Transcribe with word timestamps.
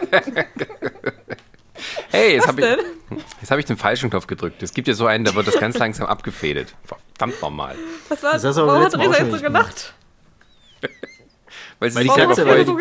Hey, 2.10 2.34
jetzt 2.34 2.48
habe 2.48 2.60
ich, 2.60 3.50
hab 3.50 3.58
ich 3.58 3.64
den 3.66 3.76
falschen 3.76 4.10
Knopf 4.10 4.26
gedrückt. 4.26 4.62
Es 4.62 4.72
gibt 4.72 4.88
ja 4.88 4.94
so 4.94 5.06
einen, 5.06 5.24
da 5.24 5.34
wird 5.34 5.46
das 5.46 5.58
ganz 5.58 5.78
langsam 5.78 6.06
abgefädelt. 6.06 6.74
Verdammt 6.84 7.40
nochmal. 7.40 7.76
Was 8.08 8.22
war 8.22 8.32
Das 8.32 8.44
hast 8.44 8.56
Warum 8.56 8.82
hat 8.82 8.98
Resa 8.98 9.10
jetzt 9.10 9.26
so 9.26 9.32
nicht 9.32 9.44
gelacht? 9.44 9.94
Weil 11.78 11.90
sie 11.90 11.96
Weil 11.96 12.04
die 12.04 12.10
Katze 12.10 12.46
weil 12.46 12.66
so? 12.66 12.76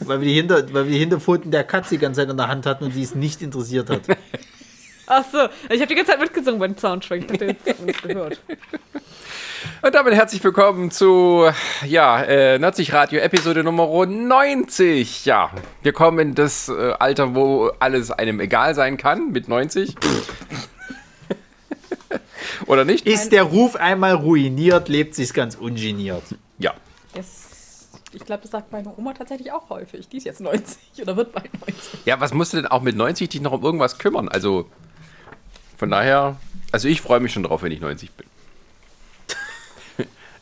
Weil 0.00 0.20
wir 0.20 0.28
die, 0.28 0.34
Hinter, 0.34 0.72
weil 0.72 0.84
wir 0.84 0.92
die 0.92 0.98
Hinterpfoten 0.98 1.50
der 1.50 1.64
Katze 1.64 1.96
die 1.96 1.98
ganze 1.98 2.20
Zeit 2.20 2.30
in 2.30 2.36
der 2.36 2.46
Hand 2.46 2.64
hatten 2.64 2.84
und 2.84 2.92
sie 2.92 3.02
es 3.02 3.16
nicht 3.16 3.42
interessiert 3.42 3.90
hat. 3.90 4.02
Ach 5.08 5.24
so, 5.32 5.48
ich 5.68 5.80
habe 5.80 5.86
die 5.86 5.96
ganze 5.96 6.12
Zeit 6.12 6.20
mitgesungen 6.20 6.60
beim 6.60 6.76
Soundtrack. 6.76 7.20
Ich 7.22 7.26
dachte, 7.26 7.48
hat 7.48 7.80
man 7.80 7.88
es 7.88 8.02
gehört. 8.02 8.40
Und 9.86 9.94
damit 9.94 10.14
herzlich 10.14 10.42
willkommen 10.42 10.90
zu, 10.90 11.48
ja, 11.86 12.20
äh, 12.20 12.58
Nerdsich 12.58 12.92
Radio 12.92 13.20
Episode 13.20 13.62
Nummer 13.62 14.04
90. 14.04 15.24
Ja, 15.26 15.52
wir 15.80 15.92
kommen 15.92 16.18
in 16.18 16.34
das 16.34 16.68
äh, 16.68 16.94
Alter, 16.98 17.36
wo 17.36 17.70
alles 17.78 18.10
einem 18.10 18.40
egal 18.40 18.74
sein 18.74 18.96
kann, 18.96 19.30
mit 19.30 19.46
90. 19.46 19.94
Oder 22.66 22.84
nicht? 22.84 23.06
Ist 23.06 23.30
der 23.30 23.44
Ruf 23.44 23.76
einmal 23.76 24.14
ruiniert, 24.14 24.88
lebt 24.88 25.14
sich's 25.14 25.32
ganz 25.32 25.54
ungeniert. 25.54 26.24
Ja. 26.58 26.74
Das, 27.14 27.88
ich 28.12 28.24
glaube, 28.24 28.42
das 28.42 28.50
sagt 28.50 28.72
meine 28.72 28.92
Oma 28.96 29.14
tatsächlich 29.14 29.52
auch 29.52 29.70
häufig. 29.70 30.08
Die 30.08 30.16
ist 30.16 30.24
jetzt 30.24 30.40
90 30.40 31.02
oder 31.02 31.16
wird 31.16 31.30
bald 31.30 31.52
90. 31.60 32.00
Ja, 32.06 32.18
was 32.18 32.34
musst 32.34 32.54
du 32.54 32.56
denn 32.56 32.66
auch 32.66 32.82
mit 32.82 32.96
90 32.96 33.28
dich 33.28 33.40
noch 33.40 33.52
um 33.52 33.62
irgendwas 33.62 33.98
kümmern? 33.98 34.28
Also, 34.28 34.68
von 35.78 35.92
daher, 35.92 36.38
also 36.72 36.88
ich 36.88 37.00
freue 37.00 37.20
mich 37.20 37.32
schon 37.32 37.44
drauf, 37.44 37.62
wenn 37.62 37.70
ich 37.70 37.80
90 37.80 38.10
bin. 38.10 38.26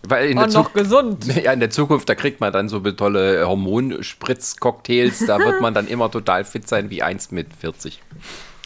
Weil 0.06 0.30
in 0.30 0.36
der, 0.36 0.46
Und 0.46 0.52
noch 0.52 0.64
Zuk 0.64 0.74
gesund. 0.74 1.26
ja, 1.42 1.52
in 1.52 1.60
der 1.60 1.70
Zukunft, 1.70 2.08
da 2.08 2.14
kriegt 2.14 2.40
man 2.40 2.52
dann 2.52 2.68
so 2.68 2.80
tolle 2.80 3.46
Hormonspritzcocktails, 3.46 5.26
da 5.26 5.38
wird 5.38 5.60
man 5.60 5.74
dann 5.74 5.88
immer 5.88 6.10
total 6.10 6.44
fit 6.44 6.68
sein 6.68 6.90
wie 6.90 7.02
einst 7.02 7.32
mit 7.32 7.54
40. 7.54 8.02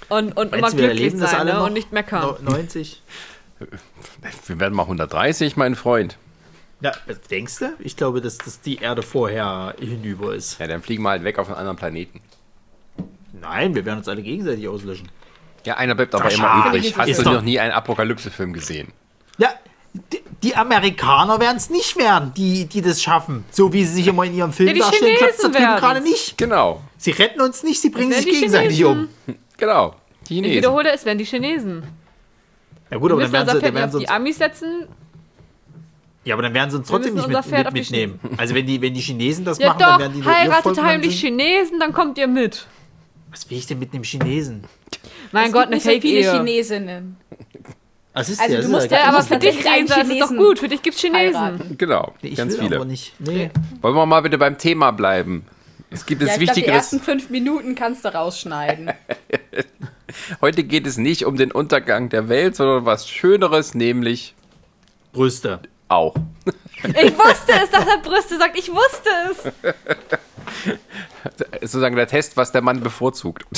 Und, 0.09 0.37
und 0.37 0.55
immer 0.55 0.71
glücklich 0.71 1.15
sein 1.17 1.35
alle 1.35 1.53
ne? 1.53 1.59
noch? 1.59 1.67
und 1.67 1.75
nicht 1.75 1.93
meckern. 1.93 2.37
No- 2.43 2.51
90? 2.51 3.03
Wir 4.47 4.61
werden 4.61 4.75
mal 4.75 4.85
130, 4.85 5.57
mein 5.57 5.75
Freund. 5.75 6.17
Ja, 6.81 6.93
was 7.07 7.21
denkst 7.23 7.59
du? 7.59 7.73
Ich 7.81 7.97
glaube, 7.97 8.21
dass, 8.21 8.39
dass 8.39 8.61
die 8.61 8.77
Erde 8.77 9.03
vorher 9.03 9.75
hinüber 9.81 10.35
ist. 10.35 10.61
Ja, 10.61 10.69
dann 10.69 10.81
fliegen 10.81 11.03
wir 11.03 11.11
halt 11.11 11.25
weg 11.25 11.39
auf 11.39 11.49
einen 11.49 11.57
anderen 11.57 11.77
Planeten. 11.77 12.21
Nein, 13.41 13.75
wir 13.75 13.85
werden 13.85 13.99
uns 13.99 14.09
alle 14.09 14.23
gegenseitig 14.23 14.69
auslöschen. 14.69 15.09
Ja, 15.65 15.77
einer 15.77 15.97
bleibt 15.97 16.15
aber 16.15 16.31
immer 16.31 16.67
übrig. 16.67 16.97
Hast 16.97 17.19
du 17.19 17.31
noch 17.31 17.43
nie 17.43 17.59
einen 17.59 17.73
Apokalypse-Film 17.73 18.53
gesehen? 18.53 18.93
Ja, 19.39 19.51
die, 20.43 20.55
Amerikaner 20.55 21.41
werden 21.41 21.57
es 21.57 21.69
nicht 21.71 21.97
werden, 21.97 22.33
die, 22.37 22.67
die 22.67 22.81
das 22.83 23.03
schaffen. 23.03 23.45
So 23.51 23.73
wie 23.73 23.85
sie 23.85 23.95
sich 23.95 24.07
immer 24.07 24.25
in 24.25 24.35
ihrem 24.35 24.53
Film 24.53 24.69
Ja, 24.69 24.75
die 24.75 24.81
darstellen, 24.81 25.17
klappt 25.17 25.33
es 25.35 25.39
da 25.39 25.43
Chinesen 25.49 25.53
drüben 25.53 25.65
werden's. 25.65 25.81
gerade 25.81 26.01
nicht. 26.03 26.39
Genau, 26.39 26.81
Sie 26.97 27.11
retten 27.13 27.41
uns 27.41 27.63
nicht, 27.63 27.81
sie 27.81 27.91
bringen 27.91 28.13
sich 28.13 28.25
die 28.25 28.31
gegenseitig 28.33 28.77
Chinesen. 28.79 29.09
um. 29.27 29.35
genau. 29.57 29.95
Die 30.29 30.35
Ich 30.35 30.37
Chinesen. 30.37 30.57
wiederhole, 30.57 30.93
es 30.93 31.05
werden 31.05 31.19
die 31.19 31.25
Chinesen. 31.25 31.83
Ja 32.91 32.99
gut, 32.99 33.13
aber 33.13 33.23
dann 33.23 33.33
werden 33.33 33.47
sie, 33.49 33.53
Pferd 33.53 33.65
dann 33.67 33.75
werden 33.75 33.85
auf 33.85 33.91
sie 33.93 33.97
uns, 33.99 34.05
die 34.07 34.11
Amis 34.11 34.39
setzen. 34.39 34.87
ja, 36.25 36.35
aber 36.35 36.43
dann 36.43 36.55
werden 36.55 36.71
sie 36.71 36.77
uns 36.79 36.89
trotzdem 36.89 37.15
nicht 37.15 37.29
mit, 37.29 37.51
mit, 37.51 37.73
mitnehmen. 37.73 38.21
Also 38.37 38.55
wenn 38.55 38.67
die, 38.67 38.81
wenn 38.81 38.95
die 38.95 39.01
Chinesen 39.01 39.45
das 39.45 39.59
Ja 39.59 39.69
machen, 39.69 39.79
dann 39.81 39.93
doch, 39.93 39.99
werden 40.01 40.13
die 40.15 40.21
nur 40.21 40.35
heiratet 40.35 40.77
dann 40.79 40.85
heimlich 40.87 41.21
Chinesen, 41.21 41.79
dann 41.81 41.93
kommt 41.93 42.17
ihr 42.19 42.27
mit. 42.27 42.67
Was 43.31 43.49
will 43.51 43.59
ich 43.59 43.67
denn 43.67 43.79
mit 43.79 43.93
einem 43.93 44.05
Chinesen? 44.05 44.65
Mein 45.33 45.47
Es 45.49 45.53
Gott, 45.53 45.71
gibt 45.71 45.85
eine 45.87 45.95
nicht 45.95 46.03
so 46.03 46.09
viele. 46.09 46.33
Chinesinnen. 46.33 47.17
Was 48.15 48.29
ist 48.31 48.41
Also 48.41 48.53
der? 48.53 48.63
du 48.63 48.69
Das 48.69 48.71
musst 48.73 48.91
ja- 48.91 48.97
Ja, 48.99 49.03
ja, 49.05 49.09
aber 49.11 49.23
für 49.23 49.39
dich, 49.39 49.67
einen 49.69 49.83
Resa, 49.89 50.01
ist 50.01 50.09
es 50.11 50.19
doch 50.19 50.29
Chinesen 50.29 50.37
gut. 50.39 50.59
Für 50.59 50.69
dich 50.69 50.83
gibt's 50.83 51.01
Chinesen. 51.01 51.37
heiraten. 51.41 51.79
Genau, 51.79 52.15
ich 52.23 52.37
ganz 52.37 52.55
will 52.55 52.61
viele. 52.65 52.77
aber 52.77 52.85
nicht. 52.85 53.15
Nee. 53.21 53.51
Wollen 53.81 53.95
wir 53.95 54.07
mal 54.07 54.23
bitte 54.23 54.39
beim 54.39 54.59
Thema 54.59 54.91
bleiben? 54.91 55.45
Es 55.91 56.05
gibt 56.05 56.21
Ja, 56.23 56.29
jetzt 56.29 56.37
ich 56.39 56.45
glaub, 56.45 56.55
die 56.55 56.61
Wichtigeres. 56.61 56.77
ersten 56.93 57.01
fünf 57.01 57.31
Minuten 57.31 57.75
kannst 57.75 58.05
du 58.05 58.13
rausschneiden. 58.13 58.91
Heute 60.41 60.65
geht 60.65 60.87
es 60.87 60.97
nicht 60.99 61.25
um 61.27 61.37
den 61.37 61.53
Untergang 61.53 62.09
der 62.09 62.29
Welt, 62.29 62.57
sondern 62.57 62.85
was 62.87 63.09
Schöneres, 63.09 63.75
nämlich 63.75 64.35
Brüste. 65.13 65.61
auch. 65.89 66.15
Ich 66.83 67.17
wusste 67.19 67.53
es, 67.63 67.71
dass 67.71 67.87
er 67.87 67.99
Brüste 68.03 68.37
sagt. 68.39 68.59
Ich 68.59 68.71
wusste 68.71 69.11
es. 69.31 69.53
Sozusagen 71.61 71.97
der 71.97 72.07
Test, 72.07 72.37
was 72.37 72.53
der 72.53 72.63
Mann 72.63 72.81
bevorzugt. 72.81 73.47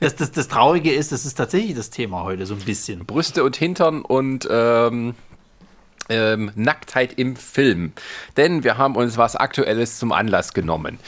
Das, 0.00 0.14
das, 0.14 0.30
das 0.30 0.46
Traurige 0.46 0.92
ist, 0.92 1.10
das 1.10 1.26
ist 1.26 1.34
tatsächlich 1.34 1.74
das 1.74 1.90
Thema 1.90 2.22
heute, 2.22 2.46
so 2.46 2.54
ein 2.54 2.60
bisschen. 2.60 3.04
Brüste 3.04 3.42
und 3.42 3.56
Hintern 3.56 4.02
und 4.02 4.46
ähm, 4.48 5.16
ähm, 6.08 6.52
Nacktheit 6.54 7.18
im 7.18 7.34
Film. 7.34 7.92
Denn 8.36 8.62
wir 8.62 8.78
haben 8.78 8.94
uns 8.94 9.18
was 9.18 9.34
Aktuelles 9.34 9.98
zum 9.98 10.12
Anlass 10.12 10.54
genommen. 10.54 11.00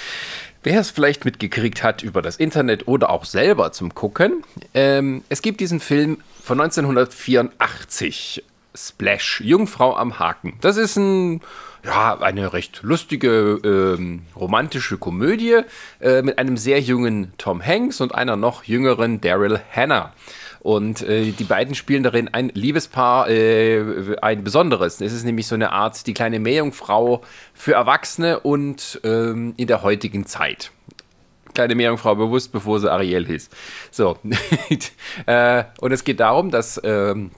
Wer 0.62 0.80
es 0.80 0.90
vielleicht 0.90 1.24
mitgekriegt 1.24 1.82
hat 1.82 2.02
über 2.02 2.20
das 2.20 2.36
Internet 2.36 2.86
oder 2.86 3.10
auch 3.10 3.24
selber 3.24 3.72
zum 3.72 3.94
Gucken, 3.94 4.42
ähm, 4.74 5.22
es 5.28 5.40
gibt 5.40 5.60
diesen 5.60 5.80
Film 5.80 6.18
von 6.42 6.60
1984, 6.60 8.42
Splash, 8.74 9.40
Jungfrau 9.40 9.96
am 9.96 10.18
Haken. 10.18 10.58
Das 10.60 10.76
ist 10.76 10.96
ein, 10.96 11.40
ja, 11.84 12.18
eine 12.18 12.52
recht 12.52 12.80
lustige, 12.82 13.60
ähm, 13.64 14.22
romantische 14.36 14.98
Komödie 14.98 15.60
äh, 16.00 16.22
mit 16.22 16.38
einem 16.38 16.56
sehr 16.56 16.80
jungen 16.80 17.32
Tom 17.38 17.64
Hanks 17.64 18.00
und 18.00 18.14
einer 18.14 18.36
noch 18.36 18.64
jüngeren 18.64 19.20
Daryl 19.20 19.60
Hannah. 19.74 20.12
Und 20.60 21.00
äh, 21.02 21.32
die 21.32 21.44
beiden 21.44 21.74
spielen 21.74 22.02
darin 22.02 22.28
ein 22.28 22.50
Liebespaar, 22.52 23.30
äh, 23.30 24.16
ein 24.20 24.44
besonderes. 24.44 25.00
Es 25.00 25.12
ist 25.12 25.24
nämlich 25.24 25.46
so 25.46 25.54
eine 25.54 25.72
Art, 25.72 26.06
die 26.06 26.12
kleine 26.12 26.38
Meerjungfrau 26.38 27.22
für 27.54 27.72
Erwachsene 27.72 28.40
und 28.40 29.00
ähm, 29.02 29.54
in 29.56 29.66
der 29.66 29.82
heutigen 29.82 30.26
Zeit. 30.26 30.70
Kleine 31.54 31.74
Meerjungfrau 31.74 32.14
bewusst, 32.14 32.52
bevor 32.52 32.78
sie 32.78 32.92
Ariel 32.92 33.26
hieß. 33.26 33.48
So. 33.90 34.18
äh, 35.26 35.64
und 35.80 35.92
es 35.92 36.04
geht 36.04 36.20
darum, 36.20 36.50
dass 36.50 36.78
ähm, 36.84 37.30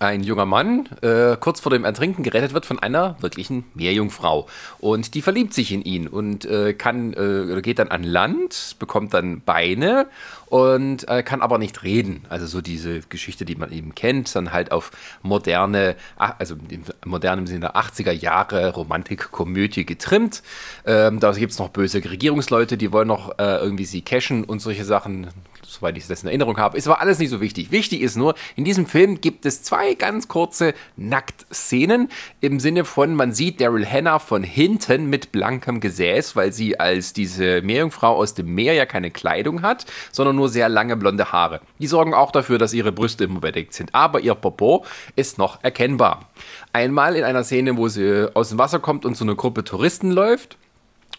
ein 0.00 0.22
junger 0.22 0.46
Mann 0.46 0.88
äh, 1.02 1.36
kurz 1.38 1.60
vor 1.60 1.70
dem 1.70 1.84
Ertrinken 1.84 2.22
gerettet 2.22 2.54
wird 2.54 2.66
von 2.66 2.78
einer 2.78 3.16
wirklichen 3.20 3.64
Meerjungfrau. 3.74 4.46
Und 4.78 5.14
die 5.14 5.22
verliebt 5.22 5.54
sich 5.54 5.72
in 5.72 5.82
ihn 5.82 6.08
und 6.08 6.44
äh, 6.44 6.74
kann, 6.74 7.12
äh, 7.12 7.60
geht 7.62 7.78
dann 7.78 7.88
an 7.88 8.02
Land, 8.02 8.76
bekommt 8.78 9.14
dann 9.14 9.40
Beine 9.40 10.06
und 10.46 11.08
äh, 11.08 11.22
kann 11.22 11.42
aber 11.42 11.58
nicht 11.58 11.82
reden. 11.82 12.24
Also 12.28 12.46
so 12.46 12.60
diese 12.60 13.00
Geschichte, 13.00 13.44
die 13.44 13.56
man 13.56 13.72
eben 13.72 13.94
kennt, 13.94 14.34
dann 14.34 14.52
halt 14.52 14.72
auf 14.72 14.90
moderne, 15.22 15.96
ah, 16.16 16.34
also 16.38 16.56
im 16.68 16.84
modernen 17.04 17.46
Sinne 17.46 17.74
80er 17.74 18.12
Jahre 18.12 18.72
Romantik-Komödie 18.72 19.84
getrimmt. 19.84 20.42
Ähm, 20.86 21.20
da 21.20 21.32
gibt 21.32 21.52
es 21.52 21.58
noch 21.58 21.70
böse 21.70 22.04
Regierungsleute, 22.04 22.76
die 22.76 22.92
wollen 22.92 23.08
noch 23.08 23.38
äh, 23.38 23.56
irgendwie 23.56 23.84
sie 23.84 24.02
cashen 24.02 24.44
und 24.44 24.60
solche 24.60 24.84
Sachen 24.84 25.28
soweit 25.66 25.96
ich 25.96 26.06
das 26.06 26.22
in 26.22 26.28
Erinnerung 26.28 26.56
habe. 26.58 26.76
Ist 26.76 26.86
aber 26.86 27.00
alles 27.00 27.18
nicht 27.18 27.30
so 27.30 27.40
wichtig. 27.40 27.70
Wichtig 27.70 28.00
ist 28.00 28.16
nur, 28.16 28.34
in 28.56 28.64
diesem 28.64 28.86
Film 28.86 29.20
gibt 29.20 29.46
es 29.46 29.62
zwei 29.62 29.94
ganz 29.94 30.28
kurze 30.28 30.74
Nacktszenen 30.96 32.08
im 32.40 32.60
Sinne 32.60 32.84
von, 32.84 33.14
man 33.14 33.32
sieht 33.32 33.60
Daryl 33.60 33.86
Hannah 33.86 34.18
von 34.18 34.42
hinten 34.42 35.10
mit 35.10 35.32
blankem 35.32 35.80
Gesäß, 35.80 36.36
weil 36.36 36.52
sie 36.52 36.78
als 36.78 37.12
diese 37.12 37.62
Meerjungfrau 37.62 38.14
aus 38.14 38.34
dem 38.34 38.54
Meer 38.54 38.74
ja 38.74 38.86
keine 38.86 39.10
Kleidung 39.10 39.62
hat, 39.62 39.86
sondern 40.12 40.36
nur 40.36 40.48
sehr 40.48 40.68
lange 40.68 40.96
blonde 40.96 41.32
Haare. 41.32 41.60
Die 41.78 41.86
sorgen 41.86 42.14
auch 42.14 42.32
dafür, 42.32 42.58
dass 42.58 42.72
ihre 42.72 42.92
Brüste 42.92 43.24
immer 43.24 43.40
bedeckt 43.40 43.74
sind. 43.74 43.94
Aber 43.94 44.20
ihr 44.20 44.34
Popo 44.34 44.84
ist 45.16 45.38
noch 45.38 45.62
erkennbar. 45.62 46.28
Einmal 46.72 47.16
in 47.16 47.24
einer 47.24 47.44
Szene, 47.44 47.76
wo 47.76 47.88
sie 47.88 48.30
aus 48.34 48.50
dem 48.50 48.58
Wasser 48.58 48.78
kommt 48.78 49.04
und 49.04 49.16
so 49.16 49.24
eine 49.24 49.36
Gruppe 49.36 49.64
Touristen 49.64 50.10
läuft 50.10 50.58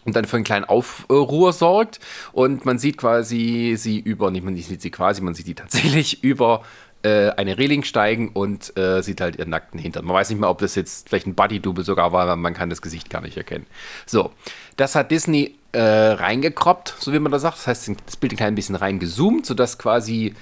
und 0.06 0.16
dann 0.16 0.24
für 0.24 0.36
einen 0.36 0.44
kleinen 0.44 0.64
Aufruhr 0.64 1.52
sorgt. 1.52 2.00
Und 2.32 2.64
man 2.64 2.78
sieht 2.78 2.96
quasi 2.96 3.74
sie 3.76 3.98
über, 3.98 4.30
nicht 4.30 4.44
man 4.44 4.56
sieht 4.56 4.80
sie 4.80 4.90
quasi, 4.90 5.20
man 5.20 5.34
sieht 5.34 5.46
die 5.46 5.54
tatsächlich 5.54 6.22
über 6.24 6.62
äh, 7.02 7.30
eine 7.30 7.58
Reling 7.58 7.82
steigen 7.82 8.30
und 8.30 8.76
äh, 8.78 9.02
sieht 9.02 9.20
halt 9.20 9.36
ihren 9.36 9.50
nackten 9.50 9.78
Hintern. 9.78 10.04
Man 10.04 10.14
weiß 10.14 10.30
nicht 10.30 10.40
mehr, 10.40 10.48
ob 10.48 10.58
das 10.58 10.74
jetzt 10.74 11.08
vielleicht 11.08 11.26
ein 11.26 11.34
Buddy-Double 11.34 11.84
sogar 11.84 12.12
war, 12.12 12.26
weil 12.28 12.36
man 12.36 12.54
kann 12.54 12.70
das 12.70 12.80
Gesicht 12.80 13.10
gar 13.10 13.20
nicht 13.20 13.36
erkennen. 13.36 13.66
So, 14.06 14.32
das 14.76 14.94
hat 14.94 15.10
Disney 15.10 15.56
äh, 15.72 15.80
reingekroppt, 15.80 16.94
so 16.98 17.12
wie 17.12 17.18
man 17.18 17.32
das 17.32 17.42
sagt. 17.42 17.58
Das 17.58 17.66
heißt, 17.66 17.92
das 18.06 18.16
Bild 18.16 18.32
ein 18.32 18.36
klein 18.36 18.54
bisschen 18.54 18.76
reingezoomt, 18.76 19.44
sodass 19.44 19.78
quasi, 19.78 20.34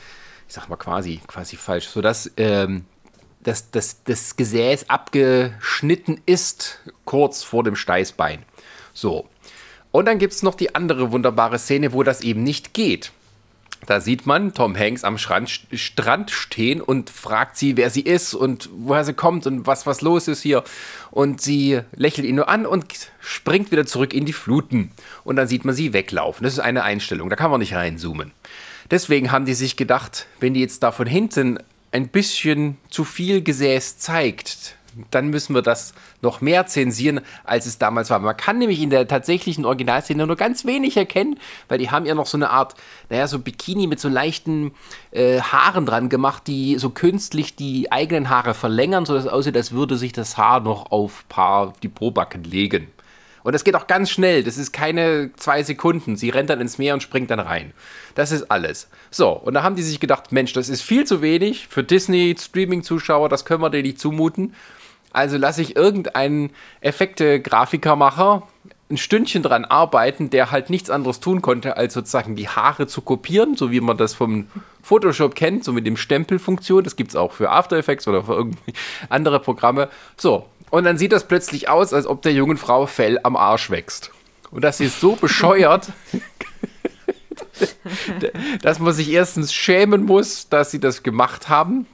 ich 0.47 0.55
sag 0.55 0.69
mal 0.69 0.77
quasi, 0.77 1.21
quasi 1.27 1.57
falsch, 1.57 1.89
sodass 1.89 2.31
ähm, 2.37 2.85
dass 3.45 3.71
das, 3.71 4.03
das 4.05 4.37
Gesäß 4.37 4.89
abgeschnitten 4.89 6.21
ist, 6.27 6.81
kurz 7.05 7.43
vor 7.43 7.63
dem 7.63 7.77
Steißbein. 7.77 8.43
So. 8.93 9.29
Und 9.95 10.07
dann 10.07 10.19
gibt 10.19 10.33
es 10.33 10.43
noch 10.43 10.57
die 10.57 10.75
andere 10.75 11.13
wunderbare 11.13 11.57
Szene, 11.57 11.93
wo 11.93 12.03
das 12.03 12.23
eben 12.23 12.43
nicht 12.43 12.75
geht. 12.75 13.13
Da 13.87 14.01
sieht 14.01 14.27
man 14.27 14.53
Tom 14.53 14.77
Hanks 14.77 15.05
am 15.05 15.19
Strand, 15.19 16.33
stehen 16.33 16.81
und 16.81 17.11
fragt 17.11 17.57
sie, 17.57 17.77
wer 17.77 17.91
sie 17.91 18.01
ist 18.01 18.35
und 18.35 18.69
woher 18.73 19.05
sie 19.05 19.13
kommt 19.13 19.47
und 19.47 19.69
was, 19.69 19.87
was 19.87 20.01
los 20.01 20.27
ist 20.27 20.43
hier. 20.43 20.65
Und 21.13 21.41
sie 21.41 21.79
lächelt 21.95 22.27
ihn 22.27 22.35
nur 22.35 22.49
an 22.49 22.67
und 22.67 22.85
springt 23.21 23.71
wieder 23.71 23.87
zurück 23.87 24.13
in 24.15 24.25
die 24.25 24.33
Fluten. 24.33 24.91
Und 25.23 25.37
dann 25.37 25.47
sieht 25.47 25.65
man 25.65 25.77
sie 25.77 25.93
weglaufen. 25.93 26.43
Das 26.43 26.55
ist 26.55 26.59
eine 26.59 26.83
Einstellung, 26.83 27.31
da 27.31 27.37
kann 27.37 27.53
man 27.53 27.61
nicht 27.61 27.75
reinzoomen. 27.75 28.33
Deswegen 28.91 29.31
haben 29.31 29.45
die 29.45 29.55
sich 29.55 29.77
gedacht, 29.77 30.27
wenn 30.41 30.55
die 30.55 30.61
jetzt 30.61 30.83
da 30.83 30.91
von 30.91 31.07
hinten 31.07 31.61
ein 31.93 32.09
bisschen 32.09 32.79
zu 32.91 33.05
viel 33.05 33.43
Gesäß 33.43 33.99
zeigt, 33.99 34.75
dann 35.11 35.29
müssen 35.29 35.55
wir 35.55 35.63
das 35.63 35.95
noch 36.23 36.41
mehr 36.41 36.67
zensieren, 36.67 37.21
als 37.45 37.67
es 37.67 37.79
damals 37.79 38.11
war. 38.11 38.19
Man 38.19 38.37
kann 38.37 38.59
nämlich 38.59 38.81
in 38.81 38.91
der 38.91 39.09
tatsächlichen 39.09 39.65
Originalszene 39.65 40.27
nur 40.27 40.37
ganz 40.37 40.65
wenig 40.65 40.97
erkennen, 40.97 41.39
weil 41.69 41.79
die 41.79 41.91
haben 41.91 42.07
ja 42.07 42.15
noch 42.15 42.27
so 42.27 42.37
eine 42.37 42.51
Art, 42.51 42.75
naja, 43.11 43.27
so 43.27 43.39
Bikini 43.39 43.87
mit 43.87 44.01
so 44.01 44.09
leichten 44.09 44.73
äh, 45.11 45.41
Haaren 45.41 45.87
dran 45.87 46.09
gemacht, 46.09 46.47
die 46.47 46.79
so 46.79 46.91
künstlich 46.91 47.57
die 47.57 47.91
eigenen 47.93 48.31
Haare 48.31 48.55
verlängern, 48.55 49.07
sodass 49.07 49.25
es 49.25 49.31
aussieht, 49.31 49.57
als 49.57 49.73
würde 49.73 49.97
sich 49.97 50.13
das 50.13 50.37
Haar 50.37 50.61
noch 50.61 50.91
auf 50.91 51.25
paar 51.29 51.73
die 51.83 51.89
Probacken 51.89 52.45
legen. 52.45 52.89
Und 53.45 53.53
das 53.53 53.63
geht 53.63 53.77
auch 53.77 53.87
ganz 53.87 54.11
schnell. 54.11 54.43
Das 54.43 54.57
ist 54.57 54.73
keine 54.73 55.31
zwei 55.37 55.63
Sekunden. 55.63 56.17
Sie 56.17 56.31
rennt 56.31 56.49
dann 56.49 56.63
ins 56.63 56.79
Meer 56.79 56.95
und 56.95 57.03
springt 57.03 57.31
dann 57.31 57.41
rein. 57.41 57.75
Das 58.15 58.33
ist 58.33 58.51
alles. 58.51 58.89
So, 59.11 59.31
und 59.33 59.53
da 59.53 59.63
haben 59.63 59.77
die 59.77 59.83
sich 59.83 60.01
gedacht, 60.01 60.33
Mensch, 60.33 60.55
das 60.55 60.71
ist 60.71 60.81
viel 60.81 61.05
zu 61.05 61.21
wenig 61.21 61.69
für 61.69 61.85
Disney-Streaming-Zuschauer, 61.85 63.29
das 63.29 63.45
können 63.45 63.63
wir 63.63 63.69
denen 63.69 63.87
nicht 63.87 64.01
zumuten. 64.01 64.55
Also 65.15 65.39
lasse 65.39 65.63
ich 65.63 65.77
irgendeinen 65.77 66.51
Effekte-Grafikermacher 66.81 68.43
ein 68.91 68.99
Stündchen 68.99 69.43
dran 69.43 69.65
arbeiten, 69.65 70.29
der 70.29 70.51
halt 70.51 70.69
nichts 70.69 70.91
anderes 70.91 71.21
tun 71.21 71.41
konnte, 71.41 71.77
als 71.77 71.95
sozusagen 71.95 72.37
die 72.37 72.49
Haare 72.49 72.87
zu 72.87 73.01
kopieren, 73.01 73.57
so 73.57 73.71
wie 73.71 73.81
man 73.81 73.97
das 73.97 74.13
vom 74.13 74.47
Photoshop 74.83 75.35
kennt, 75.35 75.65
so 75.65 75.73
mit 75.73 75.87
dem 75.87 75.97
Stempelfunktion. 75.97 76.85
Das 76.85 76.97
gibt 76.97 77.11
es 77.11 77.17
auch 77.17 77.33
für 77.33 77.51
After 77.51 77.79
Effects 77.79 78.07
oder 78.07 78.25
für 78.25 78.35
irgendwie 78.35 78.75
andere 79.09 79.41
Programme. 79.41 79.89
So, 80.17 80.45
und 80.71 80.85
dann 80.85 80.99
sieht 80.99 81.13
das 81.13 81.27
plötzlich 81.27 81.69
aus, 81.69 81.95
als 81.95 82.07
ob 82.07 82.21
der 82.23 82.33
jungen 82.33 82.59
Frau 82.59 82.87
Fell 82.87 83.19
am 83.23 83.37
Arsch 83.37 83.71
wächst. 83.71 84.11
Und 84.51 84.63
das 84.63 84.81
ist 84.81 85.01
so 85.01 85.17
bescheuert, 85.17 85.89
dass 88.63 88.79
man 88.79 88.93
sich 88.93 89.11
erstens 89.11 89.53
schämen 89.53 90.05
muss, 90.05 90.49
dass 90.49 90.71
sie 90.71 90.81
das 90.81 91.03
gemacht 91.03 91.49
haben. 91.49 91.87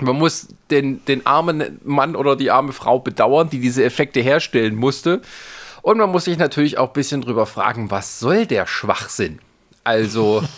Man 0.00 0.16
muss 0.16 0.48
den, 0.70 1.04
den 1.06 1.26
armen 1.26 1.80
Mann 1.84 2.14
oder 2.14 2.36
die 2.36 2.50
arme 2.50 2.72
Frau 2.72 3.00
bedauern, 3.00 3.50
die 3.50 3.58
diese 3.58 3.84
Effekte 3.84 4.20
herstellen 4.20 4.76
musste. 4.76 5.22
Und 5.82 5.98
man 5.98 6.10
muss 6.10 6.24
sich 6.24 6.38
natürlich 6.38 6.78
auch 6.78 6.88
ein 6.88 6.92
bisschen 6.92 7.20
drüber 7.20 7.46
fragen, 7.46 7.90
was 7.90 8.20
soll 8.20 8.46
der 8.46 8.66
Schwachsinn? 8.66 9.40
Also. 9.84 10.42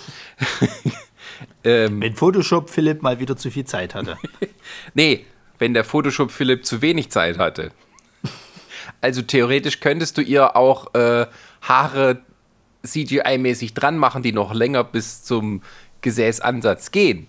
ähm, 1.64 2.00
Wenn 2.00 2.14
Photoshop 2.14 2.70
Philipp 2.70 3.02
mal 3.02 3.18
wieder 3.18 3.36
zu 3.36 3.50
viel 3.50 3.64
Zeit 3.64 3.94
hatte. 3.94 4.16
nee, 4.94 5.26
wenn 5.58 5.74
der 5.74 5.84
Photoshop 5.84 6.30
Philipp 6.30 6.64
zu 6.64 6.82
wenig 6.82 7.10
Zeit 7.10 7.38
hatte. 7.38 7.72
Also 9.00 9.22
theoretisch 9.22 9.80
könntest 9.80 10.18
du 10.18 10.22
ihr 10.22 10.56
auch 10.56 10.94
äh, 10.94 11.26
Haare 11.62 12.22
CGI-mäßig 12.84 13.74
dran 13.74 13.98
machen, 13.98 14.22
die 14.22 14.32
noch 14.32 14.54
länger 14.54 14.84
bis 14.84 15.22
zum 15.22 15.62
Gesäßansatz 16.00 16.90
gehen. 16.90 17.28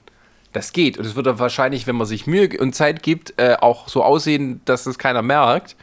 Das 0.54 0.74
geht. 0.74 0.98
Und 0.98 1.06
es 1.06 1.16
würde 1.16 1.40
wahrscheinlich, 1.40 1.88
wenn 1.88 1.96
man 1.96 2.08
sich 2.08 2.28
Mühe 2.28 2.50
und 2.60 2.76
Zeit 2.76 3.04
gibt, 3.04 3.34
äh, 3.38 3.56
auch 3.60 3.88
so 3.88 4.04
aussehen, 4.04 4.62
dass 4.66 4.86
es 4.86 4.98
keiner 4.98 5.22
merkt. 5.22 5.76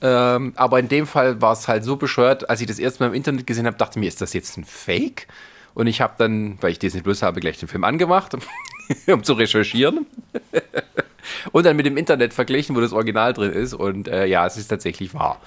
Ähm, 0.00 0.52
aber 0.56 0.78
in 0.78 0.88
dem 0.88 1.06
Fall 1.06 1.40
war 1.40 1.52
es 1.52 1.68
halt 1.68 1.84
so 1.84 1.96
bescheuert, 1.96 2.48
als 2.48 2.60
ich 2.60 2.66
das 2.66 2.78
erste 2.78 3.02
Mal 3.02 3.08
im 3.08 3.14
Internet 3.14 3.46
gesehen 3.46 3.66
habe, 3.66 3.76
dachte 3.76 3.98
ich 3.98 4.00
mir, 4.00 4.08
ist 4.08 4.20
das 4.20 4.32
jetzt 4.32 4.56
ein 4.56 4.64
Fake? 4.64 5.26
Und 5.74 5.86
ich 5.86 6.00
habe 6.00 6.14
dann, 6.18 6.58
weil 6.60 6.72
ich 6.72 6.78
Disney 6.78 7.02
Plus 7.02 7.22
habe, 7.22 7.40
gleich 7.40 7.58
den 7.58 7.68
Film 7.68 7.84
angemacht, 7.84 8.36
um 9.06 9.22
zu 9.22 9.34
recherchieren. 9.34 10.06
und 11.52 11.66
dann 11.66 11.76
mit 11.76 11.86
dem 11.86 11.96
Internet 11.96 12.34
verglichen, 12.34 12.74
wo 12.74 12.80
das 12.80 12.92
Original 12.92 13.32
drin 13.32 13.52
ist. 13.52 13.74
Und 13.74 14.08
äh, 14.08 14.26
ja, 14.26 14.46
es 14.46 14.56
ist 14.56 14.68
tatsächlich 14.68 15.14
wahr. 15.14 15.40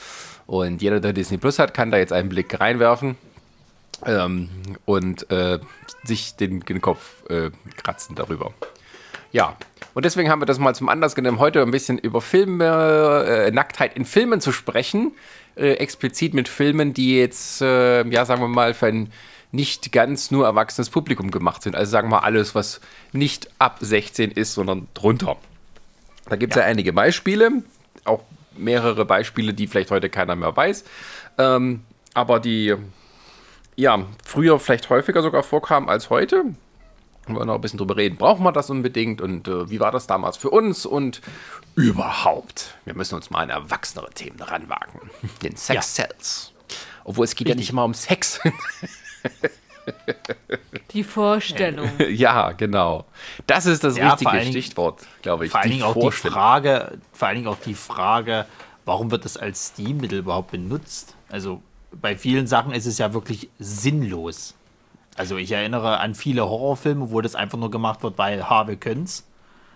Und 0.48 0.82
jeder, 0.82 1.00
der 1.00 1.14
Disney 1.14 1.38
Plus 1.38 1.60
hat, 1.60 1.74
kann 1.74 1.92
da 1.92 1.98
jetzt 1.98 2.14
einen 2.14 2.30
Blick 2.30 2.60
reinwerfen 2.60 3.18
ähm, 4.06 4.50
und 4.86 5.30
äh, 5.32 5.60
sich 6.04 6.36
den, 6.36 6.62
den 6.62 6.82
Kopf 6.82 7.24
äh, 7.30 7.52
kratzen 7.78 8.16
darüber. 8.16 8.54
Ja, 9.32 9.56
und 9.94 10.06
deswegen 10.06 10.30
haben 10.30 10.42
wir 10.42 10.46
das 10.46 10.60
mal 10.60 10.76
zum 10.76 10.90
Anlass 10.90 11.16
genommen, 11.16 11.40
heute 11.40 11.62
ein 11.62 11.72
bisschen 11.72 11.98
über 11.98 12.22
Filme, 12.22 13.26
äh, 13.28 13.52
Nacktheit 13.52 13.96
in 13.96 14.06
Filmen 14.06 14.42
zu 14.42 14.52
sprechen. 14.52 15.14
Äh, 15.56 15.74
explizit 15.74 16.34
mit 16.34 16.48
Filmen, 16.48 16.94
die 16.94 17.18
jetzt, 17.18 17.62
äh, 17.62 18.08
ja, 18.08 18.26
sagen 18.26 18.42
wir 18.42 18.48
mal, 18.48 18.74
für 18.74 18.88
ein 18.88 19.12
nicht 19.52 19.92
ganz 19.92 20.32
nur 20.32 20.46
erwachsenes 20.46 20.90
Publikum 20.90 21.30
gemacht 21.30 21.62
sind. 21.64 21.76
Also 21.76 21.92
sagen 21.92 22.08
wir 22.10 22.18
mal 22.18 22.26
alles, 22.26 22.56
was 22.56 22.80
nicht 23.12 23.50
ab 23.60 23.78
16 23.82 24.32
ist, 24.32 24.54
sondern 24.54 24.88
drunter. 24.94 25.36
Da 26.30 26.38
gibt 26.38 26.54
es 26.54 26.58
ja. 26.58 26.64
ja. 26.64 26.70
einige 26.70 26.94
Beispiele, 26.94 27.52
auch 28.06 28.24
mehrere 28.56 29.04
Beispiele, 29.04 29.54
die 29.54 29.68
vielleicht 29.68 29.92
heute 29.92 30.10
keiner 30.10 30.36
mehr 30.36 30.56
weiß. 30.56 30.86
Ähm, 31.38 31.82
aber 32.14 32.40
die 32.40 32.76
ja 33.76 34.06
früher 34.26 34.60
vielleicht 34.60 34.90
häufiger 34.90 35.22
sogar 35.22 35.44
vorkamen 35.44 35.90
als 35.90 36.10
heute. 36.10 36.44
Und 37.28 37.36
wir 37.36 37.46
noch 37.46 37.56
ein 37.56 37.62
bisschen 37.62 37.78
drüber 37.78 37.98
reden. 37.98 38.18
Brauchen 38.18 38.44
wir 38.44 38.52
das 38.52 38.70
unbedingt? 38.70 39.22
Und 39.22 39.48
äh, 39.48 39.70
wie 39.70 39.80
war 39.80 39.92
das 39.92 40.08
damals 40.08 40.38
für 40.38 40.50
uns? 40.50 40.86
Und 40.86 41.22
überhaupt. 41.76 42.76
Wir 42.86 42.96
müssen 42.96 43.16
uns 43.16 43.30
mal 43.30 43.42
an 43.42 43.50
erwachsenere 43.50 44.10
Themen 44.12 44.42
ranwagen. 44.42 45.00
Den 45.44 45.56
Sex 45.56 45.96
Cells. 45.96 46.52
Obwohl 47.04 47.26
es 47.26 47.36
geht 47.36 47.48
Richtig. 47.48 47.56
ja 47.56 47.60
nicht 47.60 47.70
immer 47.72 47.86
um 47.86 47.94
Sex. 47.94 48.40
Die 50.92 51.04
Vorstellung. 51.04 51.90
Ja, 52.10 52.52
genau. 52.52 53.06
Das 53.48 53.66
ist 53.66 53.84
das 53.84 53.98
ja, 53.98 54.14
richtige 54.14 54.42
Stichwort, 54.42 55.02
glaube 55.22 55.46
ich. 55.46 55.52
Vor 55.52 55.62
allen 55.62 55.72
Dingen 55.72 55.84
auch 55.84 55.96
die 55.96 56.12
Frage, 56.12 57.00
vor 57.14 57.28
allen 57.28 57.38
Dingen 57.38 57.48
auch 57.48 57.60
die 57.66 57.74
Frage, 57.74 58.46
warum 58.86 59.12
wird 59.12 59.26
das 59.26 59.38
als 59.38 59.70
Stilmittel 59.70 60.20
überhaupt 60.20 60.52
benutzt? 60.52 61.16
Also 61.30 61.62
bei 61.92 62.16
vielen 62.16 62.48
Sachen 62.48 62.74
ist 62.74 62.86
es 62.86 62.98
ja 62.98 63.14
wirklich 63.14 63.50
sinnlos. 63.60 64.56
Also 65.18 65.38
ich 65.38 65.52
erinnere 65.52 66.00
an 66.00 66.16
viele 66.16 66.48
Horrorfilme, 66.50 67.12
wo 67.12 67.22
das 67.22 67.36
einfach 67.36 67.58
nur 67.58 67.70
gemacht 67.72 68.02
wird, 68.04 68.18
weil 68.18 68.50
ha, 68.50 68.68
wir 68.68 68.78
können's 68.78 69.28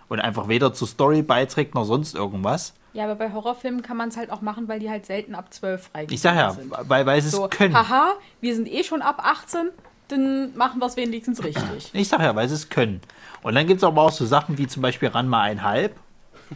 und 0.08 0.20
einfach 0.20 0.48
weder 0.48 0.74
zur 0.74 0.88
Story 0.88 1.22
beiträgt 1.22 1.76
noch 1.76 1.84
sonst 1.84 2.16
irgendwas. 2.16 2.74
Ja, 2.94 3.04
aber 3.04 3.16
bei 3.16 3.34
Horrorfilmen 3.34 3.82
kann 3.82 3.98
man 3.98 4.10
es 4.10 4.16
halt 4.18 4.32
auch 4.32 4.42
machen, 4.42 4.70
weil 4.70 4.80
die 4.80 4.90
halt 4.90 5.06
selten 5.06 5.36
ab 5.36 5.54
12 5.54 5.90
freigegeben 5.90 6.16
Ich 6.16 6.22
sag 6.22 6.36
ja, 6.36 6.52
sind. 6.52 6.72
weil, 6.72 7.06
weil 7.06 7.22
sie 7.22 7.30
so, 7.30 7.46
es 7.46 7.50
können. 7.50 7.76
Haha, 7.76 8.14
wir 8.40 8.56
sind 8.56 8.72
eh 8.72 8.86
schon 8.86 9.02
ab 9.02 9.20
18, 9.22 9.70
dann 10.08 10.56
machen 10.56 10.80
wir 10.80 10.86
es 10.86 10.96
wenigstens 10.96 11.44
richtig. 11.44 11.90
Ich 11.92 12.08
sag 12.08 12.22
ja, 12.22 12.34
weil 12.36 12.48
sie 12.48 12.56
es 12.56 12.70
können. 12.70 13.02
Und 13.44 13.56
dann 13.56 13.68
gibt 13.68 13.80
es 13.80 13.84
aber 13.84 14.02
auch 14.04 14.12
so 14.12 14.26
Sachen 14.26 14.58
wie 14.58 14.68
zum 14.68 14.82
Beispiel 14.82 15.10
Ranma 15.10 15.42
einhalb, 15.42 15.98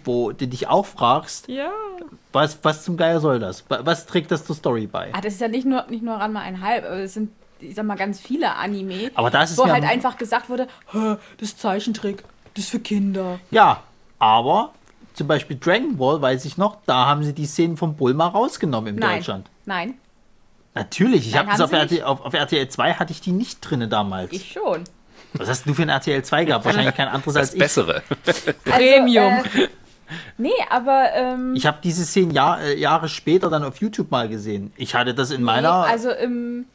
wo 0.04 0.32
du 0.32 0.48
dich 0.48 0.68
auch 0.68 0.86
fragst, 0.86 1.48
ja. 1.48 1.72
was, 2.32 2.60
was 2.64 2.84
zum 2.84 2.98
Geier 2.98 3.20
soll 3.20 3.40
das? 3.40 3.64
Was 3.68 4.06
trägt 4.06 4.32
das 4.32 4.46
zur 4.46 4.56
Story 4.56 4.88
bei? 4.88 5.10
Ah, 5.14 5.22
das 5.22 5.34
ist 5.34 5.42
ja 5.42 5.48
nicht 5.48 5.66
nur, 5.66 5.86
nicht 5.90 6.04
nur 6.04 6.16
Ranma 6.16 6.42
einhalb, 6.42 6.86
aber 6.86 6.98
es 6.98 7.14
sind, 7.14 7.32
ich 7.60 7.76
sag 7.76 7.86
mal, 7.86 7.96
ganz 7.96 8.20
viele 8.20 8.56
Anime, 8.56 9.12
aber 9.16 9.30
da 9.30 9.44
ist 9.44 9.58
wo 9.58 9.66
halt 9.68 9.84
einfach 9.84 10.18
gesagt 10.18 10.50
wurde, 10.50 10.68
das 11.40 11.58
Zeichentrick, 11.58 12.24
das 12.54 12.66
ist 12.66 12.72
für 12.72 12.80
Kinder. 12.80 13.40
Ja, 13.52 13.84
aber 14.20 14.74
zum 15.14 15.28
Beispiel 15.28 15.58
Dragon 15.58 15.98
Ball, 15.98 16.22
weiß 16.22 16.46
ich 16.46 16.58
noch, 16.58 16.78
da 16.86 17.06
haben 17.06 17.24
sie 17.24 17.34
die 17.34 17.46
Szenen 17.46 17.78
vom 17.78 17.96
Bulma 17.96 18.28
rausgenommen 18.28 18.96
in. 18.96 19.02
Deutschland. 19.02 19.50
Nein, 19.66 19.96
Natürlich, 20.76 21.28
ich 21.28 21.36
habe 21.36 21.50
das 21.50 21.62
auf 21.62 21.72
RTL, 21.72 22.04
auf, 22.04 22.22
auf 22.22 22.34
RTL 22.34 22.70
2 22.70 22.94
hatte 22.94 23.12
ich 23.12 23.22
die 23.22 23.32
nicht 23.32 23.60
drin 23.62 23.90
damals. 23.90 24.32
Ich 24.32 24.52
schon. 24.52 24.84
Was 25.34 25.48
hast 25.48 25.66
du 25.68 25.74
für 25.74 25.84
ein 25.84 25.90
RTL 25.90 26.24
2 26.24 26.46
gehabt? 26.46 26.66
Wahrscheinlich 26.66 26.96
kein 26.96 27.08
anderes 27.08 27.34
das 27.34 27.38
als 27.38 27.54
ich. 27.54 27.60
bessere. 27.60 28.02
Premium. 28.66 29.34
Also, 29.34 29.64
äh, 29.64 29.68
nee, 30.38 30.52
aber. 30.70 31.10
Ähm, 31.14 31.56
ich 31.56 31.66
habe 31.66 31.80
diese 31.84 32.04
Szenen 32.04 32.32
Jahr, 32.32 32.62
äh, 32.62 32.78
Jahre 32.78 33.10
später 33.10 33.50
dann 33.50 33.64
auf 33.64 33.78
YouTube 33.78 34.12
mal 34.12 34.28
gesehen. 34.28 34.74
Ich 34.76 34.96
hatte 34.96 35.14
das 35.14 35.32
in 35.32 35.42
nee, 35.42 35.46
meiner. 35.46 35.72
Also 35.72 36.12
im, 36.12 36.66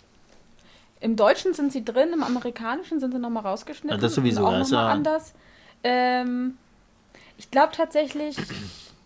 im 1.00 1.16
Deutschen 1.16 1.54
sind 1.54 1.72
sie 1.72 1.84
drin, 1.84 2.10
im 2.12 2.22
Amerikanischen 2.22 3.00
sind 3.00 3.12
sie 3.12 3.18
nochmal 3.18 3.42
rausgeschnitten. 3.44 3.98
Ja, 3.98 4.00
das 4.00 4.14
sowieso. 4.14 4.46
Auch 4.46 4.52
das 4.52 4.70
nochmal 4.70 4.86
ja. 4.86 4.92
anders. 4.92 5.34
Ähm, 5.82 6.56
ich 7.36 7.50
glaube 7.50 7.72
tatsächlich, 7.76 8.36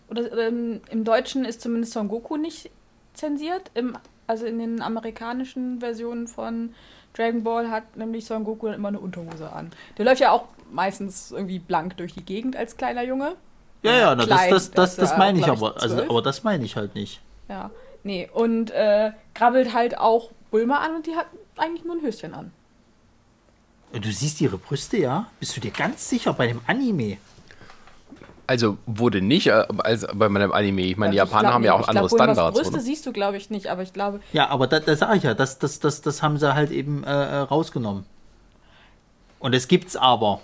oder 0.09 0.31
ähm, 0.37 0.81
im 0.91 1.03
Deutschen 1.03 1.43
ist 1.43 1.61
zumindest 1.61 1.93
Son 1.93 2.07
Goku 2.07 2.37
nicht 2.37 2.69
zensiert. 3.13 3.71
Im 3.73 3.97
also 4.29 4.45
in 4.45 4.59
den 4.59 4.79
amerikanischen 4.79 5.79
Versionen 5.79 6.27
von 6.27 6.75
Dragon 7.13 7.43
Ball 7.43 7.69
hat 7.69 7.95
nämlich 7.97 8.25
Son 8.25 8.43
Goku 8.43 8.67
dann 8.67 8.75
immer 8.75 8.89
eine 8.89 8.99
Unterhose 8.99 9.51
an. 9.51 9.71
Der 9.97 10.05
läuft 10.05 10.21
ja 10.21 10.31
auch 10.31 10.45
meistens 10.71 11.31
irgendwie 11.31 11.59
blank 11.59 11.97
durch 11.97 12.13
die 12.13 12.23
Gegend 12.23 12.55
als 12.55 12.77
kleiner 12.77 13.03
Junge. 13.03 13.35
Ja, 13.81 13.97
ja, 13.97 14.15
na, 14.15 14.25
Klein, 14.25 14.49
das, 14.49 14.71
das, 14.71 14.95
das, 14.95 15.09
das 15.09 15.17
meine 15.17 15.39
ich 15.39 15.47
aber. 15.47 15.81
Also, 15.81 16.01
aber 16.01 16.21
das 16.21 16.43
meine 16.43 16.65
ich 16.65 16.75
halt 16.75 16.95
nicht. 16.95 17.21
Ja, 17.47 17.71
nee. 18.03 18.29
Und 18.31 18.71
äh, 18.71 19.11
krabbelt 19.33 19.73
halt 19.73 19.97
auch 19.97 20.31
Bulma 20.51 20.79
an 20.79 20.95
und 20.95 21.07
die 21.07 21.15
hat 21.15 21.27
eigentlich 21.57 21.85
nur 21.85 21.95
ein 21.95 22.01
Höschen 22.01 22.33
an. 22.33 22.51
Du 23.91 24.11
siehst 24.11 24.39
ihre 24.41 24.57
Brüste, 24.57 24.97
ja? 24.97 25.27
Bist 25.39 25.55
du 25.57 25.61
dir 25.61 25.71
ganz 25.71 26.07
sicher 26.07 26.33
bei 26.33 26.47
dem 26.47 26.61
Anime? 26.67 27.17
Also 28.49 28.79
wurde 28.87 29.21
nicht 29.21 29.45
äh, 29.45 29.63
als 29.77 30.07
bei 30.11 30.27
meinem 30.27 30.51
Anime. 30.51 30.81
Ich 30.81 30.97
meine, 30.97 31.11
die 31.11 31.17
Japaner 31.17 31.53
haben 31.53 31.63
ja 31.63 31.73
auch 31.73 31.87
andere 31.87 32.07
glaub, 32.07 32.19
Standards. 32.19 32.57
Brüste 32.57 32.73
oder? 32.73 32.81
siehst 32.81 33.05
du, 33.05 33.13
glaube 33.13 33.37
ich, 33.37 33.51
nicht, 33.51 33.67
aber 33.67 33.83
ich 33.83 33.93
glaube. 33.93 34.21
Ja, 34.33 34.49
aber 34.49 34.65
da, 34.65 34.79
da 34.79 34.95
sage 34.95 35.17
ich 35.17 35.23
ja, 35.23 35.35
das, 35.35 35.59
das, 35.59 35.79
das, 35.79 36.01
das 36.01 36.23
haben 36.23 36.39
sie 36.39 36.55
halt 36.55 36.71
eben 36.71 37.03
äh, 37.03 37.09
äh 37.09 37.35
rausgenommen. 37.41 38.05
Und 39.37 39.53
es 39.53 39.67
gibt's 39.67 39.95
aber 39.95 40.41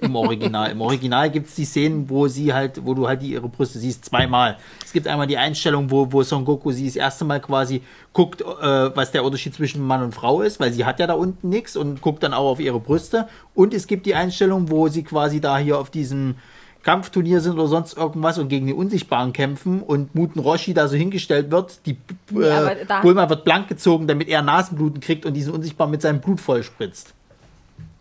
im 0.00 0.14
Original. 0.14 0.70
Im 0.70 0.80
Original 0.82 1.30
gibt 1.30 1.48
es 1.48 1.56
die 1.56 1.64
Szenen, 1.64 2.08
wo 2.08 2.28
sie 2.28 2.54
halt, 2.54 2.86
wo 2.86 2.94
du 2.94 3.08
halt 3.08 3.22
die, 3.22 3.32
ihre 3.32 3.48
Brüste 3.48 3.80
siehst, 3.80 4.04
zweimal. 4.04 4.56
Es 4.84 4.92
gibt 4.92 5.08
einmal 5.08 5.26
die 5.26 5.36
Einstellung, 5.36 5.90
wo, 5.90 6.12
wo 6.12 6.22
Son 6.22 6.44
Goku 6.44 6.70
sie 6.70 6.86
das 6.86 6.94
erste 6.94 7.24
Mal 7.24 7.40
quasi 7.40 7.82
guckt, 8.12 8.40
äh, 8.40 8.44
was 8.44 9.10
der 9.10 9.24
Unterschied 9.24 9.56
zwischen 9.56 9.84
Mann 9.84 10.04
und 10.04 10.14
Frau 10.14 10.42
ist, 10.42 10.60
weil 10.60 10.72
sie 10.72 10.84
hat 10.84 11.00
ja 11.00 11.08
da 11.08 11.14
unten 11.14 11.48
nichts 11.48 11.76
und 11.76 12.02
guckt 12.02 12.22
dann 12.22 12.34
auch 12.34 12.52
auf 12.52 12.60
ihre 12.60 12.78
Brüste. 12.78 13.26
Und 13.52 13.74
es 13.74 13.88
gibt 13.88 14.06
die 14.06 14.14
Einstellung, 14.14 14.70
wo 14.70 14.86
sie 14.86 15.02
quasi 15.02 15.40
da 15.40 15.58
hier 15.58 15.80
auf 15.80 15.90
diesem 15.90 16.36
Kampfturnier 16.82 17.40
sind 17.40 17.54
oder 17.54 17.68
sonst 17.68 17.96
irgendwas 17.96 18.38
und 18.38 18.48
gegen 18.48 18.66
die 18.66 18.72
Unsichtbaren 18.72 19.32
kämpfen 19.32 19.82
und 19.82 20.14
Muten 20.14 20.40
Roshi 20.40 20.74
da 20.74 20.88
so 20.88 20.96
hingestellt 20.96 21.50
wird, 21.50 21.80
die 21.86 21.96
Ja, 22.32 22.58
aber 22.58 22.76
äh, 22.80 22.86
da- 22.86 23.00
Bulma 23.02 23.28
wird 23.28 23.44
blank 23.44 23.68
gezogen, 23.68 24.06
damit 24.08 24.28
er 24.28 24.42
Nasenbluten 24.42 25.00
kriegt 25.00 25.24
und 25.24 25.34
diesen 25.34 25.52
Unsichtbaren 25.54 25.90
mit 25.90 26.02
seinem 26.02 26.20
Blut 26.20 26.40
vollspritzt. 26.40 27.14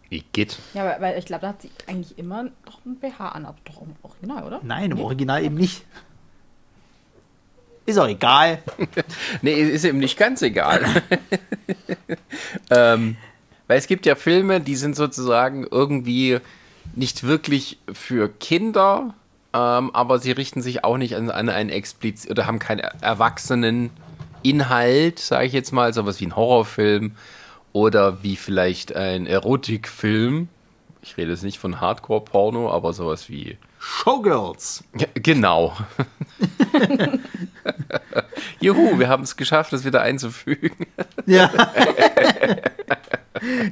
Wie 0.09 0.23
geht? 0.33 0.57
Ja, 0.73 0.83
aber, 0.83 1.01
weil 1.01 1.17
ich 1.19 1.25
glaube, 1.25 1.41
da 1.43 1.47
hat 1.49 1.61
sie 1.61 1.69
eigentlich 1.87 2.17
immer 2.17 2.45
doch 2.65 2.79
ein 2.85 2.95
BH 2.97 3.29
an, 3.29 3.45
aber 3.45 3.57
doch 3.65 3.81
im 3.81 3.95
Original, 4.01 4.43
oder? 4.43 4.59
Nein, 4.63 4.91
im 4.91 4.99
Original 4.99 5.43
eben 5.43 5.55
nicht. 5.55 5.83
Ist 7.85 7.97
auch 7.97 8.07
egal. 8.07 8.59
Nee, 9.41 9.53
ist 9.53 9.85
ihm 9.85 9.99
nicht 9.99 10.17
ganz 10.17 10.41
egal. 10.41 10.83
ähm, 12.69 13.15
weil 13.67 13.77
es 13.77 13.87
gibt 13.87 14.05
ja 14.05 14.15
Filme, 14.15 14.59
die 14.59 14.75
sind 14.75 14.95
sozusagen 14.95 15.65
irgendwie 15.69 16.39
nicht 16.95 17.23
wirklich 17.23 17.79
für 17.91 18.29
Kinder, 18.29 19.13
ähm, 19.53 19.91
aber 19.93 20.19
sie 20.19 20.31
richten 20.31 20.61
sich 20.61 20.83
auch 20.83 20.97
nicht 20.97 21.15
an, 21.15 21.29
an 21.29 21.49
einen 21.49 21.69
explizit 21.69 22.31
oder 22.31 22.47
haben 22.47 22.59
keinen 22.59 22.79
erwachsenen 22.79 23.89
Inhalt, 24.43 25.19
sage 25.19 25.45
ich 25.45 25.53
jetzt 25.53 25.71
mal, 25.71 25.93
sowas 25.93 26.19
wie 26.19 26.27
ein 26.27 26.35
Horrorfilm 26.35 27.15
oder 27.73 28.23
wie 28.23 28.35
vielleicht 28.35 28.95
ein 28.95 29.27
Erotikfilm. 29.27 30.49
Ich 31.01 31.17
rede 31.17 31.31
jetzt 31.31 31.43
nicht 31.43 31.59
von 31.59 31.81
Hardcore-Porno, 31.81 32.71
aber 32.71 32.93
sowas 32.93 33.29
wie 33.29 33.57
Showgirls. 33.83 34.83
ja, 34.95 35.07
genau. 35.15 35.75
Juhu, 38.59 38.99
wir 38.99 39.09
haben 39.09 39.23
es 39.23 39.35
geschafft, 39.35 39.73
das 39.73 39.83
wieder 39.83 40.01
einzufügen. 40.01 40.85
Ja. 41.25 41.51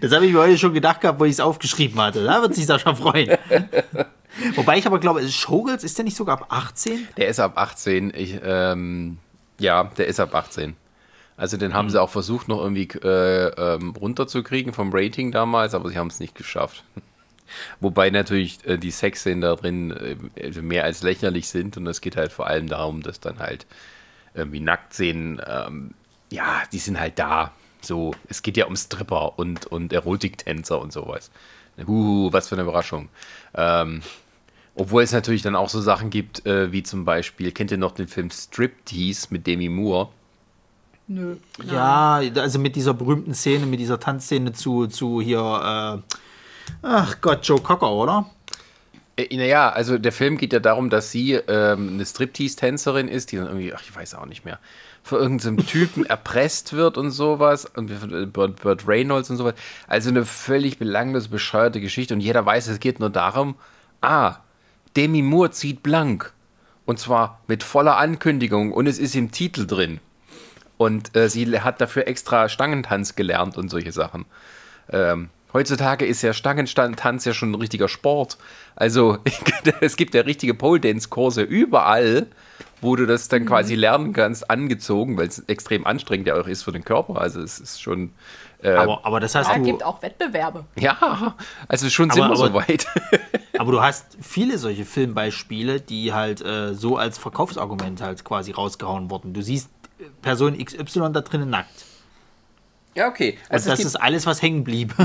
Das 0.02 0.12
habe 0.12 0.26
ich 0.26 0.34
mir 0.34 0.40
heute 0.40 0.58
schon 0.58 0.74
gedacht 0.74 1.02
gehabt, 1.02 1.20
wo 1.20 1.26
ich 1.26 1.34
es 1.34 1.40
aufgeschrieben 1.40 2.02
hatte. 2.02 2.24
Da 2.24 2.42
wird 2.42 2.56
sich 2.56 2.66
Sascha 2.66 2.96
freuen. 2.96 3.38
Wobei 4.56 4.80
ich 4.80 4.88
aber 4.88 5.00
glaube, 5.00 5.28
Showgirls 5.28 5.84
ist 5.84 6.00
der 6.00 6.06
nicht 6.06 6.18
sogar 6.18 6.42
ab 6.42 6.48
18? 6.50 7.08
Der 7.18 7.28
ist 7.28 7.40
ab 7.40 7.54
18. 7.56 8.12
Ich, 8.16 8.40
ähm, 8.44 9.20
ja, 9.60 9.84
der 9.84 10.08
ist 10.08 10.20
ab 10.20 10.34
18. 10.34 10.76
Also 11.38 11.56
den 11.58 11.76
haben 11.76 11.92
sie 11.92 12.02
auch 12.02 12.10
versucht, 12.10 12.48
noch 12.48 12.60
irgendwie 12.60 12.88
äh, 13.04 13.76
ähm, 13.76 13.92
runterzukriegen 13.92 14.74
vom 14.74 14.90
Rating 14.92 15.32
damals, 15.32 15.76
aber 15.76 15.90
sie 15.90 16.00
haben 16.00 16.08
es 16.08 16.20
nicht 16.20 16.34
geschafft. 16.34 16.84
Wobei 17.80 18.10
natürlich 18.10 18.66
äh, 18.66 18.78
die 18.78 18.92
Sexszenen 18.92 19.42
da 19.42 19.56
drin 19.56 19.92
äh, 20.36 20.62
mehr 20.62 20.84
als 20.84 21.04
lächerlich 21.04 21.48
sind 21.48 21.78
und 21.78 21.88
es 21.88 22.02
geht 22.02 22.18
halt 22.18 22.32
vor 22.32 22.48
allem 22.48 22.68
darum, 22.68 23.02
dass 23.02 23.20
dann 23.20 23.40
halt 23.40 23.66
irgendwie 24.34 24.60
Nacktszenen, 24.60 25.42
ähm, 25.48 25.92
ja, 26.32 26.62
die 26.72 26.80
sind 26.80 27.00
halt 27.00 27.18
da. 27.20 27.54
So, 27.82 28.14
es 28.28 28.42
geht 28.42 28.58
ja 28.58 28.66
um 28.66 28.76
Stripper 28.76 29.40
und, 29.40 29.66
und 29.66 29.94
Erotiktänzer 29.94 30.80
und 30.80 30.92
sowas. 30.92 31.32
Huhu, 31.88 32.32
was 32.34 32.50
für 32.50 32.56
eine 32.56 32.64
Überraschung. 32.64 33.10
Ähm, 33.54 34.02
obwohl 34.76 35.04
es 35.04 35.12
natürlich 35.12 35.42
dann 35.42 35.56
auch 35.56 35.70
so 35.70 35.82
Sachen 35.82 36.10
gibt, 36.10 36.46
äh, 36.46 36.72
wie 36.72 36.84
zum 36.84 37.06
Beispiel, 37.06 37.52
kennt 37.52 37.72
ihr 37.72 37.78
noch 37.78 37.92
den 37.92 38.08
Film 38.08 38.30
Striptease 38.30 39.28
mit 39.30 39.48
Demi 39.48 39.70
Moore? 39.70 40.10
Nö. 41.08 41.38
Ja, 41.66 42.22
also 42.36 42.60
mit 42.60 42.76
dieser 42.76 42.94
berühmten 42.94 43.34
Szene, 43.34 43.66
mit 43.66 43.80
dieser 43.80 44.00
Tanzszene 44.00 44.54
zu, 44.54 44.88
zu 44.88 45.22
hier, 45.22 45.40
äh, 46.08 46.16
ach 46.82 47.20
Gott, 47.22 47.46
Joe 47.46 47.62
Cocker, 47.62 47.92
oder? 47.92 48.30
Äh, 49.18 49.36
naja, 49.36 49.70
also 49.70 49.98
der 49.98 50.12
Film 50.12 50.38
geht 50.38 50.54
ja 50.54 50.60
darum, 50.60 50.90
dass 50.90 51.12
sie 51.12 51.34
ähm, 51.34 51.90
eine 51.94 52.06
Striptease-Tänzerin 52.06 53.08
ist, 53.08 53.32
die 53.32 53.38
dann 53.38 53.48
irgendwie, 53.48 53.74
ach, 53.74 53.82
ich 53.82 53.96
weiß 53.96 54.16
auch 54.16 54.26
nicht 54.26 54.46
mehr, 54.46 54.60
von 55.04 55.20
irgendeinem 55.20 55.58
Typen 55.68 56.06
erpresst 56.06 56.74
wird 56.74 56.98
und 56.98 57.12
sowas. 57.12 57.66
Und 57.66 57.90
wir- 57.90 58.26
Burt, 58.28 58.62
Burt 58.62 58.88
Reynolds 58.88 59.30
und 59.30 59.38
sowas. 59.38 59.56
Also 59.88 60.10
eine 60.10 60.26
völlig 60.26 60.78
belanglos 60.78 61.28
bescheuerte 61.28 61.82
Geschichte. 61.82 62.14
Und 62.14 62.22
jeder 62.22 62.46
weiß, 62.46 62.68
es 62.68 62.80
geht 62.80 63.00
nur 63.00 63.10
darum, 63.10 63.56
ah, 64.02 64.36
Demi 64.96 65.22
Moore 65.22 65.52
zieht 65.52 65.84
blank. 65.84 66.34
Und 66.86 67.00
zwar 67.00 67.42
mit 67.48 67.62
voller 67.64 67.98
Ankündigung. 67.98 68.72
Und 68.74 68.88
es 68.88 68.98
ist 69.00 69.16
im 69.16 69.32
Titel 69.32 69.68
drin. 69.68 70.00
Und 70.78 71.16
äh, 71.16 71.30
sie 71.30 71.60
hat 71.60 71.82
dafür 71.82 72.08
extra 72.08 72.48
Stangentanz 72.48 73.16
gelernt 73.16 73.58
und 73.58 73.70
solche 73.70 73.92
Sachen. 73.92 74.26
Ähm, 74.92 75.30
heutzutage 75.54 76.06
ist 76.06 76.22
ja 76.22 76.34
Stangentanz 76.34 77.26
ja 77.26 77.34
schon 77.34 77.52
ein 77.52 77.56
richtiger 77.56 77.88
Sport. 77.88 78.38
Also 78.76 79.18
es 79.82 79.96
gibt 79.98 80.14
ja 80.16 80.22
richtige 80.22 80.54
Pole-Dance-Kurse 80.54 81.42
überall, 81.42 82.28
wo 82.82 82.96
du 82.96 83.06
das 83.06 83.28
dann 83.28 83.46
quasi 83.46 83.76
lernen 83.76 84.14
kannst, 84.14 84.50
angezogen, 84.50 85.18
weil 85.18 85.28
es 85.28 85.40
extrem 85.48 85.86
anstrengend 85.86 86.28
ja 86.28 86.36
auch 86.40 86.48
ist 86.48 86.64
für 86.64 86.72
den 86.72 86.84
Körper. 86.86 87.20
Also 87.20 87.42
es 87.42 87.60
ist 87.60 87.82
schon, 87.82 88.12
äh, 88.62 88.72
Aber, 88.72 89.06
aber 89.06 89.20
das 89.20 89.36
hast 89.36 89.50
Ja, 89.50 89.58
du, 89.58 89.64
gibt 89.64 89.84
auch 89.84 90.02
Wettbewerbe. 90.02 90.64
ja, 90.78 91.36
also 91.68 91.90
schon 91.90 92.10
sind 92.10 92.24
Aber- 92.24 92.36
wir 92.36 92.40
aber- 92.46 92.48
soweit. 92.64 92.88
aber 93.58 93.72
du 93.74 93.82
hast 93.82 94.06
viele 94.22 94.58
solche 94.58 94.86
Filmbeispiele, 94.86 95.82
die 95.82 96.14
halt 96.14 96.40
äh, 96.42 96.74
so 96.74 96.96
als 96.96 97.18
Verkaufsargument 97.18 98.02
halt 98.02 98.24
quasi 98.24 98.52
rausgehauen 98.52 99.10
wurden. 99.10 99.34
Du 99.34 99.42
siehst 99.42 99.70
äh, 100.00 100.04
Person 100.22 100.58
XY 100.58 101.10
da 101.12 101.20
drinnen 101.22 101.50
nackt. 101.50 101.86
Ja, 103.00 103.08
okay. 103.08 103.38
Und 103.48 103.54
Also 103.54 103.72
es 103.72 103.78
das 103.78 103.86
ist 103.86 103.96
alles, 103.96 104.26
was 104.26 104.42
hängen 104.42 104.64
blieb. 104.64 104.94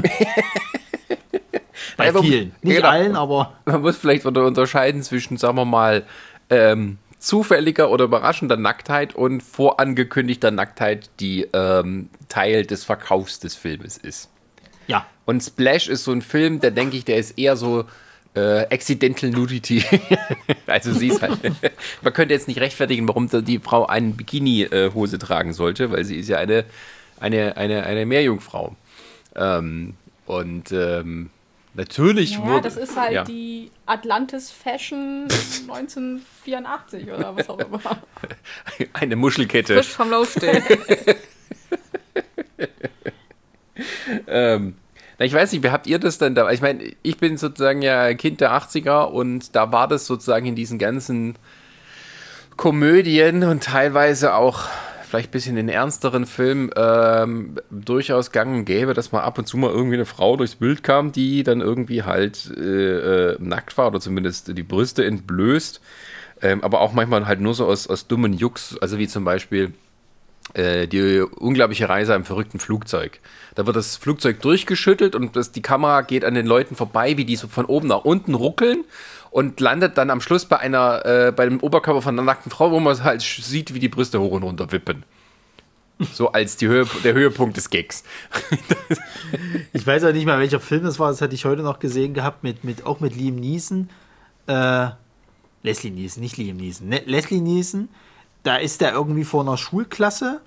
Bei 1.96 2.06
Ja, 2.06 2.20
vielen. 2.20 2.54
Nicht 2.62 2.76
genau. 2.76 2.88
allen, 2.88 3.16
aber 3.16 3.54
man 3.64 3.82
muss 3.82 3.96
vielleicht 3.96 4.26
unterscheiden 4.26 5.02
zwischen, 5.02 5.36
sagen 5.36 5.56
wir 5.56 5.64
mal, 5.64 6.04
ähm, 6.50 6.98
zufälliger 7.18 7.90
oder 7.90 8.04
überraschender 8.06 8.56
Nacktheit 8.56 9.14
und 9.14 9.42
vorangekündigter 9.42 10.50
Nacktheit, 10.50 11.10
die 11.20 11.46
ähm, 11.52 12.10
Teil 12.28 12.66
des 12.66 12.84
Verkaufs 12.84 13.38
des 13.38 13.54
Filmes 13.54 13.96
ist. 13.96 14.28
ja. 14.88 15.06
Und 15.24 15.42
Splash 15.42 15.88
ist 15.88 16.04
so 16.04 16.12
ein 16.12 16.20
Film, 16.20 16.60
der 16.60 16.70
denke 16.70 16.98
ich, 16.98 17.04
der 17.06 17.16
ist 17.16 17.38
eher 17.38 17.56
so 17.56 17.84
äh, 18.34 18.66
Accidental 18.70 19.30
Nudity. 19.30 19.82
also 20.66 20.92
sie 20.92 21.08
ist 21.08 21.22
halt. 21.22 21.38
Man 22.02 22.12
könnte 22.12 22.34
jetzt 22.34 22.46
nicht 22.48 22.60
rechtfertigen, 22.60 23.08
warum 23.08 23.28
die 23.30 23.58
Frau 23.58 23.86
eine 23.86 24.10
Bikini-Hose 24.10 25.18
tragen 25.18 25.54
sollte, 25.54 25.90
weil 25.90 26.04
sie 26.04 26.16
ist 26.16 26.28
ja 26.28 26.36
eine, 26.38 26.64
eine, 27.21 27.56
eine, 27.56 27.85
eine 27.85 28.06
Meerjungfrau. 28.06 28.75
Ähm, 29.37 29.94
und 30.26 30.73
ähm, 30.73 31.30
natürlich 31.75 32.33
Ja, 32.33 32.47
wurde. 32.47 32.62
das 32.62 32.76
ist 32.76 32.97
halt 32.97 33.12
ja. 33.12 33.25
die 33.25 33.71
Atlantis 33.87 34.50
Fashion 34.50 35.25
1984 35.68 37.11
oder 37.11 37.37
was 37.37 37.49
auch 37.49 37.59
immer. 37.59 37.80
Eine 38.94 39.16
Muschelkette. 39.16 39.75
Frisch 39.75 39.88
vom 39.88 40.11
Lauf 40.11 40.33
stehen. 40.33 40.62
Ähm, 44.28 44.76
na, 45.18 45.25
ich 45.25 45.33
weiß 45.33 45.52
nicht, 45.52 45.62
wie 45.62 45.71
habt 45.71 45.87
ihr 45.87 45.99
das 45.99 46.18
denn 46.18 46.35
da? 46.35 46.50
Ich 46.50 46.61
meine, 46.61 46.83
ich 47.02 47.16
bin 47.18 47.37
sozusagen 47.37 47.83
ja 47.83 48.14
Kind 48.14 48.40
der 48.40 48.52
80er 48.52 49.04
und 49.04 49.54
da 49.56 49.73
war 49.73 49.88
das 49.88 50.06
sozusagen 50.06 50.47
in 50.47 50.54
diesen 50.54 50.78
ganzen 50.78 51.37
Komödien 52.56 53.42
und 53.44 53.64
teilweise 53.64 54.35
auch 54.35 54.68
vielleicht 55.14 55.28
ein 55.28 55.30
bisschen 55.30 55.56
in 55.56 55.68
ernsteren 55.68 56.26
Filmen 56.26 56.71
ähm, 56.75 57.54
durchaus 57.71 58.33
gang 58.33 58.52
und 58.52 58.64
gäbe, 58.64 58.94
dass 58.94 59.12
mal 59.12 59.21
ab 59.21 59.38
und 59.38 59.47
zu 59.47 59.56
mal 59.56 59.71
irgendwie 59.71 59.94
eine 59.94 60.06
Frau 60.06 60.37
durchs 60.37 60.56
Bild 60.56 60.83
kam, 60.83 61.12
die 61.12 61.44
dann 61.44 61.61
irgendwie 61.61 62.02
halt 62.02 62.52
äh, 62.56 63.30
äh, 63.30 63.37
nackt 63.38 63.78
war 63.78 63.87
oder 63.87 64.00
zumindest 64.00 64.59
die 64.59 64.62
Brüste 64.64 65.04
entblößt. 65.04 65.80
Ähm, 66.42 66.64
aber 66.64 66.80
auch 66.80 66.92
manchmal 66.92 67.28
halt 67.28 67.40
nur 67.40 67.54
so 67.54 67.64
aus, 67.66 67.87
aus 67.87 68.09
dummen 68.09 68.33
Jux, 68.33 68.76
also 68.80 68.99
wie 68.99 69.06
zum 69.06 69.25
Beispiel 69.25 69.73
äh, 70.54 70.88
die 70.88 71.21
unglaubliche 71.21 71.88
Reise 71.88 72.14
im 72.14 72.25
verrückten 72.25 72.59
Flugzeug. 72.59 73.21
Da 73.54 73.66
wird 73.66 73.76
das 73.76 73.96
Flugzeug 73.96 74.40
durchgeschüttelt 74.40 75.14
und 75.14 75.37
das, 75.37 75.52
die 75.52 75.62
Kamera 75.62 76.02
geht 76.02 76.25
an 76.25 76.34
den 76.34 76.46
Leuten 76.46 76.75
vorbei, 76.75 77.16
wie 77.16 77.25
die 77.25 77.37
so 77.37 77.46
von 77.46 77.66
oben 77.66 77.88
nach 77.88 78.04
unten 78.04 78.34
ruckeln 78.34 78.84
und 79.30 79.61
landet 79.61 79.96
dann 79.96 80.11
am 80.11 80.20
Schluss 80.20 80.44
bei 80.44 80.58
einer, 80.58 81.04
äh, 81.06 81.32
bei 81.32 81.44
dem 81.44 81.61
Oberkörper 81.61 82.02
von 82.02 82.14
einer 82.14 82.25
nackten 82.25 82.50
Frau, 82.50 82.73
wo 82.73 82.80
man 82.80 83.02
halt 83.04 83.23
sieht, 83.23 83.75
wie 83.75 83.78
die 83.78 83.88
Brüste 83.88 84.20
hoch 84.20 84.32
und 84.32 84.42
runter 84.42 84.73
wippen. 84.73 85.04
So 86.12 86.32
als 86.32 86.56
die 86.56 86.66
Höhe, 86.66 86.87
der 87.04 87.14
Höhepunkt 87.14 87.56
des 87.56 87.70
Gags. 87.70 88.04
Ich 89.73 89.87
weiß 89.87 90.04
auch 90.04 90.12
nicht 90.12 90.26
mehr, 90.26 90.38
welcher 90.38 90.61
Film 90.61 90.84
das 90.84 90.99
war. 90.99 91.11
Das 91.11 91.20
hatte 91.20 91.34
ich 91.34 91.44
heute 91.44 91.62
noch 91.62 91.80
gesehen 91.80 92.14
gehabt, 92.14 92.44
mit, 92.44 92.62
mit, 92.62 92.87
auch 92.87 93.00
mit 93.00 93.16
Liam 93.16 93.34
Neeson. 93.34 93.90
Äh, 94.46 94.90
Leslie 95.62 95.90
Neeson, 95.90 96.23
nicht 96.23 96.37
Liam 96.37 96.56
Neeson. 96.56 96.88
Ne? 96.88 97.02
Leslie 97.04 97.40
Neeson, 97.40 97.88
da 98.44 98.56
ist 98.56 98.80
der 98.80 98.92
irgendwie 98.92 99.25
vor 99.25 99.42
einer 99.42 99.56
Schulklasse 99.56 100.40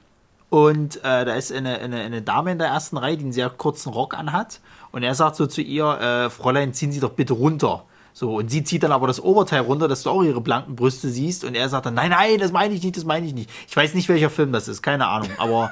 und 0.49 0.97
äh, 0.97 1.25
da 1.25 1.35
ist 1.35 1.51
eine, 1.51 1.79
eine, 1.79 2.01
eine 2.01 2.21
Dame 2.21 2.51
in 2.53 2.57
der 2.57 2.67
ersten 2.67 2.97
Reihe, 2.97 3.17
die 3.17 3.23
einen 3.23 3.33
sehr 3.33 3.49
kurzen 3.49 3.91
Rock 3.91 4.13
anhat. 4.17 4.61
Und 4.91 5.03
er 5.03 5.13
sagt 5.13 5.35
so 5.35 5.45
zu 5.45 5.61
ihr, 5.61 5.85
äh, 5.99 6.29
Fräulein, 6.29 6.73
ziehen 6.73 6.91
Sie 6.91 6.99
doch 6.99 7.11
bitte 7.11 7.33
runter. 7.33 7.83
So, 8.13 8.35
und 8.37 8.49
sie 8.49 8.63
zieht 8.63 8.81
dann 8.81 8.91
aber 8.91 9.05
das 9.05 9.19
Oberteil 9.19 9.59
runter, 9.59 9.87
dass 9.87 10.01
du 10.01 10.09
auch 10.09 10.23
ihre 10.23 10.41
blanken 10.41 10.75
Brüste 10.75 11.09
siehst. 11.09 11.43
Und 11.43 11.53
er 11.53 11.69
sagt 11.69 11.85
dann, 11.85 11.93
nein, 11.93 12.09
nein, 12.09 12.39
das 12.39 12.51
meine 12.51 12.73
ich 12.73 12.81
nicht, 12.81 12.97
das 12.97 13.05
meine 13.05 13.27
ich 13.27 13.33
nicht. 13.33 13.47
Ich 13.67 13.77
weiß 13.77 13.93
nicht, 13.93 14.09
welcher 14.09 14.31
Film 14.31 14.51
das 14.51 14.67
ist, 14.67 14.81
keine 14.81 15.07
Ahnung. 15.07 15.29
Aber 15.37 15.71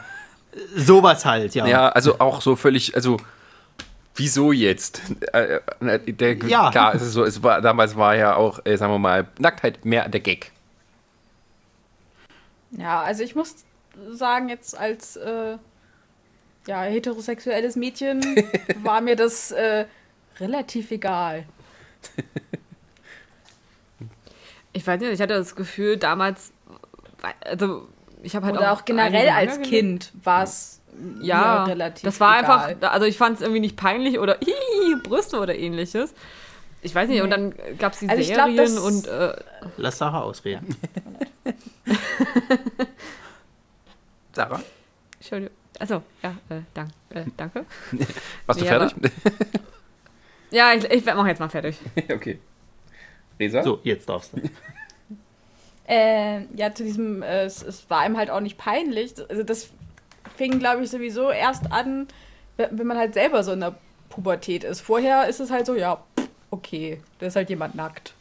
äh, 0.51 0.79
sowas 0.79 1.25
halt, 1.25 1.55
ja. 1.55 1.65
Ja, 1.65 1.89
also 1.89 2.19
auch 2.19 2.41
so 2.41 2.55
völlig, 2.55 2.95
also 2.95 3.17
wieso 4.13 4.51
jetzt? 4.51 5.01
Äh, 5.33 5.59
äh, 5.79 6.13
der, 6.13 6.35
Ja. 6.45 6.69
Klar, 6.69 6.93
es 6.93 7.01
ist 7.01 7.13
so, 7.13 7.23
es 7.23 7.41
war, 7.41 7.61
damals 7.61 7.95
war 7.95 8.15
ja 8.15 8.35
auch, 8.35 8.59
sagen 8.63 8.93
wir 8.93 8.99
mal, 8.99 9.25
Nacktheit 9.39 9.83
mehr 9.83 10.07
der 10.07 10.19
Gag. 10.19 10.51
Ja, 12.77 13.01
also 13.01 13.23
ich 13.23 13.33
muss 13.33 13.64
sagen, 14.11 14.49
jetzt 14.49 14.77
als 14.77 15.15
äh, 15.17 15.57
ja, 16.67 16.81
heterosexuelles 16.83 17.75
Mädchen 17.75 18.21
war 18.83 19.01
mir 19.01 19.15
das 19.15 19.51
äh, 19.51 19.85
relativ 20.39 20.91
egal. 20.91 21.45
Ich 24.73 24.85
weiß 24.85 24.99
nicht, 24.99 25.11
ich 25.11 25.21
hatte 25.21 25.33
das 25.35 25.55
Gefühl, 25.55 25.97
damals, 25.97 26.51
also 27.45 27.87
ich 28.23 28.35
habe 28.35 28.47
halt 28.47 28.57
Oder 28.57 28.73
auch 28.73 28.83
generell 28.85 29.29
einige 29.29 29.31
Manga 29.31 29.51
als. 29.53 29.61
Kind 29.69 30.11
war 30.23 30.43
es 30.43 30.81
Ja, 31.21 31.63
relativ 31.65 32.03
das 32.03 32.19
war 32.19 32.39
egal. 32.39 32.59
einfach, 32.75 32.91
also 32.91 33.05
ich 33.05 33.17
fand 33.17 33.35
es 33.37 33.41
irgendwie 33.41 33.61
nicht 33.61 33.77
peinlich 33.77 34.19
oder 34.19 34.37
hihi, 34.43 34.95
Brüste 35.03 35.39
oder 35.39 35.55
ähnliches. 35.55 36.13
Ich 36.81 36.93
weiß 36.93 37.09
nicht, 37.09 37.21
und 37.21 37.29
dann 37.31 37.55
gab 37.79 37.93
es 37.93 37.99
die 37.99 38.09
Also 38.09 38.23
glaub, 38.33 38.47
Serien 38.47 38.57
das- 38.57 38.77
und 38.77 39.07
äh, 39.07 39.35
Lass 39.77 39.97
Sarah 39.97 40.21
ausreden. 40.21 40.75
Sarah? 44.35 44.61
Entschuldigung. 45.17 45.55
Achso, 45.79 46.03
ja, 46.23 46.35
äh, 46.49 46.61
dank, 46.73 46.89
äh, 47.09 47.23
danke. 47.35 47.65
Warst 48.45 48.59
du 48.59 48.63
Nee, 48.63 48.69
fertig? 48.69 49.11
Ja, 50.51 50.73
ich, 50.73 50.85
ich 50.85 51.05
mache 51.05 51.27
jetzt 51.27 51.39
mal 51.39 51.49
fertig. 51.49 51.77
okay. 52.13 52.39
Resa? 53.39 53.63
So, 53.63 53.79
jetzt 53.83 54.07
darfst 54.09 54.33
du. 54.33 54.41
Äh, 55.87 56.45
ja, 56.55 56.73
zu 56.73 56.83
diesem, 56.83 57.21
äh, 57.21 57.43
es, 57.43 57.61
es 57.61 57.87
war 57.91 58.03
ihm 58.07 58.17
halt 58.17 58.31
auch 58.31 58.39
nicht 58.39 58.57
peinlich. 58.57 59.13
Also 59.29 59.43
das 59.43 59.69
fing, 60.35 60.57
glaube 60.57 60.83
ich, 60.83 60.89
sowieso 60.89 61.29
erst 61.29 61.71
an, 61.71 62.07
wenn 62.57 62.87
man 62.87 62.97
halt 62.97 63.13
selber 63.13 63.43
so 63.43 63.51
in 63.51 63.59
der 63.59 63.75
Pubertät 64.09 64.63
ist. 64.63 64.81
Vorher 64.81 65.27
ist 65.27 65.39
es 65.39 65.51
halt 65.51 65.67
so, 65.67 65.75
ja, 65.75 66.03
okay, 66.49 67.01
da 67.19 67.27
ist 67.27 67.35
halt 67.35 67.51
jemand 67.51 67.75
nackt. 67.75 68.14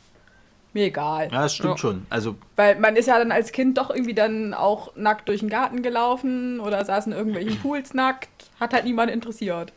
Mir 0.74 0.86
egal. 0.86 1.30
Ja, 1.32 1.42
das 1.42 1.54
stimmt 1.54 1.70
Ja. 1.70 1.78
schon. 1.78 2.06
Also, 2.10 2.34
Weil 2.56 2.78
man 2.78 2.96
ist 2.96 3.06
ja 3.06 3.18
dann 3.18 3.32
als 3.32 3.52
Kind 3.52 3.78
doch 3.78 3.90
irgendwie 3.90 4.12
dann 4.14 4.52
auch 4.52 4.94
nackt 4.96 5.28
durch 5.28 5.40
den 5.40 5.48
Garten 5.48 5.82
gelaufen 5.82 6.60
oder 6.60 6.84
saß 6.84 7.06
in 7.06 7.12
irgendwelchen 7.12 7.58
Pools 7.62 7.94
nackt. 7.94 8.28
Hat 8.60 8.74
halt 8.74 8.84
niemand 8.84 9.10
interessiert. 9.10 9.72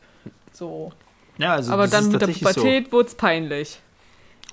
So. 0.51 0.92
ja, 1.38 1.54
also 1.54 1.72
Aber 1.72 1.84
das 1.84 1.92
dann 1.92 2.01
ist 2.06 2.12
mit 2.13 2.22
der 2.22 2.27
tatsächlich 2.30 2.54
so. 2.56 2.62
Pubertät 2.62 2.92
wurde 2.92 3.08
es 3.08 3.16
peinlich. 3.16 3.80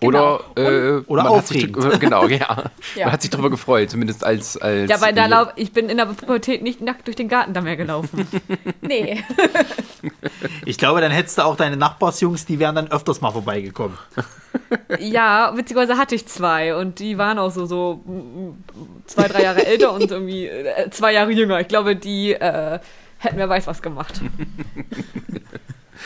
Oder, 0.03 0.41
äh, 0.57 1.03
Oder 1.07 1.23
man 1.25 1.37
hat 1.37 1.47
sich, 1.47 1.65
aufregend. 1.77 2.01
genau, 2.01 2.27
ja. 2.29 2.65
Ja. 2.95 3.05
Man 3.05 3.13
hat 3.13 3.23
sich 3.23 3.31
darüber 3.31 3.51
gefreut, 3.51 3.91
zumindest 3.91 4.25
als. 4.25 4.57
als 4.57 4.91
Ja, 4.91 5.01
weil 5.01 5.15
da 5.15 5.27
lauf, 5.27 5.49
ich 5.57 5.73
bin 5.73 5.89
in 5.89 5.97
der 5.97 6.07
Pubertät 6.07 6.63
nicht 6.63 6.81
nackt 6.81 7.07
durch 7.07 7.17
den 7.17 7.29
Garten 7.29 7.55
da 7.55 7.61
mehr 7.61 7.77
gelaufen. 7.77 8.27
Nee. 8.81 9.23
Ich 10.67 10.77
glaube, 10.77 11.01
dann 11.01 11.11
hättest 11.11 11.39
du 11.39 11.43
auch 11.43 11.57
deine 11.57 11.77
Nachbarsjungs, 11.77 12.45
die 12.45 12.59
wären 12.59 12.75
dann 12.75 12.91
öfters 12.91 13.21
mal 13.23 13.31
vorbeigekommen. 13.31 13.97
ja, 14.99 15.53
witzigerweise 15.57 15.97
hatte 15.97 16.15
ich 16.15 16.27
zwei 16.27 16.77
und 16.77 16.99
die 16.99 17.17
waren 17.17 17.39
auch 17.39 17.51
so, 17.51 17.65
so 17.65 18.03
zwei, 19.07 19.29
drei 19.29 19.43
Jahre 19.43 19.65
älter 19.65 19.93
und 19.93 20.11
irgendwie 20.11 20.47
äh, 20.47 20.91
zwei 20.91 21.13
Jahre 21.13 21.31
jünger. 21.33 21.61
Ich 21.61 21.69
glaube, 21.69 21.97
die 21.97 22.33
äh, 22.33 22.79
hätten 23.19 23.37
wer 23.37 23.49
weiß 23.49 23.67
was 23.67 23.81
gemacht. 23.81 24.21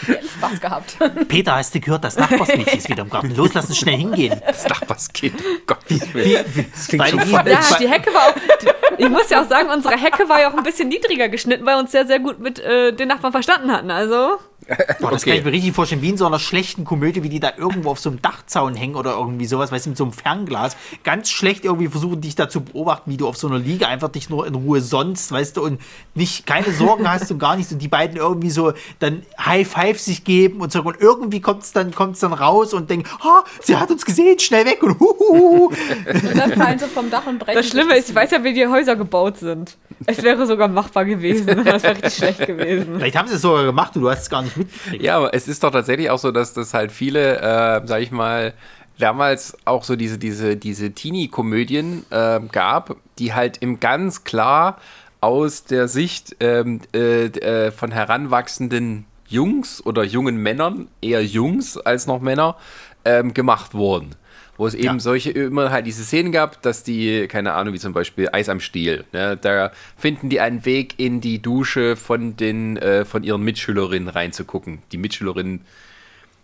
Spaß 0.39 0.61
gehabt. 0.61 0.97
Peter, 1.29 1.57
hast 1.57 1.75
du 1.75 1.81
gehört, 1.81 2.05
das 2.05 2.17
Nachbarsmädchen 2.17 2.79
ist 2.79 2.89
wieder 2.89 3.03
im 3.03 3.11
Garten. 3.11 3.35
Los, 3.35 3.55
lass 3.55 3.67
uns 3.69 3.79
schnell 3.79 3.97
hingehen. 3.97 4.41
Das 4.47 4.69
Nachbarskind. 4.69 5.35
Gottes 5.67 6.15
Willen. 6.15 6.45
Das 6.75 6.89
klingt 6.89 7.09
schon 7.09 7.19
die- 7.21 7.27
falsch. 7.31 7.71
Ja, 7.71 7.77
die 7.79 7.89
Hecke 7.89 8.13
war 8.15 8.29
auch. 8.29 8.35
Die, 8.35 9.03
ich 9.03 9.09
muss 9.09 9.29
ja 9.31 9.43
auch 9.43 9.49
sagen, 9.49 9.69
unsere 9.71 9.97
Hecke 9.97 10.29
war 10.29 10.41
ja 10.41 10.51
auch 10.51 10.55
ein 10.57 10.63
bisschen 10.63 10.89
niedriger 10.89 11.29
geschnitten, 11.29 11.65
weil 11.67 11.77
wir 11.77 11.81
uns 11.81 11.93
sehr, 11.93 12.07
sehr 12.07 12.19
gut 12.21 12.39
mit 12.41 12.59
äh, 12.59 12.93
den 12.93 13.09
Nachbarn 13.09 13.33
verstanden 13.33 13.73
hatten. 13.73 13.91
Also. 13.91 14.39
Boah, 15.01 15.11
das 15.11 15.23
Okay. 15.23 15.31
kann 15.31 15.39
ich 15.39 15.45
mir 15.45 15.53
richtig 15.53 15.73
vorstellen, 15.75 16.03
wie 16.03 16.11
in 16.11 16.17
so 16.17 16.27
einer 16.27 16.39
schlechten 16.39 16.85
Komödie, 16.85 17.23
wie 17.23 17.29
die 17.29 17.41
da 17.41 17.53
irgendwo 17.57 17.91
auf 17.91 17.99
so 17.99 18.11
einem 18.11 18.21
Dachzaun 18.23 18.75
hängen 18.75 18.95
oder 18.97 19.13
irgendwie 19.13 19.47
sowas, 19.47 19.73
weißt 19.73 19.87
du, 19.87 19.91
mit 19.91 19.97
so 19.99 20.05
einem 20.05 20.13
Fernglas. 20.13 20.77
Ganz 21.05 21.31
schlecht 21.31 21.65
irgendwie 21.65 21.89
versuchen, 21.89 22.21
dich 22.21 22.35
da 22.35 22.49
zu 22.49 22.61
beobachten, 22.61 23.11
wie 23.11 23.17
du 23.17 23.27
auf 23.27 23.37
so 23.37 23.47
einer 23.49 23.59
Liege 23.59 23.89
einfach 23.89 24.09
dich 24.09 24.29
nur 24.31 24.47
in 24.47 24.55
Ruhe 24.55 24.81
sonst, 24.81 25.33
weißt 25.33 25.57
du, 25.57 25.63
und 25.65 25.81
nicht, 26.15 26.47
keine 26.47 26.71
Sorgen 26.73 27.11
hast 27.11 27.31
und 27.31 27.39
gar 27.39 27.57
nichts. 27.57 27.73
Und 27.73 27.81
die 27.81 27.89
beiden 27.89 28.17
irgendwie 28.17 28.51
so 28.51 28.73
dann 28.99 29.23
High 29.45 29.67
Five 29.67 29.99
sich 30.01 30.25
geben 30.25 30.61
und 30.61 30.71
so. 30.73 30.83
Und 30.83 31.01
irgendwie 31.01 31.41
kommt 31.41 31.63
es 31.63 31.73
dann, 31.73 31.95
kommt's 31.95 32.21
dann 32.21 32.33
raus 32.33 32.75
und 32.75 32.91
denkt, 32.91 33.09
ha, 33.25 33.45
sie 33.63 33.77
hat 33.77 33.91
uns 33.91 34.05
gesehen, 34.05 34.39
schnell 34.39 34.67
weg 34.67 34.83
und 34.83 35.01
huhuhu. 35.01 35.67
Und 35.71 36.37
dann 36.39 36.53
fallen 36.53 36.79
sie 36.79 36.87
vom 36.87 37.11
Dach 37.11 37.27
und 37.27 37.39
brechen. 37.39 37.57
Das 37.57 37.69
Schlimme 37.69 37.97
ist, 37.97 38.11
ich 38.11 38.15
weiß 38.15 38.31
ja, 38.33 38.45
wie 38.45 38.53
die 38.53 38.67
Häuser 38.67 38.97
gebaut 38.97 39.39
sind. 39.39 39.77
Es 40.07 40.23
wäre 40.23 40.47
sogar 40.47 40.69
machbar 40.69 41.05
gewesen. 41.05 41.47
Das 41.65 41.83
wäre 41.83 41.95
richtig 41.97 42.15
schlecht 42.15 42.47
gewesen. 42.47 42.95
Vielleicht 42.99 43.17
haben 43.17 43.29
sie 43.29 43.35
es 43.35 43.43
sogar 43.43 43.65
gemacht 43.65 43.95
und 43.97 44.03
du 44.03 44.11
hast 44.11 44.23
es 44.23 44.31
gar 44.31 44.43
nicht 44.43 44.57
mitgekriegt. 44.59 45.03
Ja, 45.03 45.17
aber 45.17 45.35
es 45.35 45.49
ist 45.49 45.63
doch 45.63 45.71
tatsächlich 45.71 46.11
auch 46.11 46.19
so, 46.19 46.31
dass 46.31 46.55
das 46.55 46.75
halt 46.75 46.93
viele, 46.93 47.39
äh, 47.39 47.87
sag 47.87 48.01
ich 48.03 48.11
mal, 48.11 48.55
damals 48.99 49.57
auch 49.65 49.85
so 49.85 49.97
diese, 49.97 50.19
diese, 50.19 50.57
diese 50.57 50.93
Teenie-Komödien 50.93 52.05
äh, 52.11 52.41
gab, 52.53 52.97
die 53.19 53.33
halt 53.33 53.59
im 53.59 53.81
ganz 53.81 54.25
klar 54.25 54.79
aus 55.21 55.65
der 55.65 55.89
Sicht 55.89 56.37
ähm, 56.41 56.81
äh, 56.95 57.27
äh, 57.27 57.71
von 57.71 57.91
heranwachsenden 57.91 59.07
Jungs 59.27 59.85
oder 59.85 60.05
jungen 60.05 60.37
Männern, 60.37 60.89
eher 61.03 61.25
Jungs 61.25 61.77
als 61.77 62.07
noch 62.07 62.21
Männer, 62.21 62.57
ähm, 63.05 63.35
gemacht 63.35 63.75
wurden. 63.75 64.15
Wo 64.59 64.67
es 64.67 64.75
eben 64.75 64.85
Ja. 64.85 64.99
solche 64.99 65.31
immer 65.31 65.71
halt 65.71 65.87
diese 65.87 66.03
Szenen 66.05 66.33
gab, 66.33 66.61
dass 66.63 66.83
die, 66.83 67.27
keine 67.29 67.55
Ahnung, 67.55 67.73
wie 67.73 67.79
zum 67.79 67.93
Beispiel 67.95 68.29
Eis 68.33 68.49
am 68.51 68.61
Stiel, 68.61 69.05
ne, 69.13 69.39
da 69.41 69.71
finden 69.97 70.29
die 70.29 70.41
einen 70.41 70.65
Weg 70.67 70.95
in 70.99 71.21
die 71.23 71.41
Dusche 71.41 71.97
von 71.97 72.37
den, 72.37 72.77
äh, 72.77 73.05
von 73.07 73.23
ihren 73.23 73.43
Mitschülerinnen 73.43 74.09
reinzugucken. 74.09 74.81
Die 74.93 74.99
Mitschülerinnen, 74.99 75.61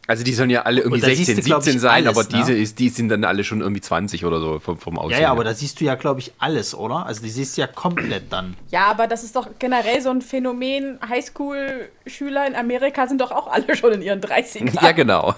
also 0.07 0.23
die 0.23 0.35
sollen 0.35 0.51
ja 0.51 0.63
alle 0.63 0.83
irgendwie 0.83 1.03
Und 1.03 1.03
da 1.03 1.15
siehst 1.15 1.27
16, 1.27 1.37
du, 1.37 1.43
glaub 1.43 1.63
17 1.63 1.77
ich, 1.77 1.81
sein, 1.83 2.07
alles, 2.07 2.19
aber 2.19 2.25
diese 2.29 2.53
ne? 2.53 2.59
ist, 2.59 2.79
die 2.79 2.89
sind 2.91 3.09
dann 3.09 3.25
alle 3.25 3.43
schon 3.45 3.61
irgendwie 3.61 3.81
20 3.81 4.25
oder 4.25 4.39
so 4.41 4.59
vom, 4.59 4.77
vom 4.79 4.97
Ja, 4.97 5.01
Aussehen. 5.01 5.23
ja, 5.23 5.31
aber 5.31 5.45
her. 5.45 5.51
da 5.53 5.55
siehst 5.57 5.81
du 5.81 5.85
ja, 5.85 5.95
glaube 5.95 6.21
ich, 6.21 6.33
alles, 6.39 6.75
oder? 6.75 7.07
Also 7.07 7.23
die 7.23 7.31
siehst 7.31 7.57
du 7.57 7.63
ja 7.63 7.67
komplett 7.67 8.31
dann. 8.33 8.57
Ja, 8.71 8.87
aber 8.87 9.07
das 9.07 9.25
ist 9.25 9.35
doch 9.35 9.49
generell 9.59 10.01
so 10.03 10.11
ein 10.11 10.21
Phänomen. 10.21 10.99
Highschool-Schüler 11.09 12.47
in 12.47 12.55
Amerika 12.55 13.07
sind 13.07 13.21
doch 13.21 13.31
auch 13.33 13.47
alle 13.47 13.75
schon 13.77 13.93
in 13.93 14.03
ihren 14.03 14.21
30ern. 14.21 14.83
ja, 14.83 14.93
genau. 14.93 15.35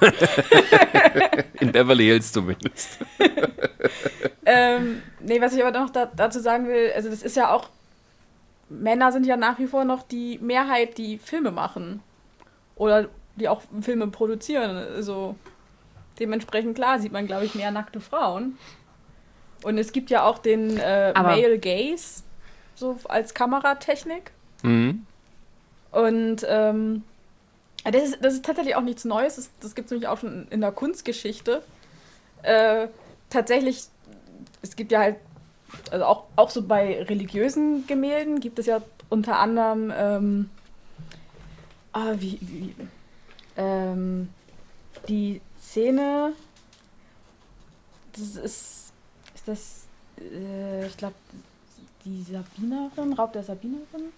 in 1.61 1.71
Beverly 1.73 2.05
Hills 2.07 2.33
zumindest. 2.33 2.99
Ähm, 4.49 5.03
nee, 5.21 5.41
was 5.41 5.55
ich 5.55 5.65
aber 5.65 5.77
noch 5.77 5.91
da, 5.91 6.07
dazu 6.07 6.39
sagen 6.39 6.69
will, 6.69 6.93
also 6.95 7.11
das 7.11 7.23
ist 7.23 7.37
ja 7.37 7.53
auch, 7.53 7.69
Männer 8.69 9.11
sind 9.11 9.27
ja 9.27 9.37
nach 9.37 9.59
wie 9.59 9.67
vor 9.67 9.85
noch 9.85 10.03
die 10.05 10.39
Mehrheit, 10.41 10.99
die 10.99 11.19
Filme 11.19 11.51
machen. 11.51 12.01
Oder 12.77 13.09
die 13.37 13.49
auch 13.49 13.63
Filme 13.81 14.09
produzieren. 14.09 14.77
Also 14.77 15.37
dementsprechend 16.19 16.75
klar 16.75 16.99
sieht 16.99 17.13
man, 17.13 17.27
glaube 17.27 17.45
ich, 17.45 17.55
mehr 17.55 17.71
nackte 17.71 18.01
Frauen. 18.01 18.59
Und 19.63 19.79
es 19.79 19.93
gibt 19.93 20.11
ja 20.11 20.25
auch 20.25 20.39
den 20.39 20.77
äh, 20.79 21.13
Male 21.15 21.59
Gaze, 21.59 22.23
so 22.75 22.99
als 23.05 23.35
Kameratechnik. 23.35 24.33
Mhm. 24.63 25.07
Und 25.93 26.47
ähm, 26.49 27.05
das, 27.85 28.03
ist, 28.03 28.19
das 28.25 28.35
ist 28.35 28.45
tatsächlich 28.45 28.77
auch 28.77 28.83
nichts 28.83 29.05
Neues. 29.05 29.37
Das, 29.37 29.51
das 29.61 29.75
gibt 29.75 29.87
es 29.87 29.91
nämlich 29.93 30.09
auch 30.09 30.19
schon 30.19 30.47
in 30.51 30.61
der 30.61 30.73
Kunstgeschichte. 30.73 31.63
Äh, 32.43 32.89
tatsächlich, 33.31 33.85
es 34.63 34.77
gibt 34.77 34.93
ja 34.93 35.01
halt, 35.01 35.17
also 35.91 36.05
auch, 36.05 36.25
auch 36.37 36.51
so 36.51 36.63
bei 36.63 37.03
religiösen 37.03 37.87
Gemälden 37.87 38.41
gibt 38.41 38.59
es 38.59 38.67
ja 38.67 38.83
unter 39.09 39.39
anderem, 39.39 39.93
ähm, 39.97 40.51
ah, 41.93 42.15
wie, 42.19 42.39
wie 42.41 42.75
ähm, 43.57 44.29
die 45.09 45.41
Szene, 45.61 46.33
das 48.13 48.37
ist, 48.37 48.93
ist 49.35 49.49
das, 49.49 49.87
äh, 50.19 50.87
ich 50.87 50.97
glaube, 50.97 51.15
die 52.05 52.23
Sabinerin, 52.23 53.13
Raub 53.15 53.33
der 53.33 53.43
Sabinerin? 53.43 54.13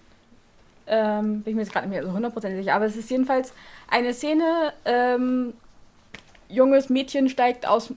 Ähm, 0.87 1.43
bin 1.43 1.51
ich 1.51 1.55
mir 1.55 1.61
jetzt 1.61 1.71
gerade 1.71 1.87
nicht 1.87 1.95
mehr 1.95 2.05
so 2.05 2.13
hundertprozentig 2.13 2.61
sicher. 2.63 2.75
Aber 2.75 2.85
es 2.85 2.95
ist 2.95 3.09
jedenfalls 3.09 3.53
eine 3.87 4.13
Szene, 4.13 4.73
ähm, 4.85 5.53
junges 6.47 6.89
Mädchen 6.89 7.29
steigt 7.29 7.67
aus, 7.67 7.93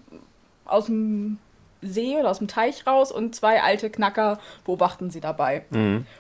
aus 0.66 0.87
dem 0.87 1.38
See 1.83 2.16
oder 2.16 2.31
aus 2.31 2.38
dem 2.38 2.49
Teich 2.49 2.87
raus 2.87 3.12
und 3.12 3.35
zwei 3.35 3.62
alte 3.62 3.90
Knacker 3.90 4.38
beobachten 4.64 5.11
sie 5.11 5.21
dabei. 5.21 5.64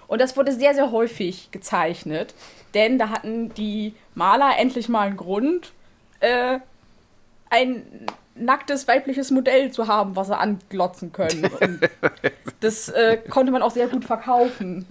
Und 0.08 0.20
das 0.20 0.36
wurde 0.36 0.52
sehr, 0.52 0.74
sehr 0.74 0.90
häufig 0.90 1.50
gezeichnet, 1.50 2.34
denn 2.74 2.98
da 2.98 3.08
hatten 3.08 3.54
die 3.54 3.94
Maler 4.14 4.58
endlich 4.58 4.88
mal 4.88 5.06
einen 5.06 5.16
Grund, 5.16 5.72
äh, 6.20 6.58
ein 7.50 8.06
nacktes 8.34 8.88
weibliches 8.88 9.30
Modell 9.30 9.70
zu 9.70 9.86
haben, 9.86 10.16
was 10.16 10.28
sie 10.28 10.36
anglotzen 10.36 11.12
können. 11.12 11.50
Und 11.60 11.80
das 12.60 12.88
äh, 12.88 13.18
konnte 13.28 13.52
man 13.52 13.62
auch 13.62 13.70
sehr 13.70 13.88
gut 13.88 14.04
verkaufen. 14.04 14.86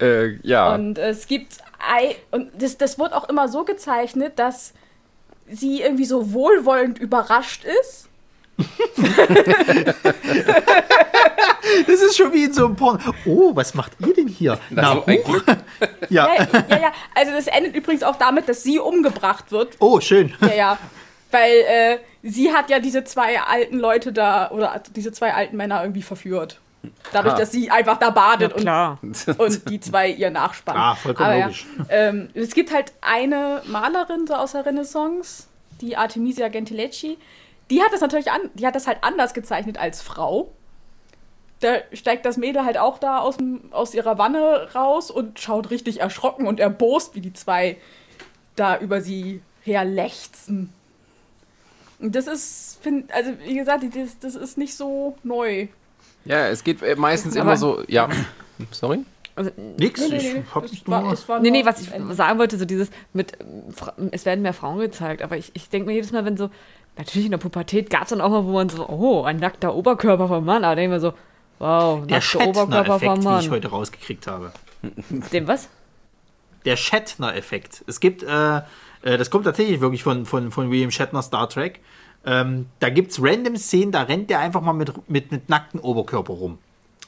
Äh, 0.00 0.36
ja. 0.46 0.74
Und 0.74 0.98
es 0.98 1.26
gibt 1.26 1.58
ei 1.78 2.16
und 2.30 2.50
das, 2.60 2.76
das 2.76 2.98
wird 2.98 3.12
auch 3.12 3.28
immer 3.28 3.48
so 3.48 3.64
gezeichnet, 3.64 4.38
dass 4.38 4.74
sie 5.46 5.82
irgendwie 5.82 6.04
so 6.04 6.32
wohlwollend 6.32 6.98
überrascht 6.98 7.64
ist. 7.80 8.08
Das 11.86 12.00
ist 12.02 12.16
schon 12.16 12.32
wie 12.32 12.44
in 12.44 12.52
so 12.52 12.66
einem 12.66 12.76
Porn. 12.76 13.00
Oh, 13.26 13.54
was 13.56 13.74
macht 13.74 13.92
ihr 14.06 14.14
denn 14.14 14.28
hier? 14.28 14.58
Na, 14.70 14.92
so 14.94 15.04
ein 15.06 15.18
hoch. 15.18 15.24
Glück. 15.24 15.44
Ja. 16.10 16.28
Ja, 16.34 16.46
ja, 16.68 16.76
ja. 16.78 16.92
Also 17.14 17.32
das 17.32 17.46
endet 17.46 17.74
übrigens 17.74 18.02
auch 18.02 18.16
damit, 18.16 18.48
dass 18.48 18.62
sie 18.62 18.78
umgebracht 18.78 19.50
wird. 19.50 19.76
Oh, 19.80 19.98
schön. 20.00 20.34
Ja, 20.40 20.54
ja. 20.54 20.78
Weil 21.30 21.52
äh, 21.52 21.98
sie 22.22 22.52
hat 22.52 22.70
ja 22.70 22.78
diese 22.78 23.02
zwei 23.04 23.40
alten 23.40 23.78
Leute 23.78 24.12
da 24.12 24.50
oder 24.50 24.80
diese 24.94 25.10
zwei 25.12 25.34
alten 25.34 25.56
Männer 25.56 25.82
irgendwie 25.82 26.02
verführt. 26.02 26.60
Dadurch, 27.12 27.34
Ah. 27.34 27.38
dass 27.38 27.50
sie 27.50 27.70
einfach 27.70 27.98
da 27.98 28.10
badet 28.10 28.52
und 28.52 28.60
Klar. 28.60 28.98
und 29.38 29.68
die 29.70 29.80
zwei 29.80 30.10
ihr 30.10 30.30
nachspannen. 30.30 30.80
Ah, 30.80 30.94
vollkommen 30.94 31.30
Aber 31.30 31.40
logisch. 31.40 31.66
Ja, 31.78 31.84
ähm, 31.88 32.28
es 32.34 32.54
gibt 32.54 32.72
halt 32.74 32.92
eine 33.00 33.62
Malerin 33.66 34.26
so 34.26 34.34
aus 34.34 34.52
der 34.52 34.66
Renaissance, 34.66 35.44
die 35.80 35.96
Artemisia 35.96 36.48
Gentileschi, 36.48 37.16
die 37.70 37.82
hat 37.82 37.92
das 37.92 38.00
natürlich 38.00 38.30
an, 38.30 38.40
die 38.54 38.66
hat 38.66 38.74
das 38.74 38.86
halt 38.86 38.98
anders 39.02 39.34
gezeichnet 39.34 39.78
als 39.78 40.02
Frau. 40.02 40.52
Da 41.60 41.76
steigt 41.92 42.26
das 42.26 42.36
Mädel 42.36 42.64
halt 42.64 42.76
auch 42.78 42.98
da 42.98 43.20
aus, 43.20 43.36
dem, 43.38 43.72
aus 43.72 43.94
ihrer 43.94 44.18
Wanne 44.18 44.68
raus 44.74 45.10
und 45.10 45.38
schaut 45.40 45.70
richtig 45.70 46.00
erschrocken 46.00 46.46
und 46.46 46.60
erbost, 46.60 47.14
wie 47.14 47.20
die 47.20 47.32
zwei 47.32 47.78
da 48.56 48.78
über 48.78 49.00
sie 49.00 49.40
herlechzen. 49.62 50.72
Und 52.00 52.14
das 52.14 52.26
ist, 52.26 52.78
find, 52.82 53.10
also 53.12 53.30
wie 53.44 53.54
gesagt, 53.56 53.84
das, 53.94 54.18
das 54.18 54.34
ist 54.34 54.58
nicht 54.58 54.74
so 54.76 55.16
neu. 55.22 55.68
Ja, 56.24 56.48
es 56.48 56.64
geht 56.64 56.82
äh, 56.82 56.96
meistens 56.96 57.34
Aber- 57.36 57.42
immer 57.42 57.56
so, 57.56 57.82
ja. 57.88 58.08
Sorry? 58.70 59.04
Also, 59.36 59.50
Nix, 59.78 60.00
Nee, 60.00 60.08
nee, 60.10 60.16
ich 60.16 60.34
nee, 60.34 60.42
hab 60.54 60.62
das 60.62 60.86
war, 60.86 61.00
nur... 61.02 61.10
das 61.10 61.28
war 61.28 61.40
nee, 61.40 61.50
nee, 61.50 61.64
was 61.64 61.80
ich 61.80 61.90
sagen 62.12 62.38
wollte, 62.38 62.56
so 62.56 62.64
dieses 62.64 62.88
mit, 63.12 63.32
ähm, 63.40 64.10
es 64.12 64.24
werden 64.26 64.42
mehr 64.42 64.52
Frauen 64.54 64.78
gezeigt, 64.78 65.22
aber 65.22 65.36
ich, 65.36 65.50
ich 65.54 65.68
denke 65.70 65.88
mir 65.88 65.94
jedes 65.94 66.12
Mal, 66.12 66.24
wenn 66.24 66.36
so, 66.36 66.50
natürlich 66.96 67.26
in 67.26 67.30
der 67.32 67.38
Pubertät 67.38 67.90
gab 67.90 68.02
es 68.04 68.10
dann 68.10 68.20
auch 68.20 68.30
mal, 68.30 68.44
wo 68.44 68.52
man 68.52 68.68
so, 68.68 68.88
oh, 68.88 69.22
ein 69.24 69.38
nackter 69.38 69.74
Oberkörper 69.74 70.28
vom 70.28 70.44
Mann, 70.44 70.64
aber 70.64 70.76
denke 70.76 70.96
ich 70.96 71.02
mir 71.02 71.08
so, 71.10 71.14
wow, 71.58 72.06
Der 72.06 72.18
nackter 72.18 72.46
Oberkörper 72.46 73.00
vom 73.00 73.00
Shatner-Effekt, 73.00 73.24
wie 73.24 73.28
ich 73.44 73.44
Mann. 73.46 73.50
heute 73.50 73.68
rausgekriegt 73.68 74.26
habe. 74.26 74.52
Dem 75.32 75.48
was? 75.48 75.68
Der 76.64 76.76
Shatner-Effekt. 76.76 77.84
Es 77.86 78.00
gibt, 78.00 78.22
äh, 78.22 78.56
äh, 78.56 78.62
das 79.18 79.30
kommt 79.30 79.44
tatsächlich 79.44 79.80
wirklich 79.80 80.02
von, 80.02 80.24
von, 80.26 80.50
von 80.50 80.70
William 80.70 80.90
Shatner 80.90 81.22
Star 81.22 81.48
Trek. 81.48 81.80
Ähm, 82.26 82.66
da 82.80 82.88
gibt 82.88 83.10
es 83.12 83.22
random 83.22 83.56
Szenen, 83.56 83.92
da 83.92 84.02
rennt 84.02 84.30
der 84.30 84.40
einfach 84.40 84.62
mal 84.62 84.72
mit, 84.72 84.92
mit, 85.10 85.30
mit 85.30 85.48
nacktem 85.48 85.80
Oberkörper 85.80 86.32
rum. 86.32 86.58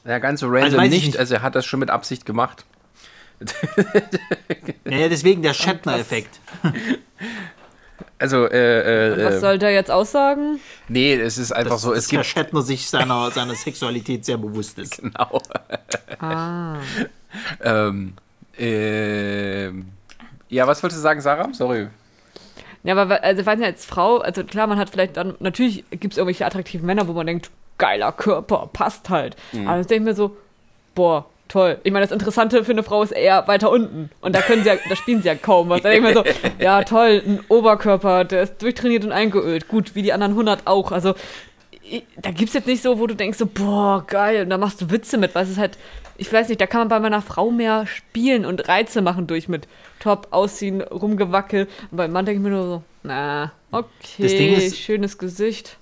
Ja, 0.05 0.19
ganz 0.19 0.41
so 0.41 0.47
random 0.49 0.65
Also 0.65 0.81
nicht. 0.81 1.07
nicht. 1.07 1.19
Also 1.19 1.35
er 1.37 1.43
hat 1.43 1.55
das 1.55 1.65
schon 1.65 1.81
mit 1.81 1.91
Absicht 1.91 2.27
gemacht. 2.27 2.65
Naja, 4.85 5.09
deswegen 5.09 5.43
der 5.43 5.55
Shatner-Effekt. 5.55 6.41
Also, 8.19 8.47
äh, 8.47 9.13
äh, 9.21 9.25
Was 9.27 9.35
äh, 9.37 9.41
soll 9.41 9.59
der 9.59 9.73
jetzt 9.73 9.91
aussagen? 9.91 10.59
nee, 10.89 11.15
es 11.15 11.37
ist 11.37 11.53
einfach 11.53 11.73
Das, 11.73 11.83
so, 11.83 11.91
dass 11.95 12.05
es 12.05 12.13
Herr 12.13 12.21
gibt, 12.21 12.31
Shatner 12.31 12.63
sich 12.63 12.89
seiner, 12.89 13.31
seiner 13.31 13.55
Sexualität 13.55 14.25
sehr 14.25 14.39
bewusst 14.39 14.79
ist. 14.79 15.03
genau. 15.03 15.41
Ah. 16.19 16.77
ähm, 17.63 18.15
ähm, 18.59 19.87
ja, 20.49 20.67
was 20.67 20.83
wolltest 20.83 21.01
du 21.01 21.03
sagen, 21.03 21.21
Sarah? 21.21 21.53
Sorry. 21.53 21.89
Ja, 22.85 22.97
aber 22.97 23.23
also 23.23 23.41
ich 23.41 23.47
weiß 23.47 23.59
nicht, 23.59 23.67
als 23.67 23.85
Frau, 23.85 24.19
also 24.19 24.45
klar, 24.45 24.67
man 24.67 24.79
hat 24.79 24.89
vielleicht 24.89 25.17
dann, 25.19 25.35
natürlich 25.41 25.85
gibt 25.91 26.15
es 26.15 26.19
irgendwelche 26.19 26.47
attraktiven 26.47 26.87
Männer, 26.87 27.07
wo 27.09 27.13
man 27.13 27.27
denkt, 27.27 27.51
geiler 27.79 28.13
Körper, 28.13 28.71
passt 28.73 29.11
halt. 29.11 29.37
Aber 29.67 29.81
ich 29.81 29.87
denke 29.89 30.05
mir 30.05 30.15
so, 30.15 30.37
boah, 30.95 31.27
toll. 31.49 31.79
Ich 31.85 31.93
meine, 31.93 32.05
das 32.05 32.13
Interessante 32.13 32.65
für 32.65 32.73
eine 32.73 32.83
Frau 32.83 33.03
ist 33.03 33.13
eher 33.13 33.47
weiter 33.49 33.71
unten. 33.71 34.11
Und 34.21 34.35
da 34.35 34.41
können 34.41 34.63
sie 34.63 34.69
ja, 34.69 34.77
da 34.89 34.97
spielen 34.97 35.23
sie 35.23 35.29
ja 35.29 35.35
kaum 35.35 35.69
was. 35.69 35.83
Da 35.83 35.91
denke 35.91 36.09
ich 36.11 36.15
mir 36.15 36.23
so, 36.25 36.49
ja 36.65 36.83
toll, 36.85 37.23
ein 37.27 37.41
Oberkörper, 37.49 38.25
der 38.25 38.43
ist 38.43 38.61
durchtrainiert 38.63 39.05
und 39.05 39.13
eingeölt. 39.13 39.69
Gut, 39.69 39.95
wie 39.95 40.03
die 40.03 40.13
anderen 40.13 40.33
100 40.33 40.67
auch. 40.67 40.93
Also 40.93 41.15
da 42.21 42.31
gibt 42.31 42.49
es 42.49 42.55
jetzt 42.55 42.67
nicht 42.67 42.83
so, 42.83 42.99
wo 42.99 43.07
du 43.07 43.15
denkst 43.15 43.39
so, 43.39 43.47
boah, 43.47 44.05
geil, 44.07 44.43
und 44.43 44.51
da 44.51 44.59
machst 44.59 44.81
du 44.81 44.91
Witze 44.91 45.19
mit, 45.19 45.35
weil 45.37 45.45
es 45.45 45.51
ist 45.51 45.59
halt, 45.59 45.79
ich 46.17 46.33
weiß 46.33 46.49
nicht, 46.49 46.61
da 46.61 46.67
kann 46.67 46.81
man 46.81 46.89
bei 46.89 46.99
meiner 46.99 47.23
Frau 47.23 47.51
mehr 47.51 47.87
spielen 47.87 48.45
und 48.45 48.69
Reize 48.69 49.03
machen 49.03 49.27
durch 49.29 49.49
mit 49.49 49.69
Top, 50.01 50.29
Ausziehen, 50.33 50.81
Rumgewackel. 50.81 51.69
Und 51.91 51.97
beim 51.97 52.11
Mann 52.11 52.27
denke 52.27 52.41
ich 52.41 52.43
mir 52.43 52.51
nur 52.57 52.65
so, 52.65 52.83
na, 53.05 53.53
okay, 53.71 54.57
ist- 54.57 54.79
schönes 54.81 55.17
Gesicht. 55.19 55.77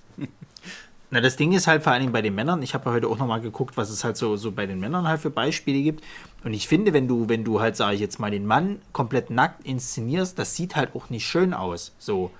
Na, 1.14 1.20
das 1.20 1.36
Ding 1.36 1.52
ist 1.52 1.68
halt 1.68 1.84
vor 1.84 1.92
allen 1.92 2.00
Dingen 2.00 2.12
bei 2.12 2.22
den 2.22 2.34
Männern, 2.34 2.60
ich 2.60 2.74
habe 2.74 2.86
ja 2.86 2.96
heute 2.96 3.06
auch 3.06 3.18
nochmal 3.18 3.40
geguckt, 3.40 3.76
was 3.76 3.88
es 3.88 4.02
halt 4.02 4.16
so, 4.16 4.34
so 4.34 4.50
bei 4.50 4.66
den 4.66 4.80
Männern 4.80 5.06
halt 5.06 5.20
für 5.20 5.30
Beispiele 5.30 5.80
gibt. 5.80 6.02
Und 6.42 6.54
ich 6.54 6.66
finde, 6.66 6.92
wenn 6.92 7.06
du, 7.06 7.28
wenn 7.28 7.44
du 7.44 7.60
halt, 7.60 7.76
sage 7.76 7.94
ich 7.94 8.00
jetzt 8.00 8.18
mal, 8.18 8.32
den 8.32 8.44
Mann 8.46 8.82
komplett 8.92 9.30
nackt 9.30 9.64
inszenierst, 9.64 10.36
das 10.40 10.56
sieht 10.56 10.74
halt 10.74 10.96
auch 10.96 11.10
nicht 11.10 11.24
schön 11.24 11.54
aus. 11.54 11.94
So. 12.00 12.32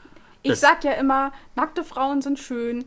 Ich 0.43 0.57
sag 0.57 0.83
ja 0.83 0.91
immer, 0.95 1.31
nackte 1.55 1.85
Frauen 1.85 2.21
sind 2.21 2.41
schön, 2.41 2.85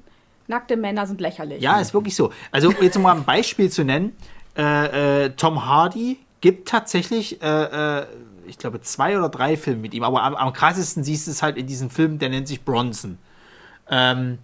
nackte 0.47 0.76
Männer 0.76 1.08
sind 1.08 1.21
lächerlich. 1.21 1.62
Ja, 1.62 1.80
ist 1.80 1.93
wirklich 1.93 2.17
so. 2.17 2.34
Also 2.52 2.69
jetzt 2.82 2.97
um 2.97 3.04
mal 3.04 3.15
ein 3.15 3.23
Beispiel 3.23 3.71
zu 3.71 3.86
nennen, 3.86 4.13
äh, 4.58 5.28
äh, 5.28 5.30
Tom 5.38 5.65
Hardy 5.65 6.19
gibt 6.41 6.67
tatsächlich, 6.67 7.41
äh, 7.41 8.00
äh, 8.00 8.08
ich 8.45 8.58
glaube, 8.58 8.82
zwei 8.82 9.17
oder 9.17 9.30
drei 9.30 9.56
Filme 9.56 9.84
mit 9.84 9.93
ihm, 9.93 10.04
aber 10.04 10.21
am, 10.21 10.36
am 10.36 10.52
krassesten 10.52 11.06
siehst 11.06 11.28
du 11.28 11.32
es 11.32 11.41
halt 11.41 11.56
in 11.56 11.65
diesem 11.65 11.89
Film, 11.89 12.19
der 12.19 12.28
nennt 12.28 12.50
sich 12.50 12.65
Bronson. 12.65 13.19
Ähm, 13.89 14.39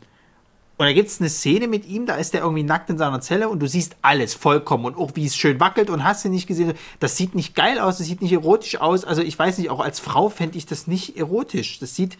und 0.78 0.88
da 0.88 0.94
gibt 0.94 1.10
es 1.10 1.20
eine 1.20 1.30
Szene 1.30 1.68
mit 1.68 1.86
ihm, 1.86 2.08
da 2.08 2.16
ist 2.16 2.34
der 2.34 2.42
irgendwie 2.42 2.64
nackt 2.64 2.90
in 2.90 2.98
seiner 2.98 3.22
Zelle 3.22 3.48
und 3.48 3.60
du 3.60 3.68
siehst 3.68 3.96
alles 4.02 4.34
vollkommen 4.34 4.86
und 4.86 4.98
auch 4.98 5.12
wie 5.14 5.26
es 5.26 5.36
schön 5.36 5.60
wackelt 5.60 5.92
und 5.92 6.04
hast 6.04 6.26
du 6.26 6.30
nicht 6.30 6.48
gesehen, 6.48 6.74
das 7.00 7.16
sieht 7.16 7.36
nicht 7.36 7.56
geil 7.56 7.80
aus, 7.80 8.00
das 8.00 8.08
sieht 8.08 8.22
nicht 8.22 8.34
erotisch 8.34 8.82
aus. 8.82 9.06
Also 9.06 9.22
ich 9.22 9.38
weiß 9.38 9.60
nicht, 9.60 9.70
auch 9.70 9.80
als 9.80 10.00
Frau 10.00 10.30
fände 10.30 10.58
ich 10.58 10.66
das 10.66 10.88
nicht 10.88 11.16
erotisch. 11.16 11.80
Das 11.80 11.96
sieht, 11.96 12.18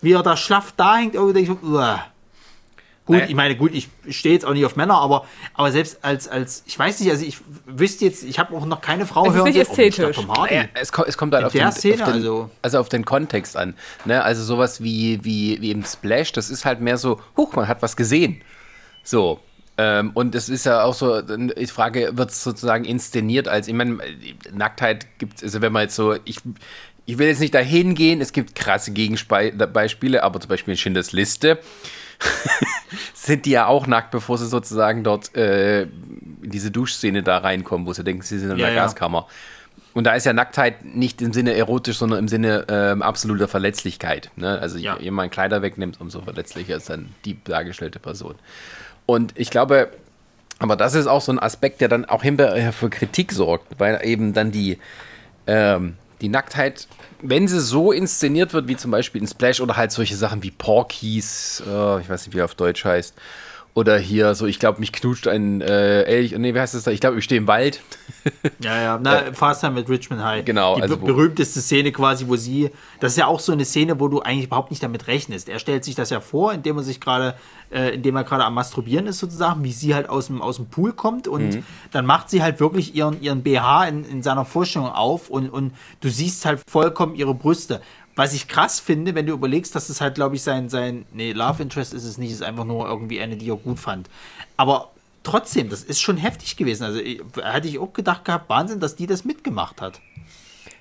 wie 0.00 0.12
er 0.12 0.24
da 0.24 0.36
schlaff 0.36 0.74
da 0.76 0.96
hängt, 0.96 1.14
irgendwie 1.14 1.44
denke 1.44 1.52
ich 1.52 1.68
uah. 1.68 2.04
Gut, 3.04 3.16
Naja. 3.16 3.28
ich 3.28 3.34
meine, 3.34 3.56
gut, 3.56 3.74
ich 3.74 3.88
stehe 4.10 4.32
jetzt 4.32 4.44
auch 4.44 4.52
nicht 4.52 4.64
auf 4.64 4.76
Männer, 4.76 4.94
aber, 4.94 5.26
aber 5.54 5.72
selbst 5.72 6.04
als, 6.04 6.28
als, 6.28 6.62
ich 6.66 6.78
weiß 6.78 7.00
nicht, 7.00 7.10
also 7.10 7.24
ich 7.26 7.38
wüsste 7.66 8.04
jetzt, 8.04 8.22
ich 8.22 8.38
habe 8.38 8.56
auch 8.56 8.64
noch 8.64 8.80
keine 8.80 9.06
Frau 9.06 9.24
Es 9.24 9.30
ist 9.30 9.36
hören 9.38 9.44
nicht 9.46 9.54
sehen, 9.54 9.66
oh, 9.68 9.76
Mensch, 9.76 9.96
der 9.96 10.08
ästhetisch. 10.08 10.24
Tom 10.24 10.36
Hardy. 10.36 10.54
Ja, 10.54 10.64
es, 10.74 10.92
kommt, 10.92 11.08
es 11.08 11.18
kommt 11.18 11.34
halt 11.34 11.44
auf 11.44 11.52
der 11.52 11.64
den, 11.64 11.72
Szene 11.72 11.94
auf 11.94 12.10
den, 12.10 12.14
also. 12.14 12.50
also 12.62 12.78
auf 12.78 12.88
den 12.88 13.04
Kontext 13.04 13.56
an. 13.56 13.74
Ne? 14.04 14.22
Also 14.22 14.44
sowas 14.44 14.84
wie, 14.84 15.18
wie, 15.24 15.60
wie 15.60 15.72
im 15.72 15.84
Splash, 15.84 16.30
das 16.30 16.48
ist 16.48 16.64
halt 16.64 16.80
mehr 16.80 16.96
so, 16.96 17.20
huch, 17.36 17.56
man 17.56 17.66
hat 17.66 17.82
was 17.82 17.96
gesehen. 17.96 18.40
So. 19.02 19.40
Ähm, 19.78 20.12
und 20.14 20.36
es 20.36 20.48
ist 20.48 20.64
ja 20.64 20.84
auch 20.84 20.94
so, 20.94 21.22
ich 21.56 21.72
frage, 21.72 22.16
wird 22.16 22.30
es 22.30 22.44
sozusagen 22.44 22.84
inszeniert 22.84 23.48
als, 23.48 23.66
ich 23.66 23.74
meine, 23.74 23.98
Nacktheit 24.52 25.18
gibt 25.18 25.38
es, 25.38 25.42
also 25.42 25.60
wenn 25.60 25.72
man 25.72 25.82
jetzt 25.82 25.96
so, 25.96 26.14
ich, 26.24 26.36
ich 27.04 27.18
will 27.18 27.26
jetzt 27.26 27.40
nicht 27.40 27.54
dahin 27.54 27.96
gehen, 27.96 28.20
es 28.20 28.32
gibt 28.32 28.54
krasse 28.54 28.92
Gegenbeispiele, 28.92 30.22
aber 30.22 30.38
zum 30.38 30.50
Beispiel 30.50 30.72
in 30.72 30.78
Schindlers 30.78 31.10
Liste 31.10 31.58
sind 33.14 33.46
die 33.46 33.50
ja 33.52 33.66
auch 33.66 33.86
nackt, 33.86 34.10
bevor 34.10 34.38
sie 34.38 34.46
sozusagen 34.46 35.04
dort 35.04 35.34
äh, 35.36 35.82
in 35.82 36.50
diese 36.50 36.70
Duschszene 36.70 37.22
da 37.22 37.38
reinkommen, 37.38 37.86
wo 37.86 37.92
sie 37.92 38.04
denken, 38.04 38.22
sie 38.22 38.38
sind 38.38 38.50
in 38.50 38.58
Ja, 38.58 38.66
der 38.66 38.74
ja. 38.74 38.82
Gaskammer. 38.82 39.26
Und 39.94 40.04
da 40.04 40.14
ist 40.14 40.24
ja 40.24 40.32
Nacktheit 40.32 40.84
nicht 40.84 41.20
im 41.20 41.32
Sinne 41.34 41.54
erotisch, 41.54 41.98
sondern 41.98 42.18
im 42.18 42.28
Sinne 42.28 42.64
ähm, 42.68 43.02
absoluter 43.02 43.46
Verletzlichkeit. 43.46 44.30
Ne? 44.36 44.58
Also 44.58 44.78
Ja. 44.78 44.96
je 44.96 45.04
jemand 45.04 45.32
Kleider 45.32 45.60
wegnimmt, 45.62 46.00
umso 46.00 46.22
verletzlicher 46.22 46.76
ist 46.76 46.88
dann 46.88 47.10
die 47.26 47.42
dargestellte 47.44 47.98
Person. 47.98 48.34
Und 49.04 49.32
ich 49.38 49.50
glaube, 49.50 49.90
aber 50.58 50.76
das 50.76 50.94
ist 50.94 51.06
auch 51.08 51.20
so 51.20 51.32
ein 51.32 51.38
Aspekt, 51.38 51.80
der 51.80 51.88
dann 51.88 52.04
auch 52.06 52.22
hinterher 52.22 52.72
für 52.72 52.88
Kritik 52.88 53.32
sorgt, 53.32 53.78
weil 53.78 54.00
eben 54.04 54.32
dann 54.32 54.50
die, 54.52 54.78
ähm, 55.46 55.96
die 56.22 56.28
Nacktheit, 56.28 56.86
wenn 57.20 57.48
sie 57.48 57.60
so 57.60 57.92
inszeniert 57.92 58.54
wird, 58.54 58.68
wie 58.68 58.76
zum 58.76 58.90
Beispiel 58.90 59.20
in 59.20 59.26
Splash 59.26 59.60
oder 59.60 59.76
halt 59.76 59.92
solche 59.92 60.16
Sachen 60.16 60.42
wie 60.42 60.50
Porkies, 60.50 61.62
äh, 61.66 62.00
ich 62.00 62.08
weiß 62.08 62.26
nicht, 62.26 62.34
wie 62.34 62.40
er 62.40 62.46
auf 62.46 62.54
Deutsch 62.54 62.84
heißt, 62.84 63.14
oder 63.74 63.98
hier 63.98 64.34
so, 64.34 64.46
ich 64.46 64.58
glaube, 64.58 64.80
mich 64.80 64.92
knutscht 64.92 65.26
ein 65.28 65.62
äh, 65.62 66.02
Elch, 66.02 66.32
nee, 66.36 66.54
wie 66.54 66.60
heißt 66.60 66.74
das 66.74 66.82
da? 66.84 66.90
Ich 66.90 67.00
glaube, 67.00 67.18
ich 67.18 67.24
stehe 67.24 67.38
im 67.40 67.46
Wald. 67.46 67.80
Ja, 68.60 68.80
ja, 68.80 69.00
na, 69.02 69.32
Fast 69.32 69.60
Time 69.62 69.72
mit 69.74 69.88
Richmond 69.88 70.22
High. 70.22 70.44
Genau, 70.44 70.76
Die 70.76 70.82
also 70.82 70.96
berühmteste 70.96 71.60
Szene 71.60 71.90
quasi, 71.90 72.28
wo 72.28 72.36
sie, 72.36 72.70
das 73.00 73.12
ist 73.12 73.18
ja 73.18 73.26
auch 73.26 73.40
so 73.40 73.50
eine 73.52 73.64
Szene, 73.64 73.98
wo 73.98 74.06
du 74.08 74.20
eigentlich 74.20 74.44
überhaupt 74.46 74.70
nicht 74.70 74.82
damit 74.82 75.08
rechnest. 75.08 75.48
Er 75.48 75.58
stellt 75.58 75.84
sich 75.84 75.94
das 75.96 76.10
ja 76.10 76.20
vor, 76.20 76.52
indem 76.52 76.76
er 76.76 76.82
sich 76.84 77.00
gerade, 77.00 77.34
äh, 77.72 77.94
indem 77.94 78.14
er 78.16 78.22
gerade 78.24 78.44
am 78.44 78.54
Masturbieren 78.54 79.06
ist 79.06 79.18
sozusagen, 79.18 79.64
wie 79.64 79.72
sie 79.72 79.94
halt 79.94 80.08
aus 80.08 80.26
dem, 80.26 80.40
aus 80.40 80.56
dem 80.56 80.66
Pool 80.66 80.92
kommt 80.92 81.26
und 81.26 81.48
Mhm. 81.56 81.64
dann 81.90 82.06
macht 82.06 82.30
sie 82.30 82.42
halt 82.42 82.60
wirklich 82.60 82.94
ihren, 82.94 83.20
ihren 83.20 83.42
BH 83.42 83.86
in, 83.88 84.04
in 84.04 84.22
seiner 84.22 84.44
Vorstellung 84.44 84.88
auf 84.88 85.28
und, 85.28 85.48
und 85.48 85.72
du 86.00 86.08
siehst 86.08 86.44
halt 86.44 86.60
vollkommen 86.70 87.14
ihre 87.16 87.34
Brüste. 87.34 87.80
Was 88.14 88.34
ich 88.34 88.46
krass 88.46 88.78
finde, 88.78 89.14
wenn 89.14 89.26
du 89.26 89.32
überlegst, 89.32 89.74
dass 89.74 89.88
es 89.88 90.00
halt, 90.00 90.16
glaube 90.16 90.36
ich, 90.36 90.42
sein, 90.42 90.68
sein, 90.68 91.06
nee, 91.12 91.32
Love 91.32 91.62
Interest 91.62 91.94
ist 91.94 92.04
es 92.04 92.18
nicht, 92.18 92.30
ist 92.30 92.42
einfach 92.42 92.64
nur 92.64 92.86
irgendwie 92.86 93.20
eine, 93.20 93.36
die 93.36 93.48
er 93.48 93.56
gut 93.56 93.78
fand. 93.78 94.10
Aber 94.58 94.90
trotzdem, 95.22 95.70
das 95.70 95.82
ist 95.82 96.00
schon 96.00 96.18
heftig 96.18 96.56
gewesen. 96.56 96.84
Also 96.84 96.98
ich- 96.98 97.22
hatte 97.42 97.68
ich 97.68 97.78
auch 97.78 97.92
gedacht 97.94 98.24
gehabt, 98.26 98.50
Wahnsinn, 98.50 98.80
dass 98.80 98.96
die 98.96 99.06
das 99.06 99.24
mitgemacht 99.24 99.80
hat. 99.80 100.00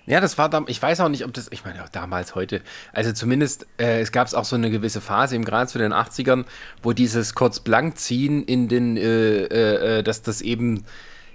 Ja, 0.08 0.20
das 0.20 0.38
war 0.38 0.50
da, 0.50 0.64
ich 0.68 0.82
weiß 0.82 1.00
auch 1.00 1.10
nicht, 1.10 1.24
ob 1.24 1.34
das, 1.34 1.48
ich 1.52 1.64
meine, 1.64 1.84
auch 1.84 1.90
damals, 1.90 2.34
heute, 2.36 2.62
also 2.92 3.14
zumindest, 3.14 3.68
äh, 3.78 4.02
es 4.02 4.12
gab 4.12 4.34
auch 4.34 4.44
so 4.46 4.56
eine 4.56 4.70
gewisse 4.72 5.00
Phase, 5.00 5.36
eben 5.36 5.46
gerade 5.46 5.68
zu 5.68 5.78
den 5.78 5.94
80ern, 5.94 6.44
wo 6.82 6.92
dieses 6.92 7.36
kurz 7.36 7.60
blank 7.60 7.98
ziehen 8.00 8.44
in 8.44 8.68
den, 8.68 8.98
äh, 8.98 9.44
äh, 9.44 10.00
äh, 10.00 10.04
dass 10.04 10.22
das 10.24 10.42
eben, 10.42 10.86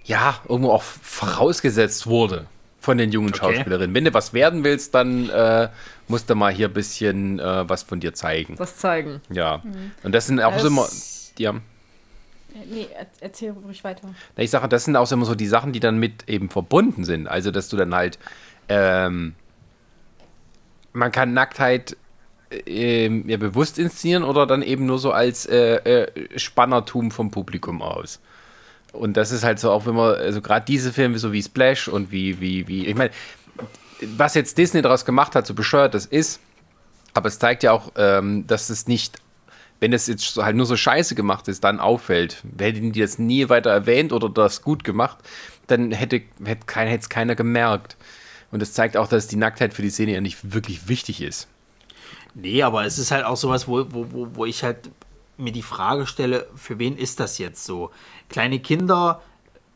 ja, 0.05 0.41
irgendwo 0.49 0.73
auch 0.73 0.83
vorausgesetzt 0.83 2.07
wurde 2.07 2.47
von 2.87 2.97
den 2.99 3.13
jungen 3.13 3.29
Okay. 3.35 3.39
Schauspielerinnen. 3.57 3.95
Wenn 3.95 4.05
du 4.05 4.15
was 4.15 4.33
werden 4.33 4.65
willst, 4.65 4.95
dann 4.95 5.29
äh, 5.29 5.69
musst 6.09 6.31
du 6.31 6.35
mal 6.35 6.53
hier 6.53 6.69
ein 6.69 6.73
bisschen 6.73 7.39
äh, 7.39 7.69
was 7.69 7.83
von 7.83 8.01
dir 8.01 8.15
zeigen. 8.15 8.59
Was 8.59 8.79
zeigen. 8.79 9.21
Ja. 9.29 9.61
Und 10.03 10.15
das 10.15 10.27
sind 10.29 10.41
auch 10.41 10.59
so 10.59 10.69
immer, 10.69 10.89
ja. 11.39 11.53
Nee, 12.71 12.87
er- 12.97 13.07
erzähl 13.21 13.51
ruhig 13.51 13.85
weiter. 13.85 14.09
Na, 14.37 14.43
Ich 14.43 14.51
sage, 14.51 14.69
das 14.69 14.85
sind 14.85 14.97
auch 14.97 15.11
immer 15.13 15.27
so 15.27 15.35
die 15.35 15.47
Sachen, 15.49 15.73
die 15.73 15.81
dann 15.81 15.99
mit 15.99 16.29
eben 16.29 16.49
verbunden 16.49 17.05
sind. 17.05 17.27
Also, 17.29 17.51
dass 17.51 17.69
du 17.69 17.77
dann 17.77 17.95
halt, 17.95 18.19
ähm, 18.71 19.35
man 20.93 21.13
kann 21.13 21.35
Nacktheit 21.35 21.97
ähm, 22.67 23.29
ja, 23.29 23.37
bewusst 23.37 23.79
inszenieren 23.79 24.23
oder 24.23 24.47
dann 24.47 24.63
eben 24.63 24.87
nur 24.87 24.99
so 24.99 25.11
als 25.11 25.45
äh, 25.47 25.75
äh, 26.05 26.39
Spannertum 26.39 27.11
vom 27.11 27.31
Publikum 27.31 27.83
aus. 27.83 28.21
Und 28.97 29.17
das 29.17 29.31
ist 29.31 29.45
halt 29.45 29.59
so, 29.59 29.71
auch 29.71 29.87
wenn 29.87 29.95
man, 29.95 30.15
also 30.15 30.41
gerade 30.41 30.65
diese 30.67 30.93
Filme, 30.93 31.19
so 31.19 31.33
wie 31.33 31.43
Splash 31.43 31.89
und 31.89 32.11
wie, 32.11 32.41
wie, 32.41 32.67
wie, 32.69 32.87
ich 32.87 32.95
meine, 32.95 33.11
was 34.17 34.35
jetzt 34.35 34.59
Disney 34.59 34.83
daraus 34.83 35.05
gemacht 35.05 35.35
hat, 35.35 35.47
so 35.47 35.55
bescheuert 35.55 35.95
das 35.95 36.07
ist, 36.07 36.41
aber 37.15 37.29
es 37.29 37.39
zeigt 37.39 37.63
ja 37.63 37.73
auch, 37.73 37.93
ähm, 37.97 38.47
dass 38.47 38.69
es 38.69 38.87
nicht 38.87 39.21
wenn 39.81 39.91
das 39.91 40.07
jetzt 40.07 40.37
halt 40.37 40.57
nur 40.57 40.67
so 40.67 40.77
scheiße 40.77 41.15
gemacht 41.15 41.49
ist, 41.49 41.63
dann 41.65 41.81
auffällt. 41.81 42.43
Hätten 42.59 42.93
die 42.93 43.01
das 43.01 43.19
nie 43.19 43.49
weiter 43.49 43.71
erwähnt 43.71 44.13
oder 44.13 44.29
das 44.29 44.63
gut 44.63 44.85
gemacht, 44.85 45.19
dann 45.67 45.93
hätte, 45.93 46.23
hätte 46.45 46.67
kein, 46.67 46.89
es 46.89 47.09
keiner 47.09 47.35
gemerkt. 47.35 47.97
Und 48.51 48.63
das 48.63 48.73
zeigt 48.73 48.97
auch, 48.97 49.09
dass 49.09 49.27
die 49.27 49.37
Nacktheit 49.37 49.75
für 49.75 49.83
die 49.83 49.91
Szene 49.91 50.13
ja 50.13 50.21
nicht 50.21 50.55
wirklich 50.55 50.89
wichtig 50.89 51.21
ist. 51.21 51.49
Nee, 52.35 52.63
aber 52.63 52.85
es 52.85 52.99
ist 52.99 53.11
halt 53.11 53.25
auch 53.25 53.37
sowas, 53.37 53.67
wo, 53.67 53.87
wo, 53.91 54.07
wo, 54.11 54.29
wo 54.35 54.45
ich 54.45 54.63
halt 54.63 54.91
mir 55.37 55.53
die 55.53 55.63
Frage 55.63 56.07
stelle, 56.07 56.47
für 56.55 56.79
wen 56.79 56.97
ist 56.97 57.21
das 57.21 57.39
jetzt 57.39 57.65
so? 57.65 57.91
Kleine 58.29 58.59
Kinder 58.61 59.21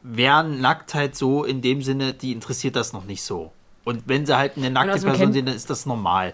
wären 0.03 0.61
Nacktheit 0.61 1.15
so 1.15 1.45
in 1.45 1.61
dem 1.63 1.83
Sinne, 1.83 2.15
die 2.15 2.33
interessiert 2.33 2.77
das 2.77 2.93
noch 2.93 3.05
nicht 3.05 3.23
so. 3.23 3.53
Und 3.85 4.05
wenn 4.07 4.27
sie 4.27 4.37
halt 4.37 4.57
eine 4.57 4.71
nackte 4.71 4.93
also 4.93 5.07
Person 5.09 5.33
sehen, 5.33 5.47
dann 5.47 5.55
ist 5.55 5.71
das 5.71 5.87
normal. 5.87 6.33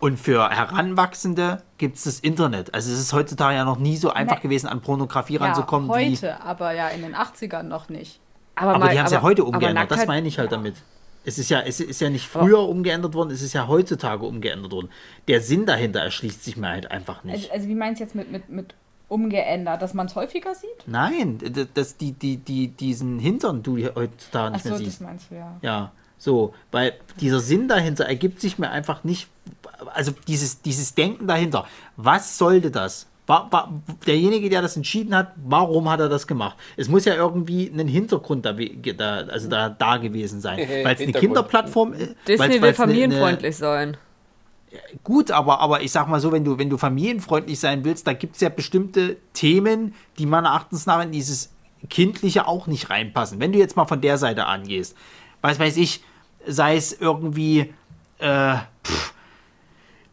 Und 0.00 0.18
für 0.18 0.48
Heranwachsende 0.50 1.62
gibt 1.78 1.96
es 1.96 2.04
das 2.04 2.20
Internet. 2.20 2.74
Also 2.74 2.92
es 2.92 2.98
ist 2.98 3.12
heutzutage 3.12 3.56
ja 3.56 3.64
noch 3.64 3.78
nie 3.78 3.96
so 3.96 4.10
einfach 4.10 4.36
Nee. 4.36 4.42
gewesen, 4.42 4.66
an 4.66 4.80
Pornografie 4.80 5.34
Ja, 5.34 5.40
ranzukommen. 5.40 5.88
wie, 5.88 6.10
heute, 6.12 6.42
aber 6.42 6.72
ja 6.72 6.88
in 6.88 7.02
den 7.02 7.14
80ern 7.14 7.62
noch 7.64 7.88
nicht. 7.88 8.20
aber 8.56 8.78
mal- 8.78 8.90
die 8.90 8.98
haben 8.98 9.06
es 9.06 9.12
ja 9.12 9.18
aber- 9.18 9.28
heute 9.28 9.42
aber 9.42 9.52
umgeändert. 9.52 9.90
Das 9.90 10.06
meine 10.06 10.28
ich 10.28 10.38
halt 10.38 10.52
damit. 10.52 10.76
Es 11.24 11.38
ist 11.38 11.48
ja, 11.48 11.60
es 11.60 11.80
ist 11.80 12.00
ja 12.02 12.10
nicht 12.10 12.28
früher 12.28 12.60
umgeändert 12.68 13.14
worden, 13.14 13.30
es 13.30 13.40
ist 13.40 13.54
ja 13.54 13.66
heutzutage 13.66 14.26
umgeändert 14.26 14.70
worden. 14.72 14.90
Der 15.26 15.40
Sinn 15.40 15.64
dahinter 15.64 16.00
erschließt 16.00 16.44
sich 16.44 16.56
mir 16.58 16.68
halt 16.68 16.90
einfach 16.90 17.24
nicht. 17.24 17.50
Also, 17.50 17.52
also 17.54 17.68
wie 17.68 17.74
meinst 17.74 18.00
du 18.00 18.04
jetzt 18.04 18.14
mit, 18.14 18.30
mit, 18.30 18.50
mit 18.50 18.74
umgeändert, 19.08 19.82
dass 19.82 19.94
man 19.94 20.06
es 20.06 20.14
häufiger 20.14 20.54
sieht? 20.54 20.86
Nein, 20.86 21.38
dass 21.74 21.96
die, 21.96 22.12
die, 22.12 22.38
die, 22.38 22.68
diesen 22.68 23.18
Hintern 23.18 23.62
du 23.62 23.76
heutzutage 23.94 24.52
nicht 24.52 24.66
Achso, 24.66 24.68
mehr 24.70 24.78
das 24.78 24.86
siehst. 24.86 25.00
meinst 25.00 25.30
du 25.30 25.34
ja. 25.36 25.58
Ja, 25.62 25.92
so, 26.18 26.54
weil 26.70 26.94
dieser 27.20 27.40
Sinn 27.40 27.68
dahinter 27.68 28.06
ergibt 28.06 28.40
sich 28.40 28.58
mir 28.58 28.70
einfach 28.70 29.04
nicht, 29.04 29.28
also 29.92 30.12
dieses, 30.26 30.62
dieses 30.62 30.94
Denken 30.94 31.26
dahinter, 31.26 31.66
was 31.96 32.38
sollte 32.38 32.70
das? 32.70 33.06
War, 33.26 33.50
war, 33.52 33.72
derjenige, 34.06 34.50
der 34.50 34.60
das 34.60 34.76
entschieden 34.76 35.14
hat, 35.14 35.32
warum 35.36 35.88
hat 35.90 36.00
er 36.00 36.10
das 36.10 36.26
gemacht? 36.26 36.58
Es 36.76 36.88
muss 36.88 37.06
ja 37.06 37.14
irgendwie 37.14 37.70
einen 37.70 37.88
Hintergrund 37.88 38.44
da, 38.44 38.52
da, 38.52 39.16
also 39.28 39.48
da, 39.48 39.70
da 39.70 39.96
gewesen 39.96 40.40
sein. 40.40 40.58
Weil 40.82 40.94
es 40.94 41.00
eine. 41.00 41.12
Kinderplattform 41.12 41.94
ist. 41.94 42.16
Disney 42.28 42.60
will 42.60 42.74
familienfreundlich 42.74 43.56
sein. 43.56 43.96
Gut, 45.02 45.30
aber, 45.30 45.60
aber 45.60 45.82
ich 45.82 45.92
sag 45.92 46.08
mal 46.08 46.20
so, 46.20 46.32
wenn 46.32 46.44
du, 46.44 46.58
wenn 46.58 46.70
du 46.70 46.78
familienfreundlich 46.78 47.60
sein 47.60 47.84
willst, 47.84 48.06
da 48.06 48.12
gibt 48.12 48.34
es 48.36 48.40
ja 48.40 48.48
bestimmte 48.48 49.16
Themen, 49.32 49.94
die 50.18 50.26
meiner 50.26 50.48
Erachtens 50.48 50.86
nach 50.86 51.02
in 51.02 51.12
dieses 51.12 51.50
Kindliche 51.90 52.46
auch 52.46 52.66
nicht 52.66 52.90
reinpassen. 52.90 53.40
Wenn 53.40 53.52
du 53.52 53.58
jetzt 53.58 53.76
mal 53.76 53.86
von 53.86 54.00
der 54.00 54.18
Seite 54.18 54.46
angehst, 54.46 54.96
was 55.42 55.58
weiß 55.58 55.76
ich, 55.76 56.02
sei 56.46 56.76
es 56.76 56.92
irgendwie, 56.92 57.72
äh, 58.18 58.56
pff, 58.84 59.14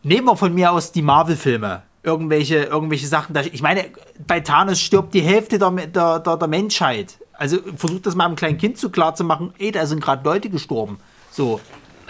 nehmen 0.04 0.28
wir 0.28 0.36
von 0.36 0.54
mir 0.54 0.72
aus 0.72 0.92
die 0.92 1.02
Marvel-Filme. 1.02 1.84
Irgendwelche, 2.04 2.64
irgendwelche 2.64 3.08
Sachen. 3.08 3.34
Da, 3.34 3.42
ich 3.42 3.62
meine, 3.62 3.86
bei 4.26 4.40
Thanos 4.40 4.80
stirbt 4.80 5.14
die 5.14 5.22
Hälfte 5.22 5.60
der, 5.60 5.72
der, 5.72 6.20
der, 6.20 6.38
der 6.38 6.48
Menschheit. 6.48 7.20
Also 7.34 7.60
versuch 7.76 8.02
das 8.02 8.16
mal 8.16 8.26
einem 8.26 8.36
kleinen 8.36 8.58
Kind 8.58 8.78
zu 8.78 8.90
klar 8.90 9.16
zu 9.16 9.24
machen, 9.24 9.54
ey, 9.60 9.72
da 9.72 9.86
sind 9.86 10.02
gerade 10.02 10.24
Leute 10.24 10.50
gestorben. 10.50 11.00
So, 11.32 11.62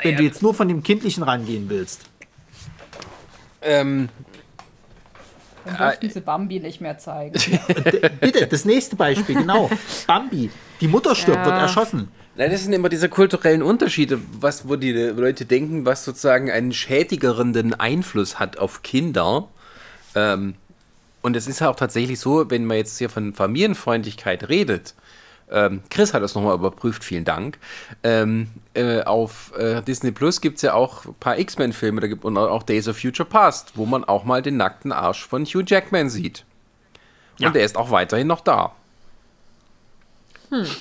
wenn 0.01 0.15
du 0.15 0.23
jetzt 0.23 0.41
nur 0.41 0.53
von 0.53 0.67
dem 0.67 0.81
Kindlichen 0.81 1.23
rangehen 1.23 1.69
willst. 1.69 2.10
Ähm, 3.61 4.09
Dann 5.65 5.77
durften 5.77 6.09
sie 6.09 6.21
Bambi 6.21 6.59
nicht 6.59 6.81
mehr 6.81 6.97
zeigen. 6.97 7.33
Bitte, 8.19 8.47
das 8.47 8.65
nächste 8.65 8.95
Beispiel, 8.95 9.35
genau. 9.35 9.69
Bambi. 10.07 10.49
Die 10.79 10.87
Mutter 10.87 11.15
stirbt, 11.15 11.39
Ja. 11.39 11.45
wird 11.45 11.57
erschossen. 11.57 12.09
Nein, 12.35 12.49
das 12.49 12.63
sind 12.63 12.73
immer 12.73 12.89
diese 12.89 13.09
kulturellen 13.09 13.61
Unterschiede, 13.61 14.19
was, 14.39 14.67
wo 14.67 14.75
die 14.77 14.93
Leute 14.93 15.45
denken, 15.45 15.85
was 15.85 16.05
sozusagen 16.05 16.49
einen 16.49 16.71
schädigerenden 16.71 17.73
Einfluss 17.73 18.39
hat 18.39 18.57
auf 18.57 18.81
Kinder. 18.83 19.47
Ähm, 20.15 20.55
und 21.21 21.35
es 21.35 21.47
ist 21.47 21.59
ja 21.59 21.69
auch 21.69 21.75
tatsächlich 21.75 22.19
so, 22.19 22.49
wenn 22.49 22.65
man 22.65 22.77
jetzt 22.77 22.97
hier 22.97 23.09
von 23.09 23.33
Familienfreundlichkeit 23.33 24.49
redet, 24.49 24.95
ähm, 25.51 25.81
Chris 25.89 26.13
hat 26.13 26.23
das 26.23 26.33
nochmal 26.35 26.55
überprüft, 26.55 27.03
vielen 27.03 27.25
Dank. 27.25 27.57
Ähm, 28.03 28.47
äh, 28.73 29.01
auf 29.03 29.51
äh, 29.57 29.81
Disney 29.81 30.11
Plus 30.11 30.41
gibt 30.41 30.55
es 30.57 30.61
ja 30.61 30.73
auch 30.73 31.05
ein 31.05 31.13
paar 31.15 31.37
X-Men-Filme, 31.37 32.01
da 32.01 32.07
gibt 32.07 32.23
und 32.25 32.37
auch 32.37 32.63
Days 32.63 32.87
of 32.87 32.97
Future 32.97 33.27
Past, 33.27 33.73
wo 33.75 33.85
man 33.85 34.03
auch 34.03 34.23
mal 34.23 34.41
den 34.41 34.57
nackten 34.57 34.91
Arsch 34.91 35.25
von 35.27 35.45
Hugh 35.45 35.63
Jackman 35.65 36.09
sieht. 36.09 36.45
Und 37.39 37.45
Ja. 37.45 37.49
der 37.51 37.63
ist 37.65 37.75
auch 37.77 37.91
weiterhin 37.91 38.27
noch 38.27 38.41
da. 38.41 38.73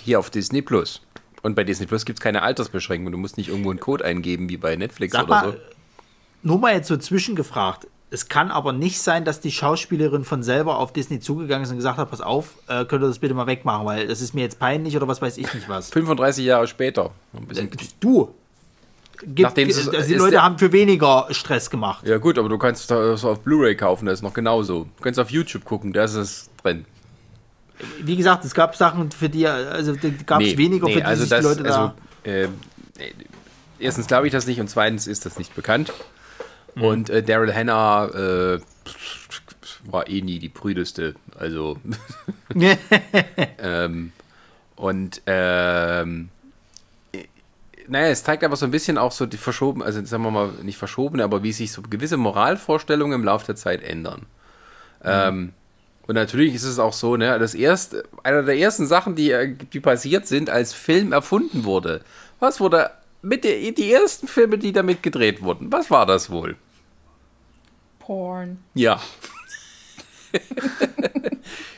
Hier 0.04 0.18
auf 0.18 0.30
Disney 0.30 0.62
Plus. 0.62 1.00
Und 1.42 1.54
bei 1.54 1.64
Disney 1.64 1.87
Plus 1.87 2.04
gibt 2.04 2.18
es 2.18 2.22
keine 2.22 2.42
Altersbeschränkung. 2.42 3.12
Du 3.12 3.18
musst 3.18 3.37
nicht 3.37 3.48
irgendwo 3.48 3.70
einen 3.70 3.80
Code 3.80 4.04
eingeben 4.04 4.48
wie 4.48 4.56
bei 4.56 4.76
Netflix 4.76 5.12
Sag 5.12 5.24
oder 5.24 5.30
mal, 5.35 5.52
so. 5.52 5.59
nur 6.42 6.59
mal 6.59 6.74
jetzt 6.74 6.88
so 6.88 6.96
zwischengefragt. 6.96 7.87
Es 8.12 8.29
kann 8.29 8.51
aber 8.51 8.73
nicht 8.73 9.01
sein, 9.01 9.25
dass 9.25 9.38
die 9.40 9.53
Schauspielerin 9.53 10.25
von 10.25 10.42
selber 10.42 10.79
auf 10.79 10.92
Disney 10.92 11.20
zugegangen 11.20 11.62
ist 11.62 11.70
und 11.70 11.77
gesagt 11.77 11.96
hat, 11.96 12.11
pass 12.11 12.20
auf, 12.20 12.55
äh, 12.66 12.85
könnt 12.85 13.05
ihr 13.05 13.09
das 13.09 13.20
bitte 13.20 13.35
mal 13.35 13.46
wegmachen, 13.46 13.87
weil 13.87 14.09
das 14.09 14.20
ist 14.20 14.35
mir 14.35 14.40
jetzt 14.40 14.59
peinlich 14.59 14.96
oder 14.96 15.07
was 15.07 15.23
weiß 15.23 15.38
ich 15.38 15.53
nicht 15.55 15.68
was. 15.68 15.90
35 15.90 16.44
Jahre 16.44 16.66
später. 16.66 17.12
Bisschen 17.46 17.70
Du. 18.01 18.35
Gibt, 19.23 19.40
Nachdem 19.40 19.68
es- 19.68 19.87
also 19.88 20.09
die 20.09 20.14
Leute 20.14 20.42
haben 20.42 20.59
für 20.59 20.73
weniger 20.73 21.29
Stress 21.31 21.70
gemacht. 21.70 22.07
ja 22.07 22.16
gut, 22.16 22.38
aber 22.38 22.49
du 22.49 22.59
kannst 22.59 22.90
das 22.90 23.25
auf 23.25 23.40
Blu-ray 23.40 23.77
kaufen, 23.77 24.07
das 24.07 24.20
ist 24.20 24.23
noch 24.23 24.33
genauso. 24.33 24.85
Du 24.96 25.03
kannst 25.03 25.20
auf 25.20 25.31
YouTube 25.31 25.64
gucken, 25.64 25.92
da 25.92 26.05
ist 26.05 26.14
es 26.14 26.49
drin. 26.62 26.87
Wie 28.03 28.16
gesagt, 28.16 28.44
es 28.44 28.55
gab 28.55 28.77
Sachen, 28.77 29.11
für 29.11 29.29
die, 29.29 29.46
also 29.46 29.94
da 29.94 30.09
gab 30.27 30.40
es 30.40 30.57
weniger, 30.57 30.87
für 30.88 30.94
die 30.94 31.05
also 31.05 31.23
sich 31.23 31.31
das, 31.31 31.40
die 31.40 31.46
Leute 31.46 31.62
da... 31.62 31.68
also, 31.68 31.92
ähm, 32.25 32.55
äh, 32.99 33.11
erstens 33.79 34.07
glaube 34.07 34.27
ich 34.27 34.33
das 34.33 34.46
nicht 34.46 34.61
und 34.61 34.68
zweitens 34.68 35.07
ist 35.07 35.27
das 35.27 35.38
nicht 35.38 35.55
bekannt. 35.55 35.92
Mhm. 36.74 36.83
Und 36.83 37.11
äh, 37.11 37.22
Daryl 37.22 37.54
Hannah 37.54 38.06
äh, 38.06 38.61
war 39.85 40.09
eh 40.09 40.20
nie 40.22 40.38
die 40.38 40.48
prüdeste. 40.48 41.14
Also 41.38 41.78
ähm, 43.59 44.12
und 44.76 45.22
ähm, 45.26 46.28
äh, 47.12 47.24
naja, 47.88 48.09
es 48.09 48.24
zeigt 48.24 48.44
aber 48.44 48.56
so 48.56 48.64
ein 48.64 48.70
bisschen 48.70 48.98
auch 48.98 49.12
so 49.12 49.26
die 49.26 49.37
verschoben, 49.37 49.83
also 49.83 50.04
sagen 50.04 50.22
wir 50.22 50.30
mal 50.30 50.50
nicht 50.62 50.78
verschobene, 50.78 51.24
aber 51.24 51.42
wie 51.42 51.52
sich 51.52 51.72
so 51.72 51.83
gewisse 51.83 52.16
Moralvorstellungen 52.16 53.20
im 53.20 53.24
Laufe 53.24 53.46
der 53.46 53.56
Zeit 53.56 53.83
ändern. 53.83 54.26
Ähm, 55.02 55.52
und 56.06 56.14
natürlich 56.14 56.54
ist 56.54 56.64
es 56.64 56.78
auch 56.78 56.92
so, 56.92 57.16
ne, 57.16 57.38
das 57.38 57.54
erste, 57.54 58.04
einer 58.22 58.42
der 58.42 58.59
ersten 58.59 58.87
Sachen, 58.87 59.14
die, 59.14 59.30
äh, 59.30 59.54
die 59.54 59.80
passiert 59.80 60.26
sind, 60.26 60.50
als 60.50 60.72
Film 60.72 61.12
erfunden 61.12 61.64
wurde. 61.64 62.00
Was 62.38 62.61
wurde 62.61 62.90
mit 63.22 63.44
der, 63.44 63.72
die 63.72 63.92
ersten 63.92 64.28
Filme, 64.28 64.59
die 64.59 64.72
damit 64.72 65.02
gedreht 65.02 65.42
wurden? 65.42 65.70
Was 65.72 65.90
war 65.90 66.06
das 66.06 66.30
wohl? 66.30 66.56
Porn. 67.98 68.59
Ja. 68.74 69.00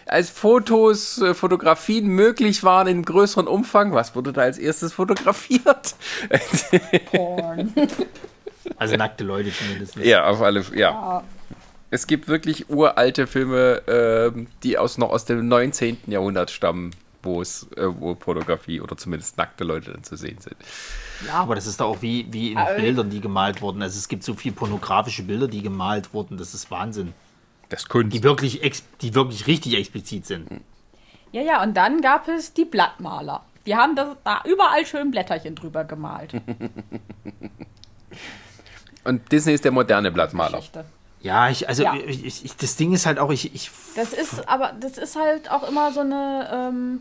als 0.06 0.30
Fotos, 0.30 1.20
äh, 1.20 1.34
Fotografien 1.34 2.06
möglich 2.06 2.62
waren 2.62 2.86
in 2.86 3.02
größerem 3.02 3.46
Umfang, 3.46 3.92
was 3.92 4.14
wurde 4.14 4.32
da 4.32 4.42
als 4.42 4.58
erstes 4.58 4.92
fotografiert? 4.92 5.94
Porn. 7.10 7.72
Also 8.76 8.96
nackte 8.96 9.24
Leute 9.24 9.50
zumindest 9.52 9.96
nicht. 9.96 10.06
ja, 10.06 10.24
auf 10.24 10.40
alle, 10.40 10.60
ja. 10.72 10.90
ja. 10.90 11.24
Es 11.90 12.06
gibt 12.06 12.28
wirklich 12.28 12.70
uralte 12.70 13.26
Filme, 13.26 13.82
ähm, 13.88 14.46
die 14.62 14.78
aus, 14.78 14.98
noch 14.98 15.10
aus 15.10 15.24
dem 15.24 15.48
19. 15.48 15.98
Jahrhundert 16.06 16.50
stammen, 16.50 16.92
wo 17.22 17.40
es, 17.40 17.68
äh, 17.76 17.86
wo 17.88 18.14
Fotografie 18.14 18.80
oder 18.80 18.96
zumindest 18.96 19.36
nackte 19.36 19.64
Leute 19.64 19.92
dann 19.92 20.02
zu 20.04 20.16
sehen 20.16 20.38
sind. 20.40 20.56
Ja, 21.26 21.34
aber 21.34 21.54
das 21.54 21.66
ist 21.66 21.80
doch 21.80 21.86
auch 21.88 22.02
wie, 22.02 22.26
wie 22.32 22.52
in 22.52 22.58
Aber- 22.58 22.74
Bildern, 22.74 23.10
die 23.10 23.20
gemalt 23.20 23.60
wurden. 23.62 23.80
Also 23.82 23.98
es 23.98 24.08
gibt 24.08 24.24
so 24.24 24.34
viele 24.34 24.54
pornografische 24.54 25.22
Bilder, 25.22 25.48
die 25.48 25.62
gemalt 25.62 26.12
wurden. 26.14 26.36
Das 26.36 26.52
ist 26.54 26.70
Wahnsinn. 26.70 27.12
Das 27.68 27.88
Kunst. 27.88 28.12
Die 28.14 28.22
wirklich, 28.22 28.62
ex 28.62 28.82
die 29.00 29.14
wirklich 29.14 29.46
richtig 29.46 29.74
explizit 29.74 30.26
sind. 30.26 30.48
ja, 31.32 31.40
ja, 31.42 31.62
und 31.62 31.74
dann 31.76 32.00
gab 32.02 32.28
es 32.28 32.52
die 32.52 32.64
Blattmaler. 32.64 33.44
Die 33.64 33.76
haben 33.76 33.94
das, 33.94 34.08
da 34.24 34.42
überall 34.44 34.84
schön 34.84 35.10
Blätterchen 35.12 35.54
drüber 35.54 35.84
gemalt. 35.84 36.32
Und 39.04 39.30
Disney 39.32 39.52
ist 39.54 39.64
der 39.64 39.72
moderne 39.72 40.10
Blattmaler. 40.12 40.58
Geschichte. 40.58 40.84
Ja, 41.22 41.48
ich, 41.48 41.68
also 41.68 41.82
Ja. 41.84 41.94
Ich, 41.94 42.44
ich, 42.44 42.56
das 42.56 42.76
Ding 42.76 42.92
ist 42.92 43.06
halt 43.06 43.18
auch, 43.18 43.30
ich, 43.30 43.54
ich 43.54 43.70
Das 43.96 44.12
ist, 44.12 44.48
aber 44.48 44.72
das 44.78 44.98
ist 44.98 45.16
halt 45.16 45.50
auch 45.50 45.68
immer 45.68 45.92
so 45.92 46.00
eine, 46.00 46.48
ähm, 46.52 47.00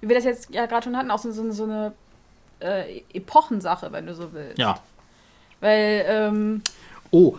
wie 0.00 0.08
wir 0.08 0.16
das 0.16 0.24
jetzt 0.24 0.50
ja 0.50 0.66
gerade 0.66 0.84
schon 0.84 0.96
hatten, 0.96 1.10
auch 1.10 1.18
so, 1.18 1.30
so, 1.32 1.50
so 1.50 1.64
eine 1.64 1.92
äh, 2.60 3.02
Epochensache, 3.14 3.90
wenn 3.92 4.06
du 4.06 4.14
so 4.14 4.32
willst. 4.32 4.58
ja. 4.58 4.78
Weil, 5.60 6.04
ähm, 6.08 6.62
Oh, 7.10 7.36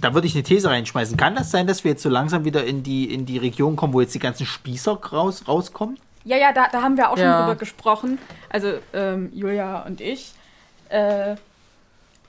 da 0.00 0.14
würde 0.14 0.26
ich 0.26 0.34
eine 0.34 0.42
These 0.44 0.68
reinschmeißen. 0.70 1.16
Kann 1.16 1.34
das 1.34 1.50
sein, 1.50 1.66
dass 1.66 1.82
wir 1.82 1.92
jetzt 1.92 2.02
so 2.02 2.08
langsam 2.08 2.44
wieder 2.44 2.64
in 2.64 2.82
die, 2.82 3.12
in 3.12 3.26
die 3.26 3.38
Region 3.38 3.74
kommen, 3.74 3.92
wo 3.94 4.00
jetzt 4.00 4.14
die 4.14 4.18
ganzen 4.20 4.46
Spießer 4.46 4.92
raus, 4.92 5.44
rauskommen? 5.48 5.98
ja, 6.24 6.36
ja, 6.36 6.52
da, 6.52 6.68
da 6.70 6.82
haben 6.82 6.96
wir 6.96 7.10
auch 7.10 7.18
Ja. 7.18 7.32
schon 7.36 7.42
drüber 7.46 7.56
gesprochen. 7.58 8.18
Also, 8.48 8.74
ähm, 8.92 9.30
Julia 9.34 9.82
und 9.82 10.00
ich. 10.00 10.34
Äh, 10.88 11.34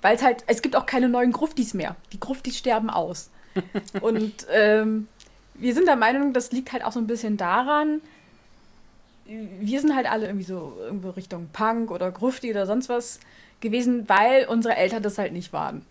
weil 0.02 0.16
es 0.16 0.24
halt, 0.24 0.44
es 0.48 0.62
gibt 0.64 0.76
auch 0.76 0.86
keine 0.88 1.10
neuen 1.10 1.32
Gruftis 1.32 1.74
mehr. 1.76 1.96
Die 2.12 2.20
Gruftis 2.20 2.58
sterben 2.58 2.90
aus. 2.90 3.30
und 4.02 4.34
ähm, 4.52 5.08
wir 5.54 5.76
sind 5.76 5.88
der 5.88 5.96
Meinung, 5.96 6.34
das 6.34 6.52
liegt 6.52 6.72
halt 6.74 6.84
auch 6.84 6.92
so 6.92 7.00
ein 7.00 7.06
bisschen 7.08 7.38
daran, 7.38 8.02
wir 9.26 9.80
sind 9.80 9.96
halt 9.96 10.10
alle 10.10 10.28
irgendwie 10.28 10.46
so 10.46 10.76
irgendwo 10.80 11.12
Richtung 11.12 11.50
Punk 11.54 11.92
oder 11.92 12.12
Grufti 12.12 12.52
oder 12.52 12.66
sonst 12.66 12.90
was 12.90 13.20
gewesen, 13.62 14.08
weil 14.10 14.46
unsere 14.46 14.76
Eltern 14.76 15.04
das 15.04 15.18
halt 15.18 15.34
nicht 15.34 15.54
waren. 15.54 15.86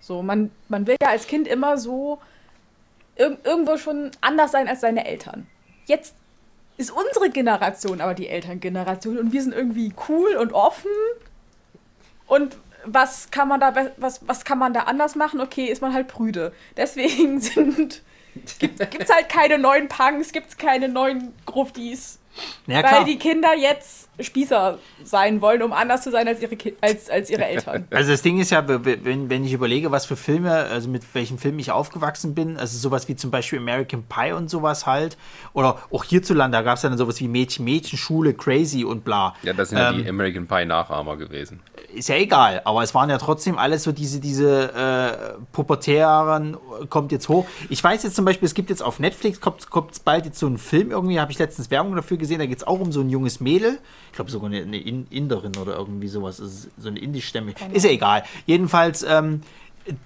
So, 0.00 0.22
man, 0.22 0.50
man 0.68 0.86
will 0.86 0.96
ja 1.02 1.08
als 1.08 1.26
Kind 1.26 1.48
immer 1.48 1.78
so 1.78 2.18
ir 3.16 3.38
irgendwo 3.44 3.76
schon 3.76 4.10
anders 4.20 4.52
sein 4.52 4.68
als 4.68 4.80
seine 4.80 5.04
Eltern. 5.06 5.46
Jetzt 5.86 6.14
ist 6.76 6.90
unsere 6.90 7.30
Generation 7.30 8.00
aber 8.00 8.14
die 8.14 8.28
Elterngeneration 8.28 9.18
und 9.18 9.32
wir 9.32 9.42
sind 9.42 9.54
irgendwie 9.54 9.92
cool 10.08 10.36
und 10.36 10.52
offen. 10.52 10.90
Und 12.26 12.56
was 12.84 13.30
kann 13.30 13.48
man 13.48 13.60
da 13.60 13.74
was, 13.96 14.26
was 14.26 14.44
kann 14.44 14.58
man 14.58 14.72
da 14.72 14.84
anders 14.84 15.14
machen? 15.14 15.40
Okay, 15.40 15.66
ist 15.66 15.82
man 15.82 15.92
halt 15.92 16.08
prüde. 16.08 16.52
Deswegen 16.76 17.40
sind 17.40 18.02
gibt 18.58 18.80
es 18.80 19.10
halt 19.10 19.28
keine 19.28 19.58
neuen 19.58 19.88
Punks, 19.88 20.32
gibt 20.32 20.48
es 20.48 20.56
keine 20.56 20.88
neuen 20.88 21.34
Gruftis. 21.44 22.18
Ja, 22.66 22.82
weil 22.82 23.04
die 23.04 23.18
Kinder 23.18 23.54
jetzt 23.56 24.08
Spießer 24.20 24.78
sein 25.04 25.40
wollen, 25.40 25.62
um 25.62 25.72
anders 25.72 26.02
zu 26.02 26.10
sein 26.10 26.28
als 26.28 26.40
ihre, 26.40 26.56
Ki 26.56 26.74
als, 26.80 27.10
als 27.10 27.28
ihre 27.30 27.44
Eltern. 27.44 27.86
Also 27.90 28.10
das 28.12 28.22
Ding 28.22 28.38
ist 28.40 28.50
ja, 28.50 28.64
wenn, 28.66 29.28
wenn 29.30 29.44
ich 29.44 29.52
überlege, 29.52 29.90
was 29.90 30.06
für 30.06 30.16
Filme, 30.16 30.52
also 30.52 30.88
mit 30.88 31.02
welchen 31.14 31.38
Filmen 31.38 31.58
ich 31.58 31.70
aufgewachsen 31.70 32.34
bin, 32.34 32.56
also 32.56 32.76
sowas 32.78 33.08
wie 33.08 33.16
zum 33.16 33.30
Beispiel 33.30 33.58
American 33.58 34.04
Pie 34.04 34.32
und 34.32 34.48
sowas 34.48 34.86
halt, 34.86 35.16
oder 35.52 35.82
auch 35.90 36.04
hierzulande, 36.04 36.56
da 36.56 36.62
gab 36.62 36.76
es 36.76 36.82
dann 36.82 36.96
sowas 36.96 37.20
wie 37.20 37.28
Mädchen, 37.28 37.64
Mädchen, 37.64 37.98
Schule, 37.98 38.34
Crazy 38.34 38.84
und 38.84 39.04
bla. 39.04 39.34
Ja, 39.42 39.52
das 39.52 39.70
sind 39.70 39.78
ja 39.78 39.90
Ähm, 39.90 40.02
die 40.02 40.08
American 40.08 40.46
Pie 40.46 40.64
Nachahmer 40.66 41.16
gewesen. 41.16 41.60
ist 41.94 42.08
ja 42.08 42.16
egal, 42.16 42.60
aber 42.64 42.82
es 42.82 42.94
waren 42.94 43.10
ja 43.10 43.18
trotzdem 43.18 43.58
alles 43.58 43.82
so 43.82 43.92
diese, 43.92 44.20
diese 44.20 44.72
äh, 44.74 45.42
pubertären, 45.52 46.56
kommt 46.88 47.12
jetzt 47.12 47.28
hoch. 47.28 47.46
Ich 47.68 47.82
weiß 47.82 48.02
jetzt 48.02 48.16
zum 48.16 48.24
Beispiel, 48.24 48.46
es 48.46 48.54
gibt 48.54 48.70
jetzt 48.70 48.82
auf 48.82 48.98
Netflix, 48.98 49.40
kommt, 49.40 49.68
kommt 49.70 50.04
bald 50.04 50.26
jetzt 50.26 50.38
so 50.38 50.46
ein 50.46 50.58
Film 50.58 50.90
irgendwie, 50.90 51.18
habe 51.18 51.32
ich 51.32 51.38
letztens 51.38 51.70
Werbung 51.70 51.96
dafür 51.96 52.16
gesehen, 52.22 52.38
da 52.38 52.46
geht 52.46 52.58
es 52.58 52.66
auch 52.66 52.80
um 52.80 52.90
so 52.92 53.00
ein 53.00 53.10
junges 53.10 53.40
Mädel, 53.40 53.78
ich 54.10 54.16
glaube 54.16 54.30
sogar 54.30 54.48
eine, 54.48 54.62
eine 54.62 54.78
In- 54.78 55.06
Inderin 55.10 55.56
oder 55.56 55.76
irgendwie 55.76 56.08
sowas, 56.08 56.40
also 56.40 56.68
so 56.78 56.88
eine 56.88 56.98
Indisch-Stämme, 56.98 57.52
ist 57.72 57.84
ja 57.84 57.90
egal. 57.90 58.22
Jedenfalls, 58.46 59.02
ähm, 59.02 59.42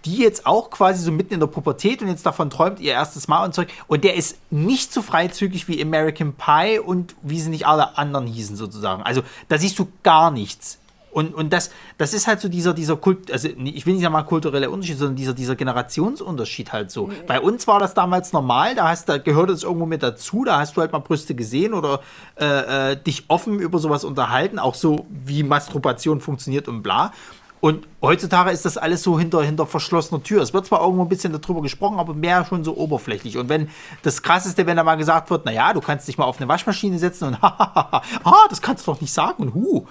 die 0.07 0.17
jetzt 0.17 0.47
auch 0.47 0.71
quasi 0.71 1.03
so 1.03 1.13
mitten 1.13 1.35
in 1.35 1.41
der 1.41 1.49
Pubertät 1.49 2.01
und 2.01 2.09
jetzt 2.09 2.25
davon 2.25 2.49
träumt, 2.49 2.81
ihr 2.81 2.93
erstes 2.93 3.29
Mal 3.29 3.45
und 3.45 3.55
zurück. 3.55 3.69
Und 3.89 4.05
der 4.05 4.15
ist 4.15 4.39
nicht 4.51 4.91
so 4.91 5.03
freizügig 5.03 5.69
wie 5.69 5.83
American 5.83 6.33
Pie 6.33 6.79
und 6.79 7.15
wie 7.21 7.39
sie 7.39 7.51
nicht 7.51 7.67
alle 7.67 7.99
anderen 7.99 8.27
hießen 8.27 8.57
sozusagen. 8.57 9.03
Also 9.03 9.21
da 9.49 9.59
siehst 9.59 9.79
du 9.79 9.87
gar 10.03 10.31
nichts. 10.31 10.79
Und, 11.17 11.35
und 11.35 11.51
das, 11.51 11.71
das 11.97 12.13
ist 12.13 12.27
halt 12.27 12.43
so 12.43 12.51
dieser, 12.51 12.75
dieser 12.75 12.95
Kult, 12.95 13.33
also 13.33 13.49
ich 13.49 13.87
will 13.87 13.95
nicht 13.95 14.03
sagen 14.03 14.13
mal 14.13 14.25
kultureller 14.25 14.71
Unterschied, 14.71 14.99
sondern 14.99 15.17
dieser, 15.17 15.33
dieser 15.33 15.57
Generationsunterschied 15.57 16.75
halt 16.75 16.91
so. 16.91 17.09
Bei 17.27 17.41
uns 17.41 17.67
war 17.67 17.81
das 17.81 17.95
damals 17.95 18.35
normal, 18.35 18.75
da 18.75 18.91
hast 18.91 19.09
da 19.09 19.17
gehört 19.17 19.49
es 19.49 19.63
irgendwo 19.63 19.87
mit 19.87 20.03
dazu, 20.03 20.45
da 20.45 20.59
hast 20.59 20.77
du 20.77 20.83
halt 20.83 20.93
mal 20.93 20.99
Brüste 20.99 21.35
gesehen 21.35 21.73
oder 21.73 22.01
äh, 22.39 22.91
äh, 22.91 22.97
dich 23.03 23.25
offen 23.29 23.61
über 23.61 23.79
sowas 23.79 24.05
unterhalten, 24.05 24.59
auch 24.59 24.75
so 24.75 25.07
wie 25.09 25.43
Masturbation 25.43 26.21
funktioniert 26.21 26.69
und 26.69 26.83
bla. 26.83 27.13
Und 27.61 27.89
heutzutage 28.03 28.51
ist 28.51 28.67
das 28.67 28.77
alles 28.77 29.03
so 29.03 29.19
hinter, 29.19 29.43
hinter 29.43 29.65
verschlossener 29.65 30.23
Tür. 30.23 30.43
Es 30.43 30.53
wird 30.53 30.67
zwar 30.67 30.83
irgendwo 30.83 31.01
ein 31.01 31.09
bisschen 31.09 31.33
darüber 31.33 31.63
gesprochen, 31.63 31.99
aber 31.99 32.13
mehr 32.13 32.45
schon 32.45 32.63
so 32.63 32.77
oberflächlich. 32.77 33.39
Und 33.39 33.49
wenn 33.49 33.71
das 34.03 34.23
Krasseste, 34.23 34.67
wenn 34.67 34.77
da 34.77 34.85
mal 34.85 34.97
gesagt 34.97 35.31
wird, 35.31 35.47
naja, 35.47 35.73
du 35.73 35.81
kannst 35.81 36.07
dich 36.07 36.19
mal 36.19 36.27
auf 36.27 36.37
eine 36.37 36.47
Waschmaschine 36.47 36.99
setzen 36.99 37.29
und 37.29 37.39
ah, 37.41 38.03
das 38.51 38.61
kannst 38.61 38.87
du 38.87 38.93
doch 38.93 39.01
nicht 39.01 39.15
sagen 39.15 39.45
und 39.45 39.55
hu. 39.55 39.87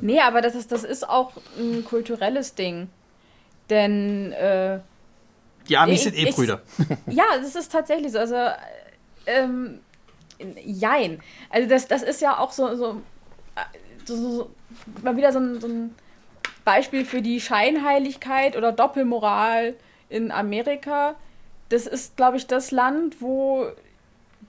Nee, 0.00 0.20
aber 0.20 0.40
das 0.40 0.54
ist, 0.54 0.72
das 0.72 0.84
ist 0.84 1.08
auch 1.08 1.32
ein 1.58 1.84
kulturelles 1.84 2.54
Ding. 2.54 2.88
Denn, 3.70 4.32
äh, 4.32 4.80
Die 5.68 5.76
Amis 5.76 5.96
Ich- 5.98 6.02
sind 6.04 6.14
eh 6.16 6.28
ich- 6.28 6.34
Brüder. 6.36 6.60
ja, 7.08 7.24
das 7.40 7.54
ist 7.56 7.72
tatsächlich 7.72 8.12
so. 8.12 8.18
Also, 8.18 8.34
äh, 8.36 8.52
ähm, 9.26 9.80
jein. 10.64 11.20
Also, 11.50 11.68
das, 11.68 11.88
das 11.88 12.02
ist 12.02 12.20
ja 12.20 12.38
auch 12.38 12.52
so, 12.52 12.68
äh, 12.68 12.76
so, 12.76 13.00
so, 14.04 14.14
so 14.16 14.50
mal 15.02 15.16
wieder 15.16 15.32
so 15.32 15.40
ein, 15.40 15.60
so 15.60 15.66
ein 15.66 15.94
Beispiel 16.64 17.04
für 17.04 17.22
die 17.22 17.40
Scheinheiligkeit 17.40 18.56
oder 18.56 18.70
Doppelmoral 18.72 19.74
in 20.08 20.30
Amerika. 20.30 21.14
Das 21.68 21.86
ist, 21.88 22.16
glaube 22.16 22.36
ich, 22.36 22.46
das 22.46 22.70
Land, 22.70 23.20
wo 23.20 23.66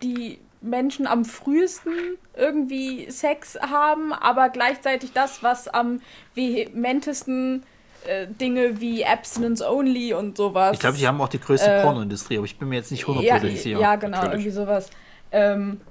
die 0.03 0.39
Menschen 0.61 1.07
am 1.07 1.25
frühesten 1.25 1.91
irgendwie 2.35 3.09
Sex 3.11 3.57
haben, 3.61 4.13
aber 4.13 4.49
gleichzeitig 4.49 5.13
das, 5.13 5.43
was 5.43 5.67
am 5.67 6.01
vehementesten 6.35 7.63
äh, 8.05 8.27
Dinge 8.27 8.79
wie 8.79 9.05
Abstinence 9.05 9.61
Only 9.61 10.13
und 10.13 10.37
sowas. 10.37 10.73
Ich 10.73 10.79
glaube, 10.79 10.97
die 10.97 11.07
haben 11.07 11.19
auch 11.21 11.29
die 11.29 11.39
größte 11.39 11.69
Äh, 11.69 11.81
Pornoindustrie, 11.81 12.37
aber 12.37 12.45
ich 12.45 12.57
bin 12.57 12.69
mir 12.69 12.75
jetzt 12.75 12.91
nicht 12.91 13.01
ja, 13.01 13.07
hundertprozentig 13.07 13.61
sicher. 13.61 13.79
ja, 13.79 13.95
genau, 13.95 14.17
Natürlich. 14.17 14.45
irgendwie 14.45 14.51
sowas 14.51 14.89
ähm, 15.31 15.81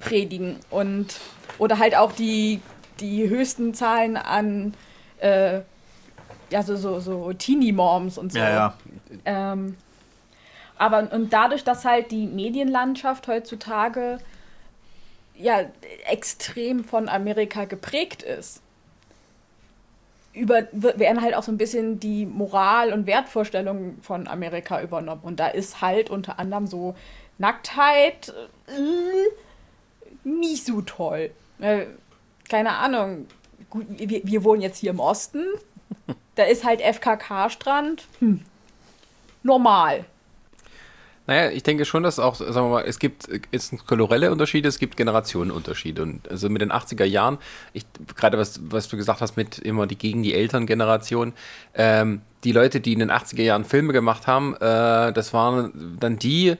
predigen 0.00 0.56
und 0.70 1.16
oder 1.58 1.78
halt 1.78 1.96
auch 1.96 2.12
die, 2.12 2.60
die 3.00 3.28
höchsten 3.28 3.74
Zahlen 3.74 4.16
an 4.16 4.74
äh, 5.18 5.60
ja, 6.50 6.62
so, 6.62 6.76
so, 6.76 7.00
so 7.00 7.32
Teenie-Moms 7.32 8.16
und 8.18 8.32
so. 8.32 8.38
ja, 8.38 8.50
ja. 8.50 8.74
Ähm, 9.24 9.76
aber 10.78 11.12
und 11.12 11.32
dadurch, 11.32 11.64
dass 11.64 11.84
halt 11.84 12.10
die 12.10 12.26
Medienlandschaft 12.26 13.26
heutzutage 13.28 14.18
ja 15.34 15.60
extrem 16.08 16.84
von 16.84 17.08
Amerika 17.08 17.64
geprägt 17.64 18.22
ist, 18.22 18.62
über, 20.32 20.68
werden 20.72 21.20
halt 21.20 21.34
auch 21.34 21.42
so 21.42 21.50
ein 21.50 21.58
bisschen 21.58 21.98
die 22.00 22.26
Moral- 22.26 22.92
und 22.92 23.06
Wertvorstellungen 23.06 24.00
von 24.02 24.28
Amerika 24.28 24.80
übernommen. 24.80 25.22
Und 25.24 25.40
da 25.40 25.48
ist 25.48 25.80
halt 25.80 26.10
unter 26.10 26.38
anderem 26.38 26.66
so 26.66 26.94
Nacktheit 27.38 28.32
äh, 28.68 30.28
nicht 30.28 30.64
so 30.64 30.80
toll. 30.82 31.30
Äh, 31.60 31.86
keine 32.48 32.74
Ahnung. 32.74 33.26
Gut, 33.70 33.86
wir, 33.88 34.20
wir 34.24 34.44
wohnen 34.44 34.62
jetzt 34.62 34.78
hier 34.78 34.90
im 34.90 35.00
Osten. 35.00 35.44
Da 36.36 36.44
ist 36.44 36.64
halt 36.64 36.80
FKK-Strand. 36.80 38.06
Hm. 38.20 38.42
Normal. 39.42 40.04
Naja, 41.28 41.50
ich 41.50 41.62
denke 41.62 41.84
schon, 41.84 42.02
dass 42.02 42.18
auch, 42.18 42.36
sagen 42.36 42.54
wir 42.54 42.70
mal, 42.70 42.84
es 42.86 42.98
gibt 42.98 43.28
es 43.50 43.68
sind 43.68 43.86
kulturelle 43.86 44.32
Unterschiede, 44.32 44.66
es 44.66 44.78
gibt 44.78 44.96
Generationenunterschiede. 44.96 46.02
Und 46.02 46.26
also 46.30 46.48
mit 46.48 46.62
den 46.62 46.72
80er 46.72 47.04
Jahren, 47.04 47.36
ich, 47.74 47.84
gerade 48.16 48.38
was, 48.38 48.60
was 48.70 48.88
du 48.88 48.96
gesagt 48.96 49.20
hast, 49.20 49.36
mit 49.36 49.58
immer 49.58 49.86
die 49.86 49.98
gegen 49.98 50.22
die 50.22 50.32
Elterngeneration, 50.32 51.34
ähm, 51.74 52.22
die 52.44 52.52
Leute, 52.52 52.80
die 52.80 52.94
in 52.94 53.00
den 53.00 53.10
80er 53.10 53.42
Jahren 53.42 53.66
Filme 53.66 53.92
gemacht 53.92 54.26
haben, 54.26 54.54
äh, 54.54 55.12
das 55.12 55.34
waren 55.34 55.98
dann 56.00 56.18
die, 56.18 56.56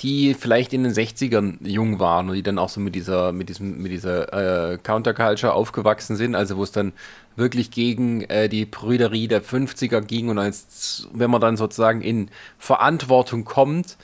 die 0.00 0.34
vielleicht 0.34 0.72
in 0.72 0.82
den 0.82 0.92
60ern 0.92 1.66
jung 1.66 2.00
waren 2.00 2.28
und 2.28 2.34
die 2.34 2.42
dann 2.42 2.58
auch 2.58 2.68
so 2.68 2.80
mit 2.80 2.94
dieser, 2.94 3.32
mit 3.32 3.48
diesem, 3.48 3.80
mit 3.80 3.92
dieser 3.92 4.72
äh, 4.72 4.78
Counterculture 4.78 5.52
aufgewachsen 5.52 6.16
sind, 6.16 6.34
also 6.34 6.56
wo 6.56 6.62
es 6.62 6.72
dann 6.72 6.92
wirklich 7.36 7.70
gegen 7.70 8.22
äh, 8.22 8.48
die 8.48 8.64
Brüderie 8.66 9.28
der 9.28 9.42
50er 9.42 10.00
ging 10.00 10.28
und 10.28 10.38
als 10.38 11.08
wenn 11.12 11.30
man 11.30 11.40
dann 11.40 11.56
sozusagen 11.56 12.02
in 12.02 12.28
Verantwortung 12.58 13.44
kommt, 13.44 13.96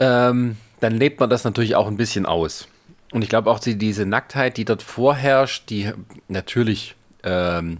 ähm, 0.00 0.56
dann 0.80 0.94
lebt 0.94 1.20
man 1.20 1.30
das 1.30 1.44
natürlich 1.44 1.76
auch 1.76 1.86
ein 1.86 1.96
bisschen 1.96 2.26
aus. 2.26 2.68
Und 3.12 3.22
ich 3.22 3.28
glaube 3.28 3.50
auch 3.50 3.60
die, 3.60 3.76
diese 3.76 4.06
Nacktheit, 4.06 4.56
die 4.56 4.64
dort 4.64 4.82
vorherrscht, 4.82 5.70
die 5.70 5.92
natürlich 6.26 6.96
ähm, 7.22 7.78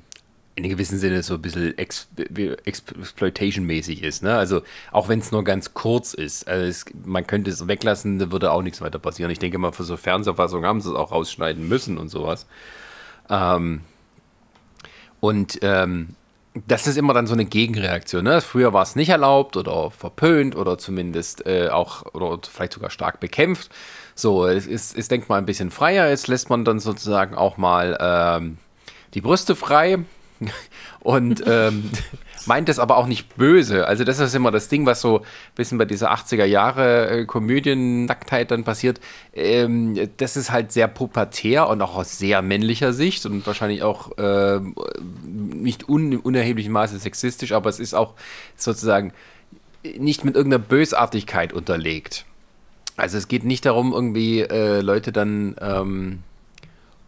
in 0.56 0.64
einem 0.64 0.72
gewissen 0.72 0.98
Sinne 0.98 1.22
so 1.22 1.34
ein 1.34 1.42
bisschen 1.42 1.76
Ex 1.76 2.08
Exploitation-mäßig 2.16 4.02
ist. 4.02 4.22
Ne? 4.22 4.36
Also 4.36 4.62
auch 4.92 5.08
wenn 5.08 5.18
es 5.18 5.32
nur 5.32 5.42
ganz 5.42 5.74
kurz 5.74 6.14
ist. 6.14 6.46
Also 6.46 6.66
es, 6.66 6.84
man 7.04 7.26
könnte 7.26 7.50
es 7.50 7.66
weglassen, 7.66 8.18
da 8.18 8.30
würde 8.30 8.52
auch 8.52 8.62
nichts 8.62 8.80
weiter 8.80 9.00
passieren. 9.00 9.30
Ich 9.30 9.40
denke 9.40 9.58
mal, 9.58 9.72
für 9.72 9.82
so 9.82 9.96
Fernsehfassungen 9.96 10.66
haben 10.66 10.80
sie 10.80 10.90
es 10.90 10.94
auch 10.94 11.10
rausschneiden 11.10 11.66
müssen 11.66 11.98
und 11.98 12.08
sowas. 12.08 12.46
Ähm, 13.28 13.80
und 15.18 15.58
ähm, 15.62 16.14
das 16.68 16.86
ist 16.86 16.96
immer 16.96 17.14
dann 17.14 17.26
so 17.26 17.32
eine 17.34 17.46
Gegenreaktion. 17.46 18.22
Ne? 18.22 18.40
Früher 18.40 18.72
war 18.72 18.82
es 18.82 18.94
nicht 18.94 19.08
erlaubt 19.08 19.56
oder 19.56 19.90
verpönt 19.90 20.54
oder 20.54 20.78
zumindest 20.78 21.46
äh, 21.46 21.68
auch 21.68 22.14
oder 22.14 22.38
vielleicht 22.48 22.74
sogar 22.74 22.90
stark 22.90 23.18
bekämpft. 23.18 23.70
So, 24.14 24.46
es 24.46 24.68
ist, 24.68 24.96
ist 24.96 25.10
denkt 25.10 25.28
mal 25.28 25.38
ein 25.38 25.46
bisschen 25.46 25.72
freier. 25.72 26.08
Jetzt 26.08 26.28
lässt 26.28 26.48
man 26.48 26.64
dann 26.64 26.78
sozusagen 26.78 27.34
auch 27.34 27.56
mal 27.56 27.98
ähm, 28.00 28.58
die 29.14 29.20
Brüste 29.20 29.56
frei 29.56 30.04
und 31.00 31.42
ähm, 31.46 31.90
meint 32.46 32.68
es 32.68 32.78
aber 32.78 32.96
auch 32.96 33.06
nicht 33.06 33.36
böse. 33.36 33.86
Also 33.86 34.04
das 34.04 34.18
ist 34.18 34.34
immer 34.34 34.50
das 34.50 34.68
Ding, 34.68 34.86
was 34.86 35.00
so 35.00 35.20
ein 35.20 35.24
bisschen 35.54 35.78
bei 35.78 35.84
dieser 35.84 36.12
80er 36.12 36.44
Jahre 36.44 37.10
äh, 37.10 37.24
Komödien-Nacktheit 37.24 38.50
dann 38.50 38.64
passiert. 38.64 39.00
Ähm, 39.32 40.10
das 40.16 40.36
ist 40.36 40.50
halt 40.50 40.72
sehr 40.72 40.88
pubertär 40.88 41.68
und 41.68 41.80
auch 41.82 41.96
aus 41.96 42.18
sehr 42.18 42.42
männlicher 42.42 42.92
Sicht 42.92 43.26
und 43.26 43.46
wahrscheinlich 43.46 43.82
auch 43.82 44.12
ähm, 44.18 44.74
nicht 45.24 45.88
un 45.88 46.12
im 46.12 46.20
unerheblichen 46.20 46.72
Maße 46.72 46.98
sexistisch, 46.98 47.52
aber 47.52 47.70
es 47.70 47.80
ist 47.80 47.94
auch 47.94 48.14
sozusagen 48.56 49.12
nicht 49.98 50.24
mit 50.24 50.34
irgendeiner 50.34 50.62
Bösartigkeit 50.62 51.52
unterlegt. 51.52 52.24
Also 52.96 53.18
es 53.18 53.28
geht 53.28 53.44
nicht 53.44 53.66
darum, 53.66 53.92
irgendwie 53.92 54.40
äh, 54.40 54.80
Leute 54.80 55.12
dann 55.12 55.56
ähm, 55.60 56.22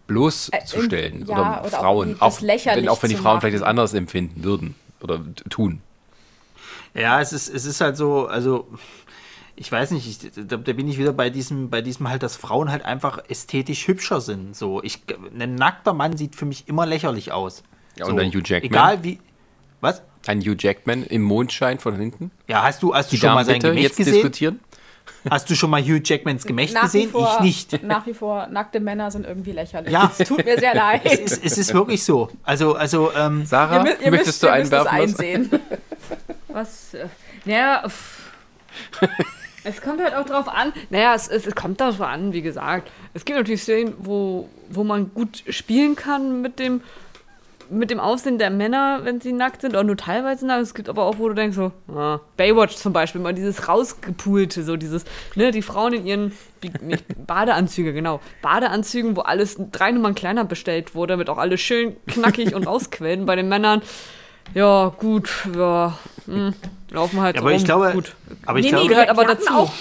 bloßzustellen 0.07 1.23
Äh, 1.23 1.31
ja, 1.31 1.35
oder, 1.35 1.61
oder 1.67 1.71
Frauen, 1.79 2.17
auch, 2.21 2.41
wenn, 2.43 2.89
auch 2.89 3.03
wenn 3.03 3.11
die 3.11 3.17
Frauen 3.17 3.41
vielleicht 3.41 3.55
machen. 3.55 3.61
das 3.61 3.63
anders 3.63 3.95
empfinden 3.95 4.45
würden 4.45 4.75
oder 5.01 5.21
tun. 5.51 5.81
Ja, 6.95 7.21
es 7.21 7.33
ist, 7.33 7.49
es 7.49 7.65
ist 7.67 7.81
halt 7.81 7.97
so, 7.97 8.27
also 8.27 8.67
ich 9.55 9.71
weiß 9.71 9.91
nicht, 9.93 10.07
ich, 10.07 10.31
da, 10.47 10.57
da 10.57 10.73
bin 10.73 10.89
ich 10.89 10.99
wieder 10.99 11.13
bei 11.13 11.31
diesem, 11.31 11.71
bei 11.71 11.83
diesem 11.83 12.09
halt, 12.09 12.23
dass 12.23 12.37
Frauen 12.37 12.71
halt 12.71 12.85
einfach 12.85 13.19
ästhetisch 13.29 13.89
hübscher 13.89 14.21
sind. 14.21 14.55
So, 14.57 14.83
ich, 14.83 15.01
ein 15.39 15.55
nackter 15.55 15.93
Mann 15.95 16.17
sieht 16.17 16.37
für 16.37 16.45
mich 16.45 16.69
immer 16.69 16.87
lächerlich 16.87 17.33
aus. 17.33 17.63
Ja, 17.97 18.07
so, 18.07 18.13
und 18.13 18.21
ein 18.21 18.31
Hugh 18.31 18.43
Jackman. 18.45 18.71
Egal 18.71 19.05
wie. 19.05 19.19
Was? 19.81 20.03
Ein 20.27 20.41
Hugh 20.41 20.57
Jackman 20.59 21.05
im 21.05 21.23
Mondschein 21.23 21.79
von 21.79 21.97
hinten. 21.97 22.31
Ja, 22.49 22.63
hast 22.63 22.83
du, 22.83 22.95
hast 22.95 23.11
du 23.11 23.17
Die 23.17 23.21
schon 23.21 23.29
Damen 23.29 23.35
mal 23.37 23.45
sein 23.45 23.55
bitte 23.57 23.69
Gemächt 23.69 23.85
jetzt 23.89 23.97
gesehen? 23.97 24.15
diskutieren. 24.15 24.61
Hast 25.31 25.51
du 25.51 25.55
schon 25.55 25.71
mal 25.71 25.83
Hugh 25.83 26.01
Jackmans 26.03 26.45
Gemächt 26.45 26.75
Nach 26.75 26.83
gesehen? 26.83 27.11
vor, 27.11 27.39
ich 27.43 27.71
nicht. 27.73 27.83
Nach 27.83 28.07
wie 28.07 28.15
vor, 28.15 28.47
nackte 28.49 28.81
Männer 28.81 29.11
sind 29.11 29.27
irgendwie 29.27 29.53
lächerlich. 29.53 29.93
Ja. 29.93 30.13
Es 30.17 30.27
tut 30.29 30.45
mir 30.45 30.59
sehr 30.59 30.75
leid. 30.75 31.03
Es 31.05 31.19
ist, 31.19 31.45
es 31.45 31.59
ist 31.59 31.75
wirklich 31.75 32.03
so. 32.05 32.29
Also, 32.45 32.75
also, 32.75 33.13
ähm, 33.17 33.45
Sarah, 33.47 33.83
mü- 33.83 33.97
ihr 34.03 34.11
möchtest 34.11 34.27
müsst, 34.27 34.43
du 34.43 34.47
ihr 34.47 34.53
einwerfen? 34.53 34.87
was? 34.87 34.93
einsehen. 35.01 35.51
Was? 36.49 36.95
Äh, 36.95 37.07
naja, 37.45 37.83
pff. 37.87 38.31
es 39.65 39.81
kommt 39.83 40.01
halt 40.03 40.15
auch 40.15 40.25
drauf 40.25 40.49
an. 40.49 40.73
Naja, 40.91 41.15
es, 41.15 41.29
es, 41.29 41.47
es 41.47 41.55
kommt 41.55 41.81
darauf 41.81 42.01
an, 42.01 42.33
wie 42.33 42.43
gesagt. 42.43 42.91
Es 43.15 43.25
gibt 43.25 43.39
natürlich 43.39 43.63
Szenen, 43.63 43.95
wo, 43.99 44.49
wo 44.71 44.85
man 44.85 45.13
gut 45.13 45.43
spielen 45.51 45.97
kann 45.97 46.41
mit 46.41 46.59
dem, 46.59 46.81
mit 47.71 47.91
dem 47.91 48.01
Aussehen 48.01 48.39
der 48.39 48.51
Männer, 48.51 49.01
wenn 49.05 49.21
sie 49.21 49.33
nackt 49.33 49.61
sind, 49.63 49.71
oder 49.71 49.85
nur 49.85 49.97
teilweise 49.97 50.47
nackt. 50.47 50.63
Es 50.63 50.75
gibt 50.75 50.89
aber 50.89 51.05
auch, 51.05 51.19
wo 51.19 51.29
du 51.29 51.35
denkst, 51.35 51.57
so, 51.57 51.73
ah, 51.95 52.21
Baywatch 52.37 52.77
zum 52.77 52.93
Beispiel, 52.93 53.21
mal 53.21 53.35
dieses 53.35 53.69
rausgepulte, 53.69 54.63
so 54.63 54.77
dieses, 54.77 55.05
ne, 55.35 55.51
die 55.51 55.63
Frauen 55.63 55.93
in 55.93 56.07
ihren 56.07 56.33
nicht, 56.81 57.05
Badeanzüge, 57.27 57.93
genau, 57.93 58.21
Badeanzügen, 58.43 59.17
wo 59.17 59.21
alles 59.23 59.57
drei 59.73 59.91
Nummern 59.93 60.15
kleiner 60.15 60.45
bestellt 60.45 60.95
wurde, 60.95 61.13
damit 61.15 61.29
auch 61.31 61.39
alles 61.39 61.61
schön 61.61 61.97
knackig 62.07 62.55
und 62.55 62.67
rausquellen. 62.67 63.27
Bei 63.27 63.37
den 63.37 63.49
Männern, 63.49 63.83
ja, 64.55 64.89
gut, 64.99 65.31
ja, 65.57 65.99
hm, 66.27 66.55
laufen 66.91 67.21
halt 67.21 67.37
ja, 67.37 67.41
so 67.41 67.45
aber 67.47 67.51
rum, 67.53 67.59
ich 67.59 67.65
glaube, 67.65 67.91
gut. 67.93 68.15
aber 68.47 68.59
ich 68.59 68.65
Nee, 68.67 68.71
glaube, 68.71 68.85
nee, 68.85 68.89
gehört 68.91 69.07
die- 69.07 69.11
aber 69.11 69.25
dazu. 69.25 69.53
Auch, 69.53 69.73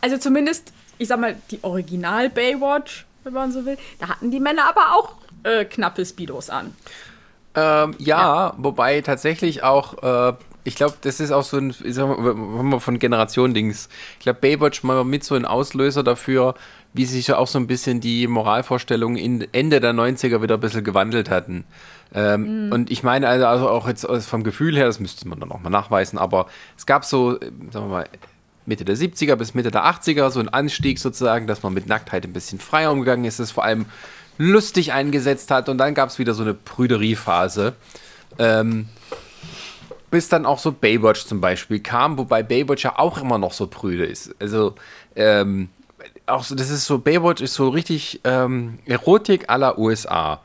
also 0.00 0.16
zumindest, 0.18 0.72
ich 0.98 1.08
sag 1.08 1.18
mal, 1.20 1.36
die 1.50 1.58
Original 1.62 2.28
Baywatch, 2.30 3.06
wenn 3.24 3.32
man 3.32 3.52
so 3.52 3.64
will, 3.64 3.76
da 3.98 4.08
hatten 4.08 4.30
die 4.30 4.40
Männer 4.40 4.68
aber 4.68 4.94
auch 4.94 5.14
äh, 5.48 5.64
knappe 5.64 6.04
Speedos 6.04 6.50
an. 6.50 6.74
Ähm, 7.54 7.94
ja, 7.98 8.54
wobei 8.58 9.00
tatsächlich 9.00 9.62
auch, 9.62 10.02
äh, 10.02 10.34
ich 10.64 10.76
glaube, 10.76 10.94
das 11.00 11.18
ist 11.18 11.32
auch 11.32 11.42
so 11.44 11.56
ein, 11.56 11.74
ich 11.82 11.94
sag 11.94 12.06
mal, 12.18 12.78
von 12.78 12.98
Generation-Dings, 12.98 13.88
ich 14.18 14.24
glaube, 14.24 14.38
Baywatch 14.40 14.82
mal 14.84 15.02
mit 15.04 15.24
so 15.24 15.34
ein 15.34 15.44
Auslöser 15.44 16.02
dafür, 16.02 16.54
wie 16.92 17.04
sich 17.04 17.26
ja 17.26 17.38
auch 17.38 17.46
so 17.46 17.58
ein 17.58 17.66
bisschen 17.66 18.00
die 18.00 18.26
Moralvorstellungen 18.26 19.16
in 19.16 19.46
Ende 19.52 19.80
der 19.80 19.92
90er 19.92 20.42
wieder 20.42 20.54
ein 20.54 20.60
bisschen 20.60 20.84
gewandelt 20.84 21.30
hatten. 21.30 21.64
Ähm, 22.14 22.70
Und 22.72 22.90
ich 22.90 23.02
meine 23.02 23.28
also, 23.28 23.46
also 23.46 23.68
auch 23.68 23.88
jetzt 23.88 24.06
vom 24.26 24.42
Gefühl 24.42 24.76
her, 24.76 24.86
das 24.86 25.00
müsste 25.00 25.28
man 25.28 25.40
dann 25.40 25.52
auch 25.52 25.60
mal 25.60 25.70
nachweisen, 25.70 26.18
aber 26.18 26.46
es 26.76 26.86
gab 26.86 27.04
so, 27.04 27.32
sagen 27.32 27.72
wir 27.72 27.82
mal, 27.88 28.08
Mitte 28.66 28.84
der 28.84 28.96
70er 28.96 29.36
bis 29.36 29.54
Mitte 29.54 29.70
der 29.70 29.84
80er 29.84 30.30
so 30.30 30.40
ein 30.40 30.48
Anstieg 30.48 30.98
sozusagen, 30.98 31.46
dass 31.46 31.62
man 31.62 31.72
mit 31.72 31.86
Nacktheit 31.86 32.24
ein 32.24 32.32
bisschen 32.32 32.58
freier 32.58 32.92
umgegangen 32.92 33.24
ist, 33.24 33.38
es 33.38 33.50
vor 33.50 33.64
allem 33.64 33.86
lustig 34.38 34.92
eingesetzt 34.92 35.50
hat 35.50 35.68
und 35.68 35.78
dann 35.78 35.94
gab 35.94 36.08
es 36.08 36.18
wieder 36.18 36.34
so 36.34 36.42
eine 36.42 36.54
Prüderiephase. 36.54 37.74
Ähm, 38.38 38.88
bis 40.10 40.28
dann 40.28 40.46
auch 40.46 40.58
so 40.58 40.72
Baywatch 40.72 41.26
zum 41.26 41.40
Beispiel 41.40 41.80
kam, 41.80 42.16
wobei 42.16 42.42
Baywatch 42.42 42.84
ja 42.84 42.98
auch 42.98 43.20
immer 43.20 43.38
noch 43.38 43.52
so 43.52 43.66
prüde 43.66 44.06
ist. 44.06 44.34
Also, 44.40 44.74
ähm, 45.16 45.68
auch 46.26 46.44
so, 46.44 46.54
das 46.54 46.70
ist 46.70 46.86
so, 46.86 46.98
Baywatch 46.98 47.42
ist 47.42 47.54
so 47.54 47.68
richtig 47.68 48.20
ähm, 48.24 48.78
Erotik 48.86 49.50
aller 49.50 49.78
USA. 49.78 50.40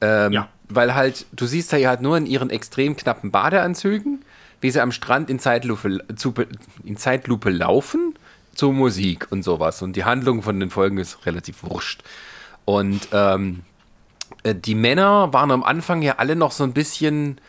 Ähm, 0.00 0.32
Ja. 0.32 0.48
Weil 0.72 0.94
halt, 0.94 1.26
du 1.32 1.46
siehst 1.46 1.72
da 1.72 1.76
ja 1.76 1.88
halt 1.88 2.00
nur 2.00 2.16
in 2.16 2.26
ihren 2.26 2.48
extrem 2.50 2.96
knappen 2.96 3.32
Badeanzügen, 3.32 4.24
wie 4.60 4.70
sie 4.70 4.80
am 4.80 4.92
Strand 4.92 5.28
in 5.28 5.40
Zeitlupe, 5.40 5.98
in 6.84 6.96
Zeitlupe 6.96 7.50
laufen 7.50 8.14
zur 8.54 8.72
Musik 8.72 9.26
und 9.30 9.42
sowas. 9.42 9.82
Und 9.82 9.96
die 9.96 10.04
Handlung 10.04 10.42
von 10.42 10.60
den 10.60 10.70
Folgen 10.70 10.98
ist 10.98 11.26
relativ 11.26 11.64
wurscht. 11.64 12.04
Und 12.70 13.08
ähm, 13.12 13.62
äh, 14.44 14.54
die 14.54 14.76
Männer 14.76 15.32
waren 15.32 15.50
am 15.50 15.64
Anfang 15.64 16.02
ja 16.02 16.14
alle 16.18 16.36
noch 16.36 16.52
so 16.52 16.62
ein 16.62 16.72
bisschen 16.72 17.40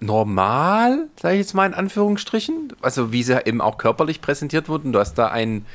normal, 0.00 1.08
sage 1.20 1.34
ich 1.34 1.40
jetzt 1.40 1.52
mal 1.52 1.66
in 1.66 1.74
Anführungsstrichen. 1.74 2.72
Also 2.80 3.12
wie 3.12 3.22
sie 3.22 3.38
eben 3.44 3.60
auch 3.60 3.76
körperlich 3.76 4.22
präsentiert 4.22 4.70
wurden. 4.70 4.94
Du 4.94 4.98
hast 4.98 5.14
da 5.14 5.26
einen 5.28 5.66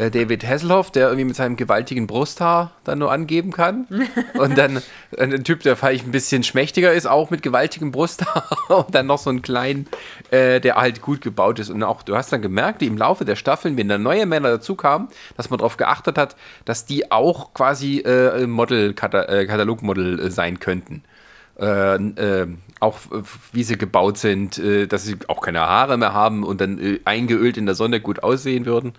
äh, 0.00 0.10
David 0.10 0.46
Hasselhoff, 0.46 0.90
der 0.90 1.08
irgendwie 1.08 1.24
mit 1.24 1.36
seinem 1.36 1.56
gewaltigen 1.56 2.06
Brusthaar 2.06 2.72
dann 2.84 2.98
nur 2.98 3.12
angeben 3.12 3.52
kann. 3.52 3.86
Und 4.34 4.56
dann 4.56 4.82
ein 5.18 5.44
Typ, 5.44 5.62
der 5.62 5.76
vielleicht 5.76 6.06
ein 6.06 6.10
bisschen 6.10 6.42
schmächtiger 6.42 6.92
ist, 6.92 7.06
auch 7.06 7.30
mit 7.30 7.42
gewaltigem 7.42 7.92
Brusthaar. 7.92 8.48
Und 8.68 8.94
dann 8.94 9.06
noch 9.06 9.18
so 9.18 9.30
einen 9.30 9.42
kleinen, 9.42 9.86
äh, 10.30 10.60
der 10.60 10.76
halt 10.76 11.02
gut 11.02 11.20
gebaut 11.20 11.58
ist. 11.58 11.70
Und 11.70 11.82
auch, 11.82 12.02
du 12.02 12.16
hast 12.16 12.32
dann 12.32 12.42
gemerkt, 12.42 12.80
wie 12.80 12.86
im 12.86 12.96
Laufe 12.96 13.24
der 13.24 13.36
Staffeln, 13.36 13.76
wenn 13.76 13.88
dann 13.88 14.02
neue 14.02 14.26
Männer 14.26 14.50
dazu 14.50 14.74
kamen, 14.74 15.08
dass 15.36 15.50
man 15.50 15.58
darauf 15.58 15.76
geachtet 15.76 16.18
hat, 16.18 16.36
dass 16.64 16.86
die 16.86 17.12
auch 17.12 17.52
quasi 17.54 17.98
äh, 17.98 18.46
Model, 18.46 18.90
äh, 18.90 18.94
Katalogmodel 18.94 20.20
äh, 20.20 20.30
sein 20.30 20.58
könnten 20.58 21.04
äh, 21.58 21.96
äh, 21.96 22.48
auch 22.80 22.96
äh, 23.12 23.22
wie 23.52 23.62
sie 23.62 23.76
gebaut 23.76 24.18
sind, 24.18 24.58
äh, 24.58 24.86
dass 24.86 25.04
sie 25.04 25.16
auch 25.28 25.42
keine 25.42 25.60
Haare 25.60 25.98
mehr 25.98 26.14
haben 26.14 26.42
und 26.42 26.60
dann 26.60 26.78
äh, 26.78 27.00
eingeölt 27.04 27.56
in 27.56 27.66
der 27.66 27.74
Sonne 27.74 28.00
gut 28.00 28.22
aussehen 28.22 28.64
würden. 28.64 28.94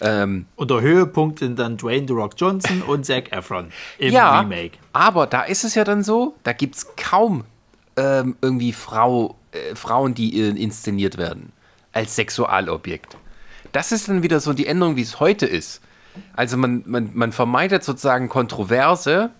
Ähm, 0.00 0.46
und 0.56 0.70
der 0.70 0.80
Höhepunkt 0.80 1.38
sind 1.38 1.58
dann 1.58 1.76
Dwayne 1.76 2.06
The 2.08 2.14
Rock 2.14 2.32
Johnson 2.36 2.82
und 2.82 3.06
Zac 3.06 3.32
Efron 3.32 3.68
im 3.98 4.12
ja, 4.12 4.40
Remake. 4.40 4.78
aber 4.92 5.26
da 5.26 5.42
ist 5.42 5.64
es 5.64 5.74
ja 5.74 5.84
dann 5.84 6.02
so, 6.02 6.34
da 6.42 6.52
gibt 6.52 6.74
es 6.74 6.96
kaum 6.96 7.44
ähm, 7.96 8.36
irgendwie 8.42 8.72
Frau, 8.72 9.36
äh, 9.52 9.74
Frauen, 9.76 10.14
die 10.14 10.38
inszeniert 10.40 11.16
werden 11.16 11.52
als 11.92 12.16
Sexualobjekt. 12.16 13.16
Das 13.72 13.92
ist 13.92 14.08
dann 14.08 14.22
wieder 14.22 14.40
so 14.40 14.52
die 14.52 14.66
Änderung, 14.66 14.96
wie 14.96 15.02
es 15.02 15.20
heute 15.20 15.46
ist. 15.46 15.80
Also 16.34 16.56
man, 16.56 16.82
man, 16.86 17.10
man 17.14 17.32
vermeidet 17.32 17.82
sozusagen 17.82 18.28
Kontroverse, 18.28 19.30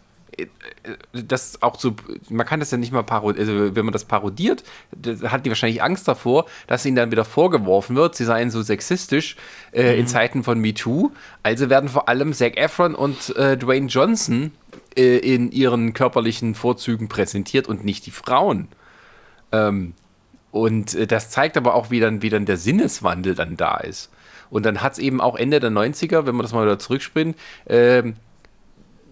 das 1.13 1.63
auch 1.63 1.79
so, 1.79 1.95
man 2.29 2.47
kann 2.47 2.61
das 2.61 2.71
ja 2.71 2.79
nicht 2.79 2.93
mal 2.93 3.03
parodieren, 3.03 3.49
also 3.49 3.77
wenn 3.77 3.85
man 3.85 3.93
das 3.93 4.05
parodiert, 4.05 4.65
das 4.93 5.23
hat 5.23 5.47
die 5.47 5.51
wahrscheinlich 5.51 5.83
Angst 5.83 6.09
davor, 6.09 6.47
dass 6.67 6.85
ihnen 6.85 6.97
dann 6.97 7.11
wieder 7.11 7.25
vorgeworfen 7.25 7.97
wird, 7.97 8.15
sie 8.15 8.25
seien 8.25 8.51
so 8.51 8.63
sexistisch 8.63 9.37
äh, 9.73 9.99
in 9.99 10.07
Zeiten 10.07 10.43
von 10.43 10.59
MeToo. 10.61 11.13
Also 11.43 11.71
werden 11.71 11.89
vor 11.89 12.09
allem 12.09 12.33
Zac 12.33 12.57
Efron 12.57 12.95
und 12.95 13.35
äh, 13.37 13.57
Dwayne 13.57 13.87
Johnson 13.87 14.53
äh, 14.97 15.19
in 15.19 15.51
ihren 15.51 15.95
körperlichen 15.95 16.55
Vorzügen 16.55 17.09
präsentiert 17.09 17.69
und 17.69 17.85
nicht 17.85 18.07
die 18.07 18.11
Frauen. 18.11 18.69
Ähm, 19.53 19.95
und 20.51 20.95
äh, 20.95 21.07
das 21.07 21.31
zeigt 21.31 21.57
aber 21.57 21.75
auch, 21.75 21.91
wie 21.91 22.01
dann, 22.01 22.23
wie 22.23 22.31
dann 22.31 22.47
der 22.47 22.57
Sinneswandel 22.57 23.35
dann 23.35 23.57
da 23.57 23.79
ist. 23.79 24.11
Und 24.51 24.65
dann 24.67 24.83
hat 24.83 24.93
es 24.93 24.99
eben 24.99 25.21
auch 25.21 25.37
Ende 25.37 25.59
der 25.59 25.71
90er, 25.71 26.27
wenn 26.27 26.37
man 26.37 26.45
das 26.45 26.53
mal 26.53 26.65
wieder 26.65 26.79
zurückspringt, 26.79 27.37
ähm, 27.67 28.15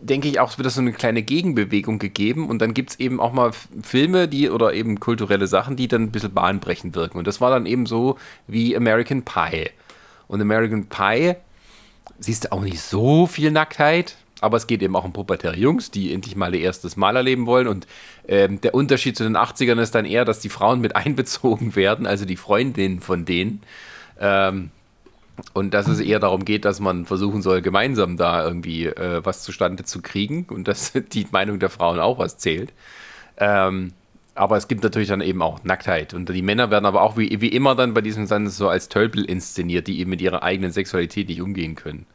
denke 0.02 0.28
ich, 0.28 0.40
auch 0.40 0.58
wieder 0.58 0.70
so 0.70 0.80
eine 0.80 0.92
kleine 0.92 1.22
Gegenbewegung 1.22 1.98
gegeben. 1.98 2.48
Und 2.48 2.60
dann 2.60 2.74
gibt 2.74 2.90
es 2.90 3.00
eben 3.00 3.20
auch 3.20 3.32
mal 3.32 3.52
Filme, 3.82 4.28
die 4.28 4.50
oder 4.50 4.74
eben 4.74 5.00
kulturelle 5.00 5.46
Sachen, 5.46 5.76
die 5.76 5.88
dann 5.88 6.02
ein 6.02 6.10
bisschen 6.10 6.34
bahnbrechend 6.34 6.94
wirken. 6.94 7.18
Und 7.18 7.26
das 7.26 7.40
war 7.40 7.50
dann 7.50 7.66
eben 7.66 7.86
so 7.86 8.18
wie 8.46 8.76
American 8.76 9.22
Pie. 9.22 9.70
Und 10.28 10.40
American 10.40 10.86
Pie 10.86 11.34
siehst 12.18 12.44
du 12.44 12.52
auch 12.52 12.62
nicht 12.62 12.80
so 12.80 13.26
viel 13.26 13.50
Nacktheit, 13.50 14.16
aber 14.40 14.56
es 14.56 14.66
geht 14.66 14.82
eben 14.82 14.96
auch 14.96 15.04
um 15.04 15.12
pubertäre 15.12 15.56
Jungs, 15.56 15.90
die 15.90 16.12
endlich 16.12 16.34
mal 16.34 16.54
ihr 16.54 16.62
erstes 16.62 16.96
Mal 16.96 17.14
erleben 17.14 17.46
wollen. 17.46 17.68
Und 17.68 17.86
ähm, 18.26 18.60
der 18.60 18.74
Unterschied 18.74 19.16
zu 19.16 19.22
den 19.22 19.36
80ern 19.36 19.80
ist 19.80 19.94
dann 19.94 20.04
eher, 20.04 20.24
dass 20.24 20.40
die 20.40 20.48
Frauen 20.48 20.80
mit 20.80 20.96
einbezogen 20.96 21.76
werden, 21.76 22.06
also 22.06 22.24
die 22.24 22.36
Freundinnen 22.36 23.00
von 23.00 23.24
denen. 23.24 23.62
Ähm, 24.18 24.70
und 25.54 25.74
dass 25.74 25.88
es 25.88 26.00
eher 26.00 26.20
darum 26.20 26.44
geht, 26.44 26.64
dass 26.64 26.80
man 26.80 27.06
versuchen 27.06 27.42
soll, 27.42 27.62
gemeinsam 27.62 28.16
da 28.16 28.44
irgendwie 28.44 28.86
äh, 28.86 29.24
was 29.24 29.42
zustande 29.42 29.84
zu 29.84 30.02
kriegen 30.02 30.46
und 30.50 30.68
dass 30.68 30.92
die 31.12 31.26
Meinung 31.30 31.58
der 31.58 31.70
Frauen 31.70 31.98
auch 31.98 32.18
was 32.18 32.38
zählt. 32.38 32.72
Ähm, 33.38 33.92
aber 34.34 34.56
es 34.56 34.68
gibt 34.68 34.82
natürlich 34.82 35.08
dann 35.08 35.20
eben 35.20 35.42
auch 35.42 35.62
Nacktheit. 35.62 36.14
Und 36.14 36.28
die 36.28 36.42
Männer 36.42 36.70
werden 36.70 36.86
aber 36.86 37.02
auch 37.02 37.16
wie, 37.18 37.40
wie 37.40 37.48
immer 37.48 37.74
dann 37.74 37.92
bei 37.92 38.00
diesem 38.00 38.26
dann 38.26 38.48
so 38.48 38.68
als 38.68 38.88
Tölpel 38.88 39.24
inszeniert, 39.24 39.86
die 39.86 40.00
eben 40.00 40.10
mit 40.10 40.22
ihrer 40.22 40.42
eigenen 40.42 40.72
Sexualität 40.72 41.28
nicht 41.28 41.42
umgehen 41.42 41.74
können. 41.74 42.06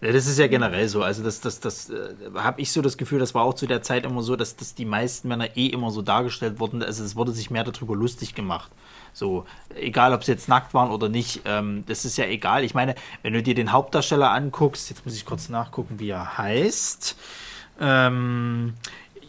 Ja, 0.00 0.12
das 0.12 0.26
ist 0.26 0.38
ja 0.38 0.46
generell 0.46 0.88
so. 0.88 1.02
Also 1.02 1.22
das, 1.22 1.40
das, 1.40 1.60
das 1.60 1.90
äh, 1.90 2.14
habe 2.34 2.60
ich 2.60 2.72
so 2.72 2.82
das 2.82 2.96
Gefühl, 2.96 3.18
das 3.18 3.34
war 3.34 3.44
auch 3.44 3.54
zu 3.54 3.66
der 3.66 3.82
Zeit 3.82 4.04
immer 4.06 4.22
so, 4.22 4.36
dass, 4.36 4.56
dass 4.56 4.74
die 4.74 4.84
meisten 4.84 5.28
Männer 5.28 5.56
eh 5.56 5.66
immer 5.66 5.90
so 5.90 6.02
dargestellt 6.02 6.58
wurden. 6.58 6.82
Also 6.82 7.04
es 7.04 7.16
wurde 7.16 7.32
sich 7.32 7.50
mehr 7.50 7.64
darüber 7.64 7.96
lustig 7.96 8.34
gemacht. 8.34 8.70
So, 9.12 9.44
egal 9.74 10.14
ob 10.14 10.24
sie 10.24 10.32
jetzt 10.32 10.48
nackt 10.48 10.74
waren 10.74 10.90
oder 10.90 11.08
nicht, 11.08 11.42
ähm, 11.44 11.84
das 11.86 12.04
ist 12.04 12.16
ja 12.16 12.24
egal. 12.24 12.64
Ich 12.64 12.74
meine, 12.74 12.94
wenn 13.22 13.32
du 13.32 13.42
dir 13.42 13.54
den 13.54 13.72
Hauptdarsteller 13.72 14.30
anguckst, 14.30 14.88
jetzt 14.90 15.04
muss 15.04 15.14
ich 15.14 15.26
kurz 15.26 15.48
nachgucken, 15.48 15.98
wie 15.98 16.10
er 16.10 16.38
heißt. 16.38 17.16
Ähm, 17.80 18.74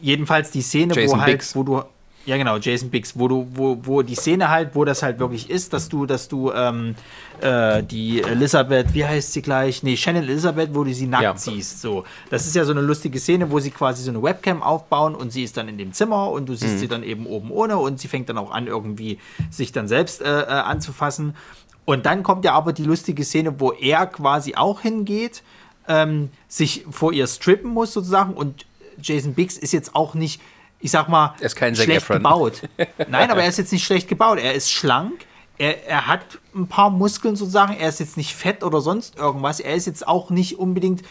jedenfalls 0.02 0.52
die 0.52 0.62
Szene, 0.62 0.94
Jason 0.94 1.18
wo 1.18 1.22
halt, 1.22 1.32
Biggs. 1.32 1.56
wo 1.56 1.64
du. 1.64 1.84
Ja, 2.26 2.38
genau, 2.38 2.56
Jason 2.58 2.90
Biggs, 2.90 3.20
wo 3.20 3.28
du, 3.28 3.48
wo, 3.52 3.78
wo 3.84 4.02
die 4.02 4.16
Szene 4.16 4.50
halt, 4.50 4.76
wo 4.76 4.86
das 4.86 5.04
halt 5.04 5.20
wirklich 5.20 5.50
ist, 5.50 5.74
dass 5.74 5.90
du, 5.90 6.06
dass 6.06 6.30
du 6.30 6.54
ähm, 6.54 6.96
äh, 7.42 7.84
die 7.84 8.22
Elisabeth, 8.22 8.94
wie 8.94 9.06
heißt 9.06 9.34
sie 9.34 9.42
gleich? 9.42 9.84
Nee, 9.84 9.98
Shannon 9.98 10.24
Elisabeth, 10.24 10.74
wo 10.74 10.86
du 10.86 10.94
sie 10.94 11.06
nackt 11.06 11.24
Ja. 11.24 11.36
siehst. 11.36 11.82
So. 11.82 12.06
Das 12.30 12.48
ist 12.48 12.56
ja 12.56 12.64
so 12.64 12.72
eine 12.72 12.80
lustige 12.80 13.20
Szene, 13.20 13.52
wo 13.52 13.60
sie 13.60 13.72
quasi 13.72 14.04
so 14.04 14.10
eine 14.12 14.24
Webcam 14.24 14.64
aufbauen 14.64 15.16
und 15.16 15.32
sie 15.34 15.44
ist 15.44 15.58
dann 15.58 15.68
in 15.68 15.78
dem 15.78 15.92
Zimmer 15.92 16.32
und 16.32 16.48
du 16.48 16.56
siehst 16.56 16.80
sie 16.80 16.88
dann 16.88 17.04
eben 17.04 17.26
oben 17.26 17.52
ohne 17.52 17.78
und 17.78 18.00
sie 18.00 18.08
fängt 18.08 18.30
dann 18.30 18.38
auch 18.38 18.52
an, 18.52 18.68
irgendwie 18.68 19.20
sich 19.50 19.74
dann 19.74 19.90
selbst 19.90 20.22
äh, 20.22 20.44
äh, 20.44 20.46
anzufassen. 20.46 21.36
Und 21.84 22.06
dann 22.06 22.24
kommt 22.24 22.46
ja 22.46 22.54
aber 22.54 22.72
die 22.72 22.86
lustige 22.86 23.26
Szene, 23.26 23.60
wo 23.60 23.74
er 23.74 24.06
quasi 24.08 24.56
auch 24.56 24.80
hingeht, 24.80 25.44
ähm, 25.90 26.30
sich 26.48 26.86
vor 26.90 27.12
ihr 27.12 27.28
strippen 27.28 27.70
muss 27.72 27.92
sozusagen 27.92 28.34
und 28.34 28.66
Jason 29.02 29.34
Biggs 29.34 29.58
ist 29.58 29.74
jetzt 29.74 29.94
auch 29.94 30.14
nicht 30.14 30.40
ich 30.84 30.92
sag 30.92 31.08
mal, 31.08 31.34
Er 31.40 31.46
ist 31.46 31.56
kein 31.56 31.74
Zac 31.76 31.86
schlecht 31.86 32.04
Efron. 32.04 32.18
gebaut. 32.18 32.62
Nein, 33.08 33.32
aber 33.32 33.42
er 33.42 33.48
ist 33.48 33.58
jetzt 33.58 33.72
nicht 33.72 33.86
schlecht 33.86 34.10
gebaut. 34.10 34.38
Er 34.38 34.54
ist 34.54 34.70
schlank. 34.70 35.26
Er, 35.58 35.88
er 35.88 36.08
hat 36.08 36.26
ein 36.54 36.68
paar 36.68 36.90
Muskeln 36.90 37.38
sozusagen. 37.38 37.74
Er 37.78 37.88
ist 37.88 38.02
jetzt 38.02 38.18
nicht 38.18 38.36
fett 38.36 38.64
oder 38.64 38.82
sonst 38.82 39.18
irgendwas. 39.18 39.62
Er 39.62 39.76
ist 39.76 39.88
jetzt 39.88 40.06
auch 40.06 40.30
nicht 40.30 40.60
unbedingt, 40.60 41.02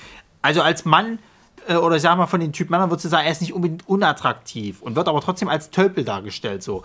also 0.43 0.61
als 0.61 0.85
Mann 0.85 1.21
äh, 1.69 1.77
oder 1.77 1.97
ich 1.97 2.03
sag 2.03 2.17
mal 2.19 2.27
von 2.27 2.41
den 2.41 2.53
Typ 2.53 2.69
Männern 2.69 2.91
würdest 2.91 3.07
du 3.07 3.09
sagen, 3.09 3.25
er 3.25 3.33
ist 3.33 3.41
nicht 3.41 3.55
unbedingt 3.55 3.89
unattraktiv 3.89 4.83
und 4.83 4.95
wird 4.95 5.09
aber 5.09 5.21
trotzdem 5.23 5.49
als 5.49 5.71
Tölpel 5.71 6.05
dargestellt 6.05 6.63
so. 6.63 6.83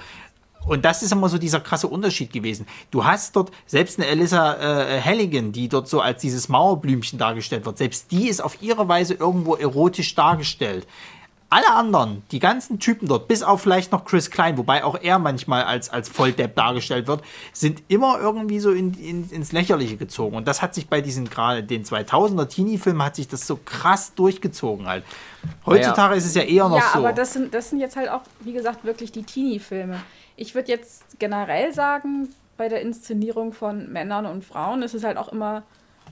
Und 0.66 0.84
das 0.86 1.02
ist 1.02 1.12
immer 1.12 1.30
so 1.30 1.38
dieser 1.38 1.60
krasse 1.62 1.88
Unterschied 1.88 2.32
gewesen. 2.34 2.68
Du 2.92 3.06
hast 3.06 3.36
dort 3.36 3.52
selbst 3.66 4.00
eine 4.00 4.08
Elissa 4.08 4.56
äh, 4.56 5.02
Halligan, 5.02 5.52
die 5.52 5.70
dort 5.70 5.88
so 5.88 6.02
als 6.02 6.22
dieses 6.22 6.50
Mauerblümchen 6.50 7.18
dargestellt 7.18 7.66
wird, 7.66 7.78
selbst 7.78 8.12
die 8.12 8.28
ist 8.28 8.42
auf 8.42 8.62
ihre 8.62 8.88
Weise 8.88 9.14
irgendwo 9.14 9.56
erotisch 9.56 10.14
dargestellt. 10.16 10.88
Alle 11.50 11.72
anderen, 11.72 12.24
die 12.32 12.40
ganzen 12.40 12.78
Typen 12.80 13.08
dort, 13.08 13.30
bis 13.30 13.42
auf 13.42 13.62
vielleicht 13.62 13.94
noch 13.94 14.04
Chris 14.04 14.32
Klein, 14.32 14.58
wobei 14.58 14.84
auch 14.84 15.00
er 15.02 15.18
manchmal 15.18 15.64
als, 15.64 15.90
als 15.90 16.10
Volldepp 16.10 16.56
dargestellt 16.56 17.08
wird, 17.08 17.22
sind 17.54 17.84
immer 17.88 18.20
irgendwie 18.20 18.60
so 18.60 18.72
in, 18.72 18.94
in, 18.96 19.30
ins 19.30 19.54
Lächerliche 19.54 19.96
gezogen. 19.96 20.36
Und 20.36 20.46
das 20.48 20.62
hat 20.62 20.76
sich 20.76 20.88
bei 20.90 21.00
diesen 21.00 21.30
gerade 21.30 21.64
den 21.64 21.86
2000er 21.86 22.48
Teenie-Filmen 22.48 23.02
hat 23.02 23.16
sich 23.16 23.30
das 23.30 23.48
so 23.48 23.58
krass 23.64 24.14
durchgezogen 24.14 24.88
halt. 24.88 25.06
Heutzutage 25.66 26.16
ist 26.16 26.26
es 26.26 26.36
ja 26.36 26.42
eher 26.42 26.68
noch 26.68 26.80
ja, 26.80 26.90
so. 26.92 27.00
aber 27.00 27.14
das 27.14 27.32
sind, 27.32 27.54
das 27.54 27.70
sind 27.70 27.80
jetzt 27.80 27.96
halt 27.96 28.10
auch, 28.10 28.24
wie 28.42 28.52
gesagt, 28.52 28.84
wirklich 28.84 29.14
die 29.14 29.24
Teenie-Filme. 29.24 30.02
Ich 30.36 30.54
würde 30.54 30.70
jetzt 30.70 31.18
generell 31.18 31.74
sagen, 31.74 32.30
bei 32.58 32.68
der 32.68 32.82
Inszenierung 32.82 33.54
von 33.54 33.92
Männern 33.92 34.26
und 34.26 34.44
Frauen 34.44 34.82
ist 34.82 34.94
es 34.94 35.04
halt 35.04 35.18
auch 35.18 35.30
immer, 35.30 35.64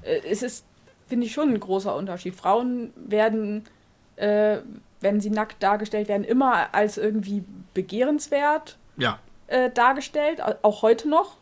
äh, 0.03 0.21
es 0.29 0.43
ist, 0.43 0.65
finde 1.07 1.25
ich, 1.25 1.33
schon 1.33 1.49
ein 1.49 1.59
großer 1.59 1.95
Unterschied. 1.95 2.35
Frauen 2.35 2.93
werden, 2.95 3.65
äh, 4.15 4.59
wenn 5.05 5.21
sie 5.21 5.29
nackt 5.29 5.61
dargestellt 5.61 6.07
werden, 6.07 6.23
immer 6.23 6.73
als 6.73 6.97
irgendwie 6.97 7.43
begehrenswert 7.75 8.77
ja. 8.97 9.19
äh, 9.47 9.69
dargestellt, 9.69 10.41
au- 10.41 10.55
auch 10.63 10.81
heute 10.81 11.07
noch. 11.07 11.37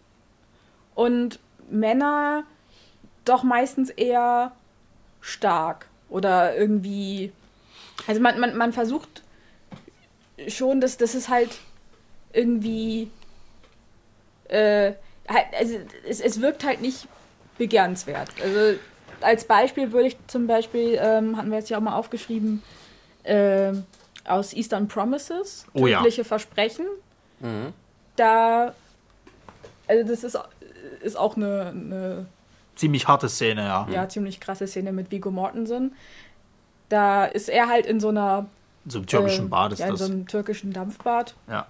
Und 0.96 1.40
Männer 1.70 2.44
doch 3.26 3.44
meistens 3.44 3.90
eher 3.90 4.52
stark 5.22 5.88
oder 6.10 6.56
irgendwie. 6.58 7.32
Also 8.06 8.20
man, 8.22 8.38
man, 8.40 8.58
man 8.58 8.74
versucht 8.74 9.24
schon, 10.50 10.82
dass 10.82 10.98
das 10.98 11.16
ist 11.16 11.30
halt 11.30 11.58
irgendwie. 12.34 13.10
Äh, 14.50 14.94
halt, 15.30 15.46
also 15.58 15.78
es, 16.08 16.20
es 16.20 16.42
wirkt 16.42 16.66
halt 16.66 16.82
nicht 16.82 17.08
begehrenswert. 17.58 18.30
Also 18.44 18.78
als 19.22 19.46
Beispiel 19.46 19.94
würde 19.94 20.08
ich 20.10 20.18
zum 20.28 20.48
Beispiel, 20.48 21.00
ähm, 21.02 21.38
hatten 21.38 21.50
wir 21.50 21.60
jetzt 21.60 21.70
ja 21.70 21.78
auch 21.78 21.82
mal 21.82 21.96
aufgeschrieben, 21.96 22.62
ähm, 23.24 23.84
aus 24.26 24.54
Eastern 24.54 24.88
Promises, 24.88 25.66
Oh 25.74 25.88
ja. 25.88 25.98
tödliche 25.98 26.24
Versprechen. 26.24 26.86
Da, 28.16 28.74
also 29.88 30.08
das 30.08 30.24
ist, 30.24 30.40
ist 31.02 31.18
auch 31.18 31.36
eine, 31.36 31.74
eine 31.76 32.26
Ziemlich 32.76 33.08
harte 33.08 33.30
Szene, 33.30 33.64
ja. 33.64 33.88
ja, 33.92 34.10
ziemlich 34.10 34.40
krasse 34.40 34.66
Szene 34.66 34.92
mit 34.94 35.12
Vigo 35.12 35.30
Mortensen. 35.30 35.94
Da 36.90 37.26
ist 37.26 37.50
er 37.50 37.68
halt 37.68 37.86
in 37.86 38.00
so 38.00 38.10
einer 38.10 38.48
So 38.88 39.00
im 39.00 39.06
türkischen 39.06 39.46
ähm, 39.46 39.50
Bad 39.50 39.74
ist 39.74 39.80
ja, 39.80 39.86
in 39.86 39.92
das. 39.92 40.00
so 40.00 40.06
einem 40.06 40.28
türkischen 40.28 40.74
Dampfbad 40.74 41.36
ja. 41.48 41.68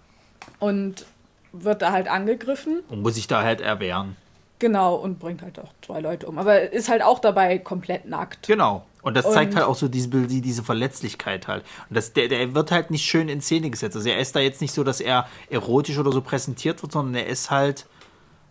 und 0.59 1.05
wird 1.51 1.81
da 1.81 1.91
halt 1.91 2.07
angegriffen. 2.07 2.83
Und 2.89 3.01
muss 3.01 3.15
sich 3.15 3.27
da 3.27 3.43
halt 3.43 3.61
erwehren. 3.61 4.15
Genau, 4.59 4.95
und 4.95 5.19
bringt 5.19 5.41
halt 5.41 5.59
auch 5.59 5.73
zwei 5.81 5.99
Leute 5.99 6.25
um. 6.27 6.37
Aber 6.37 6.71
ist 6.71 6.87
halt 6.87 7.01
auch 7.01 7.19
dabei 7.19 7.57
komplett 7.57 8.05
nackt. 8.05 8.47
Genau. 8.47 8.85
Und 9.03 9.15
das 9.15 9.31
zeigt 9.31 9.51
Und- 9.51 9.57
halt 9.59 9.67
auch 9.67 9.75
so 9.75 9.87
diese, 9.87 10.09
die- 10.09 10.41
diese 10.41 10.63
Verletzlichkeit 10.63 11.47
halt. 11.47 11.63
Und 11.89 11.95
das, 11.97 12.13
der, 12.13 12.27
der 12.29 12.55
wird 12.55 12.71
halt 12.71 12.89
nicht 12.89 13.05
schön 13.05 13.29
in 13.29 13.41
Szene 13.41 13.69
gesetzt. 13.69 13.95
Also 13.95 14.09
er 14.09 14.17
ist 14.17 14.35
da 14.35 14.39
jetzt 14.39 14.61
nicht 14.61 14.73
so, 14.73 14.83
dass 14.83 14.99
er 15.01 15.27
erotisch 15.49 15.97
oder 15.99 16.11
so 16.11 16.21
präsentiert 16.21 16.81
wird, 16.81 16.91
sondern 16.93 17.15
er 17.15 17.27
ist 17.27 17.51
halt 17.51 17.85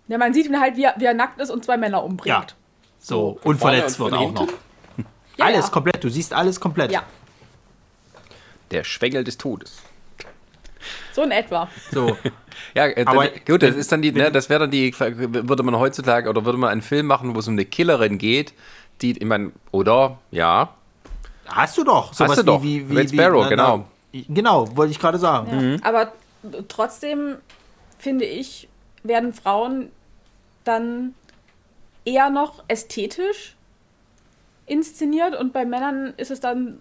Ja, 0.09 0.19
man 0.19 0.33
sieht 0.35 0.47
ihn 0.47 0.61
halt, 0.61 0.77
wie 0.77 0.85
er, 0.85 0.95
wie 0.99 1.07
er 1.07 1.15
nackt 1.15 1.41
ist 1.41 1.51
und 1.51 1.65
zwei 1.65 1.77
Männer 1.77 2.05
umbringt. 2.05 2.27
Ja. 2.27 2.47
so 3.01 3.41
und 3.43 3.59
verletzt 3.59 3.99
wird 3.99 4.13
auch 4.13 4.33
noch. 4.33 4.49
Ja, 5.39 5.47
alles 5.47 5.67
ja. 5.67 5.73
komplett. 5.73 6.05
Du 6.05 6.11
siehst 6.11 6.35
alles 6.35 6.61
komplett. 6.61 6.93
Ja, 6.93 7.03
Der 8.71 8.85
Schwengel 8.85 9.25
des 9.25 9.39
Todes. 9.39 9.79
so 11.13 11.23
in 11.23 11.31
etwa. 11.31 11.69
So. 11.91 12.17
Ja, 12.75 12.87
äh, 12.87 13.05
Aber- 13.07 13.29
dann, 13.29 13.41
gut, 13.47 13.63
das 13.63 13.75
ist 13.77 13.91
dann 13.93 14.03
die, 14.03 14.13
ne, 14.13 14.31
das 14.31 14.49
wäre 14.51 14.61
dann 14.61 14.71
die, 14.71 14.95
würde 14.99 15.63
man 15.63 15.77
heutzutage 15.79 16.29
oder 16.29 16.45
würde 16.45 16.59
man 16.59 16.69
einen 16.71 16.83
Film 16.83 17.07
machen, 17.07 17.35
wo 17.35 17.39
es 17.39 17.49
um 17.49 17.55
eine 17.55 17.65
Killerin 17.65 18.19
geht, 18.19 18.53
die, 19.03 19.19
ich 19.19 19.25
meine, 19.25 19.53
oder, 19.71 20.19
ja, 20.31 20.75
Hast 21.47 21.77
du 21.77 21.85
doch. 21.85 22.13
Sowas 22.13 22.37
du 22.37 22.45
doch. 22.45 22.63
Wie, 22.63 22.89
wie, 22.89 22.97
Red 22.97 23.13
wie, 23.13 23.17
Sparrow, 23.17 23.43
na, 23.43 23.49
genau. 23.49 23.85
Na, 24.13 24.21
genau, 24.29 24.77
wollte 24.77 24.93
ich 24.93 24.99
gerade 24.99 25.19
sagen. 25.19 25.49
Ja. 25.51 25.61
Mhm. 25.61 25.81
Aber 25.83 26.13
trotzdem 26.69 27.37
finde 27.99 28.25
ich, 28.25 28.69
werden 29.03 29.33
Frauen 29.33 29.91
dann 30.65 31.15
eher 32.05 32.31
noch 32.31 32.65
ästhetisch 32.69 33.57
inszeniert 34.67 35.37
und 35.39 35.53
bei 35.53 35.65
Männern 35.65 36.15
ist 36.17 36.31
es 36.31 36.41
dann 36.41 36.81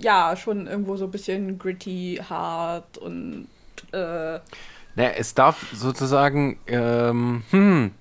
ja 0.00 0.36
schon 0.36 0.66
irgendwo 0.66 0.96
so 0.96 1.04
ein 1.04 1.10
bisschen 1.10 1.58
gritty, 1.58 2.20
hart 2.28 2.98
und 2.98 3.48
äh, 3.92 4.38
Naja, 4.96 5.10
es 5.16 5.34
darf 5.34 5.66
sozusagen, 5.72 6.58
ähm, 6.66 7.42
hm, 7.50 7.92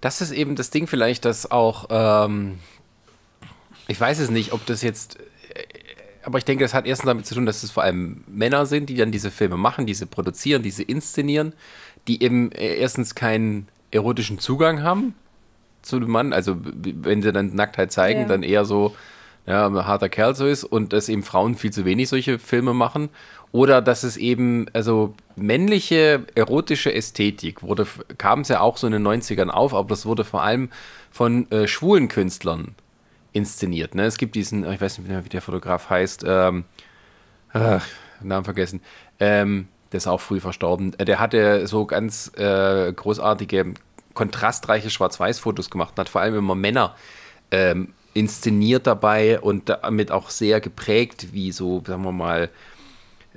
das 0.00 0.20
ist 0.20 0.30
eben 0.32 0.56
das 0.56 0.70
Ding 0.70 0.86
vielleicht, 0.86 1.24
dass 1.24 1.50
auch, 1.50 1.86
ähm, 1.90 2.58
ich 3.86 4.00
weiß 4.00 4.18
es 4.20 4.30
nicht, 4.30 4.52
ob 4.52 4.64
das 4.66 4.82
jetzt, 4.82 5.18
äh, 5.54 5.62
aber 6.24 6.38
ich 6.38 6.44
denke, 6.44 6.64
das 6.64 6.74
hat 6.74 6.86
erstens 6.86 7.06
damit 7.06 7.26
zu 7.26 7.34
tun, 7.34 7.46
dass 7.46 7.62
es 7.62 7.70
vor 7.70 7.82
allem 7.82 8.24
Männer 8.28 8.66
sind, 8.66 8.88
die 8.90 8.96
dann 8.96 9.10
diese 9.12 9.30
Filme 9.30 9.56
machen, 9.56 9.86
diese 9.86 10.06
produzieren, 10.06 10.62
diese 10.62 10.82
inszenieren, 10.82 11.52
die 12.06 12.22
eben 12.22 12.52
äh, 12.52 12.74
erstens 12.76 13.14
keinen 13.14 13.68
erotischen 13.90 14.38
Zugang 14.38 14.82
haben 14.82 15.14
zu 15.82 15.98
dem 16.00 16.10
Mann, 16.10 16.32
also 16.32 16.56
wenn 16.62 17.22
sie 17.22 17.32
dann 17.32 17.54
Nacktheit 17.54 17.92
zeigen, 17.92 18.22
Ja. 18.22 18.26
dann 18.28 18.42
eher 18.42 18.64
so, 18.64 18.94
ja, 19.46 19.66
ein 19.66 19.86
harter 19.86 20.10
Kerl 20.10 20.34
so 20.34 20.46
ist 20.46 20.64
und 20.64 20.92
dass 20.92 21.08
eben 21.08 21.22
Frauen 21.22 21.54
viel 21.54 21.72
zu 21.72 21.86
wenig 21.86 22.08
solche 22.10 22.38
Filme 22.38 22.74
machen. 22.74 23.08
Oder 23.50 23.80
dass 23.80 24.02
es 24.02 24.16
eben, 24.16 24.66
also 24.72 25.14
männliche 25.36 26.26
erotische 26.34 26.92
Ästhetik 26.92 27.62
wurde, 27.62 27.86
kam 28.18 28.40
es 28.40 28.48
ja 28.48 28.60
auch 28.60 28.76
so 28.76 28.86
in 28.86 28.92
den 28.92 29.06
90ern 29.06 29.48
auf, 29.48 29.74
aber 29.74 29.88
das 29.88 30.04
wurde 30.04 30.24
vor 30.24 30.42
allem 30.42 30.70
von 31.10 31.50
äh, 31.50 31.66
schwulen 31.66 32.08
Künstlern 32.08 32.74
inszeniert. 33.32 33.94
Ne? 33.94 34.04
Es 34.04 34.18
gibt 34.18 34.34
diesen, 34.34 34.70
ich 34.70 34.80
weiß 34.80 34.98
nicht 34.98 35.08
mehr, 35.08 35.24
wie 35.24 35.30
der 35.30 35.42
Fotograf 35.42 35.88
heißt, 35.88 36.24
ähm, 36.26 36.64
ach, 37.52 37.86
Namen 38.20 38.44
vergessen, 38.44 38.80
ähm, 39.20 39.68
der 39.92 39.98
ist 39.98 40.06
auch 40.06 40.20
früh 40.20 40.40
verstorben. 40.40 40.94
Äh, 40.98 41.04
Der 41.04 41.18
hatte 41.18 41.66
so 41.66 41.86
ganz 41.86 42.30
äh, 42.36 42.92
großartige, 42.92 43.74
kontrastreiche 44.14 44.90
Schwarz-Weiß-Fotos 44.90 45.70
gemacht 45.70 45.94
und 45.96 46.00
hat 46.00 46.08
vor 46.08 46.20
allem 46.20 46.36
immer 46.36 46.54
Männer 46.54 46.94
ähm, 47.50 47.94
inszeniert 48.14 48.86
dabei 48.86 49.40
und 49.40 49.68
damit 49.68 50.10
auch 50.10 50.30
sehr 50.30 50.60
geprägt, 50.60 51.28
wie 51.32 51.52
so, 51.52 51.82
sagen 51.86 52.02
wir 52.02 52.12
mal, 52.12 52.50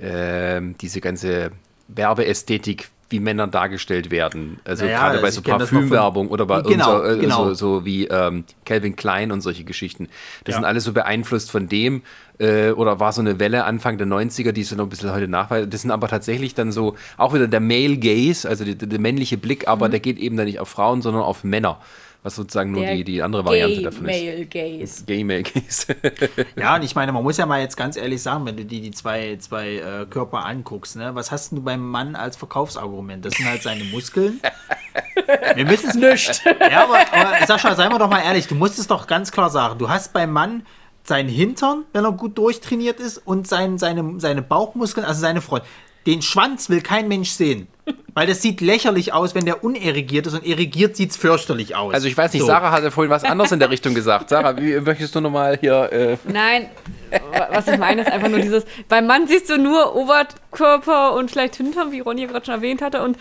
ähm, 0.00 0.74
diese 0.80 1.00
ganze 1.00 1.50
Werbeästhetik, 1.88 2.88
wie 3.10 3.20
Männer 3.20 3.46
dargestellt 3.46 4.10
werden. 4.10 4.58
Also 4.64 4.86
Naja, 4.86 4.98
gerade 4.98 5.18
bei 5.18 5.24
also 5.26 5.42
so 5.42 5.50
Parfümwerbung 5.50 6.28
oder 6.28 6.46
bei 6.46 6.62
Genau, 6.62 6.96
unser, 7.00 7.12
äh, 7.16 7.18
genau. 7.18 7.48
so, 7.48 7.54
so 7.54 7.84
wie 7.84 8.06
ähm, 8.06 8.44
Calvin 8.64 8.96
Klein 8.96 9.30
und 9.32 9.42
solche 9.42 9.64
Geschichten. 9.64 10.08
Das 10.44 10.54
Ja. 10.54 10.60
sind 10.60 10.64
alles 10.64 10.84
so 10.84 10.94
beeinflusst 10.94 11.50
von 11.50 11.68
dem, 11.68 12.00
äh, 12.38 12.70
oder 12.70 13.00
war 13.00 13.12
so 13.12 13.20
eine 13.20 13.38
Welle 13.38 13.64
Anfang 13.64 13.98
der 13.98 14.06
90er, 14.06 14.52
die 14.52 14.62
ist 14.62 14.74
noch 14.74 14.86
ein 14.86 14.88
bisschen 14.88 15.12
heute 15.12 15.28
nachweisen. 15.28 15.68
Das 15.68 15.82
sind 15.82 15.90
aber 15.90 16.08
tatsächlich 16.08 16.54
dann 16.54 16.72
so, 16.72 16.96
auch 17.18 17.34
wieder 17.34 17.48
der 17.48 17.60
Male 17.60 17.98
Gaze, 17.98 18.48
also 18.48 18.64
die- 18.64 18.76
der 18.78 18.98
männliche 18.98 19.36
Blick, 19.36 19.68
aber 19.68 19.90
der 19.90 20.00
geht 20.00 20.18
eben 20.18 20.38
dann 20.38 20.46
nicht 20.46 20.58
auf 20.60 20.70
Frauen, 20.70 21.02
sondern 21.02 21.22
auf 21.22 21.44
Männer. 21.44 21.80
Was 22.24 22.36
sozusagen 22.36 22.70
nur 22.70 22.86
die, 22.86 23.02
die 23.02 23.20
andere 23.20 23.44
Variante 23.44 23.74
Gay 23.74 23.82
davon 23.82 24.08
ist. 24.08 24.24
Male 24.24 24.46
Gaze. 24.46 25.04
Gay 25.06 25.24
Male 25.24 25.42
Gaze. 25.42 25.96
Ja, 26.56 26.76
und 26.76 26.84
ich 26.84 26.94
meine, 26.94 27.10
man 27.10 27.24
muss 27.24 27.36
ja 27.36 27.46
mal 27.46 27.60
jetzt 27.60 27.76
ganz 27.76 27.96
ehrlich 27.96 28.22
sagen, 28.22 28.46
wenn 28.46 28.56
du 28.56 28.64
dir 28.64 28.80
die 28.80 28.92
zwei, 28.92 29.36
zwei 29.40 29.76
äh, 29.76 30.06
Körper 30.08 30.44
anguckst, 30.44 30.94
ne, 30.96 31.14
was 31.14 31.32
hast 31.32 31.50
denn 31.50 31.56
du 31.56 31.64
beim 31.64 31.80
Mann 31.80 32.14
als 32.14 32.36
Verkaufsargument? 32.36 33.24
Das 33.24 33.34
sind 33.34 33.46
halt 33.46 33.62
seine 33.62 33.82
Muskeln. 33.84 34.40
Wir 35.54 35.64
müssen 35.64 35.90
es 35.90 35.94
nicht. 35.96 36.44
Ja, 36.60 36.84
aber, 36.84 36.98
aber 37.12 37.46
Sascha, 37.46 37.74
seien 37.74 37.90
wir 37.90 37.98
doch 37.98 38.10
mal 38.10 38.20
ehrlich, 38.20 38.46
du 38.46 38.54
musst 38.54 38.78
es 38.78 38.86
doch 38.86 39.06
ganz 39.06 39.32
klar 39.32 39.50
sagen. 39.50 39.78
Du 39.78 39.88
hast 39.88 40.12
beim 40.12 40.30
Mann 40.30 40.66
seinen 41.04 41.28
Hintern, 41.28 41.84
wenn 41.92 42.04
er 42.04 42.12
gut 42.12 42.38
durchtrainiert 42.38 43.00
ist, 43.00 43.18
und 43.18 43.48
sein, 43.48 43.78
seine, 43.78 44.20
seine 44.20 44.42
Bauchmuskeln, 44.42 45.06
also 45.06 45.20
seine 45.20 45.40
Front. 45.40 45.62
Den 46.06 46.22
Schwanz 46.22 46.68
will 46.70 46.80
kein 46.82 47.08
Mensch 47.08 47.30
sehen. 47.30 47.68
Weil 48.14 48.26
das 48.26 48.42
sieht 48.42 48.60
lächerlich 48.60 49.12
aus, 49.12 49.34
wenn 49.34 49.44
der 49.44 49.64
unerregiert 49.64 50.26
ist 50.26 50.34
und 50.34 50.46
erregiert 50.46 50.96
sieht 50.96 51.10
es 51.10 51.16
fürchterlich 51.16 51.74
aus. 51.74 51.94
Also 51.94 52.06
ich 52.06 52.16
weiß 52.16 52.32
nicht, 52.32 52.42
So. 52.42 52.46
Sarah 52.46 52.70
hatte 52.70 52.90
vorhin 52.90 53.10
was 53.10 53.24
anderes 53.24 53.50
in 53.52 53.58
der 53.58 53.70
Richtung 53.70 53.94
gesagt. 53.94 54.28
Sarah, 54.28 54.56
wie 54.56 54.78
möchtest 54.80 55.14
du 55.14 55.20
nochmal 55.20 55.56
hier... 55.58 55.90
Äh, 55.92 56.16
Nein, 56.30 56.66
wa- 57.10 57.48
was 57.52 57.66
ich 57.68 57.78
meine, 57.78 58.02
ist 58.02 58.10
einfach 58.12 58.28
nur 58.28 58.38
dieses, 58.40 58.64
beim 58.88 59.06
Mann 59.06 59.26
siehst 59.26 59.48
du 59.50 59.56
nur 59.58 59.96
Oberkörper 59.96 61.14
und 61.14 61.30
vielleicht 61.30 61.56
Hintern, 61.56 61.90
wie 61.92 62.00
Ronny 62.00 62.26
gerade 62.26 62.44
schon 62.44 62.54
erwähnt 62.54 62.82
hatte. 62.82 63.02
Und 63.02 63.16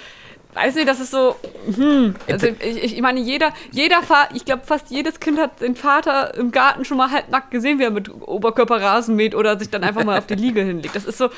weiß 0.54 0.76
nicht, 0.76 0.88
das 0.88 1.00
ist 1.00 1.12
so, 1.12 1.36
hm, 1.74 2.16
also 2.30 2.48
ich, 2.60 2.96
ich 2.96 3.02
meine, 3.02 3.20
jeder, 3.22 3.54
jeder 3.72 4.04
Fa 4.04 4.28
ich 4.34 4.46
glaube, 4.46 4.64
fast 4.66 4.92
jedes 4.92 5.20
Kind 5.20 5.40
hat 5.40 5.62
den 5.62 5.76
Vater 5.76 6.36
im 6.36 6.52
Garten 6.52 6.84
schon 6.86 6.98
mal 6.98 7.10
halbnackt 7.10 7.50
gesehen, 7.52 7.80
wie 7.80 7.84
er 7.84 7.92
mit 7.92 8.12
Oberkörper 8.12 8.82
Rasen 8.82 9.16
mäht 9.16 9.34
oder 9.34 9.58
sich 9.58 9.70
dann 9.70 9.84
einfach 9.84 10.04
mal 10.04 10.20
auf 10.20 10.28
die 10.28 10.36
Liege 10.36 10.62
hinlegt. 10.62 10.96
Das 10.96 11.06
ist 11.06 11.18
so, 11.18 11.30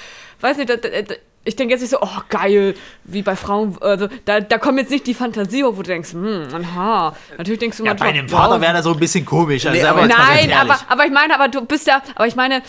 weiß 0.41 0.57
nicht, 0.57 0.69
da, 0.69 0.77
da, 0.77 0.89
da, 0.89 1.13
ich 1.45 1.55
denke 1.55 1.73
jetzt 1.73 1.81
nicht 1.81 1.91
so, 1.91 1.97
oh 2.01 2.21
geil, 2.29 2.73
wie 3.03 3.21
bei 3.21 3.35
Frauen, 3.35 3.77
also 3.81 4.07
da, 4.25 4.39
da 4.39 4.57
kommt 4.57 4.79
jetzt 4.79 4.91
nicht 4.91 5.05
die 5.07 5.13
Fantasie 5.13 5.63
hoch, 5.63 5.73
wo 5.73 5.81
du 5.81 5.89
denkst, 5.89 6.13
hm, 6.13 6.47
aha. 6.53 7.15
Natürlich 7.37 7.59
denkst 7.59 7.77
du 7.77 7.83
Ja, 7.85 7.91
manchmal, 7.91 8.09
bei 8.11 8.17
dem 8.17 8.29
Vater 8.29 8.61
wäre 8.61 8.73
das 8.73 8.83
so 8.85 8.91
ein 8.93 8.99
bisschen 8.99 9.25
komisch. 9.25 9.65
Also 9.65 9.77
Nee, 9.79 9.85
aber- 9.85 10.01
mal 10.01 10.07
Nein, 10.07 10.51
aber, 10.53 10.79
aber 10.87 11.05
ich 11.05 11.11
meine, 11.11 11.35
aber 11.35 11.49
du 11.49 11.65
bist 11.65 11.85
ja, 11.87 12.01
aber 12.15 12.27
ich 12.27 12.35
meine, 12.35 12.61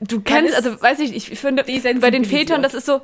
du 0.00 0.20
kennst, 0.20 0.54
also 0.54 0.80
weiß 0.80 1.00
ich, 1.00 1.14
ich 1.32 1.38
finde, 1.38 1.64
bei 2.00 2.10
den. 2.10 2.24
Vätern, 2.24 2.62
das 2.62 2.74
ist 2.74 2.86
so, 2.86 3.00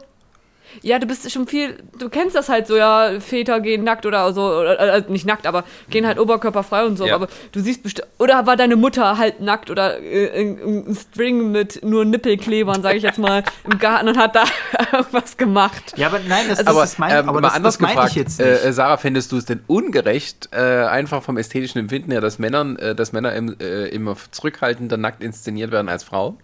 ja, 0.82 0.98
du 0.98 1.06
bist 1.06 1.30
schon 1.30 1.46
viel, 1.46 1.82
du 1.98 2.08
kennst 2.08 2.36
das 2.36 2.48
halt 2.48 2.66
so, 2.66 2.76
ja, 2.76 3.20
Väter 3.20 3.60
gehen 3.60 3.84
nackt 3.84 4.06
oder 4.06 4.32
so, 4.32 4.42
oder, 4.42 4.78
äh, 4.78 5.02
nicht 5.08 5.26
nackt, 5.26 5.46
aber 5.46 5.64
gehen 5.90 6.06
halt 6.06 6.18
oberkörperfrei 6.18 6.84
und 6.84 6.96
so, 6.96 7.06
Ja. 7.06 7.14
aber 7.14 7.28
du 7.52 7.60
siehst 7.60 7.82
bestimmt, 7.82 8.08
oder 8.18 8.46
war 8.46 8.56
deine 8.56 8.76
Mutter 8.76 9.18
halt 9.18 9.40
nackt 9.40 9.70
oder 9.70 10.00
äh, 10.00 10.40
ein, 10.40 10.96
String 10.96 11.50
mit 11.52 11.84
nur 11.84 12.04
Nippelklebern, 12.04 12.82
sage 12.82 12.96
ich 12.96 13.02
jetzt 13.02 13.18
mal, 13.18 13.42
im 13.64 13.78
Garten 13.78 14.08
und 14.08 14.18
hat 14.18 14.34
da 14.36 14.44
irgendwas 14.92 15.36
gemacht. 15.36 15.94
Ja, 15.96 16.08
aber 16.08 16.20
nein, 16.26 16.46
das, 16.48 16.66
aber, 16.66 16.80
das 16.80 16.92
ist 16.92 16.98
mein, 16.98 17.10
ähm, 17.12 17.28
aber 17.28 17.40
mal 17.40 17.48
das, 17.48 17.54
anders 17.56 17.74
das 17.74 17.80
meine 17.80 17.94
gefragt, 17.94 18.10
ich 18.12 18.16
jetzt 18.16 18.38
nicht. 18.38 18.64
Äh, 18.64 18.72
Sarah, 18.72 18.96
findest 18.96 19.32
du 19.32 19.36
es 19.36 19.44
denn 19.44 19.60
ungerecht, 19.66 20.48
äh, 20.52 20.84
einfach 20.84 21.22
vom 21.22 21.36
ästhetischen 21.36 21.80
Empfinden 21.80 22.10
her, 22.10 22.20
dass 22.20 22.38
Männern, 22.38 22.76
äh, 22.76 22.94
dass 22.94 23.12
Männer 23.12 23.34
im, 23.34 23.56
äh, 23.60 23.88
immer 23.88 24.16
zurückhaltender 24.30 24.96
nackt 24.96 25.22
inszeniert 25.22 25.70
werden 25.70 25.88
als 25.88 26.04
Frauen? 26.04 26.38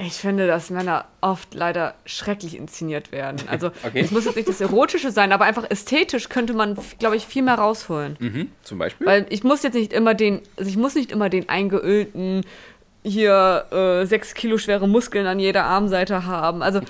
Ich 0.00 0.14
finde, 0.14 0.46
dass 0.46 0.70
Männer 0.70 1.06
oft 1.20 1.54
leider 1.54 1.94
schrecklich 2.06 2.56
inszeniert 2.56 3.10
werden. 3.10 3.40
Also, 3.48 3.70
Okay. 3.84 4.00
es 4.00 4.10
muss 4.12 4.24
jetzt 4.26 4.36
nicht 4.36 4.48
das 4.48 4.60
Erotische 4.60 5.10
sein, 5.10 5.32
aber 5.32 5.44
einfach 5.44 5.68
ästhetisch 5.68 6.28
könnte 6.28 6.54
man, 6.54 6.76
glaube 7.00 7.16
ich, 7.16 7.26
viel 7.26 7.42
mehr 7.42 7.56
rausholen. 7.56 8.16
Mhm, 8.20 8.52
zum 8.62 8.78
Beispiel? 8.78 9.06
Weil 9.06 9.26
ich 9.30 9.42
muss 9.42 9.62
jetzt 9.64 9.74
nicht 9.74 9.92
immer 9.92 10.14
den, 10.14 10.40
also 10.56 10.70
ich 10.70 10.76
muss 10.76 10.94
nicht 10.94 11.10
immer 11.10 11.28
den 11.28 11.48
eingeölten, 11.48 12.44
hier 13.02 13.64
äh, 13.72 14.06
sechs 14.06 14.34
Kilo 14.34 14.58
schwere 14.58 14.86
Muskeln 14.88 15.26
an 15.26 15.40
jeder 15.40 15.64
Armseite 15.64 16.26
haben. 16.26 16.62
Also, 16.62 16.80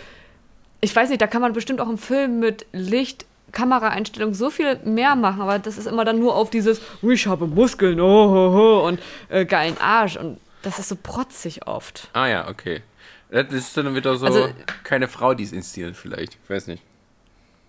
ich 0.80 0.94
weiß 0.94 1.08
nicht, 1.08 1.20
da 1.22 1.26
kann 1.26 1.40
man 1.42 1.52
bestimmt 1.54 1.80
auch 1.80 1.88
im 1.88 1.98
Film 1.98 2.40
mit 2.40 2.66
Licht, 2.72 3.24
Kameraeinstellung 3.52 4.34
so 4.34 4.50
viel 4.50 4.76
mehr 4.84 5.16
machen, 5.16 5.40
aber 5.40 5.58
das 5.58 5.78
ist 5.78 5.86
immer 5.86 6.04
dann 6.04 6.18
nur 6.18 6.34
auf 6.36 6.50
dieses, 6.50 6.82
"Oh, 7.02 7.08
ich 7.10 7.26
habe 7.26 7.46
Muskeln, 7.46 7.98
oh, 8.00 8.04
ho, 8.30 8.52
ho, 8.52 8.86
und 8.86 9.00
äh, 9.30 9.46
geilen 9.46 9.78
Arsch. 9.80 10.16
Und 10.16 10.38
das 10.62 10.78
ist 10.78 10.88
so 10.90 10.96
protzig 11.02 11.66
oft. 11.66 12.08
ah 12.12 12.26
ja, 12.26 12.48
okay. 12.48 12.82
Das 13.30 13.52
ist 13.52 13.76
dann 13.76 13.94
wieder 13.94 14.16
so 14.16 14.26
Also- 14.26 14.48
keine 14.84 15.08
Frau, 15.08 15.34
die 15.34 15.44
es 15.44 15.52
inszeniert 15.52 15.96
vielleicht. 15.96 16.38
Ich 16.42 16.50
weiß 16.50 16.66
nicht. 16.68 16.82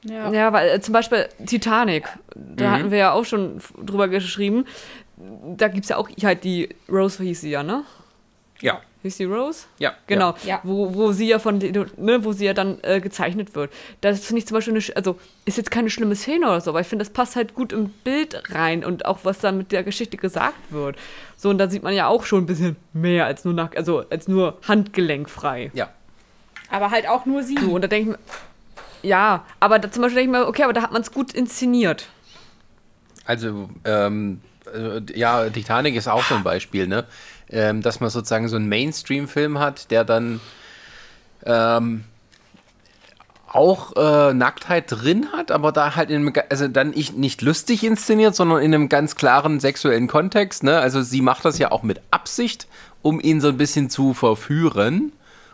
Ja. 0.06 0.32
Ja, 0.32 0.54
weil 0.54 0.70
äh, 0.70 0.80
zum 0.82 0.94
Beispiel 0.94 1.28
Titanic, 1.46 2.06
da 2.34 2.68
Mhm. 2.70 2.72
hatten 2.72 2.92
wir 2.92 2.98
ja 3.00 3.12
auch 3.12 3.26
schon 3.26 3.60
drüber 3.84 4.08
geschrieben. 4.08 4.66
Da 5.58 5.68
gibt 5.68 5.84
es 5.84 5.90
ja 5.90 5.98
auch 5.98 6.10
halt 6.24 6.46
die 6.46 6.70
Rose 6.90 7.22
hieß 7.22 7.42
sie 7.42 7.50
ja, 7.50 7.64
ne? 7.64 7.84
Ja, 8.62 8.80
Hieß 9.02 9.16
die 9.16 9.24
Rose? 9.24 9.66
ja. 9.78 9.94
Genau, 10.08 10.36
Ja. 10.44 10.60
Wo, 10.64 10.94
wo 10.94 11.12
sie 11.14 11.28
ja 11.30 11.40
von, 11.40 11.60
den- 11.60 11.86
ne, 11.96 12.24
wo 12.26 12.34
sie 12.34 12.46
ja 12.46 12.54
dann 12.54 12.80
äh, 12.84 13.00
gezeichnet 13.00 13.56
wird. 13.56 13.72
Das 14.02 14.26
finde 14.26 14.40
ich 14.40 14.48
zum 14.48 14.56
Beispiel, 14.56 14.74
eine, 14.76 14.84
also 14.98 15.18
ist 15.46 15.56
jetzt 15.58 15.72
keine 15.72 15.90
schlimme 15.90 16.16
Szene 16.18 16.46
oder 16.48 16.60
so, 16.60 16.72
aber 16.72 16.82
ich 16.82 16.88
finde, 16.88 17.06
das 17.06 17.14
passt 17.14 17.38
halt 17.38 17.56
gut 17.56 17.72
im 17.72 17.90
Bild 18.04 18.42
rein 18.54 18.84
und 18.84 19.06
auch 19.06 19.20
was 19.24 19.40
dann 19.40 19.58
mit 19.58 19.72
der 19.72 19.84
Geschichte 19.84 20.18
gesagt 20.18 20.58
wird. 20.70 20.98
So, 21.38 21.50
und 21.50 21.60
da 21.60 21.70
sieht 21.70 21.82
man 21.84 21.94
ja 21.94 22.08
auch 22.08 22.26
schon 22.26 22.44
ein 22.44 22.46
bisschen 22.46 22.76
mehr 22.92 23.26
als 23.26 23.46
nur 23.46 23.54
nach, 23.54 23.72
also 23.74 24.04
als 24.10 24.28
nur 24.28 24.58
handgelenkfrei. 24.68 25.72
Ja. 25.74 25.90
Aber 26.70 26.92
halt 26.92 27.08
auch 27.08 27.26
nur 27.26 27.42
sie. 27.44 27.58
So, 27.58 27.72
und 27.72 27.82
da 27.82 27.88
denke 27.88 28.12
ich 28.12 28.18
mir, 28.18 29.10
ja, 29.10 29.46
aber 29.62 29.80
da 29.80 29.90
zum 29.90 30.02
Beispiel 30.02 30.24
denke 30.24 30.38
ich 30.38 30.42
mir, 30.44 30.48
okay, 30.50 30.64
aber 30.64 30.74
da 30.74 30.82
hat 30.82 30.92
man 30.92 31.02
es 31.02 31.12
gut 31.14 31.32
inszeniert. 31.34 32.10
Also, 33.26 33.70
ähm, 33.86 34.42
äh, 34.74 35.02
ja, 35.18 35.50
Titanic 35.50 35.96
ist 35.96 36.08
auch 36.08 36.24
so 36.24 36.36
ein 36.36 36.44
Beispiel, 36.44 36.88
ne? 36.88 37.06
Ähm, 37.52 37.82
dass 37.82 38.00
man 38.00 38.10
sozusagen 38.10 38.48
so 38.48 38.56
einen 38.56 38.70
Mainstream-Film 38.70 39.60
hat, 39.60 39.90
der 39.90 40.04
dann 40.04 40.40
ähm, 41.46 42.04
auch 43.48 43.96
äh, 43.96 44.34
Nacktheit 44.34 44.86
drin 44.88 45.28
hat, 45.34 45.52
aber 45.52 45.72
da 45.72 45.96
halt 45.96 46.10
in 46.10 46.28
einem, 46.28 46.34
also 46.50 46.68
dann 46.68 46.94
ich, 46.94 47.14
nicht 47.14 47.42
lustig 47.42 47.84
inszeniert, 47.84 48.36
sondern 48.36 48.62
in 48.62 48.74
einem 48.74 48.90
ganz 48.90 49.16
klaren 49.16 49.60
sexuellen 49.60 50.08
Kontext, 50.08 50.64
ne? 50.64 50.80
Also 50.80 51.02
sie 51.02 51.22
macht 51.22 51.46
das 51.46 51.58
ja 51.58 51.72
auch 51.72 51.84
mit 51.84 52.02
Absicht, 52.12 52.68
um 53.02 53.20
ihn 53.20 53.42
so 53.42 53.48
ein 53.48 53.58
bisschen 53.58 53.90
zu 53.90 54.14
verführen 54.14 55.12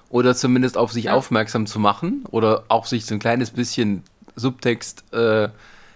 oder 0.10 0.36
zumindest 0.36 0.78
auf 0.78 0.91
sich 0.91 1.10
aufmerksam 1.10 1.66
zu 1.66 1.80
machen 1.80 2.26
oder 2.32 2.64
auch 2.68 2.86
sich 2.86 3.06
so 3.06 3.16
ein 3.16 3.20
kleines 3.20 3.52
bisschen 3.52 4.04
Subtext 4.36 5.06
äh, 5.14 5.50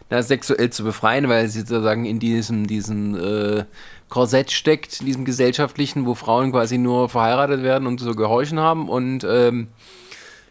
na, 0.10 0.24
sexuell 0.24 0.70
zu 0.70 0.84
befreien, 0.84 1.30
weil 1.30 1.48
sie 1.48 1.60
sozusagen 1.60 2.06
in 2.06 2.20
diesem, 2.20 2.66
diesem 2.68 3.16
äh, 3.16 3.66
Korsett 4.10 4.52
steckt, 4.52 5.00
in 5.02 5.06
diesem 5.06 5.24
gesellschaftlichen, 5.26 6.06
wo 6.06 6.16
Frauen 6.16 6.52
quasi 6.52 6.78
nur 6.78 7.10
verheiratet 7.10 7.64
werden 7.64 7.88
und 7.88 8.00
so 8.00 8.16
gehorchen 8.16 8.60
haben. 8.60 8.90
Und 8.90 9.24
ähm, 9.24 9.68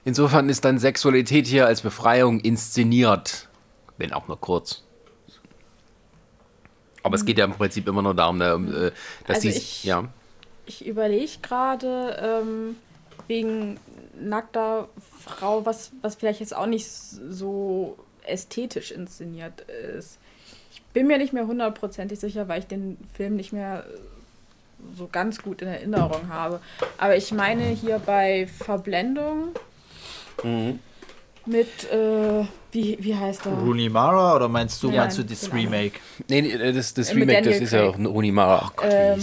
insofern 0.05 0.49
ist 0.49 0.65
dann 0.65 0.79
Sexualität 0.79 1.47
hier 1.47 1.67
als 1.67 1.83
Befreiung 1.83 2.41
inszeniert, 2.41 3.49
wenn 3.97 4.13
auch 4.13 4.29
nur 4.29 4.41
kurz. 4.41 4.85
Aber 7.03 7.17
es 7.17 7.25
geht 7.25 7.39
ja 7.39 7.45
im 7.45 7.53
Prinzip 7.53 7.89
immer 7.89 8.03
nur 8.03 8.15
darum, 8.15 8.41
äh, 8.41 8.91
dass 9.27 9.37
Also 9.37 9.49
ich- 9.49 9.85
ja, 9.85 10.05
Ich 10.67 10.87
überlege 10.87 11.33
gerade 11.43 12.43
ähm, 12.43 12.77
wegen 13.27 13.79
nackter 14.21 14.89
Frau, 15.25 15.65
was, 15.65 15.93
was 16.03 16.17
vielleicht 16.17 16.41
jetzt 16.41 16.55
auch 16.55 16.67
nicht 16.67 16.87
so 16.89 17.97
ästhetisch 18.25 18.91
inszeniert 18.91 19.63
ist. 19.97 20.19
Bin 20.95 21.07
mir 21.07 21.19
nicht 21.19 21.33
mehr 21.33 21.47
hundertprozentig 21.47 22.19
sicher, 22.19 22.49
weil 22.49 22.61
ich 22.61 22.67
den 22.67 22.97
Film 23.15 23.37
nicht 23.37 23.53
mehr 23.53 23.85
so 24.97 25.09
ganz 25.11 25.43
gut 25.43 25.61
in 25.63 25.69
Erinnerung 25.69 26.29
habe. 26.29 26.61
Aber 26.99 27.17
ich 27.17 27.33
meine 27.33 27.65
hier 27.65 27.99
bei 28.05 28.47
Verblendung 28.47 29.49
mit, 31.47 31.91
äh, 31.93 32.45
wie, 32.73 32.99
wie 33.01 33.15
heißt 33.17 33.47
er? 33.47 33.53
Rooney 33.53 33.89
Mara 33.89 34.37
oder 34.37 34.49
meinst 34.49 34.83
du, 34.83 34.91
Ja, 34.91 35.03
meinst 35.03 35.19
du 35.19 35.25
das 35.25 35.41
genau. 35.43 35.55
Remake? 35.55 35.99
nee, 36.29 36.43
nee, 36.43 36.73
das, 36.73 36.95
das 36.95 37.11
Äh, 37.11 37.15
Remake, 37.15 37.43
das 37.43 37.61
ist 37.61 37.73
ja 37.73 37.81
Craig. 37.81 37.91
auch 37.91 37.99
ein 37.99 38.07
Rooney 38.07 38.33
Mara. 38.33 38.73
Ähm, 38.83 39.21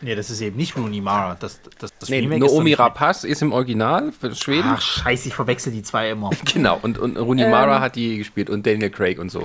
Nee, 0.00 0.14
das 0.14 0.30
ist 0.30 0.40
eben 0.40 0.56
nicht 0.56 0.76
Rooney 0.76 1.00
Mara. 1.00 1.36
Das, 1.40 1.58
das, 1.80 1.92
das 1.98 2.08
Nee, 2.08 2.20
Remake 2.20 2.44
ist 2.46 2.52
Naomi 2.52 2.70
nicht- 2.70 2.78
Rapaz 2.78 3.24
ist 3.24 3.42
im 3.42 3.50
Original 3.52 4.12
für 4.12 4.32
Schweden. 4.32 4.68
Ach, 4.76 4.80
scheiße, 4.80 5.26
ich 5.26 5.34
verwechsel 5.34 5.72
die 5.72 5.82
zwei 5.82 6.10
immer. 6.10 6.30
Genau, 6.52 6.78
und, 6.82 6.98
und 6.98 7.16
Rooney 7.16 7.42
Ähm, 7.42 7.50
Mara 7.50 7.80
hat 7.80 7.96
die 7.96 8.16
gespielt 8.18 8.48
und 8.48 8.64
Daniel 8.64 8.90
Craig 8.90 9.18
und 9.18 9.30
so. 9.30 9.44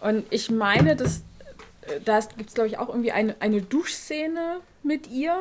Und 0.00 0.24
ich 0.30 0.50
meine, 0.50 0.94
dass 0.96 1.18
äh, 1.82 2.00
da 2.04 2.20
gibt 2.20 2.48
es, 2.50 2.54
glaube 2.54 2.68
ich, 2.68 2.78
auch 2.78 2.88
irgendwie 2.88 3.12
eine, 3.12 3.36
eine 3.40 3.62
Duschszene 3.62 4.60
mit 4.82 5.08
ihr. 5.10 5.36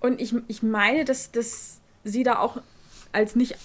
Und 0.00 0.20
ich, 0.20 0.34
ich 0.46 0.62
meine, 0.62 1.04
dass, 1.04 1.32
dass 1.32 1.80
sie 2.04 2.22
da 2.22 2.38
auch 2.38 2.58
als 3.12 3.34
nicht 3.34 3.56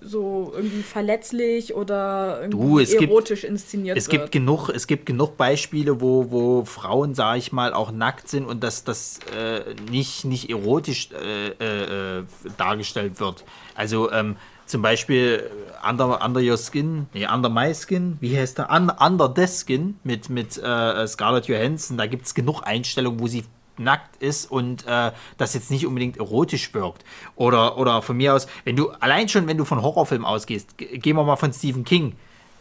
so 0.00 0.52
irgendwie 0.54 0.82
verletzlich 0.82 1.74
oder 1.74 2.40
irgendwie 2.42 2.58
Du, 2.58 2.78
es 2.80 2.90
gibt- 2.90 3.02
erotisch 3.04 3.44
inszeniert 3.44 3.96
Es 3.96 4.06
wird. 4.10 4.20
gibt 4.22 4.32
genug, 4.32 4.68
es 4.68 4.86
gibt 4.86 5.06
genug 5.06 5.36
Beispiele, 5.36 6.00
wo, 6.00 6.30
wo 6.30 6.64
Frauen, 6.64 7.14
sag 7.14 7.38
ich 7.38 7.50
mal, 7.50 7.72
auch 7.72 7.90
nackt 7.92 8.28
sind 8.28 8.44
und 8.44 8.62
dass 8.62 8.84
das 8.84 9.20
äh, 9.36 9.74
nicht, 9.90 10.24
nicht 10.24 10.50
erotisch 10.50 11.10
äh, 11.12 11.48
äh, 11.48 12.18
äh, 12.18 12.24
dargestellt 12.58 13.20
wird. 13.20 13.44
Also 13.74 14.12
ähm, 14.12 14.36
zum 14.66 14.82
Beispiel 14.82 15.48
Under, 15.88 16.24
Under 16.24 16.40
Your 16.40 16.58
Skin, 16.58 17.06
nee, 17.14 17.26
Under 17.26 17.48
My 17.48 17.74
Skin, 17.74 18.16
wie 18.20 18.36
heißt 18.36 18.58
der? 18.58 18.70
Un, 18.70 18.90
Under 18.90 19.32
the 19.34 19.46
Skin 19.46 19.98
mit, 20.04 20.30
mit 20.30 20.56
äh, 20.58 21.06
Scarlett 21.06 21.46
Johansson. 21.46 21.96
Da 21.96 22.06
gibt 22.06 22.26
es 22.26 22.34
genug 22.34 22.62
Einstellungen, 22.62 23.20
wo 23.20 23.26
sie 23.26 23.44
nackt 23.78 24.22
ist 24.22 24.50
und 24.50 24.86
äh, 24.86 25.12
das 25.36 25.52
jetzt 25.52 25.70
nicht 25.70 25.86
unbedingt 25.86 26.16
erotisch 26.16 26.72
wirkt. 26.72 27.04
Oder, 27.34 27.76
oder 27.76 28.00
von 28.00 28.16
mir 28.16 28.34
aus, 28.34 28.46
wenn 28.64 28.74
du, 28.74 28.90
allein 29.00 29.28
schon, 29.28 29.46
wenn 29.46 29.58
du 29.58 29.66
von 29.66 29.82
Horrorfilmen 29.82 30.26
ausgehst, 30.26 30.78
ge- 30.78 30.96
gehen 30.98 31.14
wir 31.14 31.24
mal 31.24 31.36
von 31.36 31.52
Stephen 31.52 31.84
King, 31.84 32.14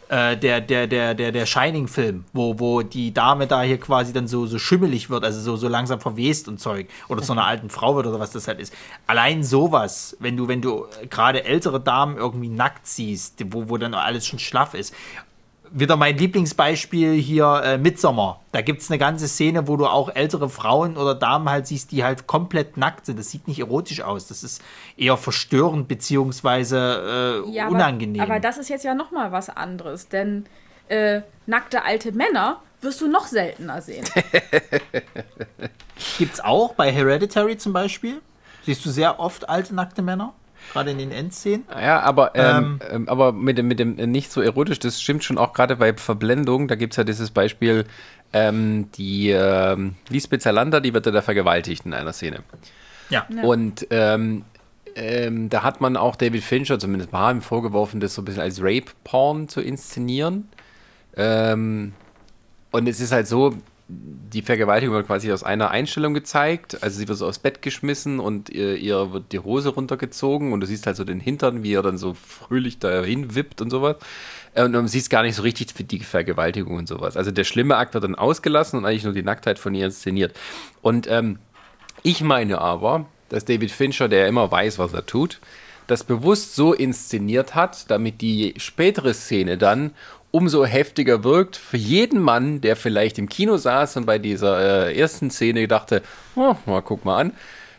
äh, 0.09 0.37
der, 0.37 0.61
der, 0.61 0.87
der, 0.87 1.13
der, 1.13 1.31
der 1.31 1.45
Shining-Film, 1.45 2.25
wo, 2.33 2.59
wo 2.59 2.81
die 2.81 3.13
Dame 3.13 3.47
da 3.47 3.61
hier 3.61 3.79
quasi 3.79 4.13
dann 4.13 4.27
so, 4.27 4.45
so 4.45 4.59
schimmelig 4.59 5.09
wird, 5.09 5.23
also 5.23 5.39
so, 5.39 5.55
so 5.55 5.67
langsam 5.67 5.99
verwest 5.99 6.47
und 6.47 6.59
Zeug, 6.59 6.87
oder 7.07 7.21
zu 7.21 7.31
einer 7.31 7.45
alten 7.47 7.69
Frau 7.69 7.95
wird 7.95 8.07
oder 8.07 8.19
was 8.19 8.31
das 8.31 8.47
halt 8.47 8.59
ist. 8.59 8.73
Allein 9.07 9.43
sowas, 9.43 10.15
wenn 10.19 10.37
du, 10.37 10.47
wenn 10.47 10.61
du 10.61 10.85
gerade 11.09 11.43
ältere 11.43 11.79
Damen 11.79 12.17
irgendwie 12.17 12.49
nackt 12.49 12.87
siehst, 12.87 13.43
wo, 13.53 13.69
wo 13.69 13.77
dann 13.77 13.93
alles 13.93 14.27
schon 14.27 14.39
schlaff 14.39 14.73
ist. 14.73 14.93
Wieder 15.77 15.97
mein 15.97 16.17
Lieblingsbeispiel 16.17 17.11
hier, 17.15 17.61
äh, 17.65 17.77
Midsommar. 17.77 18.39
Da 18.53 18.61
gibt 18.61 18.81
es 18.81 18.89
eine 18.89 18.97
ganze 18.97 19.27
Szene, 19.27 19.67
wo 19.67 19.75
du 19.75 19.85
auch 19.87 20.15
ältere 20.15 20.47
Frauen 20.47 20.95
oder 20.95 21.15
Damen 21.15 21.49
halt 21.49 21.67
siehst, 21.67 21.91
die 21.91 22.05
halt 22.05 22.27
komplett 22.27 22.77
nackt 22.77 23.05
sind. 23.05 23.19
Das 23.19 23.29
sieht 23.29 23.45
nicht 23.49 23.59
erotisch 23.59 23.99
aus. 23.99 24.27
Das 24.27 24.41
ist 24.41 24.61
eher 24.95 25.17
verstörend 25.17 25.89
beziehungsweise 25.89 27.43
äh, 27.45 27.51
ja, 27.51 27.67
unangenehm. 27.67 28.21
Aber, 28.21 28.35
aber 28.35 28.39
das 28.39 28.57
ist 28.57 28.69
jetzt 28.69 28.85
ja 28.85 28.95
noch 28.95 29.11
mal 29.11 29.33
was 29.33 29.49
anderes, 29.49 30.07
denn 30.07 30.45
äh, 30.87 31.19
nackte 31.45 31.83
alte 31.83 32.13
Männer 32.13 32.61
wirst 32.79 33.01
du 33.01 33.09
noch 33.09 33.27
seltener 33.27 33.81
sehen. 33.81 34.05
Gibt's 36.17 36.39
auch 36.39 36.73
bei 36.75 36.89
Hereditary 36.89 37.57
zum 37.57 37.73
Beispiel? 37.73 38.21
Siehst 38.63 38.85
du 38.85 38.91
sehr 38.91 39.19
oft 39.19 39.49
alte 39.49 39.75
nackte 39.75 40.01
Männer? 40.01 40.33
Gerade 40.71 40.91
in 40.91 40.97
den 40.97 41.11
Endszenen. 41.11 41.65
Ja, 41.69 42.01
aber, 42.01 42.35
ähm, 42.35 42.79
ähm, 42.89 43.09
aber 43.09 43.31
mit 43.31 43.57
dem, 43.57 43.67
mit 43.67 43.79
dem 43.79 43.97
äh, 43.97 44.07
nicht 44.07 44.31
so 44.31 44.41
erotisch, 44.41 44.79
das 44.79 45.01
stimmt 45.01 45.23
schon 45.23 45.37
auch 45.37 45.53
gerade 45.53 45.75
bei 45.75 45.93
Verblendung. 45.93 46.67
Da 46.67 46.75
gibt 46.75 46.93
es 46.93 46.97
ja 46.97 47.03
dieses 47.03 47.31
Beispiel, 47.31 47.85
ähm, 48.33 48.91
die 48.93 49.29
ähm, 49.29 49.95
Lisbeth 50.09 50.41
Zalander, 50.41 50.81
die 50.81 50.93
wird 50.93 51.05
ja 51.05 51.11
da 51.11 51.21
vergewaltigt 51.21 51.85
in 51.85 51.93
einer 51.93 52.13
Szene. 52.13 52.43
Ja. 53.09 53.25
Ja. 53.29 53.43
Und 53.43 53.87
ähm, 53.91 54.43
ähm, 54.95 55.49
da 55.49 55.63
hat 55.63 55.81
man 55.81 55.97
auch 55.97 56.15
David 56.15 56.43
Fincher, 56.43 56.79
zumindest 56.79 57.11
mal 57.11 57.31
ihm 57.31 57.41
vorgeworfen, 57.41 57.99
das 57.99 58.13
so 58.13 58.21
ein 58.21 58.25
bisschen 58.25 58.41
als 58.41 58.61
Rape-Porn 58.61 59.47
zu 59.47 59.61
inszenieren. 59.61 60.49
Ähm, 61.17 61.93
und 62.71 62.87
es 62.87 62.99
ist 62.99 63.11
halt 63.11 63.27
so, 63.27 63.55
die 63.87 64.41
Vergewaltigung 64.41 64.95
wird 64.95 65.05
quasi 65.05 65.31
aus 65.31 65.43
einer 65.43 65.69
Einstellung 65.69 66.15
gezeigt. 66.15 66.81
Also 66.81 66.97
sie 66.97 67.07
wird 67.07 67.19
so 67.19 67.27
aufs 67.27 67.37
Bett 67.39 67.61
geschmissen 67.61 68.19
und 68.19 68.49
ihr, 68.49 68.77
ihr 68.77 69.13
wird 69.13 69.31
die 69.31 69.39
Hose 69.39 69.69
runtergezogen 69.69 70.53
und 70.53 70.61
du 70.61 70.67
siehst 70.67 70.87
halt 70.87 70.97
so 70.97 71.03
den 71.03 71.19
Hintern, 71.19 71.61
wie 71.61 71.73
er 71.73 71.83
dann 71.83 71.97
so 71.97 72.15
fröhlich 72.15 72.79
dahin 72.79 73.35
wippt 73.35 73.61
und 73.61 73.69
sowas. 73.69 73.97
Äh, 74.55 74.63
Und 74.63 74.73
du 74.73 74.87
siehst 74.87 75.11
gar 75.11 75.21
nicht 75.21 75.35
so 75.35 75.43
richtig 75.43 75.67
die 75.73 75.99
Vergewaltigung 75.99 76.77
und 76.77 76.87
sowas. 76.87 77.15
Also 77.15 77.29
der 77.29 77.43
schlimme 77.43 77.77
Akt 77.77 77.93
wird 77.93 78.03
dann 78.03 78.15
ausgelassen 78.15 78.79
und 78.79 78.85
eigentlich 78.85 79.03
nur 79.03 79.13
die 79.13 79.23
Nacktheit 79.23 79.59
von 79.59 79.75
ihr 79.75 79.85
inszeniert. 79.85 80.35
Und 80.81 81.07
ähm, 81.07 81.37
ich 82.01 82.21
meine 82.21 82.59
aber, 82.59 83.05
dass 83.29 83.45
David 83.45 83.71
Fincher, 83.71 84.07
der 84.07 84.27
immer 84.27 84.51
weiß, 84.51 84.79
was 84.79 84.93
er 84.93 85.05
tut, 85.05 85.39
das 85.87 86.03
bewusst 86.03 86.55
so 86.55 86.73
inszeniert 86.73 87.53
hat, 87.53 87.91
damit 87.91 88.21
die 88.21 88.55
spätere 88.57 89.13
Szene 89.13 89.59
dann 89.59 89.91
umso 90.35 90.65
heftiger 90.65 91.23
wirkt. 91.23 91.55
Für 91.55 91.77
jeden 91.77 92.19
Mann, 92.21 92.59
der 92.59 92.75
vielleicht 92.75 93.17
im 93.17 93.29
Kino 93.29 93.55
saß 93.55 93.95
und 93.95 94.05
bei 94.05 94.19
dieser 94.19 94.87
äh, 94.89 94.99
ersten 94.99 95.31
Szene 95.31 95.65
dachte, 95.67 96.01
oh, 96.35 96.55
mal 96.65 96.81
guck 96.81 97.05
mal 97.05 97.21
an, 97.21 97.31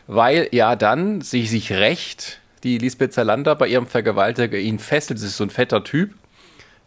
weil 0.07 0.49
ja 0.51 0.75
dann 0.75 1.21
sich, 1.21 1.51
sich 1.51 1.71
recht 1.71 2.39
die 2.63 2.79
Lisbeth 2.79 3.13
Zalander 3.13 3.55
bei 3.55 3.67
ihrem 3.67 3.85
Vergewaltiger 3.85 4.57
ihn 4.57 4.79
fesselt, 4.79 5.19
das 5.19 5.27
ist 5.27 5.37
so 5.37 5.43
ein 5.43 5.51
fetter 5.51 5.83
Typ, 5.83 6.15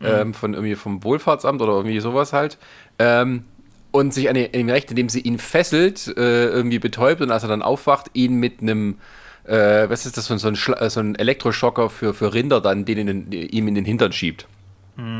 ähm, 0.02 0.34
von 0.34 0.54
irgendwie 0.54 0.74
vom 0.74 1.04
Wohlfahrtsamt 1.04 1.62
oder 1.62 1.74
irgendwie 1.74 2.00
sowas 2.00 2.32
halt. 2.32 2.58
Ähm, 2.98 3.44
und 3.92 4.12
sich 4.12 4.28
an 4.28 4.36
ihm 4.36 4.68
recht, 4.68 4.90
indem 4.90 5.08
sie 5.08 5.20
ihn 5.20 5.38
fesselt, 5.38 6.08
äh, 6.16 6.46
irgendwie 6.46 6.80
betäubt. 6.80 7.20
Und 7.20 7.30
als 7.30 7.44
er 7.44 7.48
dann 7.48 7.62
aufwacht, 7.62 8.06
ihn 8.14 8.34
mit 8.34 8.60
einem, 8.60 8.98
äh, 9.44 9.88
was 9.88 10.06
ist 10.06 10.16
das, 10.16 10.26
so 10.26 10.34
ein, 10.34 10.56
Schla- 10.56 10.90
so 10.90 11.00
ein 11.00 11.14
Elektroschocker 11.14 11.90
für, 11.90 12.14
für 12.14 12.34
Rinder 12.34 12.60
dann, 12.60 12.84
den 12.84 13.06
den, 13.06 13.32
ihm 13.32 13.68
in 13.68 13.74
den 13.74 13.84
Hintern 13.84 14.12
schiebt. 14.12 14.46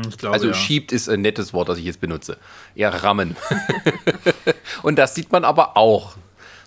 Ich 0.09 0.17
glaube, 0.17 0.33
Also 0.33 0.47
ja. 0.47 0.53
schiebt 0.53 0.91
ist 0.91 1.09
ein 1.09 1.21
nettes 1.21 1.53
Wort, 1.53 1.69
das 1.69 1.77
ich 1.77 1.85
jetzt 1.85 2.01
benutze. 2.01 2.37
Eher 2.75 3.03
rammen. 3.03 3.35
und 4.83 4.97
das 4.97 5.15
sieht 5.15 5.31
man 5.31 5.45
aber 5.45 5.77
auch. 5.77 6.15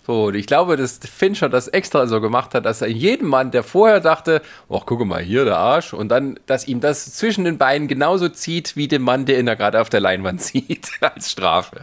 So, 0.06 0.24
und 0.24 0.34
ich 0.34 0.46
glaube, 0.46 0.76
dass 0.76 0.98
Fincher 0.98 1.48
das 1.48 1.66
extra 1.68 2.06
so 2.06 2.20
gemacht 2.20 2.54
hat, 2.54 2.66
dass 2.66 2.82
er 2.82 2.88
jedem 2.88 3.28
Mann, 3.28 3.50
der 3.50 3.62
vorher 3.62 4.00
dachte, 4.00 4.42
ach, 4.68 4.84
gucke 4.84 5.06
mal 5.06 5.22
hier, 5.22 5.46
der 5.46 5.56
Arsch, 5.56 5.94
und 5.94 6.10
dann, 6.10 6.38
dass 6.44 6.68
ihm 6.68 6.80
das 6.80 7.14
zwischen 7.14 7.44
den 7.44 7.56
Beinen 7.56 7.88
genauso 7.88 8.28
zieht, 8.28 8.76
wie 8.76 8.86
dem 8.86 9.00
Mann, 9.00 9.24
der 9.24 9.38
ihn 9.38 9.46
da 9.46 9.54
gerade 9.54 9.80
auf 9.80 9.88
der 9.88 10.00
Leinwand 10.00 10.42
sieht, 10.42 10.90
als 11.00 11.30
Strafe. 11.30 11.80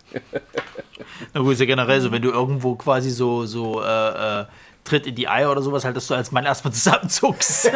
Na 1.33 1.41
gut, 1.41 1.53
ist 1.53 1.61
ja 1.61 1.65
generell 1.65 1.99
so, 1.99 2.11
wenn 2.11 2.21
du 2.21 2.29
irgendwo 2.29 2.75
quasi 2.75 3.09
so, 3.09 3.47
so 3.47 3.81
äh, 3.81 4.41
äh, 4.41 4.45
Tritt 4.91 5.07
in 5.07 5.15
die 5.15 5.29
Eier 5.29 5.49
oder 5.49 5.61
sowas, 5.61 5.85
halt, 5.85 5.95
dass 5.95 6.07
du 6.07 6.15
als 6.15 6.33
Mann 6.33 6.45
erstmal 6.45 6.73
zusammenzuckst. 6.73 7.71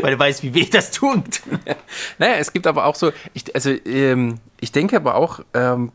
Weil 0.00 0.12
du 0.12 0.18
weißt, 0.18 0.44
wie 0.44 0.54
weh 0.54 0.64
das 0.66 0.92
tut. 0.92 1.42
Naja, 2.18 2.36
es 2.36 2.52
gibt 2.52 2.68
aber 2.68 2.86
auch 2.86 2.94
so, 2.94 3.10
ich, 3.34 3.52
also 3.52 3.70
ähm, 3.70 4.38
ich 4.60 4.70
denke 4.70 4.94
aber 4.94 5.16
auch, 5.16 5.40
ähm, 5.54 5.90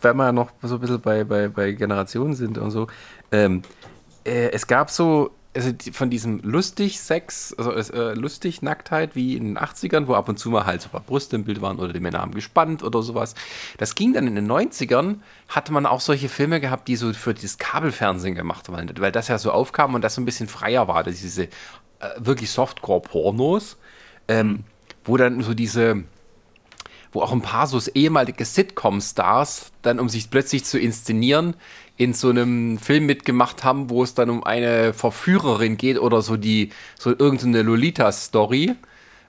wenn 0.00 0.16
wir 0.16 0.30
noch 0.30 0.50
so 0.62 0.76
ein 0.76 0.80
bisschen 0.80 1.00
bei, 1.00 1.24
bei, 1.24 1.48
bei 1.48 1.72
Generationen 1.72 2.34
sind 2.34 2.56
und 2.56 2.70
so, 2.70 2.86
ähm, 3.32 3.62
äh, 4.24 4.50
es 4.50 4.64
gab 4.68 4.90
so, 4.90 5.32
also 5.54 5.70
von 5.92 6.08
diesem 6.08 6.40
lustig 6.40 7.00
Sex, 7.00 7.54
also 7.58 7.72
äh, 7.72 8.14
lustig 8.14 8.62
Nacktheit 8.62 9.14
wie 9.14 9.36
in 9.36 9.44
den 9.44 9.58
80ern, 9.58 10.06
wo 10.06 10.14
ab 10.14 10.28
und 10.28 10.38
zu 10.38 10.48
mal 10.48 10.64
halt 10.64 10.80
so 10.80 10.88
ein 10.88 10.92
paar 10.92 11.00
Brüste 11.02 11.36
im 11.36 11.44
Bild 11.44 11.60
waren 11.60 11.78
oder 11.78 11.92
die 11.92 12.00
Männer 12.00 12.20
haben 12.20 12.32
gespannt 12.32 12.82
oder 12.82 13.02
sowas. 13.02 13.34
Das 13.76 13.94
ging 13.94 14.14
dann 14.14 14.26
in 14.26 14.34
den 14.34 14.50
90ern, 14.50 15.16
hatte 15.48 15.72
man 15.72 15.84
auch 15.84 16.00
solche 16.00 16.30
Filme 16.30 16.60
gehabt, 16.60 16.88
die 16.88 16.96
so 16.96 17.12
für 17.12 17.34
das 17.34 17.58
Kabelfernsehen 17.58 18.34
gemacht 18.34 18.70
waren, 18.70 18.90
weil 18.98 19.12
das 19.12 19.28
ja 19.28 19.38
so 19.38 19.52
aufkam 19.52 19.94
und 19.94 20.02
das 20.02 20.14
so 20.14 20.22
ein 20.22 20.24
bisschen 20.24 20.48
freier 20.48 20.88
war, 20.88 21.04
diese 21.04 21.44
äh, 21.44 21.48
wirklich 22.16 22.50
Softcore-Pornos, 22.50 23.76
ähm, 24.28 24.64
wo 25.04 25.16
dann 25.18 25.42
so 25.42 25.52
diese 25.52 26.04
wo 27.12 27.20
auch 27.20 27.32
ein 27.32 27.42
paar 27.42 27.66
so 27.66 27.78
ehemalige 27.92 28.44
Sitcom-Stars 28.44 29.70
dann, 29.82 30.00
um 30.00 30.08
sich 30.08 30.30
plötzlich 30.30 30.64
zu 30.64 30.78
inszenieren, 30.78 31.54
in 31.96 32.14
so 32.14 32.30
einem 32.30 32.78
Film 32.78 33.06
mitgemacht 33.06 33.64
haben, 33.64 33.90
wo 33.90 34.02
es 34.02 34.14
dann 34.14 34.30
um 34.30 34.44
eine 34.44 34.92
Verführerin 34.94 35.76
geht 35.76 35.98
oder 35.98 36.22
so 36.22 36.36
die, 36.36 36.70
so 36.98 37.10
irgendeine 37.10 37.62
Lolita-Story, 37.62 38.74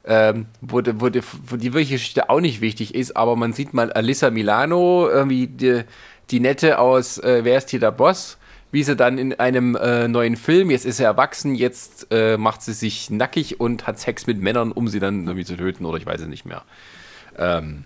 ähm, 0.05 0.47
wo, 0.61 0.81
die- 0.81 0.99
wo, 0.99 1.05
wo 1.47 1.55
die 1.57 1.73
wirkliche 1.73 1.95
Geschichte 1.95 2.29
auch 2.29 2.39
nicht 2.41 2.61
wichtig 2.61 2.95
ist, 2.95 3.15
aber 3.15 3.35
man 3.35 3.53
sieht 3.53 3.73
mal 3.73 3.91
Alyssa 3.93 4.29
Milano, 4.31 5.07
irgendwie 5.09 5.47
die, 5.47 5.83
die 6.31 6.39
Nette 6.39 6.79
aus 6.79 7.17
äh, 7.19 7.41
Wer 7.43 7.57
ist 7.57 7.69
hier 7.69 7.79
der 7.79 7.91
Boss? 7.91 8.37
Wie 8.71 8.81
sie 8.81 8.95
dann 8.95 9.19
in 9.19 9.33
einem 9.39 9.75
äh, 9.75 10.07
neuen 10.07 10.35
Film, 10.35 10.71
jetzt 10.71 10.85
ist 10.85 10.97
sie 10.97 11.03
erwachsen, 11.03 11.53
jetzt 11.53 12.07
äh, 12.09 12.37
macht 12.37 12.63
sie 12.63 12.73
sich 12.73 13.11
nackig 13.11 13.59
und 13.59 13.85
hat 13.85 13.99
Sex 13.99 14.25
mit 14.25 14.41
Männern, 14.41 14.71
um 14.71 14.87
sie 14.87 14.99
dann 14.99 15.25
irgendwie 15.27 15.45
zu 15.45 15.55
töten 15.55 15.85
oder 15.85 15.97
ich 15.99 16.07
weiß 16.07 16.21
es 16.21 16.27
nicht 16.27 16.45
mehr. 16.45 16.63
Ähm, 17.37 17.85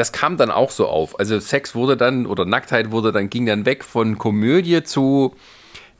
das 0.00 0.12
kam 0.12 0.38
dann 0.38 0.50
auch 0.50 0.70
so 0.70 0.88
auf. 0.88 1.20
Also 1.20 1.38
Sex 1.38 1.74
wurde 1.74 1.94
dann, 1.94 2.24
oder 2.24 2.46
Nacktheit 2.46 2.90
wurde 2.90 3.12
dann, 3.12 3.28
ging 3.28 3.44
dann 3.44 3.66
weg 3.66 3.84
von 3.84 4.16
Komödie 4.16 4.82
zu 4.82 5.36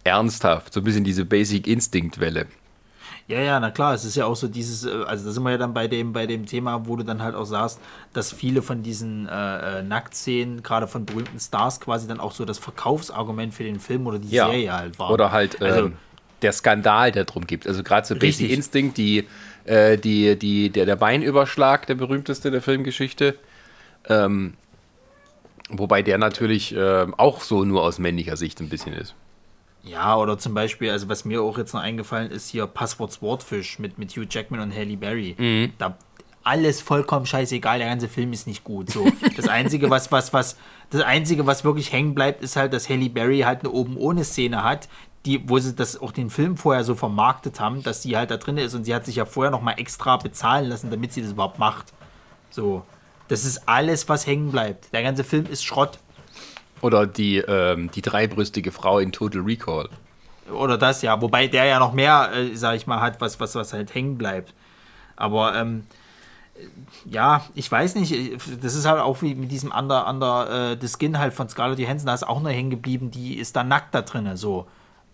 ernsthaft. 0.04 0.72
So 0.72 0.80
ein 0.80 0.84
bisschen 0.84 1.04
diese 1.04 1.26
Basic 1.26 1.66
Instinct-Welle. 1.66 2.46
Ja, 3.28 3.40
ja, 3.40 3.60
na 3.60 3.70
klar, 3.70 3.92
es 3.92 4.06
ist 4.06 4.16
ja 4.16 4.24
auch 4.24 4.36
so 4.36 4.48
dieses, 4.48 4.86
äh, 4.86 5.04
also 5.06 5.26
da 5.26 5.32
sind 5.32 5.42
wir 5.42 5.50
ja 5.50 5.58
dann 5.58 5.74
bei 5.74 5.86
dem, 5.86 6.14
bei 6.14 6.26
dem 6.26 6.46
Thema, 6.46 6.86
wo 6.86 6.96
du 6.96 7.04
dann 7.04 7.22
halt 7.22 7.34
auch 7.34 7.44
sagst, 7.44 7.78
dass 8.14 8.32
viele 8.32 8.62
von 8.62 8.82
diesen 8.82 9.28
äh, 9.28 9.80
äh, 9.80 9.82
Nacktszenen, 9.82 10.62
gerade 10.62 10.88
von 10.88 11.04
berühmten 11.04 11.38
Stars, 11.38 11.78
quasi 11.78 12.08
dann 12.08 12.20
auch 12.20 12.32
so 12.32 12.46
das 12.46 12.58
Verkaufsargument 12.58 13.52
für 13.52 13.64
den 13.64 13.80
Film 13.80 14.06
oder 14.06 14.18
die 14.18 14.28
Serie 14.28 14.72
halt 14.72 14.98
war. 14.98 15.10
Oder 15.10 15.30
halt 15.30 15.60
Also- 15.60 15.86
ähm, 15.88 15.92
der 16.40 16.52
Skandal, 16.52 17.12
der 17.12 17.24
drum 17.24 17.46
gibt. 17.46 17.66
Also 17.66 17.82
gerade 17.82 18.06
so 18.06 18.16
Basic. 18.16 18.50
Instinct, 18.50 18.96
die, 18.96 19.28
äh, 19.66 19.98
die, 19.98 20.38
die, 20.38 20.70
der, 20.70 20.86
der 20.86 20.96
Beinüberschlag, 20.96 21.86
der 21.86 21.96
berühmteste 21.96 22.50
der 22.50 22.62
Filmgeschichte. 22.62 23.36
Ähm, 24.08 24.54
wobei 25.68 26.02
der 26.02 26.18
natürlich 26.18 26.74
ähm, 26.76 27.14
auch 27.16 27.40
so 27.42 27.64
nur 27.64 27.82
aus 27.82 27.98
männlicher 27.98 28.36
Sicht 28.36 28.60
ein 28.60 28.68
bisschen 28.68 28.92
ist. 28.92 29.14
Ja, 29.82 30.16
oder 30.16 30.38
zum 30.38 30.52
Beispiel, 30.52 30.90
also 30.90 31.08
was 31.08 31.24
mir 31.24 31.42
auch 31.42 31.56
jetzt 31.56 31.72
noch 31.72 31.80
eingefallen 31.80 32.30
ist, 32.30 32.50
hier 32.50 32.66
Passwort 32.66 33.12
Swordfish 33.12 33.78
mit, 33.78 33.98
mit 33.98 34.10
Hugh 34.14 34.26
Jackman 34.28 34.60
und 34.60 34.74
Halle 34.74 34.96
Berry. 34.96 35.34
Mhm. 35.38 35.72
Da 35.78 35.96
alles 36.42 36.80
vollkommen 36.80 37.26
scheißegal, 37.26 37.78
der 37.78 37.88
ganze 37.88 38.08
Film 38.08 38.32
ist 38.32 38.46
nicht 38.46 38.64
gut. 38.64 38.90
So. 38.90 39.06
Das 39.36 39.48
Einzige, 39.48 39.90
was, 39.90 40.10
was, 40.10 40.32
was, 40.32 40.56
das 40.90 41.02
Einzige, 41.02 41.46
was 41.46 41.64
wirklich 41.64 41.92
hängen 41.92 42.14
bleibt, 42.14 42.42
ist 42.42 42.56
halt, 42.56 42.72
dass 42.72 42.88
Halle 42.88 43.10
Berry 43.10 43.40
halt 43.40 43.60
eine 43.60 43.70
oben 43.70 43.96
ohne 43.96 44.24
Szene 44.24 44.64
hat, 44.64 44.88
die, 45.26 45.48
wo 45.48 45.58
sie 45.58 45.74
das 45.74 46.00
auch 46.00 46.12
den 46.12 46.30
Film 46.30 46.56
vorher 46.56 46.82
so 46.82 46.94
vermarktet 46.94 47.60
haben, 47.60 47.82
dass 47.82 48.02
sie 48.02 48.16
halt 48.16 48.30
da 48.30 48.38
drin 48.38 48.56
ist 48.56 48.74
und 48.74 48.84
sie 48.84 48.94
hat 48.94 49.04
sich 49.04 49.16
ja 49.16 49.26
vorher 49.26 49.50
noch 49.50 49.60
mal 49.60 49.72
extra 49.72 50.16
bezahlen 50.16 50.68
lassen, 50.68 50.90
damit 50.90 51.12
sie 51.12 51.22
das 51.22 51.32
überhaupt 51.32 51.58
macht. 51.58 51.92
So. 52.50 52.84
Das 53.30 53.44
ist 53.44 53.68
alles, 53.68 54.08
was 54.08 54.26
hängen 54.26 54.50
bleibt. 54.50 54.92
Der 54.92 55.04
ganze 55.04 55.22
Film 55.22 55.46
ist 55.46 55.64
Schrott. 55.64 56.00
Oder 56.80 57.06
die, 57.06 57.38
ähm, 57.38 57.88
die 57.92 58.02
dreibrüstige 58.02 58.72
Frau 58.72 58.98
in 58.98 59.12
Total 59.12 59.42
Recall. 59.42 59.88
Oder 60.52 60.76
das, 60.76 61.00
ja. 61.02 61.22
Wobei 61.22 61.46
der 61.46 61.64
ja 61.64 61.78
noch 61.78 61.92
mehr, 61.92 62.32
äh, 62.34 62.56
sag 62.56 62.74
ich 62.74 62.88
mal, 62.88 63.00
hat, 63.00 63.20
was, 63.20 63.38
was, 63.38 63.54
was 63.54 63.72
halt 63.72 63.94
hängen 63.94 64.18
bleibt. 64.18 64.52
Aber, 65.14 65.54
ähm, 65.54 65.84
ja, 67.04 67.44
ich 67.54 67.70
weiß 67.70 67.94
nicht, 67.94 68.12
äh, 68.12 68.36
das 68.60 68.74
ist 68.74 68.84
halt 68.84 69.00
auch 69.00 69.22
wie 69.22 69.36
mit 69.36 69.52
diesem 69.52 69.70
Under, 69.70 70.08
Under 70.08 70.72
äh, 70.72 70.76
the 70.80 70.88
Skin 70.88 71.16
halt 71.20 71.32
von 71.32 71.48
Scarlett 71.48 71.78
Johansson, 71.78 72.08
da 72.08 72.14
ist 72.14 72.26
auch 72.26 72.40
nur 72.40 72.50
hängen 72.50 72.70
geblieben, 72.70 73.12
die 73.12 73.38
ist 73.38 73.54
da 73.54 73.62
nackt 73.62 73.94
da 73.94 74.02
drin, 74.02 74.36
so. 74.36 74.66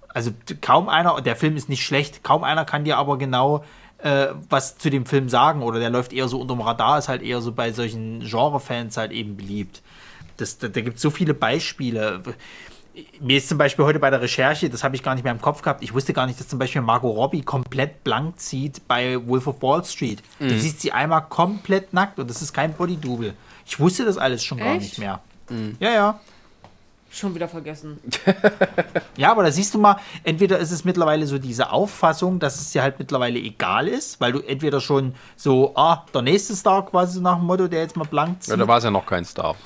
Also 0.09 0.31
kaum 0.63 0.89
einer, 0.89 1.21
der 1.21 1.37
Film 1.37 1.55
ist 1.57 1.69
nicht 1.69 1.85
schlecht, 1.85 2.25
kaum 2.25 2.45
einer 2.45 2.65
kann 2.65 2.85
dir 2.85 2.97
aber 2.97 3.19
genau 3.19 3.63
äh, 3.99 4.29
was 4.49 4.79
zu 4.79 4.91
dem 4.91 5.07
Film 5.07 5.29
sagen 5.29 5.63
oder 5.63 5.79
der 5.79 5.91
läuft 5.91 6.13
eher 6.13 6.29
so 6.29 6.41
unterm 6.41 6.61
Radar, 6.61 6.99
ist 6.99 7.09
halt 7.09 7.23
eher 7.23 7.41
so 7.41 7.53
bei 7.53 7.73
solchen 7.73 8.21
Genre-Fans 8.21 8.97
halt 8.97 9.13
eben 9.13 9.37
beliebt. 9.37 9.83
Das, 10.37 10.59
da 10.59 10.69
da 10.69 10.81
gibt 10.81 10.97
es 10.97 11.03
so 11.03 11.11
viele 11.11 11.35
Beispiele. 11.35 12.23
Mir 13.21 13.37
ist 13.37 13.49
zum 13.49 13.59
Beispiel 13.59 13.85
heute 13.85 13.99
bei 13.99 14.09
der 14.09 14.23
Recherche, 14.23 14.71
das 14.71 14.83
habe 14.83 14.97
ich 14.97 15.03
gar 15.03 15.15
nicht 15.15 15.25
mehr 15.25 15.33
im 15.33 15.41
Kopf 15.41 15.61
gehabt, 15.61 15.83
ich 15.83 15.93
wusste 15.93 16.15
gar 16.15 16.27
nicht, 16.27 16.41
dass 16.41 16.49
zum 16.49 16.59
Beispiel 16.59 16.81
Margot 16.81 17.15
Robbie 17.15 17.43
komplett 17.43 18.05
blank 18.05 18.39
zieht 18.39 18.89
bei 18.89 19.19
Wolf 19.27 19.47
of 19.47 19.61
Wall 19.61 19.85
Street. 19.85 20.23
Du 20.39 20.59
siehst 20.59 20.81
sie 20.81 20.93
einmal 20.93 21.23
komplett 21.29 21.93
nackt 21.93 22.19
und 22.19 22.31
das 22.31 22.41
ist 22.41 22.55
kein 22.55 22.73
Bodydouble. 22.73 23.35
Ich 23.67 23.79
wusste 23.79 24.05
das 24.07 24.17
alles 24.17 24.45
schon 24.45 24.59
gar 24.59 24.69
Echt? 24.69 24.81
nicht 24.81 24.99
mehr. 24.99 25.21
Ja, 25.79 25.91
ja. 25.91 26.21
Schon 27.17 27.35
wieder 27.35 27.49
vergessen. 27.49 27.99
Ja, 29.17 29.31
aber 29.31 29.45
da 29.45 29.51
siehst 29.51 29.73
du 29.73 29.79
mal, 29.79 29.97
entweder 30.25 30.59
ist 30.59 30.71
es 30.71 30.85
mittlerweile 30.85 31.27
so 31.27 31.39
diese 31.39 31.73
Auffassung, 31.73 32.39
dass 32.39 32.61
es 32.61 32.73
dir 32.73 32.83
halt 32.83 32.99
mittlerweile 32.99 33.39
egal 33.39 33.89
ist, 33.89 34.21
weil 34.21 34.33
du 34.33 34.41
entweder 34.41 34.79
schon 34.79 35.15
so, 35.37 35.73
ah, 35.75 36.05
der 36.13 36.21
nächste 36.21 36.55
Star 36.55 36.85
quasi 36.85 37.23
nach 37.23 37.39
dem 37.39 37.47
Motto, 37.47 37.67
der 37.67 37.81
jetzt 37.81 37.97
mal 37.97 38.05
blank 38.05 38.43
zieht. 38.43 38.51
Ja, 38.51 38.59
da 38.59 38.69
war 38.69 38.77
es 38.77 38.85
ja 38.85 38.91
noch 38.91 39.07
kein 39.07 39.25
Star. 39.25 39.57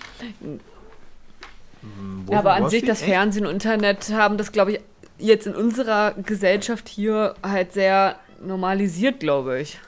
Wolf 1.83 2.31
Ja, 2.31 2.39
aber 2.39 2.53
an 2.55 2.69
sich, 2.69 2.85
das 2.85 3.01
Echt? 3.01 3.11
Fernsehen 3.11 3.45
und 3.45 3.55
Internet 3.55 4.13
haben 4.13 4.37
das, 4.39 4.53
glaube 4.53 4.75
ich, 4.75 4.81
jetzt 5.19 5.49
in 5.49 5.57
unserer 5.57 6.13
Gesellschaft 6.13 6.89
hier 6.89 7.35
halt 7.43 7.73
sehr 7.73 8.15
normalisiert, 8.41 9.19
glaube 9.19 9.61
ich. 9.61 9.81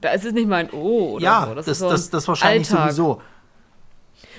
Da 0.00 0.10
ist 0.10 0.24
es 0.24 0.32
nicht 0.32 0.48
mal 0.48 0.58
ein 0.58 0.70
Oh 0.70 1.14
oder 1.16 1.24
ja, 1.24 1.46
so. 1.48 1.54
das, 1.56 1.66
ist 1.66 1.82
das, 1.82 2.04
so 2.04 2.10
das, 2.12 2.28
wahrscheinlich 2.28 2.70
Alltag. 2.70 2.92
sowieso. 2.92 3.20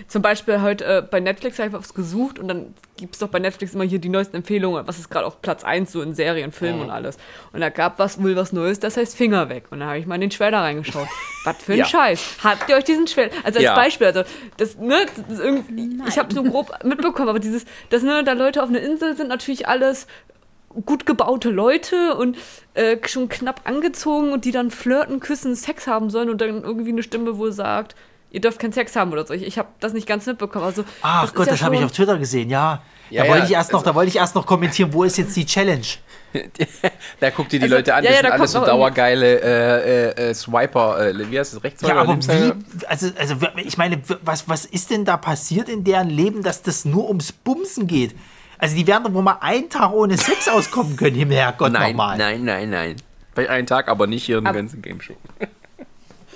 Zum 0.07 0.21
Beispiel 0.21 0.61
heute 0.61 0.85
äh, 0.85 1.01
bei 1.01 1.19
Netflix 1.19 1.59
habe 1.59 1.69
ich 1.69 1.73
was 1.73 1.93
gesucht 1.93 2.39
und 2.39 2.47
dann 2.47 2.73
gibt 2.97 3.15
es 3.15 3.19
doch 3.19 3.29
bei 3.29 3.39
Netflix 3.39 3.73
immer 3.73 3.83
hier 3.83 3.99
die 3.99 4.09
neuesten 4.09 4.37
Empfehlungen, 4.37 4.85
was 4.87 4.99
ist 4.99 5.09
gerade 5.09 5.25
auf 5.25 5.41
Platz 5.41 5.63
1 5.63 5.91
so 5.91 6.01
in 6.01 6.13
Serien, 6.13 6.51
Filmen 6.51 6.81
und 6.81 6.89
alles. 6.89 7.17
Und 7.53 7.61
da 7.61 7.69
gab 7.69 7.99
was 7.99 8.21
wohl 8.21 8.35
was 8.35 8.51
Neues, 8.53 8.79
das 8.79 8.97
heißt 8.97 9.15
Finger 9.15 9.49
weg. 9.49 9.65
Und 9.71 9.79
da 9.79 9.87
habe 9.87 9.99
ich 9.99 10.05
mal 10.05 10.15
in 10.15 10.21
den 10.21 10.29
Trailer 10.29 10.59
reingeschaut. 10.59 11.07
was 11.45 11.57
für 11.57 11.73
ein 11.73 11.79
Ja. 11.79 11.85
Scheiß. 11.85 12.37
Habt 12.43 12.69
ihr 12.69 12.75
euch 12.75 12.83
diesen 12.83 13.05
Trailer, 13.05 13.31
also 13.43 13.57
als 13.57 13.63
Ja. 13.63 13.75
Beispiel, 13.75 14.07
also 14.07 14.23
das, 14.57 14.77
ne, 14.77 15.05
das 15.29 15.39
irgendwie, 15.39 15.97
ich 16.07 16.17
habe 16.17 16.33
so 16.33 16.43
grob 16.43 16.71
mitbekommen, 16.83 17.29
aber 17.29 17.39
dieses, 17.39 17.65
dass 17.89 18.03
ne, 18.03 18.23
da 18.23 18.33
Leute 18.33 18.61
auf 18.63 18.69
einer 18.69 18.81
Insel 18.81 19.15
sind, 19.15 19.29
natürlich 19.29 19.67
alles 19.67 20.07
gut 20.85 21.05
gebaute 21.05 21.49
Leute 21.49 22.15
und 22.15 22.37
äh, 22.75 22.97
schon 23.07 23.27
knapp 23.27 23.61
angezogen 23.63 24.31
und 24.31 24.45
die 24.45 24.51
dann 24.51 24.69
flirten, 24.69 25.19
küssen, 25.19 25.55
Sex 25.55 25.87
haben 25.87 26.09
sollen 26.09 26.29
und 26.29 26.41
dann 26.41 26.63
irgendwie 26.63 26.91
eine 26.91 27.01
Stimme 27.01 27.37
wohl 27.37 27.51
sagt, 27.51 27.95
ihr 28.31 28.41
dürft 28.41 28.59
keinen 28.59 28.73
Sex 28.73 28.95
haben 28.95 29.11
oder 29.11 29.25
so. 29.25 29.33
Ich, 29.33 29.43
ich 29.43 29.57
habe 29.57 29.69
das 29.79 29.93
nicht 29.93 30.07
ganz 30.07 30.25
mitbekommen. 30.25 30.65
Also, 30.65 30.83
Ach 31.01 31.23
ist 31.25 31.35
Gott, 31.35 31.47
ja 31.47 31.53
das 31.53 31.61
habe 31.63 31.75
ich 31.75 31.83
auf 31.83 31.91
Twitter 31.91 32.17
gesehen, 32.17 32.49
ja. 32.49 32.81
Ja, 33.09 33.23
da 33.23 33.27
ja, 33.27 33.33
wollte 33.33 33.45
ich 33.47 33.53
erst 33.53 33.71
noch, 33.71 33.79
also- 33.79 33.89
da 33.91 33.95
wollte 33.95 34.09
ich 34.09 34.17
erst 34.17 34.35
noch 34.35 34.45
kommentieren, 34.45 34.93
wo 34.93 35.03
ist 35.03 35.17
jetzt 35.17 35.35
die 35.35 35.45
Challenge? 35.45 35.81
Da 37.19 37.31
guckt 37.31 37.51
ihr 37.53 37.59
die 37.59 37.63
Also, 37.63 37.75
Leute 37.77 37.95
an, 37.95 38.03
ja, 38.03 38.11
das 38.11 38.17
ja, 38.17 38.21
da 38.23 38.29
sind 38.29 38.39
alles 38.39 38.51
so 38.51 38.65
dauergeile 38.65 39.41
äh, 39.41 40.09
äh, 40.25 40.29
äh, 40.29 40.33
Swiper, 40.35 41.07
äh, 41.09 41.31
wie 41.31 41.39
heißt 41.39 41.55
das, 41.55 41.63
Rechtshäuser? 41.63 41.95
Ja, 41.95 42.01
aber 42.01 42.17
wie, 42.17 42.85
also, 42.87 43.09
also 43.17 43.35
ich 43.57 43.77
meine, 43.79 43.99
was, 44.23 44.47
was 44.47 44.65
ist 44.65 44.91
denn 44.91 45.05
da 45.05 45.17
passiert 45.17 45.69
in 45.69 45.83
deren 45.83 46.09
Leben, 46.11 46.43
dass 46.43 46.61
das 46.61 46.85
nur 46.85 47.07
ums 47.07 47.31
Bumsen 47.31 47.87
geht? 47.87 48.15
Also 48.59 48.75
die 48.75 48.85
werden 48.85 49.05
doch 49.05 49.13
wohl 49.13 49.23
mal 49.23 49.37
einen 49.41 49.69
Tag 49.69 49.91
ohne 49.91 50.17
Sex 50.17 50.47
auskommen 50.47 50.95
können, 50.97 51.31
Herrgott 51.31 51.71
Nein, 51.71 51.91
nochmal. 51.93 52.17
nein, 52.17 52.43
nein, 52.43 52.69
nein. 52.69 52.95
Bei 53.33 53.49
einem 53.49 53.65
Tag, 53.65 53.87
aber 53.87 54.05
nicht 54.05 54.23
hier 54.25 54.37
in 54.37 54.43
der 54.43 54.51
Ab- 54.51 54.57
ganzen 54.57 54.81
Game 54.83 55.01
Show. 55.01 55.15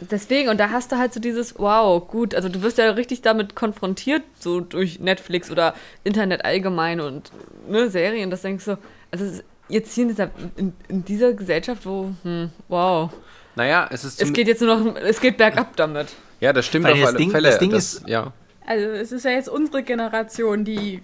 Deswegen, 0.02 0.50
und 0.50 0.60
da 0.60 0.70
hast 0.72 0.92
du 0.92 0.98
halt 0.98 1.14
so 1.14 1.20
dieses, 1.20 1.58
wow, 1.60 2.06
gut, 2.08 2.34
also 2.36 2.50
du 2.50 2.62
wirst 2.62 2.78
ja 2.78 2.90
richtig 2.92 3.22
damit 3.22 3.56
konfrontiert, 3.56 4.24
so 4.40 4.60
durch 4.60 5.00
Netflix 5.00 5.52
oder 5.52 5.76
Internet 6.04 6.44
allgemein 6.46 7.00
und 7.00 7.32
ne, 7.68 7.90
Serien, 7.90 8.30
das 8.32 8.42
denkst 8.42 8.66
du, 8.66 8.78
also 9.12 9.26
es 9.26 9.32
ist 9.34 9.44
jetzt 9.70 9.94
hier 9.94 10.04
in 10.04 10.08
dieser, 10.10 10.30
in, 10.58 10.74
in 10.88 11.06
dieser 11.06 11.34
Gesellschaft, 11.34 11.86
wo, 11.86 12.12
hm, 12.24 12.50
wow, 12.68 13.12
Naja, 13.56 13.88
es 13.92 14.04
ist 14.04 14.22
es 14.22 14.34
geht 14.34 14.48
jetzt 14.48 14.62
nur 14.62 14.76
noch, 14.78 14.96
es 14.96 15.22
geht 15.22 15.38
bergab 15.38 15.76
damit. 15.76 16.08
Ja, 16.40 16.52
das 16.54 16.66
stimmt 16.66 16.86
Weil 16.86 16.94
auf 16.94 17.00
das 17.00 17.08
alle 17.10 17.18
Ding- 17.18 17.32
Fälle. 17.32 17.50
das 17.50 17.60
Ding 17.60 17.72
ist- 17.72 18.04
ja. 18.08 18.34
Also 18.66 18.86
es 18.88 19.12
ist 19.12 19.26
ja 19.26 19.32
jetzt 19.32 19.48
unsere 19.50 19.84
Generation, 19.84 20.66
die 20.66 21.02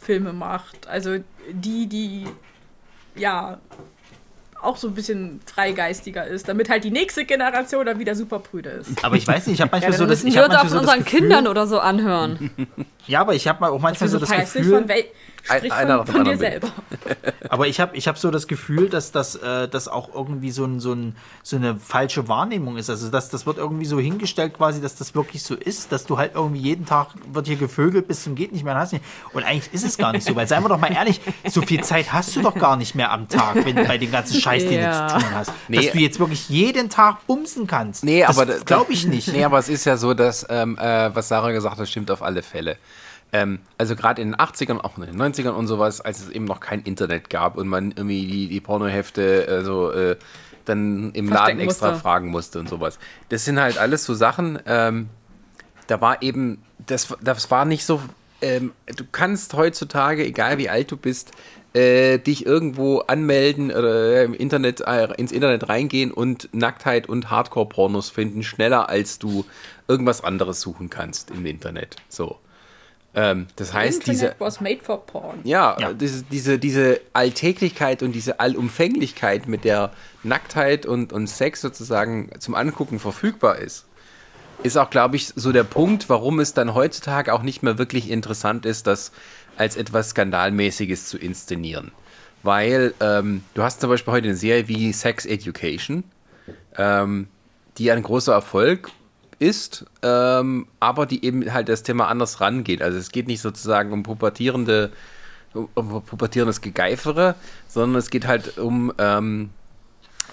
Filme 0.00 0.32
macht. 0.32 0.86
Also 0.88 1.16
die, 1.50 1.86
die 1.86 2.24
ja 3.14 3.58
auch 4.62 4.76
so 4.76 4.88
ein 4.88 4.94
bisschen 4.94 5.40
freigeistiger 5.46 6.26
ist, 6.26 6.48
damit 6.48 6.68
halt 6.68 6.84
die 6.84 6.90
nächste 6.90 7.24
Generation 7.24 7.84
dann 7.86 7.98
wieder 7.98 8.14
super 8.14 8.38
prüde 8.38 8.70
ist. 8.70 9.04
Aber 9.04 9.16
ich 9.16 9.26
weiß 9.26 9.46
nicht, 9.46 9.54
ich 9.54 9.60
habe 9.60 9.68
Ja, 9.68 9.72
manchmal 9.72 9.90
dann 9.92 9.98
so 10.00 10.06
das, 10.06 10.24
ich 10.24 10.34
wir 10.34 10.42
hab 10.42 10.48
uns 10.48 10.56
auch 10.56 10.62
manchmal 10.62 10.78
von 10.78 10.86
so 10.86 10.86
das 10.86 10.94
unseren 10.96 11.04
Gefühl, 11.04 11.20
Kindern 11.20 11.46
oder 11.46 11.66
so 11.66 11.78
anhören. 11.78 12.50
Ja, 13.06 13.20
aber 13.20 13.34
ich 13.34 13.46
habe 13.46 13.66
auch 13.68 13.80
manchmal 13.80 14.08
so 14.08 14.18
das 14.18 14.30
Gefühl, 14.30 14.80
von, 14.80 14.88
wel 14.88 15.04
sprich 15.42 15.72
einer 15.72 15.98
von, 15.98 16.06
dem 16.06 16.14
von 16.14 16.24
dir 16.24 16.36
selber. 16.36 16.68
aber 17.48 17.68
ich 17.68 17.78
habe 17.80 17.96
ich 17.96 18.08
hab 18.08 18.18
so 18.18 18.30
das 18.30 18.46
Gefühl, 18.46 18.88
dass 18.88 19.12
das 19.12 19.36
äh, 19.36 19.68
dass 19.68 19.88
auch 19.88 20.12
irgendwie 20.14 20.50
so, 20.50 20.64
ein, 20.64 20.80
so, 20.80 20.92
ein, 20.92 21.16
so 21.42 21.56
eine 21.56 21.76
falsche 21.76 22.28
Wahrnehmung 22.28 22.76
ist. 22.76 22.90
Also 22.90 23.10
dass 23.10 23.28
das 23.28 23.46
wird 23.46 23.58
irgendwie 23.58 23.84
so 23.84 24.00
hingestellt 24.00 24.54
quasi, 24.54 24.80
dass 24.80 24.96
das 24.96 25.14
wirklich 25.14 25.42
so 25.42 25.54
ist, 25.54 25.92
dass 25.92 26.04
du 26.06 26.18
halt 26.18 26.34
irgendwie 26.34 26.60
jeden 26.60 26.84
Tag 26.84 27.08
wird 27.32 27.46
hier 27.46 27.56
gevögelt 27.56 28.08
bis 28.08 28.24
zum 28.24 28.34
geht 28.34 28.52
nicht 28.52 28.64
mehr 28.64 28.74
und 28.74 28.80
hast 28.80 28.92
nicht. 28.92 29.04
Und 29.32 29.44
eigentlich 29.44 29.72
ist 29.72 29.84
es 29.84 29.96
gar 29.98 30.12
nicht 30.12 30.26
so, 30.26 30.34
weil 30.34 30.48
seien 30.48 30.64
wir 30.64 30.68
doch 30.68 30.80
mal 30.80 30.92
ehrlich, 30.92 31.20
so 31.48 31.62
viel 31.62 31.82
Zeit 31.82 32.12
hast 32.12 32.34
du 32.34 32.42
doch 32.42 32.54
gar 32.54 32.76
nicht 32.76 32.94
mehr 32.94 33.12
am 33.12 33.28
Tag, 33.28 33.64
wenn 33.64 33.76
bei 33.76 33.98
dem 33.98 34.10
ganzen 34.10 34.40
Scheiß, 34.40 34.64
den 34.64 34.80
Ja. 34.80 35.06
du 35.06 35.14
zu 35.14 35.20
tun 35.20 35.34
hast. 35.34 35.52
Nee. 35.68 35.76
Dass 35.76 35.92
du 35.92 35.98
jetzt 35.98 36.18
wirklich 36.18 36.48
jeden 36.48 36.90
Tag 36.90 37.26
bumsen 37.26 37.66
kannst. 37.66 38.04
Nee, 38.04 38.24
das 38.26 38.36
aber 38.38 38.58
glaube 38.60 38.92
ich 38.92 39.06
nicht. 39.06 39.28
Nee, 39.28 39.44
aber 39.44 39.58
es 39.58 39.68
ist 39.68 39.84
ja 39.84 39.96
so, 39.96 40.14
dass, 40.14 40.46
ähm, 40.48 40.76
äh, 40.78 41.14
was 41.14 41.28
Sarah 41.28 41.52
gesagt 41.52 41.78
hat, 41.78 41.88
stimmt 41.88 42.10
auf 42.10 42.22
alle 42.22 42.42
Fälle. 42.42 42.76
Ähm, 43.32 43.58
also 43.76 43.96
gerade 43.96 44.22
in 44.22 44.32
den 44.32 44.36
80ern, 44.36 44.78
auch 44.80 44.96
in 44.98 45.06
den 45.06 45.20
90ern 45.20 45.50
und 45.50 45.66
sowas, 45.66 46.00
als 46.00 46.20
es 46.20 46.30
eben 46.30 46.44
noch 46.44 46.60
kein 46.60 46.82
Internet 46.82 47.28
gab 47.30 47.56
und 47.56 47.68
man 47.68 47.90
irgendwie 47.90 48.26
die, 48.26 48.48
die 48.48 48.60
Pornohefte 48.60 49.46
also, 49.48 49.90
äh, 49.90 50.16
dann 50.64 51.12
im 51.12 51.28
Laden 51.28 51.60
extra 51.60 51.90
musste. 51.90 52.02
fragen 52.02 52.28
musste 52.28 52.60
und 52.60 52.68
sowas. 52.68 52.98
Das 53.28 53.44
sind 53.44 53.60
halt 53.60 53.78
alles 53.78 54.04
so 54.04 54.14
Sachen, 54.14 54.58
ähm, 54.66 55.08
da 55.86 56.00
war 56.00 56.22
eben, 56.22 56.62
das, 56.84 57.16
das 57.22 57.50
war 57.50 57.64
nicht 57.64 57.84
so, 57.84 58.00
ähm, 58.42 58.72
du 58.96 59.04
kannst 59.10 59.54
heutzutage, 59.54 60.24
egal 60.24 60.58
wie 60.58 60.68
alt 60.68 60.90
du 60.90 60.96
bist, 60.96 61.32
äh, 61.74 62.18
dich 62.18 62.46
irgendwo 62.46 63.00
anmelden 63.00 63.70
oder 63.70 64.24
im 64.24 64.34
Internet, 64.34 64.80
äh, 64.80 65.12
ins 65.16 65.32
Internet 65.32 65.68
reingehen 65.68 66.10
und 66.10 66.48
Nacktheit 66.52 67.08
und 67.08 67.30
Hardcore-Pornos 67.30 68.10
finden, 68.10 68.42
schneller 68.42 68.88
als 68.88 69.18
du 69.18 69.44
irgendwas 69.86 70.24
anderes 70.24 70.60
suchen 70.60 70.90
kannst 70.90 71.30
im 71.30 71.46
Internet. 71.46 71.96
So. 72.08 72.38
Ähm, 73.16 73.46
das 73.56 73.72
heißt, 73.72 74.06
diese, 74.06 74.26
Internet 74.26 74.40
was 74.40 74.60
made 74.60 74.80
for 74.82 75.04
porn. 75.06 75.40
ja, 75.44 75.74
Ja. 75.80 75.94
Diese, 75.94 76.22
diese, 76.24 76.58
diese 76.58 77.00
Alltäglichkeit 77.14 78.02
und 78.02 78.12
diese 78.12 78.40
Allumfänglichkeit, 78.40 79.48
mit 79.48 79.64
der 79.64 79.90
Nacktheit 80.22 80.84
und, 80.84 81.14
und 81.14 81.26
Sex 81.26 81.62
sozusagen 81.62 82.30
zum 82.38 82.54
Angucken 82.54 82.98
verfügbar 82.98 83.58
ist, 83.58 83.86
ist 84.62 84.76
auch, 84.76 84.90
glaube 84.90 85.16
ich, 85.16 85.28
so 85.34 85.50
der 85.50 85.64
Punkt, 85.64 86.10
warum 86.10 86.40
es 86.40 86.52
dann 86.52 86.74
heutzutage 86.74 87.32
auch 87.32 87.42
nicht 87.42 87.62
mehr 87.62 87.78
wirklich 87.78 88.10
interessant 88.10 88.66
ist, 88.66 88.86
das 88.86 89.12
als 89.56 89.76
etwas 89.76 90.10
Skandalmäßiges 90.10 91.06
zu 91.06 91.16
inszenieren. 91.16 91.92
Weil 92.42 92.92
ähm, 93.00 93.42
du 93.54 93.62
hast 93.62 93.80
zum 93.80 93.88
Beispiel 93.88 94.12
heute 94.12 94.28
eine 94.28 94.36
Serie 94.36 94.68
wie 94.68 94.92
Sex 94.92 95.24
Education, 95.24 96.04
ähm, 96.76 97.28
die 97.78 97.90
ein 97.90 98.02
großer 98.02 98.34
Erfolg 98.34 98.90
ist, 99.38 99.84
ähm, 100.02 100.66
aber 100.80 101.06
die 101.06 101.24
eben 101.24 101.52
halt 101.52 101.68
das 101.68 101.82
Thema 101.82 102.08
anders 102.08 102.40
rangeht. 102.40 102.82
Also 102.82 102.98
es 102.98 103.10
geht 103.10 103.26
nicht 103.26 103.40
sozusagen 103.40 103.92
um 103.92 104.02
pubertierende, 104.02 104.92
um 105.52 106.02
pubertierendes 106.02 106.60
Gegeifere, 106.60 107.34
sondern 107.68 107.98
es 107.98 108.10
geht 108.10 108.26
halt 108.26 108.58
um 108.58 108.92
ähm, 108.98 109.50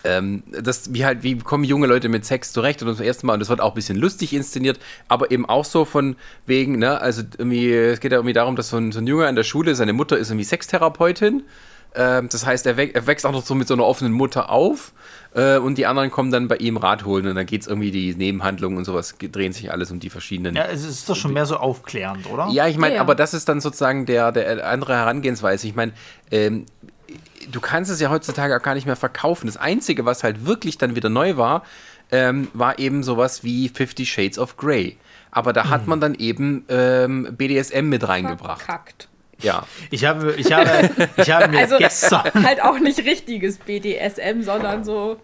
ähm, 0.03 0.43
das, 0.51 0.93
wie 0.93 1.05
halt, 1.05 1.23
wie 1.23 1.37
kommen 1.37 1.63
junge 1.63 1.87
Leute 1.87 2.09
mit 2.09 2.25
Sex 2.25 2.51
zurecht 2.51 2.81
und 2.81 2.89
das 2.89 2.99
erste 2.99 3.25
Mal, 3.25 3.33
und 3.33 3.39
das 3.39 3.49
wird 3.49 3.61
auch 3.61 3.71
ein 3.71 3.75
bisschen 3.75 3.97
lustig 3.97 4.33
inszeniert, 4.33 4.79
aber 5.07 5.31
eben 5.31 5.47
auch 5.47 5.65
so 5.65 5.85
von 5.85 6.15
wegen, 6.45 6.77
ne, 6.77 6.99
also 6.99 7.23
irgendwie, 7.37 7.71
es 7.71 7.99
geht 7.99 8.11
ja 8.11 8.17
irgendwie 8.17 8.33
darum, 8.33 8.55
dass 8.55 8.69
so 8.69 8.77
ein, 8.77 8.91
so 8.91 8.99
ein 8.99 9.07
Junge 9.07 9.27
an 9.27 9.35
der 9.35 9.43
Schule, 9.43 9.75
seine 9.75 9.93
Mutter 9.93 10.17
ist 10.17 10.29
irgendwie 10.29 10.45
Sextherapeutin, 10.45 11.43
ähm, 11.95 12.27
das 12.29 12.45
heißt, 12.45 12.65
er 12.65 12.77
wächst 12.77 13.25
auch 13.25 13.31
noch 13.31 13.45
so 13.45 13.55
mit 13.55 13.67
so 13.67 13.73
einer 13.73 13.85
offenen 13.85 14.13
Mutter 14.13 14.49
auf 14.49 14.93
äh, 15.35 15.57
und 15.57 15.77
die 15.77 15.85
anderen 15.85 16.11
kommen 16.11 16.31
dann 16.31 16.47
bei 16.47 16.57
ihm 16.57 16.77
Rat 16.77 17.05
holen 17.05 17.27
und 17.27 17.35
dann 17.35 17.45
geht 17.45 17.61
es 17.61 17.67
irgendwie, 17.67 17.91
die 17.91 18.13
Nebenhandlungen 18.15 18.77
und 18.77 18.85
sowas 18.85 19.15
drehen 19.19 19.53
sich 19.53 19.71
alles 19.71 19.91
um 19.91 19.99
die 19.99 20.09
verschiedenen 20.09 20.55
Ja, 20.55 20.65
es 20.65 20.83
ist 20.85 21.09
doch 21.09 21.15
schon 21.15 21.33
mehr 21.33 21.45
so 21.45 21.57
aufklärend, 21.57 22.29
oder? 22.29 22.49
ja, 22.51 22.67
ich 22.67 22.77
meine, 22.77 22.93
Ja, 22.93 22.97
ja. 22.97 23.01
aber 23.01 23.15
das 23.15 23.33
ist 23.33 23.49
dann 23.49 23.61
sozusagen 23.61 24.05
der, 24.05 24.31
der 24.31 24.67
andere 24.67 24.93
Herangehensweise. 24.95 25.67
Ich 25.67 25.75
meine, 25.75 25.93
ähm, 26.31 26.65
du 27.51 27.59
kannst 27.61 27.91
es 27.91 27.99
ja 27.99 28.09
heutzutage 28.09 28.55
auch 28.57 28.61
gar 28.61 28.75
nicht 28.75 28.85
mehr 28.85 28.95
verkaufen. 28.95 29.47
Das 29.47 29.57
Einzige, 29.57 30.05
was 30.05 30.23
halt 30.23 30.45
wirklich 30.45 30.77
dann 30.77 30.95
wieder 30.95 31.09
neu 31.09 31.37
war, 31.37 31.63
ähm, 32.11 32.47
war 32.53 32.79
eben 32.79 33.01
sowas 33.03 33.43
wie 33.43 33.69
Fifty 33.69 34.05
Shades 34.05 34.37
of 34.37 34.57
Grey. 34.57 34.97
Aber 35.31 35.51
da 35.51 35.69
hat 35.69 35.87
man 35.87 35.99
dann 35.99 36.13
eben 36.13 36.63
ähm, 36.69 37.27
BDSM 37.35 37.89
mit 37.89 38.07
reingebracht. 38.07 38.61
Verkackt. 38.61 39.07
Ja. 39.43 39.67
Ich 39.91 40.05
habe, 40.05 40.33
ich 40.37 40.51
habe, 40.51 40.89
ich 41.17 41.29
habe 41.29 41.49
mir 41.49 41.59
Also 41.59 41.77
gestern. 41.77 42.23
halt 42.43 42.61
auch 42.61 42.79
nicht 42.79 42.99
richtiges 42.99 43.57
BDSM, 43.57 44.41
sondern 44.41 44.83
so 44.83 45.17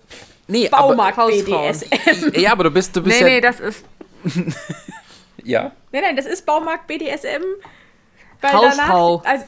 Nee, 0.47 0.67
Baumarkt 0.67 1.17
Hausfrauen. 1.17 1.71
BDSM. 1.71 2.27
Aber, 2.27 2.39
ja, 2.39 2.51
aber 2.51 2.63
du 2.65 2.71
bist, 2.71 2.95
du 2.95 3.01
bist 3.01 3.21
Nee, 3.21 3.27
ja. 3.27 3.33
nee, 3.35 3.41
das 3.41 3.59
ist 3.59 3.85
ja. 5.43 5.71
Nein, 5.91 6.01
nein, 6.03 6.15
das 6.15 6.25
ist 6.25 6.45
Baumarkt 6.45 6.87
BDSM. 6.87 7.43
Weil 8.41 8.53
Hausfrau. 8.53 9.21
Danach, 9.23 9.31
also, 9.31 9.45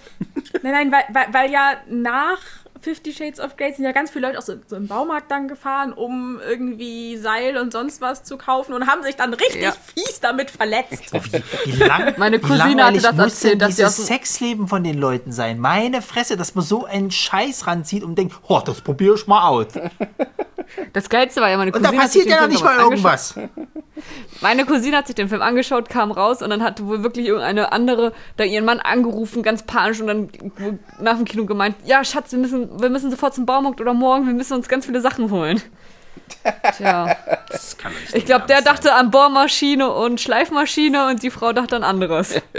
nein, 0.62 0.72
nein, 0.72 0.92
weil, 0.92 1.04
weil, 1.10 1.34
weil 1.34 1.52
ja 1.52 1.78
nach 1.88 2.40
Fifty 2.82 3.14
Shades 3.14 3.40
of 3.40 3.58
Grey 3.58 3.74
sind 3.74 3.86
ja 3.86 3.92
ganz 3.92 4.10
viele 4.12 4.28
Leute 4.28 4.40
auch 4.40 4.44
so, 4.44 4.56
so 4.68 4.76
im 4.76 4.88
Baumarkt 4.88 5.30
dann 5.30 5.48
gefahren, 5.48 5.94
um 5.94 6.40
irgendwie 6.46 7.16
Seil 7.18 7.58
und 7.58 7.72
sonst 7.72 8.02
was 8.02 8.24
zu 8.24 8.38
kaufen 8.38 8.74
und 8.74 8.88
haben 8.88 9.04
sich 9.04 9.16
dann 9.16 9.34
richtig 9.34 9.62
Ja. 9.62 9.72
fies 9.72 10.20
damit 10.20 10.50
verletzt. 10.52 11.12
Wie 11.66 11.72
lang, 11.74 12.14
Meine 12.18 12.38
wie 12.42 12.48
Cousine 12.48 12.84
hatte 12.86 13.00
das 13.02 13.18
erzählt, 13.18 13.62
dass 13.62 13.76
dem- 13.76 13.88
Sexleben 13.90 14.68
von 14.68 14.84
den 14.84 14.98
Leuten 14.98 15.32
sein? 15.32 15.60
Meine 15.60 16.02
Fresse, 16.02 16.38
dass 16.38 16.56
man 16.56 16.64
so 16.64 16.86
einen 16.86 17.12
Scheiß 17.12 17.68
ranzieht 17.68 18.04
und 18.04 18.16
denkt, 18.18 18.36
oh, 18.48 18.62
das 18.66 18.82
probiere 18.82 19.16
ich 19.16 19.28
mal 19.28 19.48
aus. 19.48 19.68
Das 20.94 21.10
Geilste 21.10 21.42
war 21.42 21.50
ja, 21.50 21.58
meine 21.58 21.72
Und 21.72 21.82
Cousine 21.82 21.98
da 21.98 22.04
hat 22.04 22.12
sich 22.12 22.22
passiert 22.22 22.26
den 22.26 22.32
ja 22.32 22.36
noch 22.36 22.42
Film 22.44 22.52
nicht 22.52 22.64
mal 22.64 22.78
irgendwas. 22.78 23.36
Meine 24.42 24.66
Cousine 24.66 24.98
hat 24.98 25.06
sich 25.06 25.16
den 25.16 25.30
Film 25.30 25.44
angeschaut, 25.44 25.88
kam 25.90 26.12
raus 26.12 26.42
und 26.42 26.50
dann 26.50 26.64
hatte 26.64 26.88
wohl 26.88 27.04
wirklich 27.04 27.28
irgendeine 27.28 27.72
andere 27.72 28.14
da 28.38 28.44
ihren 28.44 28.66
Mann 28.66 28.80
angerufen, 28.80 29.44
ganz 29.44 29.64
panisch 29.64 30.02
und 30.02 30.08
dann 30.08 30.30
nach 31.00 31.18
dem 31.18 31.26
Kino 31.26 31.46
gemeint, 31.46 31.76
ja 31.86 32.04
Schatz, 32.04 32.32
wir 32.32 32.40
müssen, 32.40 32.82
wir 32.82 32.90
müssen 32.90 33.12
sofort 33.12 33.36
zum 33.36 33.46
Baumarkt 33.46 33.80
oder 33.80 33.94
morgen, 33.94 34.26
wir 34.26 34.34
müssen 34.34 34.54
uns 34.54 34.68
ganz 34.68 34.88
viele 34.88 35.02
Sachen 35.02 35.30
holen. 35.30 35.62
Tja, 36.78 37.16
Das 37.50 37.78
kann 37.78 37.92
nicht 37.94 38.16
ich 38.16 38.26
glaube, 38.26 38.48
der 38.48 38.62
dachte 38.62 38.94
an 38.94 39.12
Bohrmaschine 39.12 39.92
und 39.92 40.20
Schleifmaschine 40.20 41.08
und 41.08 41.22
die 41.24 41.30
Frau 41.30 41.54
dachte 41.54 41.76
an 41.76 41.84
anderes. 41.84 42.36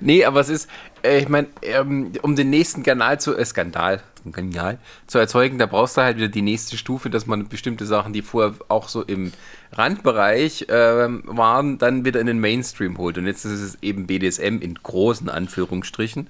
Nee, 0.00 0.24
aber 0.24 0.40
es 0.40 0.48
ist, 0.48 0.68
ich 1.02 1.28
meine, 1.28 1.48
ähm, 1.62 2.12
um 2.22 2.36
den 2.36 2.50
nächsten 2.50 2.82
Kanal 2.82 3.20
zu, 3.20 3.36
äh, 3.36 3.44
Skandal, 3.44 4.00
Kanal 4.32 4.78
zu 5.06 5.18
erzeugen, 5.18 5.58
da 5.58 5.66
brauchst 5.66 5.96
du 5.96 6.02
halt 6.02 6.16
wieder 6.18 6.28
die 6.28 6.42
nächste 6.42 6.76
Stufe, 6.76 7.08
dass 7.10 7.26
man 7.26 7.48
bestimmte 7.48 7.86
Sachen, 7.86 8.12
die 8.12 8.22
vorher 8.22 8.54
auch 8.68 8.88
so 8.88 9.02
im 9.02 9.32
Randbereich 9.72 10.66
ähm, 10.68 11.22
waren, 11.26 11.78
dann 11.78 12.04
wieder 12.04 12.20
in 12.20 12.26
den 12.26 12.38
Mainstream 12.38 12.98
holt. 12.98 13.18
Und 13.18 13.26
jetzt 13.26 13.44
ist 13.44 13.60
es 13.60 13.78
eben 13.82 14.06
BDSM 14.06 14.58
in 14.60 14.74
großen 14.74 15.28
Anführungsstrichen 15.28 16.28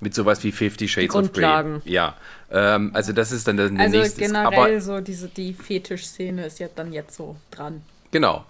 mit 0.00 0.14
sowas 0.14 0.44
wie 0.44 0.52
Fifty 0.52 0.88
Shades 0.88 1.14
of 1.14 1.32
Grey. 1.32 1.42
Grundlagen. 1.42 1.82
Ja, 1.84 2.14
ähm, 2.50 2.90
also 2.94 3.12
das 3.12 3.32
ist 3.32 3.48
dann 3.48 3.56
der 3.56 3.70
Also 3.78 3.98
nächste. 3.98 4.20
generell 4.20 4.46
Aber 4.46 4.80
so 4.80 5.00
diese 5.00 5.28
die 5.28 5.52
Fetischszene 5.54 6.46
ist 6.46 6.58
ja 6.58 6.68
dann 6.74 6.92
jetzt 6.92 7.16
so 7.16 7.36
dran. 7.50 7.82
genau. 8.10 8.44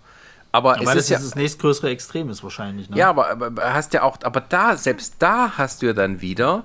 Aber, 0.53 0.75
Aber 0.75 0.83
es 0.83 0.87
das 0.87 0.97
ist 0.97 1.11
ja 1.11 1.19
das 1.19 1.35
nächstgrößere 1.35 1.91
Extrem 1.91 2.31
ist 2.31 2.43
wahrscheinlich. 2.43 2.89
Ne? 2.89 2.97
Ja, 2.97 3.11
aber, 3.11 3.31
aber 3.31 3.75
hast 3.75 3.93
ja 3.93 4.03
auch, 4.03 4.19
aber 4.23 4.41
da, 4.41 4.77
selbst 4.77 5.17
da 5.19 5.53
hast 5.57 5.83
du 5.83 5.87
ja 5.87 5.93
dann 5.93 6.21
wieder, 6.21 6.65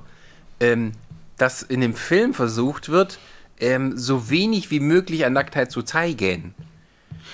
ähm, 0.59 0.93
dass 1.38 1.61
in 1.61 1.82
dem 1.82 1.95
Film 1.95 2.34
versucht 2.34 2.89
wird, 2.89 3.19
ähm, 3.59 3.97
so 3.97 4.29
wenig 4.29 4.71
wie 4.71 4.79
möglich 4.79 5.25
an 5.25 5.34
Nacktheit 5.34 5.71
zu 5.71 5.82
zeigen. 5.82 6.55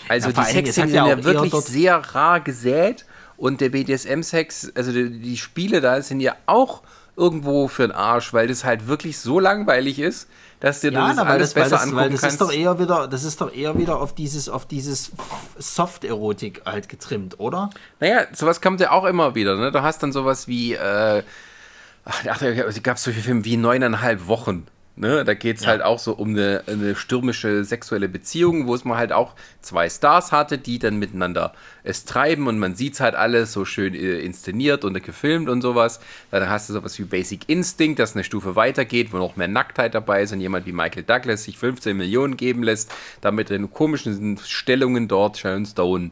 Also 0.10 0.30
Ja, 0.30 0.44
die 0.44 0.52
Sexszenen 0.52 0.90
sind 0.90 1.06
ja 1.06 1.24
wirklich 1.24 1.54
sehr 1.54 1.98
rar 1.98 2.40
gesät 2.40 3.06
und 3.38 3.62
der 3.62 3.70
BDSM-Sex, 3.70 4.72
also 4.76 4.92
die, 4.92 5.20
die 5.20 5.38
Spiele 5.38 5.82
da 5.82 6.02
sind 6.02 6.20
ja 6.22 6.36
auch 6.46 6.82
irgendwo 7.16 7.68
für 7.68 7.84
den 7.84 7.92
Arsch, 7.92 8.34
weil 8.34 8.48
das 8.48 8.64
halt 8.64 8.88
wirklich 8.88 9.20
so 9.20 9.40
langweilig 9.40 10.00
ist, 10.00 10.28
dass 10.60 10.80
dir 10.82 10.92
Ja, 10.92 11.08
das 11.08 11.16
na, 11.18 11.24
alles 11.24 11.50
das, 11.50 11.54
besser 11.54 11.70
das, 11.72 11.82
angucken 11.84 11.98
weil 12.02 12.10
das 12.10 12.22
kannst. 12.22 12.34
ist 12.36 12.42
doch 12.42 12.52
eher 12.52 12.80
wieder, 12.80 13.08
das 13.08 13.24
ist 13.24 13.42
doch 13.42 13.54
eher 13.54 13.78
wieder 13.78 14.00
auf 14.00 14.14
dieses, 14.16 14.50
auf 14.50 14.66
dieses 14.66 15.12
Soft-Erotik 15.58 16.62
halt 16.66 16.90
getrimmt, 16.90 17.40
oder? 17.40 17.70
Naja, 18.00 18.26
sowas 18.34 18.62
kommt 18.62 18.80
ja 18.82 18.92
auch 18.92 19.06
immer 19.06 19.36
wieder. 19.36 19.56
Ne? 19.56 19.72
Du 19.72 19.82
hast 19.82 20.02
dann 20.04 20.12
sowas 20.12 20.48
wie, 20.48 20.74
äh, 20.74 21.24
ach, 22.06 22.24
ach, 22.30 22.38
da 22.40 22.52
gab 22.84 22.98
es 22.98 23.04
solche 23.04 23.22
Filme 23.22 23.46
wie 23.46 23.58
neuneinhalb 23.58 24.28
Wochen. 24.28 24.66
Ne? 25.00 25.24
Da 25.24 25.36
geht 25.36 25.58
es 25.58 25.64
Ja. 25.64 25.70
halt 25.70 25.84
auch 25.84 26.00
so 26.00 26.14
um 26.14 26.30
eine, 26.30 26.64
eine 26.66 26.96
stürmische 26.96 27.64
sexuelle 27.64 28.10
Beziehung, 28.10 28.66
wo 28.66 28.74
es 28.74 28.84
mal 28.84 28.98
halt 28.98 29.12
auch 29.14 29.36
zwei 29.62 29.88
Stars 29.90 30.32
hatte, 30.32 30.58
die 30.58 30.80
dann 30.80 30.98
miteinander 30.98 31.54
es 31.84 32.04
treiben 32.04 32.48
und 32.48 32.58
man 32.58 32.74
sieht 32.76 32.96
es 32.96 33.00
halt 33.00 33.14
alles 33.14 33.54
so 33.54 33.64
schön 33.64 33.94
äh, 33.94 34.20
inszeniert 34.20 34.84
und 34.84 35.02
gefilmt 35.04 35.50
und 35.50 35.62
sowas. 35.62 36.00
Dann 36.32 36.50
hast 36.50 36.70
du 36.70 36.74
sowas 36.74 36.98
wie 36.98 37.04
Basic 37.04 37.42
Instinct, 37.48 38.00
das 38.00 38.16
eine 38.16 38.24
Stufe 38.24 38.56
weitergeht, 38.56 39.14
wo 39.14 39.18
noch 39.18 39.36
mehr 39.36 39.48
Nacktheit 39.48 39.94
dabei 39.94 40.24
ist 40.24 40.32
und 40.34 40.42
jemand 40.42 40.66
wie 40.66 40.72
Michael 40.72 41.04
Douglas 41.04 41.44
sich 41.44 41.60
15 41.60 41.96
Millionen 41.96 42.36
geben 42.36 42.64
lässt, 42.64 42.92
damit 43.22 43.52
er 43.52 43.58
in 43.58 43.72
komischen 43.72 44.40
Stellungen 44.44 45.08
dort 45.08 45.38
Sharon 45.38 45.68
Stone 45.68 46.10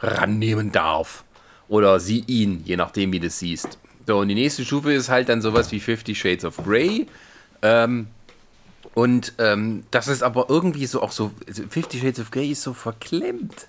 rannehmen 0.00 0.72
darf. 0.72 1.24
Oder 1.68 1.98
sie 2.00 2.22
ihn, 2.26 2.60
je 2.64 2.76
nachdem, 2.76 3.12
wie 3.12 3.20
du 3.20 3.28
es 3.28 3.38
siehst. 3.38 3.78
So, 4.06 4.18
und 4.18 4.28
die 4.28 4.34
nächste 4.34 4.64
Stufe 4.64 4.92
ist 4.92 5.08
halt 5.08 5.28
dann 5.30 5.40
sowas 5.40 5.72
wie 5.72 5.80
Fifty 5.80 6.14
Shades 6.14 6.44
of 6.44 6.58
Grey. 6.58 7.06
Ähm, 7.62 8.08
und 8.96 9.34
ähm, 9.38 9.84
das 9.90 10.08
ist 10.08 10.22
aber 10.22 10.46
irgendwie 10.48 10.86
so 10.86 11.02
auch 11.02 11.12
so, 11.12 11.30
also 11.46 11.62
Fifty 11.68 12.00
Shades 12.00 12.18
of 12.18 12.30
Grey 12.30 12.48
ist 12.52 12.62
so 12.62 12.72
verklemmt. 12.72 13.68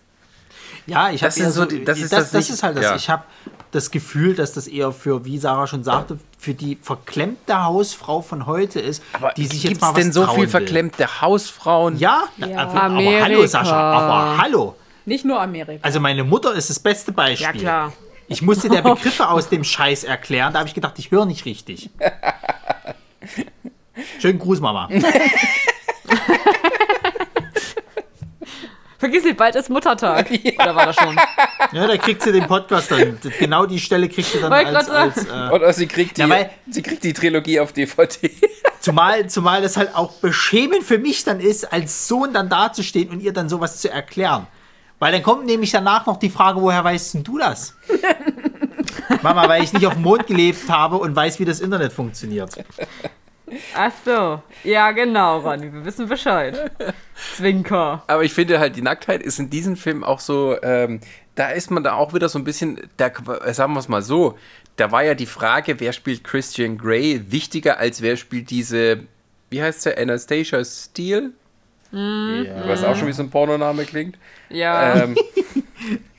Ja, 0.86 1.10
ich 1.12 1.20
Das 1.20 1.36
habe 1.38 1.50
ist 1.50 1.56
so 1.56 1.66
die- 1.66 1.84
das 1.84 2.00
ist 2.00 2.14
das, 2.14 2.20
das 2.20 2.32
das 2.32 2.46
nicht- 2.46 2.50
ist 2.56 2.64
halt 2.64 2.78
das. 2.78 2.84
ja. 2.86 2.96
Ich 2.96 3.10
habe 3.10 3.24
das 3.72 3.92
Gefühl, 3.92 4.36
dass 4.36 4.54
das 4.54 4.68
eher 4.68 4.94
für, 4.94 5.26
wie 5.26 5.38
Sarah 5.38 5.68
schon 5.68 5.84
sagte, 5.84 6.18
für 6.40 6.54
die 6.54 6.78
verklemmte 6.82 7.66
Hausfrau 7.66 8.22
von 8.22 8.46
heute 8.46 8.80
ist, 8.80 9.04
Aber 9.12 9.34
die 9.36 9.46
sich 9.48 9.64
jetzt 9.64 9.82
mal 9.82 9.90
was 9.90 9.96
denn 9.96 10.14
so 10.14 10.26
viel 10.28 10.44
will. 10.44 10.48
verklemmte 10.48 11.20
Hausfrauen? 11.22 11.98
Ja, 11.98 12.24
Ja. 12.38 12.60
aber, 12.60 12.72
aber 12.72 12.84
Amerika. 12.84 13.26
hallo 13.26 13.46
Sascha, 13.46 13.76
aber 13.76 14.38
hallo. 14.42 14.76
Nicht 15.06 15.26
nur 15.26 15.42
Amerika. 15.42 15.80
Also 15.86 16.00
meine 16.00 16.24
Mutter 16.24 16.54
ist 16.54 16.70
das 16.70 16.80
beste 16.80 17.12
Beispiel. 17.12 17.46
Ja, 17.48 17.52
klar. 17.52 17.94
Ich 18.30 18.42
musste 18.42 18.70
der 18.70 18.82
Begriffe 18.90 19.28
aus 19.28 19.50
dem 19.50 19.66
Scheiß 19.66 20.06
erklären, 20.06 20.54
da 20.54 20.60
habe 20.60 20.70
ich 20.70 20.76
gedacht, 20.76 20.94
ich 21.00 21.12
höre 21.12 21.26
nicht 21.26 21.44
richtig. 21.46 21.90
Schönen 24.20 24.40
Gruß, 24.40 24.60
Mama. 24.60 24.90
Vergiss 29.00 29.24
nicht, 29.26 29.38
bald 29.38 29.56
ist 29.56 29.70
Muttertag. 29.70 30.28
Oder 30.60 30.76
war 30.76 30.88
das 30.88 30.96
schon? 30.96 31.16
Ja, 31.72 31.86
da 31.86 31.98
kriegt 31.98 32.22
sie 32.24 32.32
den 32.32 32.48
Podcast 32.48 32.90
dann. 32.90 33.20
Genau 33.38 33.68
die 33.68 33.80
Stelle 33.80 34.10
kriegt 34.10 34.28
sie 34.28 34.40
dann 34.42 34.50
Wollte 34.52 34.76
als, 34.76 34.90
als 34.90 35.26
äh, 35.28 35.50
Oder 35.54 35.72
sie 35.72 35.86
kriegt, 35.88 36.18
die, 36.18 36.22
Ja, 36.22 36.30
weil- 36.30 36.50
sie 36.70 36.82
kriegt 36.82 37.04
die 37.04 37.14
Trilogie 37.14 37.60
auf 37.60 37.74
DVD. 37.74 38.32
Zumal, 38.80 39.28
zumal 39.30 39.62
das 39.62 39.78
halt 39.78 39.94
auch 39.96 40.14
beschämend 40.14 40.84
für 40.84 40.98
mich 40.98 41.24
dann 41.24 41.40
ist, 41.40 41.72
als 41.72 42.08
Sohn 42.08 42.34
dann 42.34 42.50
dazustehen 42.50 43.10
und 43.10 43.20
ihr 43.22 43.34
dann 43.34 43.50
sowas 43.50 43.82
zu 43.82 43.92
erklären. 43.92 44.48
Weil 44.98 45.12
dann 45.12 45.22
kommt 45.22 45.46
nämlich 45.46 45.70
danach 45.72 46.08
noch 46.08 46.18
die 46.18 46.30
Frage, 46.32 46.60
woher 46.62 46.84
weißt 46.84 47.14
denn 47.16 47.24
du 47.24 47.38
das? 47.38 47.76
Mama, 49.22 49.48
weil 49.48 49.64
ich 49.64 49.74
nicht 49.74 49.86
auf 49.86 49.94
dem 49.94 50.02
Mond 50.04 50.26
gelebt 50.26 50.70
habe 50.70 50.96
und 50.98 51.16
weiß, 51.16 51.40
wie 51.40 51.46
das 51.46 51.60
Internet 51.60 51.94
funktioniert. 51.94 52.52
Ach 53.76 53.92
so. 54.04 54.42
Ja, 54.64 54.92
genau, 54.92 55.40
Ronny. 55.40 55.72
Wir 55.72 55.86
wissen 55.86 56.08
Bescheid. 56.08 56.72
Zwinker. 57.36 58.04
Aber 58.08 58.24
ich 58.24 58.34
finde 58.34 58.60
halt, 58.60 58.76
die 58.76 58.82
Nacktheit 58.82 59.22
ist 59.22 59.40
in 59.40 59.50
diesem 59.50 59.78
Film 59.78 60.04
auch 60.04 60.20
so, 60.20 60.58
ähm, 60.62 61.00
da 61.36 61.50
ist 61.50 61.72
man 61.72 61.84
da 61.84 61.94
auch 61.94 62.14
wieder 62.14 62.30
so 62.30 62.40
ein 62.40 62.44
bisschen, 62.44 62.80
da, 62.98 63.08
äh, 63.08 63.54
sagen 63.54 63.74
wir 63.74 63.80
es 63.80 63.88
mal 63.88 64.02
so, 64.02 64.38
da 64.76 64.92
war 64.92 65.04
ja 65.04 65.16
die 65.16 65.26
Frage, 65.26 65.80
wer 65.80 65.94
spielt 65.94 66.24
Christian 66.24 66.78
Grey 66.78 67.32
wichtiger 67.32 67.78
als 67.78 68.02
wer 68.02 68.18
spielt 68.18 68.50
diese, 68.50 69.04
wie 69.50 69.62
heißt 69.62 69.84
sie, 69.84 69.98
Anastasia 69.98 70.64
Steele? 70.64 71.32
Was 71.92 72.84
auch 72.84 72.96
schon 72.96 73.08
wie 73.08 73.14
so 73.14 73.24
ein 73.24 73.30
Pornoname 73.30 73.86
klingt. 73.86 74.18
Ja. 74.50 75.04
Ähm, 75.04 75.16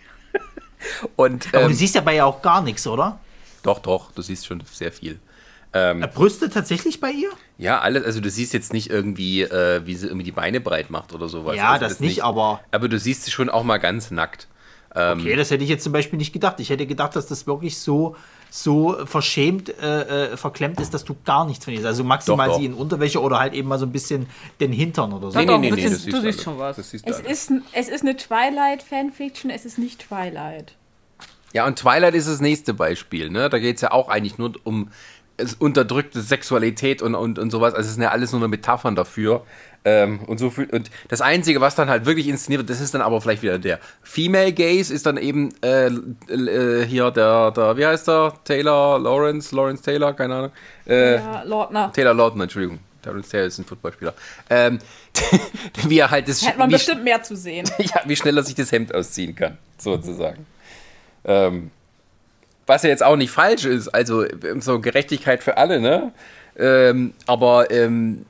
und 1.17 1.49
Aber 1.49 1.65
du 1.65 1.71
ähm, 1.71 1.75
siehst 1.75 1.95
ja 1.95 2.01
bei 2.01 2.17
ihr 2.17 2.27
auch 2.27 2.41
gar 2.41 2.63
nichts, 2.63 2.87
oder? 2.87 3.21
doch, 3.63 3.81
doch, 3.81 4.13
du 4.13 4.23
siehst 4.23 4.47
schon 4.47 4.63
sehr 4.73 4.93
viel. 4.93 5.19
Äh, 5.73 5.95
Brüste 6.15 6.49
tatsächlich 6.49 7.01
bei 7.01 7.11
ihr? 7.11 7.29
Ja, 7.59 7.81
alles, 7.81 8.05
also 8.05 8.21
du 8.21 8.31
siehst 8.31 8.53
jetzt 8.55 8.73
nicht 8.73 8.89
irgendwie, 8.91 9.43
äh, 9.43 9.83
wie 9.85 9.95
sie 9.95 10.07
irgendwie 10.07 10.25
die 10.25 10.33
Beine 10.33 10.61
breit 10.61 10.91
macht 10.91 11.13
oder 11.13 11.29
sowas. 11.29 11.57
Ja, 11.57 11.73
also 11.73 11.85
das 11.85 12.01
nicht, 12.01 12.23
aber- 12.25 12.61
Aber 12.71 12.89
du 12.89 12.99
siehst 12.99 13.25
sie 13.25 13.31
schon 13.31 13.51
auch 13.51 13.65
mal 13.65 13.79
ganz 13.79 14.11
nackt. 14.11 14.49
Ähm, 14.95 15.21
Okay, 15.21 15.37
das 15.37 15.51
hätte 15.51 15.63
ich 15.65 15.69
jetzt 15.71 15.85
zum 15.85 15.93
Beispiel 15.93 16.17
nicht 16.19 16.33
gedacht. 16.33 16.59
Ich 16.61 16.71
hätte 16.71 16.87
gedacht, 16.87 17.15
dass 17.15 17.27
das 17.27 17.47
wirklich 17.47 17.77
so, 17.79 18.17
so 18.49 18.97
verschämt 19.05 19.69
äh, 19.79 20.33
äh, 20.33 20.37
verklemmt 20.39 20.81
ist, 20.81 20.95
dass 20.95 21.05
du 21.05 21.15
gar 21.27 21.45
nichts 21.45 21.67
von 21.67 21.75
ihr 21.75 21.81
siehst. 21.81 21.87
Also 21.87 22.05
maximal 22.05 22.47
Doch, 22.47 22.55
doch. 22.55 22.61
sie 22.61 22.67
in 22.67 22.73
Unterwäsche 22.73 23.21
oder 23.21 23.39
halt 23.39 23.53
eben 23.53 23.69
mal 23.69 23.79
so 23.79 23.85
ein 23.85 23.93
bisschen 23.93 24.27
den 24.61 24.73
Hintern 24.73 25.13
oder 25.13 25.31
so. 25.31 25.39
Nee, 25.39 25.45
Nee, 25.45 25.53
doch, 25.53 25.59
nee, 25.61 25.69
ein 25.69 25.75
nee, 25.75 25.83
das 25.85 26.03
siehst 26.03 26.17
du 26.17 26.21
siehst 26.23 26.43
schon 26.43 26.59
was. 26.59 26.77
Das 26.77 26.89
siehst 26.91 27.07
es, 27.07 27.21
ist, 27.21 27.53
es 27.75 27.89
ist 27.91 28.01
eine 28.03 28.17
Twilight-Fanfiction, 28.17 29.51
es 29.51 29.65
ist 29.67 29.79
nicht 29.79 30.09
Twilight. 30.09 30.75
Ja, 31.53 31.67
und 31.67 31.79
Twilight 31.79 32.15
ist 32.15 32.29
das 32.29 32.41
nächste 32.41 32.75
Beispiel, 32.75 33.31
ne? 33.31 33.49
Da 33.49 33.59
geht 33.59 33.77
es 33.77 33.83
ja 33.83 33.93
auch 33.93 34.09
eigentlich 34.09 34.39
nur 34.39 34.53
um 34.65 34.91
unterdrückte 35.59 36.21
Sexualität 36.21 37.03
und, 37.03 37.15
und, 37.15 37.39
und 37.39 37.51
sowas. 37.51 37.75
Also 37.75 37.89
es 37.89 37.95
sind 37.95 38.03
ja 38.03 38.11
alles 38.11 38.33
nur 38.33 38.41
noch 38.41 38.49
Metaphern 38.49 38.97
dafür. 38.97 39.45
Ähm, 39.85 40.21
und 40.27 40.39
so 40.39 40.51
viel, 40.51 40.67
und 40.67 40.91
das 41.09 41.21
Einzige, 41.21 41.61
was 41.61 41.75
dann 41.77 41.89
halt 41.89 42.05
wirklich 42.05 42.27
inszeniert 42.27 42.61
wird, 42.61 42.71
das 42.71 42.81
ist 42.81 42.95
dann 42.95 43.01
aber 43.01 43.21
vielleicht 43.21 43.43
wieder 43.43 43.59
der 43.59 43.79
Female 44.03 44.53
Gaze, 44.53 44.93
ist 44.93 45.07
dann 45.07 45.17
eben 45.17 45.51
äh, 45.63 45.87
äh, 45.87 46.85
hier 46.85 47.11
der, 47.13 47.53
der, 47.53 47.77
wie 47.77 47.87
heißt 47.87 48.09
der? 48.09 48.35
Taylor 48.45 48.99
Lawrence, 48.99 49.55
Lawrence 49.55 49.83
Taylor, 49.83 50.13
keine 50.15 50.35
Ahnung. 50.35 50.51
Äh, 50.87 51.17
Ja, 51.17 51.43
Lordner. 51.45 51.93
Taylor 51.93 52.15
Lautner, 52.15 52.43
Entschuldigung. 52.45 52.81
Terrence 53.03 53.29
Taylor 53.29 53.47
ist 53.47 53.59
ein 53.59 53.65
Footballspieler. 53.65 54.15
Ähm, 54.51 54.79
wie 55.87 55.99
er 55.99 56.11
halt 56.11 56.29
das 56.29 56.47
Hätte 56.47 56.59
man 56.59 56.71
bestimmt 56.71 57.05
mehr 57.05 57.23
zu 57.23 57.37
sehen. 57.37 57.71
ja, 57.79 58.03
wie 58.05 58.17
schnell 58.17 58.37
er 58.37 58.43
sich 58.43 58.57
das 58.57 58.73
Hemd 58.73 58.95
ausziehen 58.95 59.35
kann, 59.35 59.59
sozusagen. 59.79 60.45
Ähm, 61.25 61.71
was 62.69 62.83
ja 62.83 62.91
jetzt 62.91 63.03
auch 63.03 63.17
nicht 63.17 63.31
falsch 63.31 63.65
ist, 63.65 63.89
also 63.89 64.25
ähm, 64.25 64.61
so 64.61 64.81
Gerechtigkeit 64.81 65.43
für 65.43 65.57
alle, 65.57 65.81
ne? 65.81 66.13
Ähm, 66.57 67.15
aber 67.27 67.71
ähm, 67.71 68.27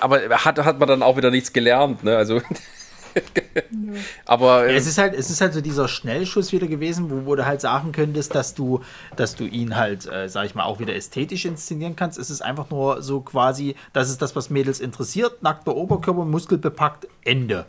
aber 0.00 0.20
hat, 0.30 0.58
hat 0.64 0.78
man 0.78 0.88
dann 0.88 1.02
auch 1.02 1.16
wieder 1.16 1.30
nichts 1.30 1.52
gelernt, 1.52 2.04
ne? 2.04 2.16
Also. 2.16 2.40
aber 4.26 4.66
Ja, 4.66 4.70
ähm, 4.70 4.76
es 4.76 4.86
ist 4.86 4.98
halt, 4.98 5.14
es 5.14 5.28
ist 5.28 5.40
halt 5.40 5.52
so 5.52 5.60
dieser 5.60 5.88
Schnellschuss 5.88 6.52
wieder 6.52 6.66
gewesen, 6.66 7.10
wo, 7.10 7.26
wo 7.26 7.34
du 7.34 7.44
halt 7.44 7.60
sagen 7.60 7.92
könntest, 7.92 8.34
dass 8.34 8.54
du, 8.54 8.80
dass 9.16 9.34
du 9.34 9.44
ihn 9.44 9.76
halt, 9.76 10.06
äh, 10.06 10.28
sag 10.28 10.46
ich 10.46 10.54
mal, 10.54 10.64
auch 10.64 10.78
wieder 10.78 10.94
ästhetisch 10.94 11.44
inszenieren 11.44 11.96
kannst. 11.96 12.18
Es 12.18 12.30
ist 12.30 12.42
einfach 12.42 12.70
nur 12.70 13.02
so 13.02 13.20
quasi, 13.20 13.74
das 13.92 14.08
ist 14.08 14.22
das, 14.22 14.36
was 14.36 14.50
Mädels 14.50 14.80
interessiert. 14.80 15.42
Nackter 15.42 15.74
Oberkörper, 15.74 16.24
muskelbepackt, 16.24 17.08
Ende. 17.24 17.66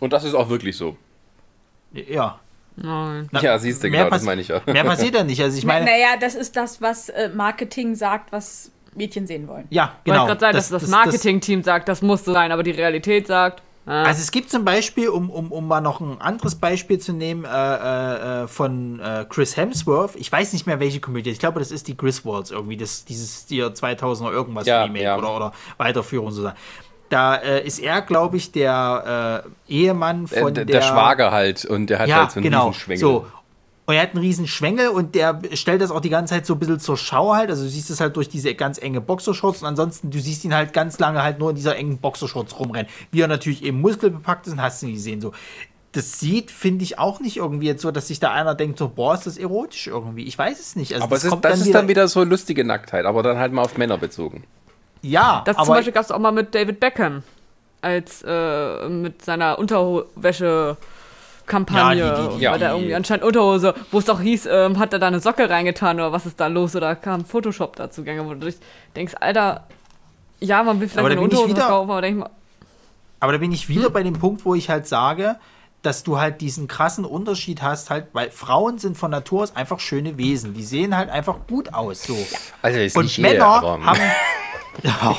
und 0.00 0.12
das 0.12 0.24
ist 0.24 0.34
auch 0.34 0.48
wirklich 0.48 0.76
so. 0.76 0.96
Ja. 1.92 2.40
Nein. 2.76 3.28
Na, 3.30 3.40
Ja, 3.42 3.58
siehst 3.58 3.82
du, 3.84 3.90
genau, 3.90 4.08
das 4.10 4.22
meine 4.22 4.40
ich 4.40 4.48
ja. 4.48 4.60
Mehr 4.66 4.84
passiert 4.84 5.14
ja 5.14 5.24
nicht. 5.24 5.42
Also 5.42 5.58
ich 5.58 5.64
meine, 5.64 5.84
naja, 5.84 6.16
das 6.20 6.34
ist 6.34 6.56
das, 6.56 6.80
was 6.80 7.08
äh, 7.10 7.28
Marketing 7.34 7.94
sagt, 7.94 8.32
was 8.32 8.70
Mädchen 8.94 9.26
sehen 9.26 9.48
wollen. 9.48 9.66
ja, 9.70 9.96
Ich 10.04 10.10
genau. 10.12 10.26
gerade 10.26 10.40
sagen, 10.40 10.54
dass 10.54 10.68
das, 10.68 10.86
Marketing-Team 10.88 11.62
sagt, 11.62 11.88
das 11.88 12.02
muss 12.02 12.24
so 12.24 12.32
sein, 12.32 12.52
aber 12.52 12.62
die 12.62 12.72
Realität 12.72 13.26
sagt. 13.26 13.62
ah, 13.86 14.02
Also 14.04 14.20
es 14.20 14.30
gibt 14.30 14.50
zum 14.50 14.64
Beispiel, 14.64 15.08
um, 15.08 15.30
um, 15.30 15.50
um 15.50 15.66
mal 15.66 15.80
noch 15.80 16.00
ein 16.00 16.20
anderes 16.20 16.54
Beispiel 16.56 16.98
zu 16.98 17.12
nehmen, 17.14 17.44
äh, 17.46 17.48
äh, 18.42 18.48
von 18.48 19.00
äh, 19.00 19.24
Chris 19.28 19.56
Hemsworth. 19.56 20.16
Ich 20.16 20.30
weiß 20.30 20.52
nicht 20.52 20.66
mehr, 20.66 20.78
welche 20.80 21.00
Komödie. 21.00 21.30
Ich 21.30 21.38
glaube, 21.38 21.58
das 21.58 21.70
ist 21.70 21.88
die 21.88 21.96
Griswolds 21.96 22.50
irgendwie, 22.50 22.76
das, 22.76 23.04
dieses 23.06 23.46
hier 23.48 23.68
2000er 23.72 24.30
irgendwas 24.30 24.66
Ja, 24.66 24.82
Remake 24.84 25.04
ja. 25.04 25.16
Oder, 25.16 25.34
oder 25.36 25.52
Weiterführung 25.78 26.30
sozusagen. 26.30 26.56
Da 27.12 27.36
äh, 27.36 27.66
ist 27.66 27.78
er, 27.78 28.00
glaube 28.00 28.38
ich, 28.38 28.52
der 28.52 29.44
äh, 29.68 29.72
Ehemann 29.72 30.24
Äh, 30.30 30.40
von 30.40 30.54
der, 30.54 30.64
der, 30.64 30.80
Schwager 30.80 31.30
halt 31.30 31.62
und 31.66 31.90
der 31.90 31.98
hat 31.98 32.08
Ja, 32.08 32.20
halt 32.20 32.30
so 32.30 32.36
einen 32.36 32.44
genau. 32.44 32.68
Riesenschwengel. 32.68 33.00
So. 33.00 33.26
Und 33.84 33.94
er 33.94 34.00
hat 34.00 34.14
einen 34.14 34.24
riesen 34.24 34.46
Schwengel 34.46 34.88
und 34.88 35.14
der 35.14 35.38
stellt 35.52 35.82
das 35.82 35.90
auch 35.90 36.00
die 36.00 36.08
ganze 36.08 36.32
Zeit 36.32 36.46
so 36.46 36.54
ein 36.54 36.58
bisschen 36.58 36.80
zur 36.80 36.96
Schau 36.96 37.34
halt. 37.34 37.50
Also 37.50 37.64
du 37.64 37.68
siehst 37.68 37.90
es 37.90 38.00
halt 38.00 38.16
durch 38.16 38.30
diese 38.30 38.54
ganz 38.54 38.78
enge 38.78 39.02
Boxershorts 39.02 39.60
und 39.60 39.68
ansonsten, 39.68 40.10
du 40.10 40.20
siehst 40.20 40.42
ihn 40.46 40.54
halt 40.54 40.72
ganz 40.72 40.98
lange 40.98 41.22
halt 41.22 41.38
nur 41.38 41.50
in 41.50 41.56
dieser 41.56 41.76
engen 41.76 41.98
Boxershorts 41.98 42.58
rumrennen. 42.58 42.90
Wie 43.10 43.20
er 43.20 43.28
natürlich 43.28 43.62
eben 43.62 43.82
muskelbepackt 43.82 44.46
ist 44.46 44.54
und 44.54 44.62
hast 44.62 44.80
du 44.80 44.86
nie 44.86 44.94
gesehen. 44.94 45.20
So. 45.20 45.32
Das 45.90 46.18
sieht, 46.18 46.50
finde 46.50 46.82
ich, 46.82 46.98
auch 46.98 47.20
nicht 47.20 47.36
irgendwie 47.36 47.66
jetzt 47.66 47.82
so, 47.82 47.90
dass 47.90 48.08
sich 48.08 48.20
da 48.20 48.32
einer 48.32 48.54
denkt, 48.54 48.78
so, 48.78 48.88
boah, 48.88 49.12
ist 49.12 49.26
das 49.26 49.36
erotisch 49.36 49.88
irgendwie. 49.88 50.22
Ich 50.22 50.38
weiß 50.38 50.58
es 50.58 50.76
nicht. 50.76 50.94
Also 50.94 51.04
Aber 51.04 51.16
es 51.16 51.24
ist, 51.24 51.36
das 51.42 51.60
ist 51.60 51.74
dann 51.74 51.88
wieder 51.88 52.08
so 52.08 52.24
lustige 52.24 52.64
Nacktheit, 52.64 53.04
aber 53.04 53.22
dann 53.22 53.36
halt 53.36 53.52
mal 53.52 53.60
auf 53.60 53.76
Männer 53.76 53.98
bezogen. 53.98 54.44
Ja, 55.02 55.42
Das 55.44 55.56
aber 55.56 55.66
zum 55.66 55.74
Beispiel 55.74 55.92
gab 55.92 56.04
es 56.04 56.10
auch 56.10 56.18
mal 56.18 56.32
mit 56.32 56.54
David 56.54 56.78
Beckham, 56.80 57.22
als 57.80 58.22
äh, 58.26 58.88
mit 58.88 59.24
seiner 59.24 59.58
Unterwäsche. 59.58 60.76
Kampagne, 61.44 62.06
Ja, 62.06 62.14
die- 62.14 62.28
die- 62.34 62.38
die- 62.38 62.46
weil 62.46 62.58
da 62.60 62.72
irgendwie 62.72 62.94
anscheinend 62.94 63.24
Unterhose, 63.24 63.74
wo 63.90 63.98
es 63.98 64.04
doch 64.04 64.20
hieß, 64.20 64.46
ähm, 64.46 64.78
hat 64.78 64.92
er 64.92 65.00
da 65.00 65.08
eine 65.08 65.18
Socke 65.18 65.50
reingetan 65.50 65.96
oder 65.98 66.12
was 66.12 66.24
ist 66.24 66.38
da 66.38 66.46
los 66.46 66.76
oder 66.76 66.94
kam 66.94 67.24
Photoshop 67.24 67.74
dazu 67.74 68.04
gegangen, 68.04 68.28
wo 68.28 68.34
du 68.34 68.54
denkst, 68.94 69.14
Alter, 69.18 69.64
ja, 70.38 70.62
man 70.62 70.80
will 70.80 70.86
vielleicht 70.88 71.00
Aber 71.00 71.08
da 71.08 71.12
eine 71.14 71.20
bin 71.20 71.30
ich 71.30 71.34
Unterhose 71.34 71.50
wieder- 71.50 71.62
verkaufen, 71.66 71.90
aber 71.90 72.00
denk 72.00 72.18
mal, 72.18 72.30
Aber 73.18 73.32
da 73.32 73.38
bin 73.38 73.50
ich 73.50 73.66
Hm. 73.66 73.74
wieder 73.74 73.90
bei 73.90 74.04
dem 74.04 74.14
Punkt, 74.14 74.44
wo 74.44 74.54
ich 74.54 74.70
halt 74.70 74.86
sage, 74.86 75.34
dass 75.82 76.04
du 76.04 76.18
halt 76.20 76.40
diesen 76.40 76.68
krassen 76.68 77.04
Unterschied 77.04 77.60
hast, 77.60 77.90
halt, 77.90 78.06
weil 78.12 78.30
Frauen 78.30 78.78
sind 78.78 78.96
von 78.96 79.10
Natur 79.10 79.42
aus 79.42 79.56
einfach 79.56 79.80
schöne 79.80 80.16
Wesen. 80.16 80.54
Die 80.54 80.62
sehen 80.62 80.96
halt 80.96 81.10
einfach 81.10 81.38
gut 81.48 81.74
aus. 81.74 82.04
So. 82.04 82.16
Also 82.62 82.78
ist 82.78 82.96
Und 82.96 83.04
nicht 83.06 83.16
jeder, 83.18 83.30
Männer 83.30 83.44
aber- 83.46 83.84
haben. 83.84 84.00
Ja, 84.82 85.14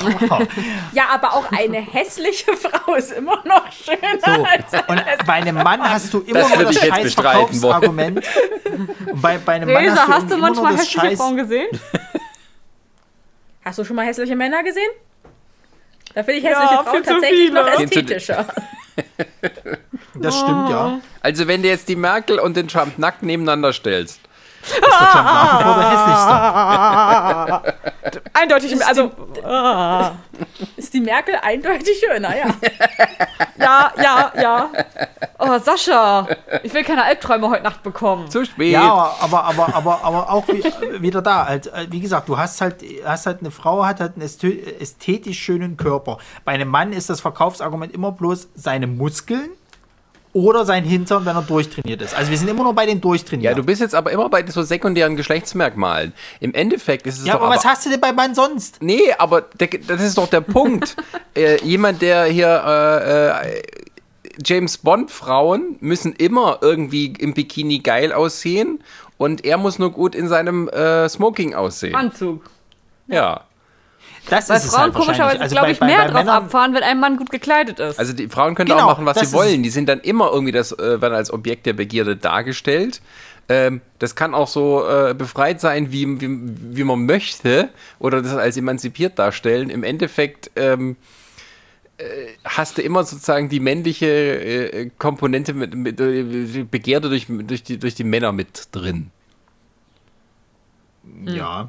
Ja, 0.92 1.04
aber 1.12 1.34
auch 1.34 1.50
eine 1.52 1.78
hässliche 1.80 2.56
Frau 2.56 2.94
ist 2.94 3.12
immer 3.12 3.42
noch 3.44 3.70
schöner 3.72 4.18
so. 4.24 4.42
als 4.44 4.88
Und 4.88 5.02
bei 5.26 5.32
einem 5.34 5.54
Mann 5.56 5.80
hast 5.82 6.12
du 6.12 6.20
immer 6.20 6.40
Das 6.40 6.54
nur 6.56 6.64
das 6.64 6.78
scheiß. 6.80 7.14
Verkaufsargument. 7.14 8.24
Bei, 9.14 9.38
bei 9.38 9.52
einem 9.54 9.72
Mann 9.72 9.90
hast 9.90 10.08
du, 10.08 10.12
hast 10.12 10.30
du 10.30 10.36
manchmal 10.38 10.72
das 10.72 10.82
hässliche 10.82 11.00
scheiß 11.00 11.18
Frauen 11.18 11.36
gesehen? 11.36 11.68
Hast 13.64 13.78
du 13.78 13.84
schon 13.84 13.96
mal 13.96 14.04
hässliche 14.04 14.36
Männer 14.36 14.62
gesehen? 14.62 14.90
Da 16.14 16.22
finde 16.22 16.38
ich 16.40 16.44
Ja, 16.44 16.50
hässliche 16.50 16.82
viel 16.82 16.84
Frauen 16.84 17.02
tatsächlich 17.04 17.46
viele. 17.46 17.54
noch 17.54 17.80
ästhetischer. 17.80 18.46
Das 20.16 20.38
stimmt, 20.38 20.68
ja. 20.68 21.00
Also 21.22 21.48
wenn 21.48 21.62
du 21.62 21.68
jetzt 21.68 21.88
die 21.88 21.96
Merkel 21.96 22.38
und 22.38 22.56
den 22.58 22.68
Trump 22.68 22.98
nackt 22.98 23.22
nebeneinander 23.22 23.72
stellst, 23.72 24.20
Ist 24.66 24.90
nach 24.90 25.60
wie 25.60 25.64
vor 25.64 25.74
der 25.74 25.90
hässlichste. 25.90 27.74
Eindeutig, 28.34 28.86
also, 28.86 29.10
ah, 29.44 30.12
Ist 30.76 30.92
die 30.94 31.00
Merkel 31.00 31.36
eindeutig 31.42 32.02
schöner, 32.04 32.36
ja. 32.36 32.46
ja, 33.58 33.92
ja, 34.02 34.32
ja. 34.40 34.70
Oh, 35.38 35.58
Sascha, 35.58 36.26
ich 36.62 36.72
will 36.74 36.84
keine 36.84 37.04
Albträume 37.04 37.48
heute 37.50 37.62
Nacht 37.62 37.82
bekommen. 37.82 38.30
zu 38.30 38.44
spät. 38.44 38.72
Ja, 38.72 39.14
aber, 39.20 39.44
aber, 39.44 39.74
aber, 39.74 40.04
aber 40.04 40.30
auch 40.30 40.46
wie, 40.48 40.62
wieder 41.02 41.22
da. 41.22 41.46
Halt, 41.46 41.70
wie 41.90 42.00
gesagt, 42.00 42.28
du 42.28 42.36
hast 42.38 42.60
halt, 42.60 42.76
hast 43.04 43.26
halt 43.26 43.40
eine 43.40 43.50
Frau, 43.50 43.84
hat 43.84 44.00
halt 44.00 44.14
einen 44.16 44.26
ästhe- 44.26 44.78
ästhetisch 44.80 45.38
schönen 45.40 45.76
Körper. 45.76 46.18
Bei 46.44 46.52
einem 46.52 46.68
Mann 46.68 46.92
ist 46.92 47.10
das 47.10 47.20
Verkaufsargument 47.20 47.92
immer 47.92 48.12
bloß 48.12 48.48
seine 48.54 48.86
Muskeln 48.86 49.50
oder 50.34 50.66
sein 50.66 50.84
Hintern, 50.84 51.24
wenn 51.24 51.34
er 51.36 51.42
durchtrainiert 51.42 52.02
ist. 52.02 52.14
Also 52.14 52.30
wir 52.30 52.36
sind 52.36 52.48
immer 52.48 52.64
nur 52.64 52.74
bei 52.74 52.84
den 52.84 52.96
Ja, 52.98 53.00
Durchtrainierten. 53.02 53.56
du 53.56 53.64
bist 53.64 53.80
jetzt 53.80 53.94
aber 53.94 54.10
immer 54.12 54.28
bei 54.28 54.44
so 54.46 54.62
sekundären 54.62 55.16
Geschlechtsmerkmalen. 55.16 56.12
Im 56.40 56.52
Endeffekt 56.52 57.06
ist 57.06 57.20
es 57.20 57.26
Ja, 57.26 57.34
doch 57.34 57.42
aber 57.42 57.54
was 57.54 57.64
hast 57.64 57.86
du 57.86 57.90
denn 57.90 58.00
bei 58.00 58.12
Mann 58.12 58.34
sonst? 58.34 58.82
Nee, 58.82 59.12
aber 59.16 59.42
der, 59.42 59.68
das 59.86 60.02
ist 60.02 60.18
doch 60.18 60.26
der 60.28 60.40
Punkt. 60.42 60.96
äh, 61.36 61.62
jemand, 61.64 62.02
der 62.02 62.24
hier 62.24 62.62
äh, 62.66 63.48
äh, 63.58 63.62
James 64.44 64.78
Bond 64.78 65.10
Frauen 65.12 65.76
müssen 65.80 66.12
immer 66.12 66.58
irgendwie 66.60 67.14
im 67.18 67.32
Bikini 67.34 67.78
geil 67.78 68.12
aussehen 68.12 68.82
und 69.16 69.44
er 69.44 69.56
muss 69.56 69.78
nur 69.78 69.92
gut 69.92 70.16
in 70.16 70.26
seinem 70.28 70.68
äh, 70.68 71.08
Smoking 71.08 71.54
aussehen. 71.54 71.94
Anzug. 71.94 72.44
Ja. 73.06 73.42
Das 74.30 74.48
Weil 74.48 74.56
ist 74.56 74.70
Frauen 74.70 74.80
halt 74.84 74.94
komischerweise, 74.94 75.40
Also 75.40 75.54
glaube 75.54 75.70
ich, 75.72 75.78
bei- 75.78 75.86
mehr 75.86 75.98
bei 75.98 76.04
drauf 76.06 76.14
Männern- 76.24 76.44
abfahren, 76.44 76.74
wenn 76.74 76.82
ein 76.82 76.98
Mann 76.98 77.16
gut 77.18 77.30
gekleidet 77.30 77.78
ist. 77.78 77.98
Also 77.98 78.12
die 78.14 78.28
Frauen 78.28 78.54
können 78.54 78.70
Genau, 78.70 78.84
auch 78.84 78.86
machen, 78.98 79.04
was 79.06 79.20
sie 79.20 79.32
wollen. 79.32 79.62
Die 79.62 79.70
sind 79.70 79.88
dann 79.88 80.00
immer 80.00 80.30
irgendwie 80.32 80.52
das, 80.52 80.72
äh, 80.72 81.00
werden 81.02 81.14
als 81.14 81.30
Objekt 81.32 81.66
der 81.66 81.74
Begierde 81.74 82.16
dargestellt. 82.16 83.02
Ähm, 83.50 83.82
das 83.98 84.14
kann 84.16 84.32
auch 84.34 84.48
so 84.48 84.88
äh, 84.88 85.12
befreit 85.12 85.60
sein, 85.60 85.92
wie, 85.92 86.20
wie, 86.20 86.28
wie 86.76 86.84
man 86.84 87.04
möchte, 87.04 87.68
oder 87.98 88.22
das 88.22 88.32
als 88.34 88.56
emanzipiert 88.56 89.18
darstellen. 89.18 89.68
Im 89.68 89.82
Endeffekt 89.84 90.50
ähm, 90.56 90.96
äh, 91.98 92.04
hast 92.44 92.78
du 92.78 92.82
immer 92.82 93.04
sozusagen 93.04 93.50
die 93.50 93.60
männliche 93.60 94.06
äh, 94.06 94.90
Komponente 94.98 95.52
mit, 95.52 95.74
mit 95.74 96.00
äh, 96.00 96.64
Begierde 96.70 97.10
durch, 97.10 97.26
durch, 97.28 97.62
die, 97.62 97.78
durch 97.78 97.94
die 97.94 98.04
Männer 98.04 98.32
mit 98.32 98.68
drin. 98.72 99.10
Ja. 101.26 101.68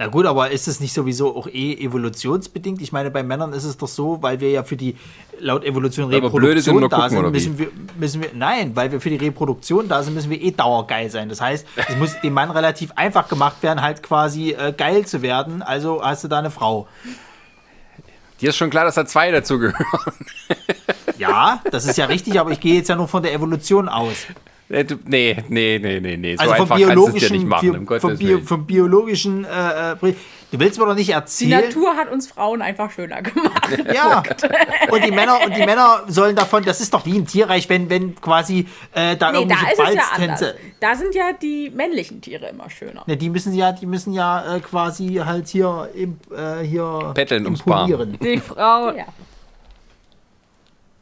Na 0.00 0.06
gut, 0.06 0.26
aber 0.26 0.52
ist 0.52 0.68
es 0.68 0.78
nicht 0.78 0.94
sowieso 0.94 1.36
auch 1.36 1.48
eh 1.48 1.74
evolutionsbedingt? 1.74 2.80
Ich 2.80 2.92
meine, 2.92 3.10
bei 3.10 3.24
Männern 3.24 3.52
ist 3.52 3.64
es 3.64 3.76
doch 3.76 3.88
so, 3.88 4.22
weil 4.22 4.38
wir 4.38 4.48
ja 4.48 4.62
für 4.62 4.76
die 4.76 4.96
laut 5.40 5.64
Evolution 5.64 6.08
sind, 6.08 6.22
Reproduktion 6.22 6.82
da 6.82 6.88
gucken, 6.88 7.10
sind, 7.10 7.18
oder 7.18 7.28
wie? 7.28 7.32
müssen 7.32 7.58
wir, 7.58 7.68
müssen 7.98 8.22
wir, 8.22 8.30
nein, 8.32 8.76
weil 8.76 8.92
wir 8.92 9.00
für 9.00 9.10
die 9.10 9.16
Reproduktion 9.16 9.88
da 9.88 10.04
sind, 10.04 10.14
müssen 10.14 10.30
wir 10.30 10.40
eh 10.40 10.52
dauergeil 10.52 11.10
sein. 11.10 11.28
Das 11.28 11.40
heißt, 11.40 11.66
es 11.88 11.96
muss 11.96 12.20
dem 12.20 12.32
Mann 12.32 12.52
relativ 12.52 12.92
einfach 12.94 13.28
gemacht 13.28 13.60
werden, 13.64 13.82
halt 13.82 14.04
quasi 14.04 14.52
äh, 14.52 14.72
geil 14.72 15.04
zu 15.04 15.20
werden. 15.20 15.62
Also 15.62 16.00
hast 16.00 16.22
du 16.22 16.28
da 16.28 16.38
eine 16.38 16.52
Frau. 16.52 16.86
Dir 18.40 18.50
ist 18.50 18.56
schon 18.56 18.70
klar, 18.70 18.84
dass 18.84 18.94
da 18.94 19.04
zwei 19.04 19.32
dazugehören. 19.32 19.84
Ja, 21.18 21.60
das 21.72 21.84
ist 21.84 21.98
ja 21.98 22.04
richtig, 22.04 22.38
aber 22.38 22.52
ich 22.52 22.60
gehe 22.60 22.76
jetzt 22.76 22.88
ja 22.88 22.94
nur 22.94 23.08
von 23.08 23.24
der 23.24 23.32
Evolution 23.32 23.88
aus. 23.88 24.26
Nee, 24.70 24.84
nee, 25.48 25.78
nee, 25.82 26.00
nee, 26.00 26.16
nee. 26.16 26.36
So 26.36 26.42
Also 26.42 26.54
vom 26.54 26.62
einfach 26.72 26.78
kannst 26.88 26.96
du 26.96 27.06
es 27.08 27.14
dir 27.14 27.30
nicht 27.32 27.48
biologischen, 27.48 27.48
machen, 27.48 27.72
bi- 27.86 27.94
um 27.94 28.00
vom, 28.00 28.18
Bio, 28.18 28.38
vom 28.40 28.66
biologischen, 28.66 29.44
äh, 29.44 29.92
äh, 29.92 29.96
du 30.50 30.60
willst 30.60 30.78
mir 30.78 30.84
doch 30.86 30.94
nicht 30.94 31.08
Die 31.08 31.12
erzählen. 31.12 31.60
Natur 31.64 31.96
hat 31.96 32.12
uns 32.12 32.26
Frauen 32.26 32.60
einfach 32.60 32.90
schöner 32.90 33.22
gemacht. 33.22 33.54
Ja, 33.94 34.22
und 34.90 35.04
die 35.04 35.10
Männer 35.10 35.38
und 35.44 35.56
die 35.56 35.64
Männer 35.64 36.02
sollen 36.08 36.34
davon, 36.36 36.64
das 36.64 36.80
ist 36.80 36.92
doch 36.92 37.04
wie 37.06 37.16
im 37.16 37.26
Tierreich, 37.26 37.68
wenn, 37.68 37.88
wenn 37.90 38.14
quasi 38.20 38.66
äh, 38.94 39.16
da 39.16 39.32
Nee, 39.32 39.46
da 39.46 39.54
irgendwelche 39.56 39.72
ist 39.72 39.78
es 39.78 39.78
ja 39.78 39.84
anders. 39.86 40.40
Balztänze. 40.40 40.54
Da 40.80 40.94
sind 40.94 41.14
ja 41.14 41.32
die 41.40 41.70
männlichen 41.74 42.20
Tiere 42.20 42.48
immer 42.48 42.68
schöner. 42.70 43.04
Ne, 43.06 43.16
die 43.16 43.30
müssen 43.30 43.54
ja, 43.54 43.72
die 43.72 43.86
müssen 43.86 44.12
ja 44.12 44.56
äh, 44.56 44.60
quasi 44.60 45.14
halt 45.24 45.48
hier 45.48 45.88
im, 45.94 46.18
äh, 46.34 46.64
hier 46.64 47.12
Betteln 47.14 47.44
ums 47.46 47.62
Bar. 47.62 47.88
imponieren. 47.88 48.18
die 48.22 48.38
Frau, 48.38 48.90
Ja. 48.96 49.06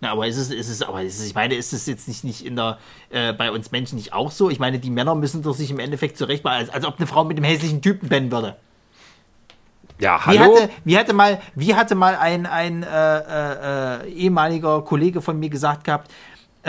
Na, 0.01 0.13
aber 0.13 0.27
ist 0.27 0.37
es, 0.37 0.51
ist 0.51 0.69
es, 0.69 0.83
aber 0.83 1.03
ist 1.03 1.19
es, 1.19 1.27
ich 1.27 1.35
meine, 1.35 1.55
ist 1.55 1.73
es 1.73 1.87
jetzt 1.87 2.07
nicht, 2.07 2.23
nicht 2.23 2.45
in 2.45 2.55
der, 2.57 2.79
äh, 3.11 3.33
bei 3.33 3.51
uns 3.51 3.71
Menschen 3.71 3.97
nicht 3.97 4.13
auch 4.13 4.31
so? 4.31 4.51
Ich 4.51 4.59
meine, 4.59 4.79
die 4.79 4.91
Männer 4.91 5.15
müssen 5.15 5.43
doch 5.43 5.55
sich 5.55 5.71
im 5.71 5.79
Endeffekt 5.79 6.19
zurecht 6.19 6.45
als, 6.45 6.69
als 6.69 6.85
ob 6.85 6.99
eine 6.99 7.07
Frau 7.07 7.25
mit 7.25 7.39
einem 7.39 7.45
hässlichen 7.45 7.81
Typen 7.81 8.09
pennen 8.09 8.31
würde. 8.31 8.57
Ja, 9.99 10.21
Wie 10.27 10.39
hallo? 10.39 10.55
hatte, 10.57 10.71
wie 10.85 10.99
hatte 10.99 11.13
mal, 11.15 11.41
wie 11.55 11.75
hatte 11.75 11.95
mal 11.95 12.15
ein, 12.17 12.45
ein 12.45 12.83
äh, 12.83 13.19
äh, 13.19 14.03
äh, 14.05 14.09
ehemaliger 14.11 14.83
Kollege 14.83 15.23
von 15.23 15.39
mir 15.41 15.49
gesagt 15.49 15.85
gehabt, 15.85 16.11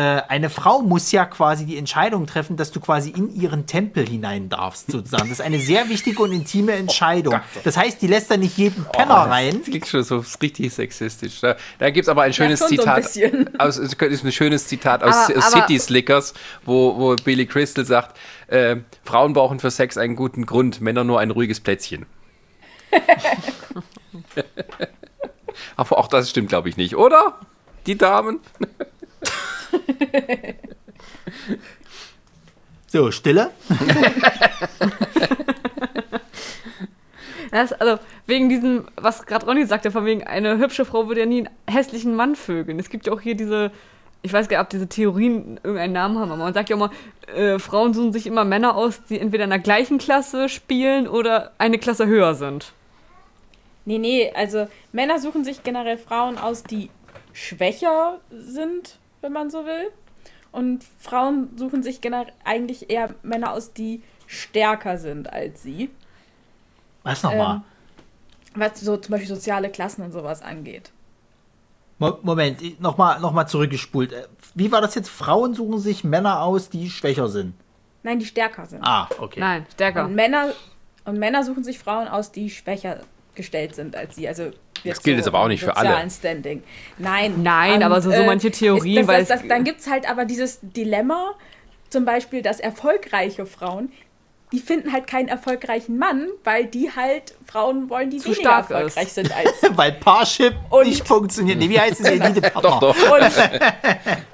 eine 0.02 0.50
Frau 0.50 0.82
muss 0.82 1.12
ja 1.12 1.26
quasi 1.26 1.66
die 1.66 1.78
Entscheidung 1.78 2.28
treffen, 2.28 2.56
dass 2.56 2.72
du 2.72 2.80
quasi 2.80 3.10
in 3.10 3.34
ihren 3.34 3.66
Tempel 3.66 4.08
hinein 4.08 4.48
darfst, 4.48 4.92
sozusagen. 4.92 5.30
Das 5.30 5.40
ist 5.40 5.46
eine 5.46 5.60
sehr 5.60 5.90
wichtige 5.90 6.22
und 6.22 6.32
intime 6.32 6.74
Entscheidung. 6.74 7.40
Das 7.64 7.78
heißt, 7.78 8.02
die 8.02 8.08
lässt 8.08 8.30
da 8.30 8.38
nicht 8.38 8.58
jeden 8.58 8.86
Penner 8.86 9.16
rein. 9.16 9.58
Das 9.60 9.64
klingt 9.70 9.88
schon 9.88 10.04
so 10.04 10.24
richtig 10.42 10.74
sexistisch. 10.74 11.42
Da, 11.42 11.56
da 11.80 11.90
gibt 11.90 12.06
es 12.06 12.10
aber 12.10 12.22
ein 12.24 12.34
schönes 12.34 12.60
schon 12.60 12.78
so 12.78 12.84
ein 12.84 13.04
Zitat. 13.04 13.60
aus, 13.60 13.78
es 13.78 13.94
ist 13.94 14.24
ein 14.24 14.32
schönes 14.32 14.68
Zitat 14.68 15.04
aus, 15.04 15.16
Aber- 15.16 15.38
aus 15.38 15.54
aber- 15.54 15.62
City 15.68 15.80
Slickers, 15.80 16.34
wo, 16.64 16.96
wo 16.98 17.16
Billy 17.16 17.46
Crystal 17.48 17.84
sagt: 17.86 18.18
äh, 18.48 18.78
Frauen 19.04 19.34
brauchen 19.34 19.60
für 19.60 19.72
Sex 19.72 19.98
einen 19.98 20.16
guten 20.16 20.46
Grund, 20.46 20.80
Männer 20.80 21.04
nur 21.04 21.20
ein 21.20 21.32
ruhiges 21.32 21.60
Plätzchen. 21.60 22.06
aber 25.76 25.98
auch 25.98 26.08
das 26.08 26.30
stimmt, 26.30 26.50
glaube 26.50 26.70
ich, 26.70 26.78
nicht, 26.78 26.96
oder? 26.96 27.40
Die 27.86 27.98
Damen? 27.98 28.40
So, 32.90 33.12
Stille. 33.12 33.52
Das, 37.52 37.72
also 37.74 37.98
wegen 38.26 38.50
diesem, 38.50 38.86
was 38.98 39.26
gerade 39.26 39.46
Ronny 39.46 39.66
sagte, 39.66 39.90
von 39.90 40.06
wegen, 40.06 40.24
eine 40.26 40.58
hübsche 40.58 40.86
Frau 40.86 41.08
würde 41.08 41.22
ja 41.22 41.26
nie 41.26 41.48
einen 41.48 41.76
hässlichen 41.76 42.14
Mann 42.14 42.36
vögeln. 42.36 42.78
Es 42.78 42.90
gibt 42.90 43.08
ja 43.08 43.14
auch 43.14 43.22
hier 43.22 43.36
diese, 43.36 43.72
ich 44.22 44.34
weiß 44.34 44.50
gar 44.50 44.58
nicht, 44.58 44.66
ob 44.66 44.70
diese 44.70 44.88
Theorien 44.88 45.58
irgendeinen 45.64 45.94
Namen 45.94 46.20
haben, 46.20 46.32
aber 46.32 46.44
man 46.44 46.54
sagt 46.54 46.70
ja 46.70 46.76
auch 46.76 46.80
mal, 46.80 46.90
äh, 47.34 47.58
Frauen 47.58 47.94
suchen 47.94 48.14
sich 48.14 48.28
immer 48.28 48.44
Männer 48.44 48.76
aus, 48.76 49.02
die 49.06 49.20
entweder 49.20 49.46
in 49.46 49.50
der 49.50 49.60
gleichen 49.60 49.98
Klasse 49.98 50.50
spielen 50.50 51.08
oder 51.08 51.52
eine 51.58 51.78
Klasse 51.78 52.06
höher 52.06 52.36
sind. 52.36 52.74
Nee, 53.86 53.98
nee, 53.98 54.32
also 54.36 54.68
Männer 54.92 55.20
suchen 55.20 55.46
sich 55.46 55.64
generell 55.64 55.98
Frauen 55.98 56.38
aus, 56.38 56.64
die 56.64 56.90
schwächer 57.32 58.20
sind, 58.30 59.00
wenn 59.22 59.34
man 59.34 59.50
so 59.50 59.66
will. 59.66 59.90
Und 60.52 60.84
Frauen 61.00 61.56
suchen 61.58 61.84
sich 61.84 62.02
generell 62.02 62.32
eigentlich 62.44 62.90
eher 62.90 63.14
Männer 63.24 63.52
aus, 63.52 63.74
die 63.74 64.02
stärker 64.28 64.98
sind 64.98 65.32
als 65.32 65.62
sie. 65.64 65.90
Was 67.04 67.24
nochmal? 67.24 67.58
Ähm, 67.58 67.62
was 68.56 68.80
so 68.82 68.98
zum 68.98 69.12
Beispiel 69.12 69.28
soziale 69.28 69.70
Klassen 69.70 70.02
und 70.04 70.12
sowas 70.12 70.42
angeht. 70.42 70.92
Mo- 72.00 72.18
Moment, 72.22 72.80
nochmal 72.82 73.20
noch 73.20 73.32
mal 73.34 73.48
zurückgespult. 73.48 74.14
Äh, 74.14 74.28
Wie 74.56 74.72
war 74.72 74.82
das 74.82 74.96
jetzt? 74.96 75.10
Frauen 75.10 75.54
suchen 75.54 75.80
sich 75.80 76.04
Männer 76.04 76.42
aus, 76.42 76.70
die 76.70 76.90
schwächer 76.90 77.28
sind. 77.28 77.54
Nein, 78.04 78.20
die 78.20 78.26
stärker 78.26 78.66
sind. 78.66 78.84
Ah, 78.84 79.10
okay. 79.20 79.40
Nein, 79.40 79.66
stärker. 79.74 80.06
Und 80.06 80.16
Männer, 80.16 80.54
und 81.06 81.18
Männer 81.20 81.44
suchen 81.44 81.64
sich 81.64 81.78
Frauen 81.80 82.08
aus, 82.08 82.32
die 82.32 82.50
schwächer 82.50 83.02
gestellt 83.38 83.74
sind 83.76 83.96
als 83.96 84.16
sie. 84.18 84.28
Also 84.28 84.52
Das 84.84 85.02
gilt 85.02 85.16
jetzt 85.18 85.28
aber 85.28 85.40
auch 85.40 85.48
nicht 85.48 85.64
für 85.64 85.78
alle. 85.78 85.88
sozialen 85.88 86.10
Standing. 86.10 86.64
Nein. 86.98 87.42
Nein, 87.42 87.82
aber 87.84 88.02
so- 88.02 88.12
so 88.12 88.24
manche 88.26 88.52
Theorien, 88.52 88.98
ist, 89.02 89.08
das, 89.08 89.16
weil 89.16 89.26
das, 89.26 89.40
das, 89.40 89.48
Dann 89.48 89.64
gibt 89.64 89.80
es 89.80 89.88
halt 89.90 90.10
aber 90.10 90.26
dieses 90.26 90.60
Dilemma, 90.62 91.36
zum 91.90 92.04
Beispiel, 92.04 92.42
dass 92.42 92.60
erfolgreiche 92.60 93.46
Frauen, 93.46 93.90
die 94.54 94.60
finden 94.60 94.94
halt 94.94 95.08
keinen 95.08 95.28
erfolgreichen 95.28 95.98
Mann, 95.98 96.28
weil 96.46 96.68
die 96.68 96.90
halt 96.96 97.36
Frauen 97.52 97.90
wollen, 97.90 98.10
die 98.10 98.18
Zu 98.20 98.28
weniger 98.28 98.42
stark 98.42 98.70
erfolgreich 98.72 99.08
ist. 99.08 99.16
sind 99.16 99.36
als 99.36 99.52
Weil 99.78 99.92
Parship 99.94 100.54
Und- 100.70 100.88
nicht 100.88 101.06
funktioniert. 101.06 101.58
Nee, 101.60 101.70
wie 101.70 101.78
heißt 101.80 102.00
es? 102.00 102.08
Elite-Partner. 102.08 102.62
Doch, 102.62 102.80
doch. 102.80 103.12
Und, 103.12 103.32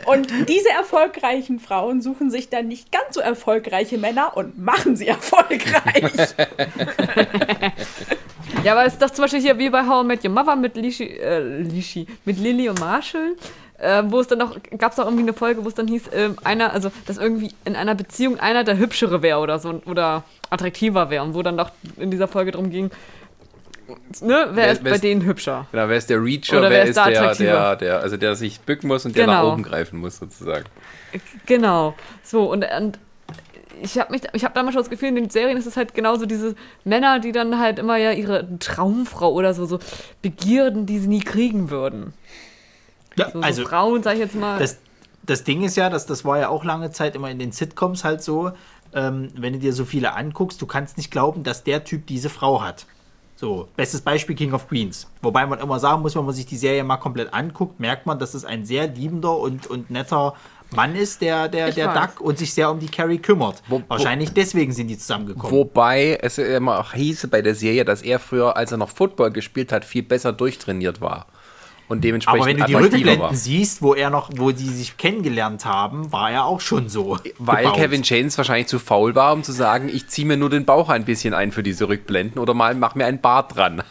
und 0.29 0.49
diese 0.49 0.69
erfolgreichen 0.69 1.59
Frauen 1.59 2.03
suchen 2.03 2.29
sich 2.29 2.49
dann 2.49 2.67
nicht 2.67 2.91
ganz 2.91 3.15
so 3.15 3.21
erfolgreiche 3.21 3.97
Männer 3.97 4.37
und 4.37 4.59
machen 4.63 4.95
sie 4.95 5.07
erfolgreich. 5.07 6.11
Ja, 8.63 8.73
aber 8.73 8.85
ist 8.85 9.01
doch 9.01 9.09
zum 9.09 9.23
Beispiel 9.23 9.41
hier 9.41 9.57
wie 9.57 9.69
bei 9.69 9.85
How 9.85 10.03
I 10.03 10.07
Met 10.07 10.23
Your 10.23 10.31
Mother 10.31 10.55
mit 10.55 10.75
Lishi, 10.75 11.03
äh, 11.05 11.39
Lishi, 11.61 12.07
mit 12.25 12.37
Lily 12.39 12.69
und 12.69 12.79
Marshall, 12.79 13.35
äh, 13.77 14.03
wo 14.07 14.19
es 14.21 14.27
dann 14.27 14.39
noch, 14.39 14.55
gab 14.77 14.93
es 14.93 14.99
auch 14.99 15.05
irgendwie 15.05 15.23
eine 15.23 15.33
Folge, 15.33 15.63
wo 15.63 15.67
es 15.67 15.73
dann 15.75 15.87
hieß, 15.87 16.03
ähm, 16.13 16.37
einer, 16.43 16.71
also, 16.71 16.89
dass 17.05 17.17
irgendwie 17.17 17.51
in 17.65 17.75
einer 17.75 17.95
Beziehung 17.95 18.39
einer 18.39 18.63
der 18.63 18.77
Hübschere 18.77 19.21
wäre 19.21 19.39
oder 19.39 19.59
so, 19.59 19.81
oder 19.85 20.23
attraktiver 20.49 21.09
wäre 21.09 21.23
und 21.25 21.33
wo 21.33 21.41
dann 21.41 21.57
doch 21.57 21.71
in 21.97 22.09
dieser 22.09 22.27
Folge 22.29 22.51
drum 22.51 22.69
ging, 22.69 22.89
ne, 24.21 24.47
wer 24.51 24.55
Wer- 24.55 24.71
ist 24.71 24.83
bei 24.83 24.91
ist- 24.91 25.03
denen 25.03 25.23
hübscher? 25.25 25.67
Genau, 25.71 25.89
wer 25.89 25.97
ist 25.97 26.09
der 26.09 26.23
Reacher, 26.23 26.57
Oder 26.59 26.69
wer, 26.69 26.77
wer 26.77 26.83
ist 26.85 26.95
der, 26.95 27.05
der, 27.07 27.21
attraktiver? 27.21 27.75
der, 27.75 27.99
also 27.99 28.15
der 28.17 28.35
sich 28.35 28.61
bücken 28.61 28.87
muss 28.87 29.05
und 29.05 29.15
der 29.17 29.27
nach 29.27 29.41
Genau. 29.41 29.53
oben 29.53 29.63
greifen 29.63 29.99
muss, 29.99 30.17
sozusagen. 30.19 30.65
Genau. 31.45 31.95
So, 32.23 32.49
und, 32.49 32.63
und 32.77 32.97
ich 33.81 33.97
habe 33.99 34.11
mich, 34.11 34.21
ich 34.33 34.43
habe 34.43 34.53
damals 34.53 34.73
schon 34.73 34.83
das 34.83 34.89
Gefühl, 34.89 35.09
in 35.09 35.15
den 35.15 35.29
Serien 35.29 35.57
ist 35.57 35.65
es 35.65 35.77
halt 35.77 35.93
genauso 35.93 36.25
diese 36.25 36.55
Männer, 36.83 37.19
die 37.19 37.31
dann 37.31 37.59
halt 37.59 37.79
immer 37.79 37.97
ja 37.97 38.11
ihre 38.11 38.57
Traumfrau 38.59 39.31
oder 39.31 39.53
so, 39.53 39.65
so 39.65 39.79
begierden, 40.21 40.85
die 40.85 40.99
sie 40.99 41.07
nie 41.07 41.21
kriegen 41.21 41.69
würden. 41.69 42.13
Ja, 43.17 43.29
So, 43.31 43.39
also 43.41 43.61
so 43.63 43.67
Frauen, 43.67 44.03
sag 44.03 44.13
ich 44.13 44.19
jetzt 44.19 44.35
mal. 44.35 44.59
das, 44.59 44.77
das 45.23 45.43
Ding 45.43 45.63
ist 45.63 45.75
ja, 45.77 45.89
dass 45.89 46.05
das 46.05 46.25
war 46.25 46.39
ja 46.39 46.49
auch 46.49 46.63
lange 46.63 46.91
Zeit 46.91 47.15
immer 47.15 47.29
in 47.29 47.39
den 47.39 47.51
Sitcoms 47.51 48.03
halt 48.03 48.21
so, 48.21 48.51
ähm, 48.93 49.29
wenn 49.35 49.53
du 49.53 49.59
dir 49.59 49.73
so 49.73 49.85
viele 49.85 50.13
anguckst, 50.13 50.61
du 50.61 50.65
kannst 50.65 50.97
nicht 50.97 51.11
glauben, 51.11 51.43
dass 51.43 51.63
der 51.63 51.83
Typ 51.83 52.07
diese 52.07 52.29
Frau 52.29 52.61
hat. 52.61 52.85
So, 53.35 53.67
bestes 53.75 54.01
Beispiel 54.01 54.35
King 54.35 54.53
of 54.53 54.69
Queens. 54.69 55.09
Wobei 55.21 55.45
man 55.45 55.59
immer 55.59 55.79
sagen 55.79 56.01
muss, 56.01 56.15
wenn 56.15 56.23
man 56.23 56.33
sich 56.35 56.45
die 56.45 56.55
Serie 56.55 56.83
mal 56.83 56.97
komplett 56.97 57.33
anguckt, 57.33 57.79
merkt 57.79 58.05
man, 58.05 58.19
dass 58.19 58.35
es 58.35 58.45
ein 58.45 58.63
sehr 58.63 58.87
liebender 58.87 59.37
und, 59.37 59.67
und 59.67 59.89
netter 59.89 60.35
Mann 60.75 60.95
ist, 60.95 61.21
der, 61.21 61.47
der, 61.47 61.69
Ich 61.69 61.75
der 61.75 61.87
weiß. 61.93 62.11
Duck 62.15 62.21
und 62.21 62.37
sich 62.37 62.53
sehr 62.53 62.69
um 62.69 62.79
die 62.79 62.87
Carrie 62.87 63.17
kümmert. 63.19 63.61
Wo- 63.67 63.79
wo- 63.79 63.83
Wahrscheinlich 63.87 64.31
deswegen 64.33 64.71
sind 64.71 64.87
die 64.87 64.97
zusammengekommen. 64.97 65.51
Wobei 65.55 66.17
es 66.21 66.37
immer 66.37 66.79
auch 66.79 66.93
hieß 66.93 67.27
bei 67.31 67.41
der 67.41 67.55
Serie, 67.55 67.85
dass 67.85 68.01
er 68.01 68.19
früher, 68.19 68.55
als 68.57 68.71
er 68.71 68.77
noch 68.77 68.89
Football 68.89 69.31
gespielt 69.31 69.71
hat, 69.71 69.85
viel 69.85 70.03
besser 70.03 70.33
durchtrainiert 70.33 71.01
war. 71.01 71.27
Und 71.89 72.03
dementsprechend 72.03 72.39
Aber 72.41 72.47
wenn 72.47 72.57
du 72.57 72.65
die 72.65 72.73
Rückblenden 72.75 73.19
war. 73.19 73.33
siehst, 73.35 73.81
wo 73.81 73.93
er 73.93 74.09
noch, 74.09 74.29
wo 74.37 74.51
die 74.51 74.69
sich 74.69 74.95
kennengelernt 74.97 75.65
haben, 75.65 76.11
war 76.13 76.31
er 76.31 76.45
auch 76.45 76.61
schon 76.61 76.87
so. 76.89 77.19
Weil 77.37 77.65
gebaut. 77.65 77.75
Kevin 77.77 78.01
James 78.03 78.37
wahrscheinlich 78.37 78.67
zu 78.67 78.79
faul 78.79 79.13
war, 79.15 79.33
um 79.33 79.43
zu 79.43 79.51
sagen, 79.51 79.89
ich 79.93 80.07
ziehe 80.07 80.25
mir 80.25 80.37
nur 80.37 80.49
den 80.49 80.63
Bauch 80.65 80.87
ein 80.89 81.03
bisschen 81.03 81.33
ein 81.33 81.51
für 81.51 81.61
diese 81.61 81.89
Rückblenden 81.89 82.39
oder 82.39 82.53
mal 82.53 82.73
mach 82.73 82.95
mir 82.95 83.05
einen 83.05 83.19
Bart 83.19 83.55
dran. 83.57 83.83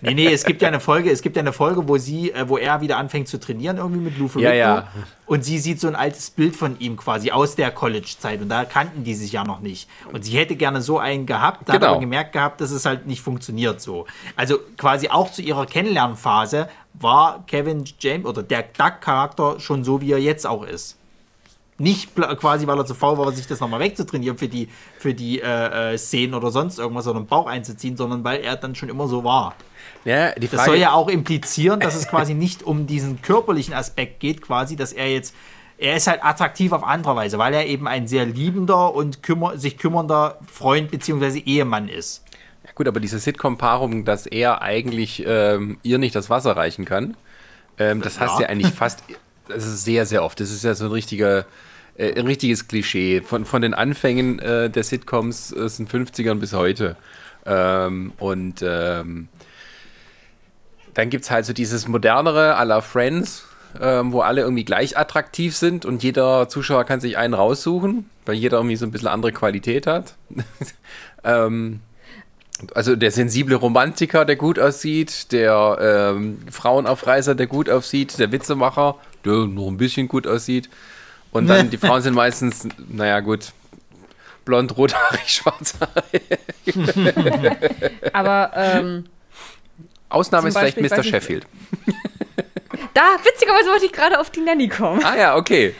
Nee, 0.00 0.12
nee, 0.14 0.32
es 0.32 0.44
gibt 0.44 0.60
ja 0.60 0.68
eine 0.68 0.80
Folge, 0.80 1.10
es 1.10 1.22
gibt 1.22 1.34
ja 1.36 1.40
eine 1.40 1.52
Folge, 1.54 1.88
wo 1.88 1.96
sie, 1.96 2.30
äh, 2.32 2.46
wo 2.48 2.58
er 2.58 2.82
wieder 2.82 2.98
anfängt 2.98 3.26
zu 3.26 3.40
trainieren, 3.40 3.78
irgendwie 3.78 4.00
mit 4.00 4.18
Lou 4.18 4.28
Ferrigno. 4.28 4.52
ja. 4.54 4.88
Und 5.26 5.44
sie 5.44 5.58
sieht 5.58 5.80
so 5.80 5.88
ein 5.88 5.94
altes 5.96 6.30
Bild 6.30 6.54
von 6.54 6.78
ihm 6.78 6.96
quasi 6.98 7.30
aus 7.30 7.56
der 7.56 7.70
College-Zeit 7.70 8.42
und 8.42 8.50
da 8.50 8.66
kannten 8.66 9.04
die 9.04 9.14
sich 9.14 9.32
ja 9.32 9.44
noch 9.44 9.60
nicht. 9.60 9.88
Und 10.12 10.22
sie 10.24 10.36
hätte 10.36 10.56
gerne 10.56 10.82
so 10.82 10.98
einen 10.98 11.24
gehabt, 11.24 11.66
da 11.68 11.72
hat 11.72 11.80
Genau. 11.80 11.92
aber 11.92 12.00
gemerkt 12.00 12.32
gehabt, 12.34 12.60
dass 12.60 12.70
es 12.70 12.84
halt 12.84 13.06
nicht 13.06 13.22
funktioniert 13.22 13.80
so. 13.80 14.04
Also 14.36 14.58
quasi 14.76 15.08
auch 15.08 15.32
zu 15.32 15.40
ihrer 15.40 15.64
Kennenlernphase 15.64 16.68
war 16.92 17.44
Kevin 17.46 17.84
James 17.98 18.26
oder 18.26 18.42
der 18.42 18.62
Duck-Charakter 18.62 19.58
schon 19.60 19.84
so, 19.84 20.02
wie 20.02 20.12
er 20.12 20.18
jetzt 20.18 20.46
auch 20.46 20.64
ist. 20.64 20.98
Nicht 21.76 22.14
quasi, 22.14 22.66
weil 22.68 22.78
er 22.78 22.86
zu 22.86 22.94
faul 22.94 23.18
war, 23.18 23.32
sich 23.32 23.48
das 23.48 23.58
nochmal 23.58 23.80
wegzutrainieren 23.80 24.38
für 24.38 24.46
die, 24.46 24.68
für 24.98 25.12
die 25.12 25.40
äh, 25.40 25.94
äh, 25.94 25.98
Szenen 25.98 26.34
oder 26.34 26.52
sonst 26.52 26.78
irgendwas, 26.78 27.04
sondern 27.04 27.26
Bauch 27.26 27.46
einzuziehen, 27.46 27.96
sondern 27.96 28.22
weil 28.22 28.42
er 28.42 28.54
dann 28.56 28.76
schon 28.76 28.88
immer 28.88 29.08
so 29.08 29.24
war. 29.24 29.56
Ja, 30.04 30.32
die 30.32 30.42
Das 30.42 30.60
Frage, 30.60 30.70
soll 30.70 30.78
ja 30.78 30.92
auch 30.92 31.08
implizieren, 31.08 31.80
dass 31.80 31.96
es 31.96 32.06
quasi 32.06 32.34
nicht 32.34 32.62
um 32.62 32.86
diesen 32.86 33.22
körperlichen 33.22 33.74
Aspekt 33.74 34.20
geht, 34.20 34.40
quasi, 34.40 34.76
dass 34.76 34.92
er 34.92 35.10
jetzt, 35.10 35.34
er 35.76 35.96
ist 35.96 36.06
halt 36.06 36.24
attraktiv 36.24 36.70
auf 36.70 36.84
andere 36.84 37.16
Weise, 37.16 37.38
weil 37.38 37.52
er 37.52 37.66
eben 37.66 37.88
ein 37.88 38.06
sehr 38.06 38.24
liebender 38.24 38.94
und 38.94 39.24
kümmer, 39.24 39.58
sich 39.58 39.76
kümmernder 39.76 40.38
Freund 40.46 40.92
bzw. 40.92 41.40
Ehemann 41.40 41.88
ist. 41.88 42.22
Ja, 42.64 42.70
gut, 42.74 42.86
aber 42.86 43.00
diese 43.00 43.18
Sitcom-Paarung, 43.18 44.04
dass 44.04 44.26
er 44.26 44.62
eigentlich 44.62 45.24
ähm, 45.26 45.78
ihr 45.82 45.98
nicht 45.98 46.14
das 46.14 46.30
Wasser 46.30 46.56
reichen 46.56 46.84
kann, 46.84 47.16
ähm, 47.78 48.00
das 48.00 48.20
hast 48.20 48.38
du 48.38 48.42
ja 48.42 48.48
eigentlich 48.48 48.72
fast, 48.72 49.02
das 49.48 49.66
ist 49.66 49.84
sehr, 49.84 50.06
sehr 50.06 50.24
oft. 50.24 50.40
Das 50.40 50.50
ist 50.50 50.64
ja 50.64 50.74
so 50.74 50.86
ein 50.86 50.92
richtiger, 50.92 51.46
äh, 51.96 52.18
ein 52.18 52.26
richtiges 52.26 52.68
Klischee 52.68 53.22
von, 53.22 53.44
von 53.44 53.62
den 53.62 53.74
Anfängen 53.74 54.38
äh, 54.38 54.70
der 54.70 54.84
Sitcoms 54.84 55.52
äh, 55.52 55.60
aus 55.60 55.76
den 55.76 55.88
50ern 55.88 56.36
bis 56.36 56.52
heute. 56.52 56.96
Ähm, 57.46 58.12
und 58.18 58.62
ähm, 58.66 59.28
dann 60.94 61.10
gibt 61.10 61.24
es 61.24 61.30
halt 61.30 61.44
so 61.44 61.52
dieses 61.52 61.88
modernere 61.88 62.56
à 62.58 62.64
la 62.64 62.80
Friends, 62.80 63.44
ähm, 63.80 64.12
wo 64.12 64.20
alle 64.20 64.42
irgendwie 64.42 64.64
gleich 64.64 64.96
attraktiv 64.96 65.56
sind 65.56 65.84
und 65.84 66.02
jeder 66.02 66.48
Zuschauer 66.48 66.84
kann 66.84 67.00
sich 67.00 67.18
einen 67.18 67.34
raussuchen, 67.34 68.08
weil 68.24 68.36
jeder 68.36 68.58
irgendwie 68.58 68.76
so 68.76 68.86
ein 68.86 68.92
bisschen 68.92 69.08
andere 69.08 69.32
Qualität 69.32 69.86
hat. 69.86 70.14
ähm, 71.24 71.80
also 72.74 72.94
der 72.94 73.10
sensible 73.10 73.56
Romantiker, 73.56 74.24
der 74.24 74.36
gut 74.36 74.58
aussieht, 74.58 75.32
der 75.32 76.14
ähm, 76.16 76.38
Frauenaufreißer, 76.50 77.34
der 77.34 77.48
gut 77.48 77.68
aussieht, 77.68 78.18
der 78.18 78.30
Witzemacher, 78.30 78.96
der 79.24 79.46
noch 79.46 79.68
ein 79.68 79.76
bisschen 79.76 80.08
gut 80.08 80.26
aussieht. 80.26 80.68
Und 81.32 81.48
dann 81.48 81.68
die 81.68 81.78
Frauen 81.78 82.00
sind 82.00 82.14
meistens, 82.14 82.68
naja 82.88 83.18
gut, 83.20 83.52
blond, 84.44 84.76
rothaarig, 84.76 85.26
schwarzhaarig. 85.26 86.22
aber 88.12 88.52
ähm, 88.54 89.04
Ausnahme 90.08 90.48
ist 90.48 90.56
vielleicht 90.56 90.80
Beispiel, 90.80 90.98
Mr. 90.98 91.02
Sheffield. 91.02 91.46
da, 92.94 93.16
witzigerweise 93.24 93.68
wollte 93.68 93.86
ich 93.86 93.92
gerade 93.92 94.20
auf 94.20 94.30
die 94.30 94.40
Nanny 94.40 94.68
kommen. 94.68 95.04
Ah 95.04 95.16
ja, 95.16 95.36
okay. 95.36 95.74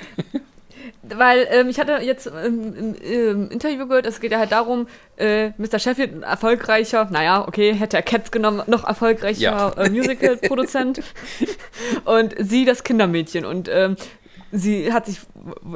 Weil 1.15 1.47
ähm, 1.51 1.69
ich 1.69 1.79
hatte 1.79 1.99
jetzt 2.03 2.27
ähm, 2.27 2.75
im, 2.75 2.95
im 2.95 3.51
Interview 3.51 3.87
gehört, 3.87 4.07
es 4.07 4.21
geht 4.21 4.33
ja 4.33 4.39
halt 4.39 4.53
darum, 4.53 4.87
äh, 5.17 5.51
Mr. 5.59 5.79
Sheffield, 5.79 6.15
ein 6.15 6.23
erfolgreicher, 6.23 7.09
naja, 7.11 7.47
okay, 7.47 7.75
hätte 7.75 7.97
er 7.97 8.03
Cats 8.03 8.31
genommen, 8.31 8.63
noch 8.67 8.85
erfolgreicher 8.85 9.41
Ja. 9.41 9.69
äh, 9.73 9.91
Musical-Produzent. 9.91 11.03
Und 12.05 12.35
sie 12.39 12.65
das 12.65 12.85
Kindermädchen. 12.85 13.45
Und 13.45 13.69
ähm, 13.73 13.97
sie 14.53 14.93
hat 14.93 15.07
sich 15.07 15.21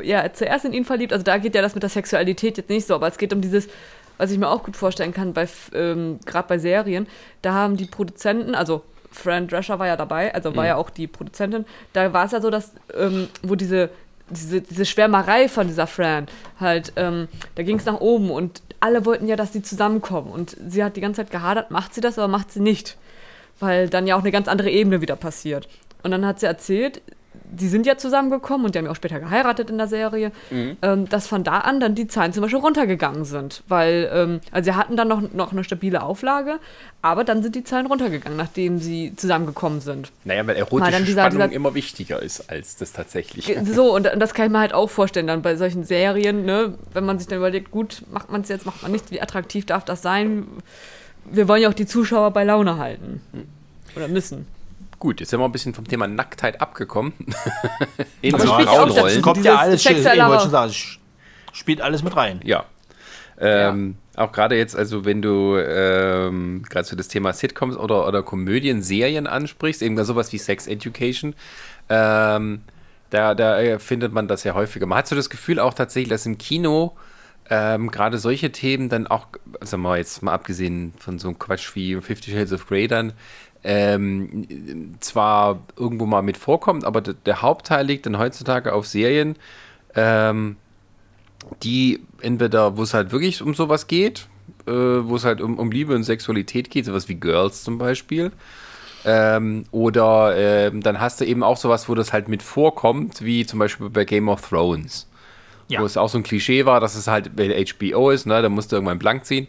ja 0.02 0.32
zuerst 0.32 0.64
in 0.64 0.72
ihn 0.72 0.84
verliebt, 0.84 1.12
also 1.12 1.24
da 1.24 1.38
geht 1.38 1.54
ja 1.54 1.62
das 1.62 1.74
mit 1.74 1.82
der 1.82 1.90
Sexualität 1.90 2.56
jetzt 2.56 2.70
nicht 2.70 2.86
so, 2.86 2.94
aber 2.94 3.08
es 3.08 3.18
geht 3.18 3.32
um 3.32 3.40
dieses, 3.40 3.68
was 4.16 4.30
ich 4.30 4.38
mir 4.38 4.48
auch 4.48 4.62
gut 4.62 4.76
vorstellen 4.76 5.12
kann, 5.12 5.32
bei 5.32 5.48
ähm, 5.74 6.20
gerade 6.24 6.48
bei 6.48 6.58
Serien, 6.58 7.06
da 7.42 7.52
haben 7.52 7.76
die 7.76 7.86
Produzenten, 7.86 8.54
also 8.54 8.82
Fran 9.10 9.48
Drescher 9.48 9.78
war 9.78 9.86
ja 9.86 9.96
dabei, 9.96 10.34
also 10.34 10.54
war 10.54 10.66
ja 10.66 10.76
auch 10.76 10.90
die 10.90 11.06
Produzentin, 11.06 11.64
da 11.92 12.12
war 12.12 12.26
es 12.26 12.32
ja 12.32 12.40
so, 12.40 12.50
dass, 12.50 12.72
ähm, 12.96 13.28
wo 13.42 13.54
diese 13.54 13.90
diese, 14.30 14.60
diese 14.60 14.84
Schwärmerei 14.84 15.48
von 15.48 15.66
dieser 15.66 15.86
Fran, 15.86 16.26
halt, 16.60 16.92
ähm, 16.96 17.28
da 17.54 17.62
ging 17.62 17.78
es 17.78 17.84
nach 17.84 18.00
oben 18.00 18.30
und 18.30 18.62
alle 18.80 19.04
wollten 19.04 19.26
ja, 19.26 19.36
dass 19.36 19.52
sie 19.52 19.62
zusammenkommen. 19.62 20.30
Und 20.30 20.56
sie 20.66 20.84
hat 20.84 20.96
die 20.96 21.00
ganze 21.00 21.22
Zeit 21.22 21.30
gehadert, 21.30 21.70
macht 21.70 21.94
sie 21.94 22.00
das 22.00 22.18
oder 22.18 22.28
macht 22.28 22.52
sie 22.52 22.60
nicht? 22.60 22.96
Weil 23.60 23.88
dann 23.88 24.06
ja 24.06 24.16
auch 24.16 24.20
eine 24.20 24.30
ganz 24.30 24.48
andere 24.48 24.70
Ebene 24.70 25.00
wieder 25.00 25.16
passiert. 25.16 25.68
Und 26.02 26.12
dann 26.12 26.24
hat 26.24 26.40
sie 26.40 26.46
erzählt, 26.46 27.02
die 27.50 27.68
sind 27.68 27.86
ja 27.86 27.96
zusammengekommen 27.96 28.66
und 28.66 28.74
die 28.74 28.78
haben 28.78 28.84
ja 28.86 28.90
auch 28.92 28.96
später 28.96 29.20
geheiratet 29.20 29.70
in 29.70 29.78
der 29.78 29.86
Serie, 29.88 30.32
ähm, 30.50 31.08
dass 31.08 31.26
von 31.26 31.44
da 31.44 31.58
an 31.58 31.80
dann 31.80 31.94
die 31.94 32.06
Zahlen 32.06 32.32
zum 32.32 32.42
Beispiel 32.42 32.60
runtergegangen 32.60 33.24
sind. 33.24 33.62
Weil, 33.68 34.10
ähm, 34.12 34.40
also 34.50 34.70
sie 34.70 34.76
hatten 34.76 34.96
dann 34.96 35.08
noch, 35.08 35.22
noch 35.32 35.52
eine 35.52 35.64
stabile 35.64 36.02
Auflage, 36.02 36.58
aber 37.02 37.24
dann 37.24 37.42
sind 37.42 37.54
die 37.54 37.64
Zahlen 37.64 37.86
runtergegangen, 37.86 38.36
nachdem 38.36 38.78
sie 38.78 39.14
zusammengekommen 39.16 39.80
sind. 39.80 40.10
Naja, 40.24 40.40
weil 40.46 40.54
Mal 40.54 40.60
erotische 40.60 40.92
dann 40.92 41.04
dieser- 41.04 41.22
Spannung 41.22 41.38
dieser- 41.48 41.52
immer 41.56 41.74
wichtiger 41.74 42.22
ist 42.22 42.50
als 42.50 42.76
das 42.76 42.92
tatsächlich. 42.92 43.56
So, 43.64 43.94
und 43.94 44.12
und 44.12 44.20
das 44.20 44.34
kann 44.34 44.46
ich 44.46 44.52
mir 44.52 44.60
halt 44.60 44.74
auch 44.74 44.88
vorstellen, 44.90 45.26
dann 45.26 45.42
bei 45.42 45.56
solchen 45.56 45.84
Serien, 45.84 46.44
ne, 46.44 46.74
wenn 46.92 47.04
man 47.04 47.18
sich 47.18 47.28
dann 47.28 47.38
überlegt, 47.38 47.70
gut, 47.70 48.02
macht 48.12 48.30
man 48.30 48.40
es 48.42 48.48
jetzt, 48.48 48.66
macht 48.66 48.82
man 48.82 48.90
nicht, 48.92 49.10
wie 49.10 49.20
attraktiv 49.20 49.66
darf 49.66 49.84
das 49.84 50.02
sein? 50.02 50.46
Wir 51.24 51.46
wollen 51.48 51.62
ja 51.62 51.68
auch 51.68 51.74
die 51.74 51.86
Zuschauer 51.86 52.30
bei 52.30 52.44
Laune 52.44 52.78
halten. 52.78 53.20
Oder 53.96 54.08
müssen. 54.08 54.46
Gut, 54.98 55.20
jetzt 55.20 55.30
sind 55.30 55.40
wir 55.40 55.44
ein 55.44 55.52
bisschen 55.52 55.74
vom 55.74 55.86
Thema 55.86 56.06
Nacktheit 56.08 56.60
abgekommen. 56.60 57.12
In 58.20 58.34
Aber 58.34 58.46
so 58.46 58.52
spielt 58.52 58.66
ja 58.66 58.72
auch 58.72 58.76
Frauenrollen. 58.78 59.06
dazu. 59.06 59.22
kommt 59.22 59.44
ja 59.44 59.56
alles, 59.56 59.82
schon 59.82 60.02
sagen, 60.02 60.72
spielt 61.52 61.80
alles 61.80 62.02
mit 62.02 62.16
rein. 62.16 62.40
Ja. 62.44 62.64
Ähm, 63.40 63.96
Auch 64.16 64.32
gerade 64.32 64.56
jetzt, 64.56 64.74
also 64.74 65.04
wenn 65.04 65.22
du 65.22 65.56
ähm, 65.56 66.64
gerade 66.68 66.84
so 66.84 66.96
das 66.96 67.06
Thema 67.06 67.32
Sitcoms 67.32 67.76
oder, 67.76 68.08
oder 68.08 68.24
Komödien, 68.24 68.82
Serien 68.82 69.28
ansprichst, 69.28 69.80
eben 69.82 70.02
sowas 70.04 70.32
wie 70.32 70.38
Sex 70.38 70.66
Education, 70.66 71.34
ähm, 71.88 72.62
Da, 73.10 73.34
da 73.34 73.58
äh, 73.60 73.78
findet 73.78 74.12
man 74.12 74.26
das 74.28 74.44
ja 74.44 74.54
häufiger. 74.54 74.86
Man 74.86 74.98
hat 74.98 75.06
so 75.06 75.14
das 75.16 75.30
Gefühl 75.30 75.60
auch 75.60 75.72
tatsächlich, 75.74 76.10
dass 76.10 76.26
im 76.26 76.36
Kino 76.36 76.96
ähm, 77.48 77.90
gerade 77.90 78.18
solche 78.18 78.52
Themen 78.52 78.88
dann 78.90 79.06
auch, 79.06 79.28
also 79.60 79.78
mal 79.78 79.96
jetzt 79.96 80.22
mal 80.22 80.34
abgesehen 80.34 80.92
von 80.98 81.18
so 81.18 81.28
einem 81.28 81.38
Quatsch 81.38 81.74
wie 81.74 81.98
Fifty 82.02 82.32
Shades 82.32 82.52
of 82.52 82.66
Grey 82.66 82.88
dann, 82.88 83.14
ähm, 83.64 84.94
zwar 85.00 85.60
irgendwo 85.76 86.06
mal 86.06 86.22
mit 86.22 86.36
vorkommt, 86.36 86.84
aber 86.84 87.00
der, 87.00 87.42
Hauptteil 87.42 87.86
liegt 87.86 88.06
dann 88.06 88.18
heutzutage 88.18 88.72
auf 88.72 88.86
Serien, 88.86 89.36
ähm, 89.94 90.56
die 91.62 92.00
entweder, 92.20 92.76
wo 92.76 92.82
es 92.82 92.94
halt 92.94 93.12
wirklich 93.12 93.42
um 93.42 93.54
sowas 93.54 93.86
geht, 93.86 94.28
äh, 94.66 94.72
wo 94.72 95.16
es 95.16 95.24
halt 95.24 95.40
um, 95.40 95.58
um 95.58 95.70
Liebe 95.70 95.94
und 95.94 96.04
Sexualität 96.04 96.70
geht, 96.70 96.84
sowas 96.84 97.08
wie 97.08 97.14
Girls 97.14 97.64
zum 97.64 97.78
Beispiel. 97.78 98.32
Ähm, 99.04 99.64
oder 99.70 100.36
ähm, 100.36 100.82
dann 100.82 101.00
hast 101.00 101.20
du 101.20 101.24
eben 101.24 101.42
auch 101.42 101.56
sowas, 101.56 101.88
wo 101.88 101.94
das 101.94 102.12
halt 102.12 102.28
mit 102.28 102.42
vorkommt, 102.42 103.22
wie 103.22 103.46
zum 103.46 103.58
Beispiel 103.58 103.90
bei 103.90 104.04
Game 104.04 104.28
of 104.28 104.48
Thrones. 104.48 105.08
Ja. 105.68 105.80
Wo 105.80 105.84
es 105.84 105.96
auch 105.96 106.08
so 106.08 106.18
ein 106.18 106.24
Klischee 106.24 106.64
war, 106.64 106.80
dass 106.80 106.94
es 106.94 107.06
halt 107.06 107.36
bei 107.36 107.48
HBO 107.48 108.10
ist, 108.10 108.26
ne? 108.26 108.40
da 108.40 108.48
musst 108.48 108.72
du 108.72 108.76
irgendwann 108.76 108.98
blank 108.98 109.24
ziehen. 109.24 109.46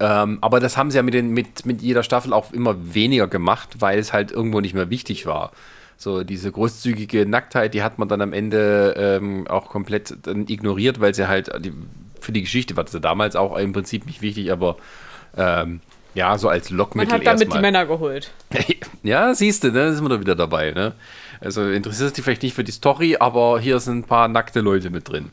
Ähm, 0.00 0.38
aber 0.40 0.60
das 0.60 0.76
haben 0.76 0.90
sie 0.90 0.96
ja 0.96 1.02
mit, 1.02 1.14
den, 1.14 1.28
mit, 1.28 1.64
mit 1.64 1.80
jeder 1.80 2.02
Staffel 2.02 2.32
auch 2.32 2.52
immer 2.52 2.76
weniger 2.94 3.28
gemacht, 3.28 3.76
weil 3.78 3.98
es 3.98 4.12
halt 4.12 4.32
irgendwo 4.32 4.60
nicht 4.60 4.74
mehr 4.74 4.90
wichtig 4.90 5.26
war. 5.26 5.52
So 5.96 6.24
diese 6.24 6.52
großzügige 6.52 7.24
Nacktheit, 7.24 7.72
die 7.72 7.82
hat 7.82 7.98
man 7.98 8.08
dann 8.08 8.20
am 8.20 8.32
Ende 8.32 8.94
ähm, 8.98 9.46
auch 9.48 9.68
komplett 9.68 10.14
ignoriert, 10.26 11.00
weil 11.00 11.14
sie 11.14 11.28
halt 11.28 11.50
die, 11.64 11.72
für 12.20 12.32
die 12.32 12.42
Geschichte 12.42 12.76
war 12.76 12.86
sie 12.86 13.00
damals 13.00 13.36
auch 13.36 13.56
im 13.56 13.72
Prinzip 13.72 14.06
nicht 14.06 14.20
wichtig, 14.20 14.52
aber 14.52 14.76
ähm, 15.36 15.80
ja, 16.14 16.36
so 16.38 16.48
als 16.48 16.70
Man 16.70 16.78
Lockmittel 16.78 17.12
hat 17.12 17.26
damit 17.26 17.40
die 17.40 17.44
erstmal. 17.44 17.62
Männer 17.62 17.86
geholt. 17.86 18.32
Ja, 19.02 19.34
siehst 19.34 19.62
du, 19.62 19.68
ne, 19.68 19.74
da 19.74 19.92
sind 19.92 20.04
wir 20.04 20.08
doch 20.08 20.20
wieder 20.20 20.34
dabei. 20.34 20.72
Ne? 20.72 20.92
Also 21.40 21.62
interessiert 21.62 22.16
dich 22.16 22.24
vielleicht 22.24 22.42
nicht 22.42 22.56
für 22.56 22.64
die 22.64 22.72
Story, 22.72 23.16
aber 23.20 23.60
hier 23.60 23.78
sind 23.78 23.98
ein 23.98 24.04
paar 24.04 24.26
nackte 24.26 24.60
Leute 24.60 24.90
mit 24.90 25.08
drin. 25.08 25.30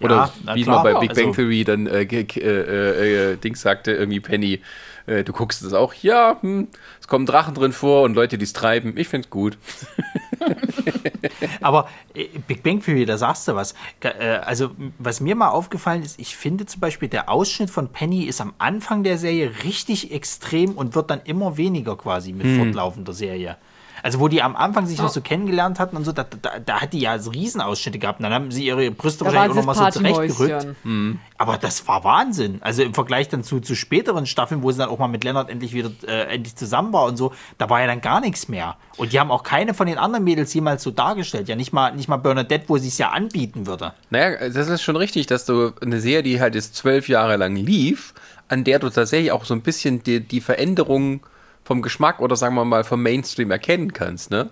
Oder 0.00 0.30
Ja, 0.46 0.54
wie 0.54 0.62
klar. 0.62 0.82
man 0.84 0.94
bei 0.94 1.00
Big 1.00 1.10
Also- 1.10 1.22
Bang 1.22 1.32
Theory 1.34 1.64
dann 1.64 1.86
äh, 1.86 2.04
ge- 2.04 2.26
äh, 2.38 3.32
äh, 3.32 3.36
Dings 3.36 3.60
sagte, 3.62 3.92
irgendwie 3.92 4.20
Penny, 4.20 4.60
äh, 5.06 5.24
du 5.24 5.32
guckst 5.32 5.62
es 5.62 5.72
auch, 5.72 5.94
ja, 5.94 6.36
hm, 6.40 6.68
es 7.00 7.08
kommen 7.08 7.24
Drachen 7.26 7.54
drin 7.54 7.72
vor 7.72 8.02
und 8.02 8.14
Leute, 8.14 8.36
die 8.38 8.44
es 8.44 8.52
treiben. 8.52 8.94
Ich 8.96 9.08
find's 9.08 9.30
gut. 9.30 9.56
Aber 11.60 11.88
äh, 12.14 12.26
Big 12.46 12.62
Bang 12.62 12.80
Theory, 12.82 13.04
da 13.06 13.18
sagst 13.18 13.48
du 13.48 13.54
was. 13.54 13.74
Äh, 14.00 14.10
Also, 14.44 14.70
was 14.98 15.20
mir 15.20 15.34
mal 15.34 15.48
aufgefallen 15.48 16.02
ist, 16.02 16.18
ich 16.20 16.36
finde 16.36 16.66
zum 16.66 16.80
Beispiel, 16.80 17.08
der 17.08 17.28
Ausschnitt 17.30 17.70
von 17.70 17.88
Penny 17.88 18.24
ist 18.24 18.40
am 18.40 18.54
Anfang 18.58 19.02
der 19.02 19.18
Serie 19.18 19.50
richtig 19.64 20.12
extrem 20.12 20.72
und 20.72 20.94
wird 20.94 21.10
dann 21.10 21.20
immer 21.24 21.56
weniger 21.56 21.96
quasi 21.96 22.32
mit 22.32 22.46
fortlaufender 22.58 23.12
Serie. 23.12 23.56
Also, 24.02 24.20
wo 24.20 24.28
die 24.28 24.42
am 24.42 24.56
Anfang 24.56 24.86
sich 24.86 24.98
noch 24.98 25.08
so 25.08 25.20
kennengelernt 25.20 25.78
hatten 25.78 25.96
und 25.96 26.04
so, 26.04 26.12
da, 26.12 26.24
da, 26.24 26.58
da 26.58 26.80
hat 26.80 26.92
die 26.92 27.00
ja 27.00 27.18
so 27.18 27.30
Riesenausschnitte 27.30 27.98
gehabt. 27.98 28.20
Und 28.20 28.24
dann 28.24 28.32
haben 28.32 28.50
sie 28.50 28.66
ihre 28.66 28.90
Brüste 28.90 29.24
Da 29.24 29.26
wahrscheinlich 29.26 29.58
auch 29.58 29.64
nochmal 29.64 29.92
so 29.92 30.00
zurechtgerückt. 30.00 30.52
Partymäuschen. 30.52 31.20
Aber 31.38 31.58
das 31.58 31.86
war 31.88 32.04
Wahnsinn. 32.04 32.58
Also 32.62 32.82
im 32.82 32.94
Vergleich 32.94 33.28
dann 33.28 33.42
zu, 33.42 33.60
zu 33.60 33.74
späteren 33.74 34.26
Staffeln, 34.26 34.62
wo 34.62 34.70
sie 34.70 34.78
dann 34.78 34.88
auch 34.88 34.98
mal 34.98 35.08
mit 35.08 35.24
Lennart 35.24 35.50
endlich 35.50 35.74
wieder 35.74 35.90
äh, 36.06 36.34
endlich 36.34 36.56
zusammen 36.56 36.92
war 36.92 37.04
und 37.04 37.16
so, 37.16 37.32
da 37.58 37.68
war 37.68 37.80
ja 37.80 37.86
dann 37.86 38.00
gar 38.00 38.20
nichts 38.20 38.48
mehr. 38.48 38.76
Und 38.96 39.12
die 39.12 39.20
haben 39.20 39.30
auch 39.30 39.42
keine 39.42 39.74
von 39.74 39.86
den 39.86 39.98
anderen 39.98 40.24
Mädels 40.24 40.52
jemals 40.54 40.82
so 40.82 40.90
dargestellt. 40.90 41.48
Ja, 41.48 41.56
nicht 41.56 41.72
mal, 41.72 41.94
nicht 41.94 42.08
mal 42.08 42.16
Bernadette, 42.16 42.68
wo 42.68 42.78
sie 42.78 42.88
es 42.88 42.98
ja 42.98 43.10
anbieten 43.10 43.66
würde. 43.66 43.92
Naja, 44.10 44.48
das 44.48 44.68
ist 44.68 44.82
schon 44.82 44.96
richtig, 44.96 45.26
dass 45.26 45.44
du 45.44 45.72
eine 45.82 46.00
Serie, 46.00 46.22
die 46.22 46.40
halt 46.40 46.54
jetzt 46.54 46.74
zwölf 46.74 47.08
Jahre 47.08 47.36
lang 47.36 47.56
lief, 47.56 48.14
an 48.48 48.64
der 48.64 48.78
du 48.78 48.88
tatsächlich 48.88 49.32
auch 49.32 49.44
so 49.44 49.54
ein 49.54 49.62
bisschen 49.62 50.02
die, 50.02 50.20
die 50.20 50.40
Veränderung 50.40 51.20
vom 51.66 51.82
Geschmack 51.82 52.20
oder 52.20 52.36
sagen 52.36 52.54
wir 52.54 52.64
mal 52.64 52.84
vom 52.84 53.02
Mainstream 53.02 53.50
erkennen 53.50 53.92
kannst, 53.92 54.30
ne? 54.30 54.50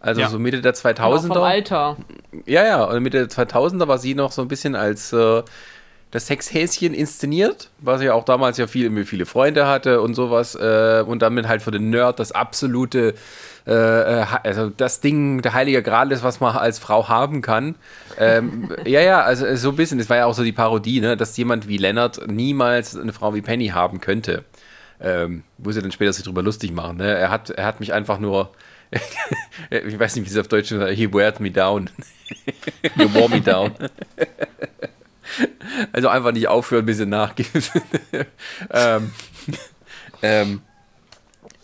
Also 0.00 0.20
Ja. 0.22 0.28
so 0.28 0.38
Mitte 0.38 0.60
der 0.60 0.72
Auch 0.72 0.76
vom 0.76 1.30
2000er. 1.30 1.42
Alter. 1.42 1.96
Ja, 2.44 2.64
ja, 2.64 2.84
und 2.84 3.02
Mitte 3.02 3.18
der 3.18 3.28
2000er 3.28 3.86
war 3.86 3.98
sie 3.98 4.14
noch 4.14 4.32
so 4.32 4.42
ein 4.42 4.48
bisschen 4.48 4.74
als 4.74 5.12
äh, 5.12 5.42
das 6.10 6.26
Sexhäschen 6.26 6.92
inszeniert, 6.92 7.70
was 7.78 8.02
ja 8.02 8.14
auch 8.14 8.24
damals 8.24 8.58
ja 8.58 8.66
viel, 8.66 9.04
viele 9.04 9.26
Freunde 9.26 9.68
hatte 9.68 10.00
und 10.00 10.14
sowas. 10.14 10.56
Äh, 10.56 11.04
und 11.06 11.22
damit 11.22 11.46
halt 11.46 11.62
für 11.62 11.70
den 11.70 11.90
Nerd 11.90 12.18
das 12.18 12.32
absolute, 12.32 13.14
äh, 13.66 13.72
äh, 14.20 14.24
also 14.42 14.70
das 14.70 15.00
Ding, 15.00 15.42
der 15.42 15.54
heilige 15.54 15.82
Gral 15.84 16.10
ist, 16.10 16.24
was 16.24 16.40
man 16.40 16.56
als 16.56 16.80
Frau 16.80 17.08
haben 17.08 17.42
kann. 17.42 17.76
Ähm, 18.18 18.70
ja, 18.84 19.00
ja, 19.02 19.20
also 19.20 19.54
so 19.54 19.68
ein 19.68 19.76
bisschen, 19.76 19.98
das 19.98 20.08
war 20.08 20.16
ja 20.16 20.26
auch 20.26 20.34
so 20.34 20.42
die 20.42 20.52
Parodie, 20.52 21.00
ne, 21.00 21.16
dass 21.16 21.36
jemand 21.36 21.68
wie 21.68 21.76
Leonard 21.76 22.26
niemals 22.26 22.96
eine 22.96 23.12
Frau 23.12 23.34
wie 23.34 23.42
Penny 23.42 23.68
haben 23.68 24.00
könnte. 24.00 24.44
Ähm, 25.02 25.44
wo 25.56 25.72
sie 25.72 25.80
dann 25.80 25.92
später 25.92 26.12
sich 26.12 26.24
drüber 26.24 26.42
lustig 26.42 26.72
machen. 26.72 26.98
Ne? 26.98 27.06
Er, 27.06 27.30
hat, 27.30 27.50
er 27.50 27.64
hat 27.64 27.80
mich 27.80 27.92
einfach 27.92 28.18
nur, 28.18 28.52
ich 29.70 29.98
weiß 29.98 30.16
nicht, 30.16 30.26
wie 30.26 30.30
es 30.30 30.36
auf 30.36 30.48
Deutsch 30.48 30.72
ist, 30.72 30.96
he 30.96 31.12
weared 31.12 31.40
me 31.40 31.50
down. 31.50 31.88
You 32.96 33.12
wore 33.12 33.28
me 33.28 33.40
down. 33.40 33.72
Also 35.92 36.08
einfach 36.08 36.32
nicht 36.32 36.48
aufhören, 36.48 36.84
bis 36.86 36.98
er 36.98 37.06
nachgibt. 37.06 37.70
ähm, 38.70 39.12
ähm, 40.22 40.62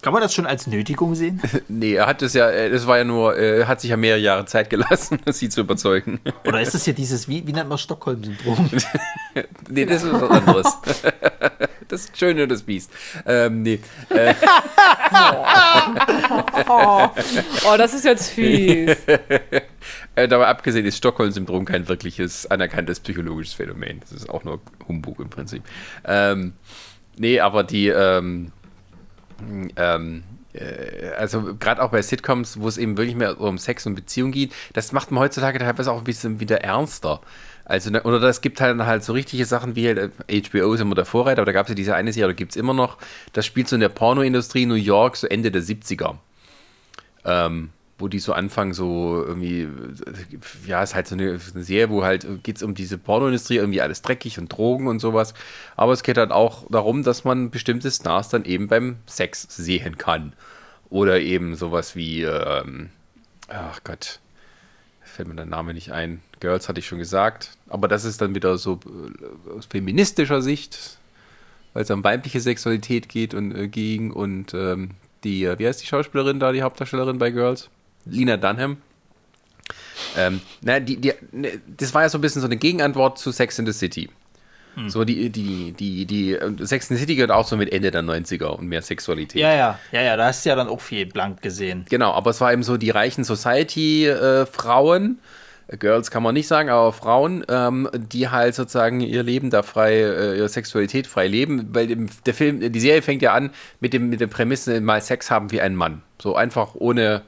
Kann 0.06 0.12
man 0.12 0.22
das 0.22 0.34
schon 0.34 0.46
als 0.46 0.68
Nötigung 0.68 1.16
sehen? 1.16 1.42
nee, 1.68 1.94
er 1.94 2.06
hat 2.06 2.22
es 2.22 2.32
ja, 2.32 2.48
äh, 2.48 2.70
das 2.70 2.86
war 2.86 2.96
ja 2.96 3.02
nur, 3.02 3.36
äh, 3.36 3.58
er 3.62 3.66
hat 3.66 3.80
sich 3.80 3.90
ja 3.90 3.96
mehrere 3.96 4.20
Jahre 4.20 4.44
Zeit 4.44 4.70
gelassen, 4.70 5.18
sie 5.32 5.48
zu 5.48 5.62
überzeugen. 5.62 6.20
Oder 6.46 6.60
ist 6.60 6.74
das 6.74 6.84
hier 6.84 6.94
dieses, 6.94 7.26
wie, 7.26 7.44
wie 7.44 7.52
nennt 7.52 7.68
man 7.68 7.76
Stockholm-Syndrom? 7.76 8.70
Nee, 9.68 9.84
das 9.84 10.04
ist 10.04 10.12
was 10.12 10.30
anderes. 10.30 10.78
Das 11.88 12.04
ist 12.04 12.16
schön 12.16 12.40
und 12.40 12.48
das 12.48 12.62
Biest. 12.62 12.90
Ähm, 13.26 13.62
nee. 13.62 13.80
Äh, 14.10 14.32
Oh, 16.68 17.08
oh 17.68 17.76
das 17.76 17.92
ist 17.92 18.04
jetzt 18.04 18.30
fies. 18.30 18.96
äh, 20.14 20.28
dabei 20.28 20.46
abgesehen 20.46 20.86
ist 20.86 20.98
Stockholm-Syndrom 20.98 21.64
kein 21.64 21.88
wirkliches 21.88 22.46
anerkanntes 22.46 23.00
psychologisches 23.00 23.54
Phänomen. 23.54 23.98
Das 24.00 24.12
ist 24.12 24.30
auch 24.30 24.44
nur 24.44 24.60
Humbug 24.86 25.18
im 25.18 25.30
Prinzip. 25.30 25.64
Ähm, 26.04 26.52
nee, 27.18 27.40
aber 27.40 27.64
die, 27.64 27.88
ähm, 27.88 28.52
ähm, 29.76 30.22
äh, 30.52 31.10
also 31.18 31.54
gerade 31.58 31.82
auch 31.82 31.90
bei 31.90 32.02
Sitcoms, 32.02 32.60
wo 32.60 32.68
es 32.68 32.78
eben 32.78 32.96
wirklich 32.96 33.16
mehr 33.16 33.40
um 33.40 33.58
Sex 33.58 33.86
und 33.86 33.94
Beziehung 33.94 34.32
geht, 34.32 34.52
das 34.72 34.92
macht 34.92 35.10
man 35.10 35.22
heutzutage 35.22 35.58
teilweise 35.58 35.92
auch 35.92 35.98
ein 35.98 36.04
bisschen 36.04 36.40
wieder 36.40 36.62
ernster. 36.62 37.20
Also, 37.64 37.90
ne, 37.90 38.02
oder 38.04 38.20
das 38.20 38.40
gibt 38.40 38.60
halt 38.60 38.78
halt 38.78 39.02
so 39.02 39.12
richtige 39.12 39.44
Sachen 39.44 39.74
wie 39.74 39.88
halt, 39.88 40.12
äh, 40.28 40.40
HBO 40.42 40.72
ist 40.74 40.80
immer 40.80 40.94
der 40.94 41.04
Vorreiter, 41.04 41.42
aber 41.42 41.46
da 41.46 41.52
gab 41.52 41.66
es 41.66 41.70
ja 41.70 41.74
diese 41.74 41.94
eine 41.96 42.12
Serie, 42.12 42.26
oder 42.26 42.34
gibt 42.34 42.52
es 42.52 42.56
immer 42.56 42.74
noch, 42.74 42.96
das 43.32 43.44
spielt 43.44 43.68
so 43.68 43.74
in 43.74 43.80
der 43.80 43.88
Pornoindustrie 43.88 44.66
New 44.66 44.74
York, 44.74 45.16
so 45.16 45.26
Ende 45.26 45.50
der 45.50 45.62
70er. 45.62 46.16
Ähm, 47.24 47.70
wo 47.98 48.09
die 48.09 48.18
so 48.18 48.32
anfangen, 48.35 48.74
so 48.74 49.24
irgendwie, 49.27 49.68
ja, 50.66 50.82
ist 50.82 50.94
halt 50.94 51.09
so 51.09 51.14
eine, 51.14 51.39
eine 51.55 51.64
Serie, 51.64 51.89
wo 51.89 52.05
halt 52.05 52.27
geht 52.43 52.56
es 52.56 52.62
um 52.62 52.74
diese 52.74 52.98
Pornoindustrie, 52.98 53.56
irgendwie 53.56 53.81
alles 53.81 54.02
dreckig 54.02 54.39
und 54.39 54.48
Drogen 54.48 54.86
und 54.86 54.98
sowas. 54.98 55.32
Aber 55.77 55.93
es 55.93 56.02
geht 56.02 56.18
halt 56.18 56.31
auch 56.31 56.66
darum, 56.70 57.02
dass 57.02 57.24
man 57.24 57.51
bestimmte 57.51 57.90
Stars 57.90 58.28
dann 58.28 58.44
eben 58.44 58.68
beim 58.68 58.97
Sex 59.06 59.47
sehen 59.48 59.97
kann. 59.97 60.35
Oder 60.90 61.20
eben 61.20 61.56
sowas 61.56 61.97
wie, 61.97 62.23
ähm, 62.23 62.90
ach 63.48 63.81
Gott, 63.82 64.20
fällt 65.02 65.28
mir 65.28 65.35
der 65.35 65.47
Name 65.47 65.73
nicht 65.73 65.90
ein. 65.93 66.20
Girls 66.40 66.68
hatte 66.68 66.81
ich 66.81 66.86
schon 66.86 66.98
gesagt. 66.98 67.56
Aber 67.68 67.89
das 67.89 68.05
ist 68.05 68.20
dann 68.20 68.35
wieder 68.35 68.59
so 68.59 68.78
äh, 68.85 69.56
aus 69.56 69.66
feministischer 69.66 70.43
Sicht, 70.43 70.98
weil 71.73 71.82
es 71.82 71.90
um 71.90 72.05
weibliche 72.05 72.40
Sexualität 72.40 73.09
geht 73.09 73.32
und 73.32 73.55
äh, 73.55 73.68
ging 73.68 74.10
und 74.10 74.52
ähm, 74.52 74.90
die, 75.24 75.44
äh, 75.44 75.59
wie 75.59 75.66
heißt 75.66 75.82
die 75.82 75.86
Schauspielerin 75.86 76.39
da, 76.39 76.52
die 76.52 76.62
Hauptdarstellerin 76.62 77.18
bei 77.18 77.31
Girls? 77.31 77.70
Lina 78.06 78.36
Dunham. 78.36 78.78
Ähm, 80.16 80.40
na, 80.62 80.80
die, 80.80 80.96
die, 80.98 81.12
ne, 81.32 81.60
das 81.76 81.92
war 81.94 82.02
ja 82.02 82.08
so 82.08 82.18
ein 82.18 82.20
bisschen 82.20 82.40
so 82.40 82.48
eine 82.48 82.56
Gegenantwort 82.56 83.18
zu 83.18 83.32
Sex 83.32 83.58
in 83.58 83.66
the 83.66 83.72
City. 83.72 84.08
So 84.88 85.04
die, 85.04 85.30
die, 85.30 85.72
die, 85.72 86.04
die, 86.04 86.32
äh, 86.34 86.66
Sex 86.66 86.90
in 86.90 86.96
the 86.96 87.00
City 87.00 87.14
gehört 87.14 87.30
auch 87.30 87.46
so 87.46 87.56
mit 87.56 87.72
Ende 87.72 87.90
der 87.90 88.02
90er 88.02 88.48
und 88.48 88.66
mehr 88.68 88.82
Sexualität. 88.82 89.40
ja, 89.40 89.54
ja, 89.54 89.78
ja, 89.90 90.02
ja, 90.02 90.16
da 90.18 90.26
hast 90.26 90.44
du 90.44 90.50
ja 90.50 90.54
dann 90.54 90.68
auch 90.68 90.82
viel 90.82 91.06
blank 91.06 91.40
gesehen. 91.40 91.86
Genau, 91.88 92.12
aber 92.12 92.28
es 92.30 92.42
war 92.42 92.52
eben 92.52 92.62
so 92.62 92.76
die 92.76 92.90
reichen 92.90 93.24
Society-Frauen, 93.24 95.18
Girls 95.78 96.10
kann 96.10 96.22
man 96.22 96.34
nicht 96.34 96.46
sagen, 96.46 96.68
aber 96.68 96.92
Frauen, 96.92 97.42
ähm, 97.48 97.88
die 97.94 98.28
halt 98.28 98.54
sozusagen 98.54 99.00
ihr 99.00 99.22
Leben 99.22 99.48
da 99.48 99.62
frei, 99.62 99.94
äh, 99.94 100.36
ihre 100.36 100.48
Sexualität 100.48 101.06
frei 101.06 101.26
leben, 101.26 101.74
weil 101.74 101.88
der 102.26 102.34
Film, 102.34 102.60
die 102.70 102.80
Serie 102.80 103.00
fängt 103.02 103.22
ja 103.22 103.32
an 103.32 103.50
mit 103.80 103.94
dem, 103.94 104.10
mit 104.10 104.20
der 104.20 104.28
Prämisse, 104.28 104.80
mal 104.82 105.00
Sex 105.00 105.30
haben 105.30 105.50
wie 105.50 105.62
ein 105.62 105.74
Mann. 105.74 106.02
So 106.20 106.36
einfach 106.36 106.74
ohne 106.74 107.22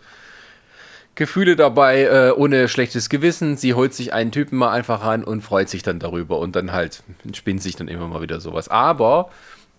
Gefühle 1.19 1.57
dabei, 1.57 2.05
äh, 2.05 2.31
ohne 2.31 2.69
schlechtes 2.69 3.09
Gewissen. 3.09 3.57
Sie 3.57 3.75
holt 3.75 3.93
sich 3.93 4.13
einen 4.13 4.31
Typen 4.31 4.57
mal 4.57 4.71
einfach 4.71 5.03
an 5.03 5.25
und 5.25 5.43
freut 5.43 5.69
sich 5.69 5.83
dann 5.83 5.99
darüber 5.99 6.39
und 6.39 6.55
dann 6.55 6.73
halt 6.73 7.03
spinnt 7.35 7.61
sich 7.61 7.75
dann 7.75 7.89
immer 7.89 8.07
mal 8.07 8.23
wieder 8.23 8.41
sowas. 8.41 8.69
Aber 8.69 9.29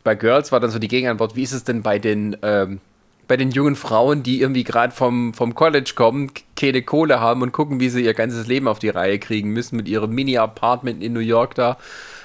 bei 0.04 0.16
Girls 0.16 0.52
war 0.52 0.60
dann 0.60 0.70
so 0.70 0.80
die 0.80 0.90
Gegenantwort, 0.90 1.38
wie 1.38 1.44
ist 1.44 1.54
es 1.54 1.64
denn 1.64 1.82
bei 1.82 1.98
den, 1.98 2.36
ähm, 2.42 2.82
bei 3.30 3.38
den 3.38 3.52
jungen 3.52 3.78
Frauen, 3.78 4.22
die 4.22 4.42
irgendwie 4.42 4.66
gerade 4.66 4.94
vom, 4.94 5.34
vom 5.34 5.56
College 5.56 5.94
kommen, 5.96 6.30
keine 6.58 6.82
Kohle 6.82 7.22
haben 7.22 7.42
und 7.42 7.54
gucken, 7.54 7.80
wie 7.80 7.88
sie 7.88 8.04
ihr 8.04 8.14
ganzes 8.14 8.48
Leben 8.48 8.68
auf 8.68 8.80
die 8.80 8.90
Reihe 8.90 9.18
kriegen 9.18 9.52
müssen 9.52 9.78
mit 9.78 9.88
ihrem 9.88 10.12
Mini-Apartment 10.14 11.02
in 11.02 11.14
New 11.14 11.20
York 11.22 11.56
da, 11.56 11.78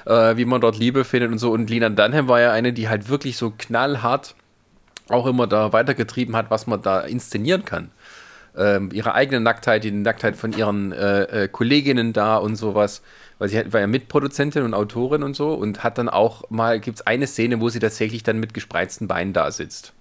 äh, 0.06 0.36
wie 0.36 0.44
man 0.44 0.60
dort 0.60 0.76
Liebe 0.76 1.04
findet 1.04 1.30
und 1.30 1.38
so. 1.38 1.52
Und 1.52 1.70
Lina 1.70 1.88
Dunham 1.88 2.26
war 2.26 2.40
ja 2.40 2.50
eine, 2.50 2.72
die 2.72 2.88
halt 2.88 3.08
wirklich 3.08 3.36
so 3.36 3.52
knallhart 3.56 4.34
auch 5.08 5.26
immer 5.26 5.46
da 5.46 5.72
weitergetrieben 5.72 6.34
hat, 6.34 6.50
was 6.50 6.66
man 6.66 6.82
da 6.82 7.00
inszenieren 7.02 7.64
kann. 7.64 7.90
Ähm, 8.56 8.90
ihre 8.92 9.14
eigene 9.14 9.40
Nacktheit, 9.40 9.84
die 9.84 9.90
Nacktheit 9.90 10.36
von 10.36 10.52
ihren 10.52 10.92
äh, 10.92 11.44
äh, 11.44 11.48
Kolleginnen 11.48 12.12
da 12.12 12.36
und 12.36 12.56
sowas. 12.56 13.02
Weil 13.38 13.48
sie 13.48 13.72
war 13.72 13.80
ja 13.80 13.86
Mitproduzentin 13.86 14.62
und 14.62 14.74
Autorin 14.74 15.22
und 15.22 15.34
so 15.34 15.54
und 15.54 15.82
hat 15.82 15.98
dann 15.98 16.08
auch 16.08 16.48
mal, 16.50 16.78
gibt 16.78 16.98
es 16.98 17.06
eine 17.06 17.26
Szene, 17.26 17.60
wo 17.60 17.68
sie 17.68 17.80
tatsächlich 17.80 18.22
dann 18.22 18.38
mit 18.38 18.54
gespreizten 18.54 19.08
Beinen 19.08 19.32
da 19.32 19.50
sitzt. 19.50 19.92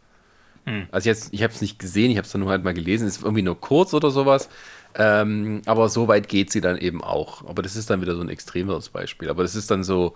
Also 0.91 1.09
jetzt, 1.09 1.33
ich 1.33 1.43
habe 1.43 1.53
es 1.53 1.61
nicht 1.61 1.79
gesehen, 1.79 2.11
ich 2.11 2.17
habe 2.17 2.25
es 2.25 2.31
dann 2.31 2.41
nur 2.41 2.51
halt 2.51 2.63
mal 2.63 2.73
gelesen, 2.73 3.07
es 3.07 3.17
ist 3.17 3.23
irgendwie 3.23 3.41
nur 3.41 3.59
kurz 3.59 3.93
oder 3.93 4.11
sowas. 4.11 4.49
Ähm, 4.95 5.61
aber 5.65 5.89
so 5.89 6.07
weit 6.07 6.29
geht 6.29 6.51
sie 6.51 6.61
dann 6.61 6.77
eben 6.77 7.03
auch. 7.03 7.45
Aber 7.47 7.61
das 7.63 7.75
ist 7.75 7.89
dann 7.89 8.01
wieder 8.01 8.15
so 8.15 8.21
ein 8.21 8.29
extremeres 8.29 8.89
Beispiel. 8.89 9.29
Aber 9.29 9.43
das 9.43 9.55
ist 9.55 9.71
dann 9.71 9.83
so 9.83 10.13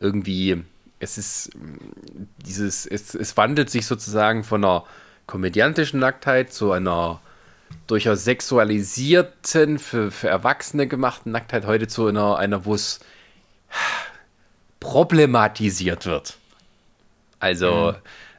irgendwie, 0.00 0.62
es 0.98 1.16
ist 1.18 1.50
dieses, 2.44 2.86
es, 2.86 3.14
es 3.14 3.36
wandelt 3.36 3.70
sich 3.70 3.86
sozusagen 3.86 4.44
von 4.44 4.64
einer 4.64 4.84
komödiantischen 5.26 6.00
Nacktheit 6.00 6.52
zu 6.52 6.72
einer 6.72 7.20
durchaus 7.86 8.24
sexualisierten, 8.24 9.78
für, 9.78 10.10
für 10.10 10.28
Erwachsene 10.28 10.86
gemachten 10.86 11.32
Nacktheit 11.32 11.66
heute 11.66 11.88
zu 11.88 12.06
einer, 12.06 12.38
einer 12.38 12.64
wo 12.64 12.74
es 12.74 13.00
problematisiert 14.80 16.06
wird. 16.06 16.36
Also 17.38 17.94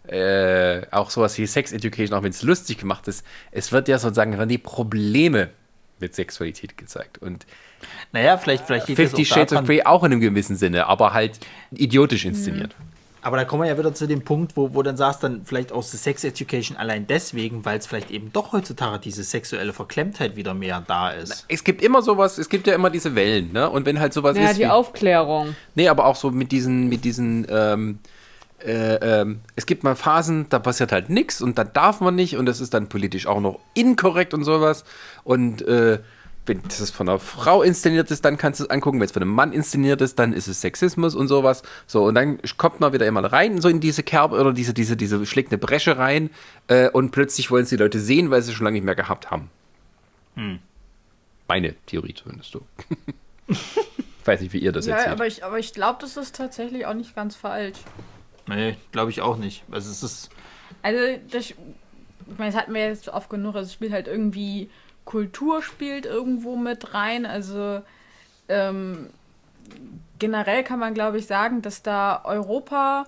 äh, 0.08 0.82
auch 0.91 1.10
sowas 1.10 1.38
wie 1.38 1.45
Sex 1.45 1.72
Education, 1.72 2.18
auch 2.18 2.24
wenn 2.24 2.32
es 2.32 2.41
lustig 2.41 2.78
gemacht 2.78 3.08
ist, 3.08 3.26
es 3.52 3.72
wird 3.72 3.88
ja 3.88 3.99
sozusagen 3.99 4.38
werden 4.38 4.49
die 4.49 4.58
Probleme 4.58 5.49
mit 5.99 6.16
Sexualität 6.16 6.78
gezeigt. 6.78 7.18
Und 7.20 7.45
Naja, 8.12 8.38
vielleicht, 8.38 8.66
vielleicht 8.66 8.86
Fifty 8.86 9.26
Shades 9.26 9.54
of 9.54 9.66
Grey 9.66 9.84
auch 9.84 10.04
in 10.04 10.12
einem 10.12 10.22
gewissen 10.22 10.56
Sinne, 10.56 10.88
aber 10.88 11.14
halt 11.14 11.40
idiotisch 11.72 12.26
inszeniert. 12.26 12.76
Aber 13.28 13.36
da 13.36 13.44
kommen 13.44 13.64
wir 13.64 13.68
ja 13.70 13.78
wieder 13.78 13.94
zu 13.94 14.08
dem 14.08 14.22
Punkt, 14.22 14.56
wo, 14.56 14.74
wo 14.74 14.82
dann 14.84 14.95
sagst, 14.95 15.22
dann 15.22 15.41
vielleicht 15.44 15.74
aus 15.74 15.91
der 15.91 15.99
Sex 15.99 16.24
Education 16.24 16.78
allein 16.78 17.08
deswegen, 17.08 17.66
weil 17.66 17.78
es 17.78 17.86
vielleicht 17.86 18.10
eben 18.10 18.32
doch 18.32 18.54
heutzutage 18.54 18.99
diese 18.99 19.22
sexuelle 19.22 19.74
Verklemmtheit 19.74 20.38
wieder 20.38 20.54
mehr 20.54 20.82
da 20.88 21.10
ist. 21.10 21.44
Es 21.49 21.66
gibt 21.66 21.82
immer 21.82 22.02
sowas, 22.02 22.38
es 22.38 22.48
gibt 22.48 22.68
ja 22.68 22.74
immer 22.74 22.90
diese 22.90 23.16
Wellen, 23.16 23.52
ne? 23.52 23.70
Und 23.70 23.86
wenn 23.86 23.99
halt 23.99 24.14
sowas 24.14 24.38
Ja, 24.38 24.45
ist. 24.52 24.56
die 24.56 24.62
wie- 24.62 24.68
Aufklärung. 24.68 25.58
Nee, 25.76 25.90
aber 25.90 26.06
auch 26.06 26.16
so 26.16 26.32
mit 26.32 26.54
diesen, 26.54 26.88
mit 26.88 27.04
diesen, 27.04 27.45
ähm, 27.49 27.99
äh, 28.66 28.95
ähm, 28.95 29.41
es 29.58 29.66
gibt 29.66 29.84
mal 29.84 29.98
Phasen, 29.98 30.45
da 30.48 30.60
passiert 30.60 30.94
halt 30.94 31.10
nichts 31.10 31.41
und 31.41 31.58
dann 31.58 31.72
darf 31.74 31.99
man 31.99 32.16
nicht 32.16 32.38
und 32.38 32.45
das 32.45 32.62
ist 32.62 32.74
dann 32.74 32.88
politisch 32.88 33.28
auch 33.28 33.41
noch 33.41 33.60
inkorrekt 33.74 34.34
und 34.34 34.45
sowas. 34.45 34.86
Und 35.26 35.62
äh, 35.68 35.99
wenn 36.48 36.61
das 36.64 36.90
von 36.91 37.07
einer 37.10 37.19
Frau 37.19 37.61
inszeniert 37.61 38.10
ist, 38.10 38.24
dann 38.26 38.38
kannst 38.38 38.60
du 38.60 38.64
es 38.64 38.69
angucken. 38.69 38.99
Wenn 38.99 39.06
es 39.06 39.11
von 39.11 39.22
einem 39.22 39.34
Mann 39.34 39.52
inszeniert 39.53 40.02
ist, 40.02 40.18
dann 40.18 40.34
ist 40.34 40.48
es 40.48 40.61
Sexismus 40.61 41.14
und 41.15 41.28
sowas. 41.28 41.61
So, 41.86 42.06
und 42.06 42.15
dann 42.15 42.40
kommt 42.57 42.80
man 42.80 42.94
wieder 42.94 43.06
immer 43.06 43.24
rein, 43.26 43.61
so 43.61 43.69
in 43.69 43.80
diese 43.80 44.02
Kerbe 44.03 44.40
oder 44.40 44.53
diese, 44.53 44.74
diese, 44.74 44.98
diese 44.98 45.26
schlägt 45.26 45.52
eine 45.52 45.57
Bresche 45.57 45.98
rein 45.98 46.30
äh, 46.68 46.90
und 46.90 47.11
plötzlich 47.11 47.52
wollen 47.52 47.64
es 47.64 47.69
die 47.69 47.76
Leute 47.78 47.99
sehen, 47.99 48.32
weil 48.32 48.41
sie 48.41 48.52
es 48.52 48.57
schon 48.57 48.64
lange 48.65 48.76
nicht 48.76 48.86
mehr 48.86 48.95
gehabt 48.95 49.30
haben. 49.32 49.49
Meine 51.48 51.74
Theorie 51.86 52.14
zumindest 52.14 52.52
so. 52.52 52.61
ich 53.48 53.57
weiß 54.26 54.41
nicht, 54.41 54.53
wie 54.53 54.60
ihr 54.60 54.72
das 54.72 54.86
Ja, 54.86 54.95
erzählt. 54.95 55.11
aber 55.14 55.28
ich, 55.28 55.44
aber 55.44 55.60
ich 55.60 55.74
glaube, 55.74 55.99
das 56.02 56.18
ist 56.18 56.36
tatsächlich 56.36 56.86
auch 56.86 56.94
nicht 56.94 57.15
ganz 57.15 57.36
falsch. 57.36 57.78
Nee, 58.48 58.78
glaube 58.91 59.11
ich 59.11 59.22
auch 59.22 59.38
nicht. 59.38 59.64
Also 59.72 59.90
es 59.91 60.03
ist. 60.03 60.30
Also, 60.82 60.99
das, 61.32 61.49
ich 61.49 61.56
meine, 62.38 62.52
das 62.52 62.61
hatten 62.61 62.74
wir 62.74 62.86
jetzt 62.88 63.10
oft 63.10 63.30
genug. 63.30 63.56
Also, 63.56 63.68
es 63.68 63.74
spielt 63.74 63.91
halt 63.94 64.07
irgendwie 64.07 64.69
Kultur 65.08 65.64
spielt 65.64 66.06
irgendwo 66.06 66.56
mit 66.56 66.94
rein. 66.94 67.26
Also, 67.26 67.82
ähm, 68.48 69.10
generell 70.20 70.64
kann 70.64 70.78
man, 70.78 70.94
glaube 70.94 71.18
ich, 71.18 71.26
sagen, 71.26 71.64
dass 71.64 71.82
da 71.82 72.22
Europa 72.24 73.06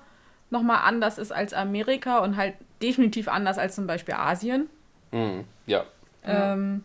nochmal 0.50 0.80
anders 0.84 1.20
ist 1.20 1.32
als 1.32 1.54
Amerika 1.54 2.20
und 2.20 2.38
halt 2.38 2.56
definitiv 2.82 3.28
anders 3.28 3.58
als 3.60 3.76
zum 3.76 3.86
Beispiel 3.86 4.16
Asien. 4.16 4.70
Mhm, 5.12 5.46
ja. 5.68 5.84
Ähm, 6.24 6.84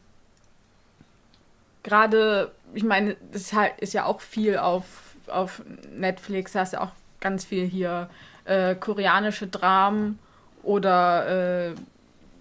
Gerade, 1.82 2.52
ich 2.72 2.84
meine, 2.84 3.16
das 3.32 3.42
ist 3.42 3.52
halt 3.52 3.78
ist 3.78 3.92
ja 3.92 4.04
auch 4.04 4.20
viel 4.20 4.58
auf, 4.58 4.84
auf 5.28 5.62
Netflix, 5.92 6.52
da 6.52 6.60
hast 6.60 6.72
ja 6.72 6.80
auch 6.80 6.92
ganz 7.20 7.44
viel 7.44 7.66
hier 7.66 8.08
äh, 8.44 8.74
koreanische 8.74 9.46
Dramen 9.46 10.18
oder 10.62 11.68
äh, 11.68 11.74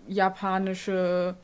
japanische, 0.08 1.36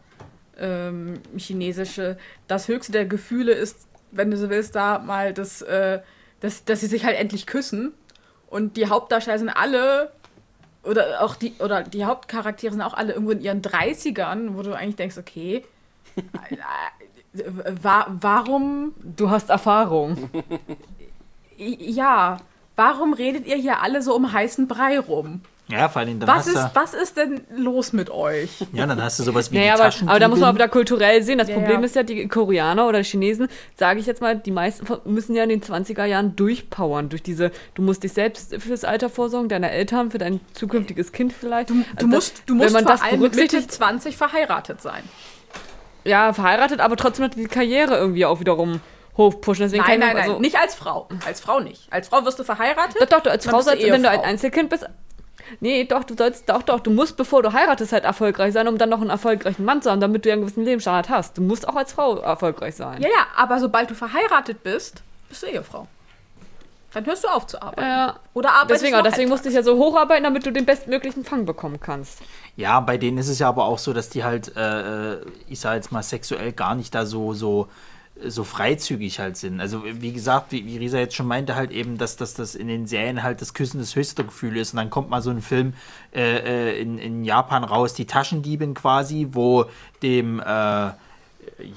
ähm, 0.60 1.22
chinesische. 1.38 2.18
Das 2.48 2.68
höchste 2.68 2.92
der 2.92 3.06
Gefühle 3.06 3.54
ist, 3.54 3.88
wenn 4.12 4.32
du 4.32 4.38
so 4.38 4.50
willst, 4.50 4.76
da 4.76 5.00
mal 5.00 5.34
das, 5.34 5.62
äh, 5.62 6.00
das, 6.40 6.66
dass 6.66 6.82
sie 6.82 6.88
sich 6.88 7.06
halt 7.06 7.18
endlich 7.18 7.46
küssen. 7.46 7.94
Und 8.48 8.78
die 8.78 8.88
Hauptdarsteller 8.88 9.40
sind 9.40 9.50
alle 9.50 10.12
oder 10.84 11.22
auch 11.22 11.36
die 11.36 11.54
oder 11.60 11.84
die 11.84 12.06
Hauptcharaktere 12.06 12.72
sind 12.72 12.82
auch 12.82 12.94
alle 12.94 13.14
irgendwo 13.14 13.32
in 13.32 13.42
ihren 13.42 13.62
30ern, 13.62 14.56
wo 14.56 14.62
du 14.64 14.74
eigentlich 14.74 14.96
denkst, 14.96 15.18
okay, 15.18 15.66
wa 17.82 18.08
warum 18.10 18.94
Du 19.04 19.30
hast 19.30 19.50
Erfahrung. 19.50 20.30
ja, 21.58 22.38
warum 22.76 23.14
redet 23.14 23.46
ihr 23.46 23.58
hier 23.58 23.82
alle 23.82 24.02
so 24.02 24.16
um 24.16 24.32
heißen 24.32 24.68
Brei 24.68 25.00
rum? 25.00 25.42
Ja, 25.72 25.88
vor 25.88 26.02
allem 26.02 26.20
dann 26.20 26.28
Was 26.28 26.38
hast 26.40 26.48
ist, 26.48 26.56
du. 26.56 26.70
was 26.74 26.94
ist 26.96 27.16
denn 27.18 27.42
los 27.56 27.94
mit 27.94 28.10
euch? 28.10 28.50
Ja, 28.74 28.88
dann 28.88 29.00
hast 29.04 29.20
du 29.20 29.24
sowas 29.24 29.52
wie 29.52 29.58
Naja, 29.60 29.76
die 29.76 29.82
aber, 29.84 29.94
aber 30.12 30.20
da 30.20 30.28
muss 30.28 30.40
man 30.40 30.50
auch 30.50 30.56
wieder 30.56 30.68
kulturell 30.68 31.22
sehen. 31.22 31.38
Das 31.38 31.48
Ja, 31.48 31.54
Problem 31.56 31.82
ja. 31.82 31.86
ist 31.86 31.96
ja, 31.96 32.02
die 32.02 32.28
Koreaner 32.28 32.88
oder 32.88 33.04
Chinesen, 33.04 33.48
sage 33.76 34.00
ich 34.00 34.08
jetzt 34.08 34.20
mal, 34.20 34.36
die 34.36 34.50
meisten 34.50 34.88
müssen 35.06 35.36
ja 35.36 35.44
in 35.44 35.50
den 35.50 35.62
20er 35.62 36.06
Jahren 36.06 36.36
durchpowern. 36.36 37.10
Durch 37.10 37.22
diese, 37.22 37.52
du 37.76 37.84
musst 37.84 38.02
dich 38.04 38.14
selbst 38.14 38.56
fürs 38.60 38.84
Alter 38.84 39.10
vorsorgen, 39.12 39.48
deine 39.48 39.70
Eltern, 39.70 40.10
für 40.10 40.18
dein 40.18 40.40
zukünftiges 40.54 41.12
Kind 41.12 41.34
vielleicht. 41.34 41.70
Du, 41.70 41.84
Du 42.00 42.08
musst, 42.08 42.42
du 42.48 42.56
musst 42.56 42.66
wenn 42.68 42.74
man 42.74 42.84
vor 42.86 42.92
das 42.94 43.02
allem 43.02 43.20
mit 43.20 43.36
Mitte 43.36 43.36
berücksichtigt, 43.38 43.72
20 43.72 44.18
verheiratet 44.18 44.82
sein. 44.82 45.04
ja, 46.04 46.34
verheiratet, 46.34 46.80
aber 46.80 46.96
trotzdem 46.96 47.26
noch 47.28 47.34
die 47.34 47.46
Karriere 47.46 47.96
irgendwie 47.98 48.26
auch 48.26 48.40
wiederum 48.40 48.82
hochpushen. 49.18 49.66
Deswegen 49.66 49.84
Nein, 49.84 50.00
nein, 50.00 50.10
ich- 50.10 50.16
nein, 50.16 50.24
also- 50.30 50.40
nicht 50.40 50.58
als 50.58 50.74
Frau. 50.74 51.10
Als 51.28 51.42
Frau 51.42 51.60
nicht. 51.60 51.88
Als 51.92 52.08
Frau 52.08 52.26
wirst 52.26 52.40
du 52.40 52.44
verheiratet. 52.44 52.96
Doch, 53.02 53.06
doch, 53.08 53.22
du 53.22 53.30
als 53.30 53.46
Frau 53.46 53.58
du 53.58 53.64
sollst, 53.66 53.84
wenn 53.86 54.02
du 54.02 54.10
ein. 54.10 54.22
Einzelkind 54.22 54.70
bist. 54.70 54.88
Nee, 55.60 55.86
doch, 55.86 56.04
du 56.04 56.16
sollst, 56.16 56.50
doch, 56.50 56.64
doch, 56.64 56.80
du 56.80 56.92
musst, 56.92 57.18
bevor 57.18 57.44
du 57.44 57.54
heiratest, 57.54 57.92
halt 57.92 58.04
erfolgreich 58.04 58.54
sein, 58.54 58.68
um 58.68 58.78
dann 58.78 58.90
noch 58.90 59.02
einen 59.02 59.10
erfolgreichen 59.10 59.66
Mann 59.66 59.82
zu 59.82 59.92
haben, 59.92 60.00
damit 60.02 60.26
du 60.26 60.30
ja 60.30 60.34
einen 60.34 60.44
gewissen 60.44 60.64
Lebensstandard 60.64 61.10
hast. 61.10 61.38
Du 61.38 61.42
musst 61.42 61.68
auch 61.68 61.76
als 61.76 61.94
Frau 61.94 62.18
erfolgreich 62.18 62.76
sein. 62.76 63.02
Ja, 63.02 63.08
ja, 63.10 63.28
aber 63.36 63.60
sobald 63.60 63.90
du 63.90 63.96
verheiratet 63.96 64.64
bist, 64.64 65.02
bist 65.28 65.44
du 65.44 65.48
Ehefrau. 65.48 65.88
Dann 66.94 67.06
hörst 67.06 67.24
du 67.24 67.28
auf 67.28 67.46
zu 67.46 67.62
arbeiten. 67.62 67.82
Ja. 67.82 68.16
Oder 68.34 68.50
arbeitest 68.52 68.82
Deswegen, 68.82 69.04
deswegen 69.04 69.04
halbtags. 69.04 69.30
musste 69.30 69.50
ich 69.50 69.56
ja 69.56 69.64
so 69.64 69.78
hocharbeiten, 69.78 70.24
damit 70.24 70.46
du 70.46 70.52
den 70.52 70.66
bestmöglichen 70.66 71.24
Fang 71.24 71.46
bekommen 71.46 71.80
kannst. 71.80 72.20
Ja, 72.56 72.80
bei 72.80 72.98
denen 72.98 73.20
ist 73.20 73.28
es 73.28 73.40
ja 73.40 73.48
aber 73.48 73.66
auch 73.66 73.78
so, 73.78 73.94
dass 73.94 74.10
die 74.10 74.24
halt, 74.24 74.56
äh, 74.56 75.14
äh, 75.14 75.26
ich 75.48 75.60
sag 75.60 75.76
jetzt 75.76 75.92
mal, 75.92 76.02
sexuell 76.02 76.52
gar 76.52 76.74
nicht 76.74 76.96
da 76.96 77.06
so, 77.06 77.34
so, 77.34 77.68
so 78.28 78.44
freizügig 78.44 79.20
halt 79.20 79.38
sind. 79.38 79.60
Also 79.60 79.84
wie 79.86 80.12
gesagt, 80.12 80.52
wie, 80.52 80.66
wie 80.66 80.78
Risa 80.78 80.98
jetzt 80.98 81.16
schon 81.16 81.28
meinte, 81.28 81.56
halt 81.56 81.72
eben, 81.72 81.98
dass, 81.98 82.18
dass 82.18 82.34
das 82.34 82.56
in 82.56 82.68
den 82.68 82.88
Serien 82.88 83.24
halt 83.24 83.42
das 83.42 83.54
Küssen 83.54 83.80
das 83.80 83.96
höchste 83.96 84.24
Gefühl 84.24 84.58
ist. 84.58 84.74
Und 84.74 84.78
dann 84.78 84.90
kommt 84.90 85.10
mal 85.10 85.22
so 85.22 85.30
ein 85.30 85.42
Film 85.42 85.74
äh, 86.14 86.72
äh, 86.72 86.82
in, 86.82 86.98
in 86.98 87.24
Japan 87.24 87.64
raus, 87.64 87.94
die 87.94 88.06
Taschendiebin 88.06 88.74
quasi, 88.74 89.28
wo 89.32 89.66
dem 90.02 90.40
äh, 90.40 90.90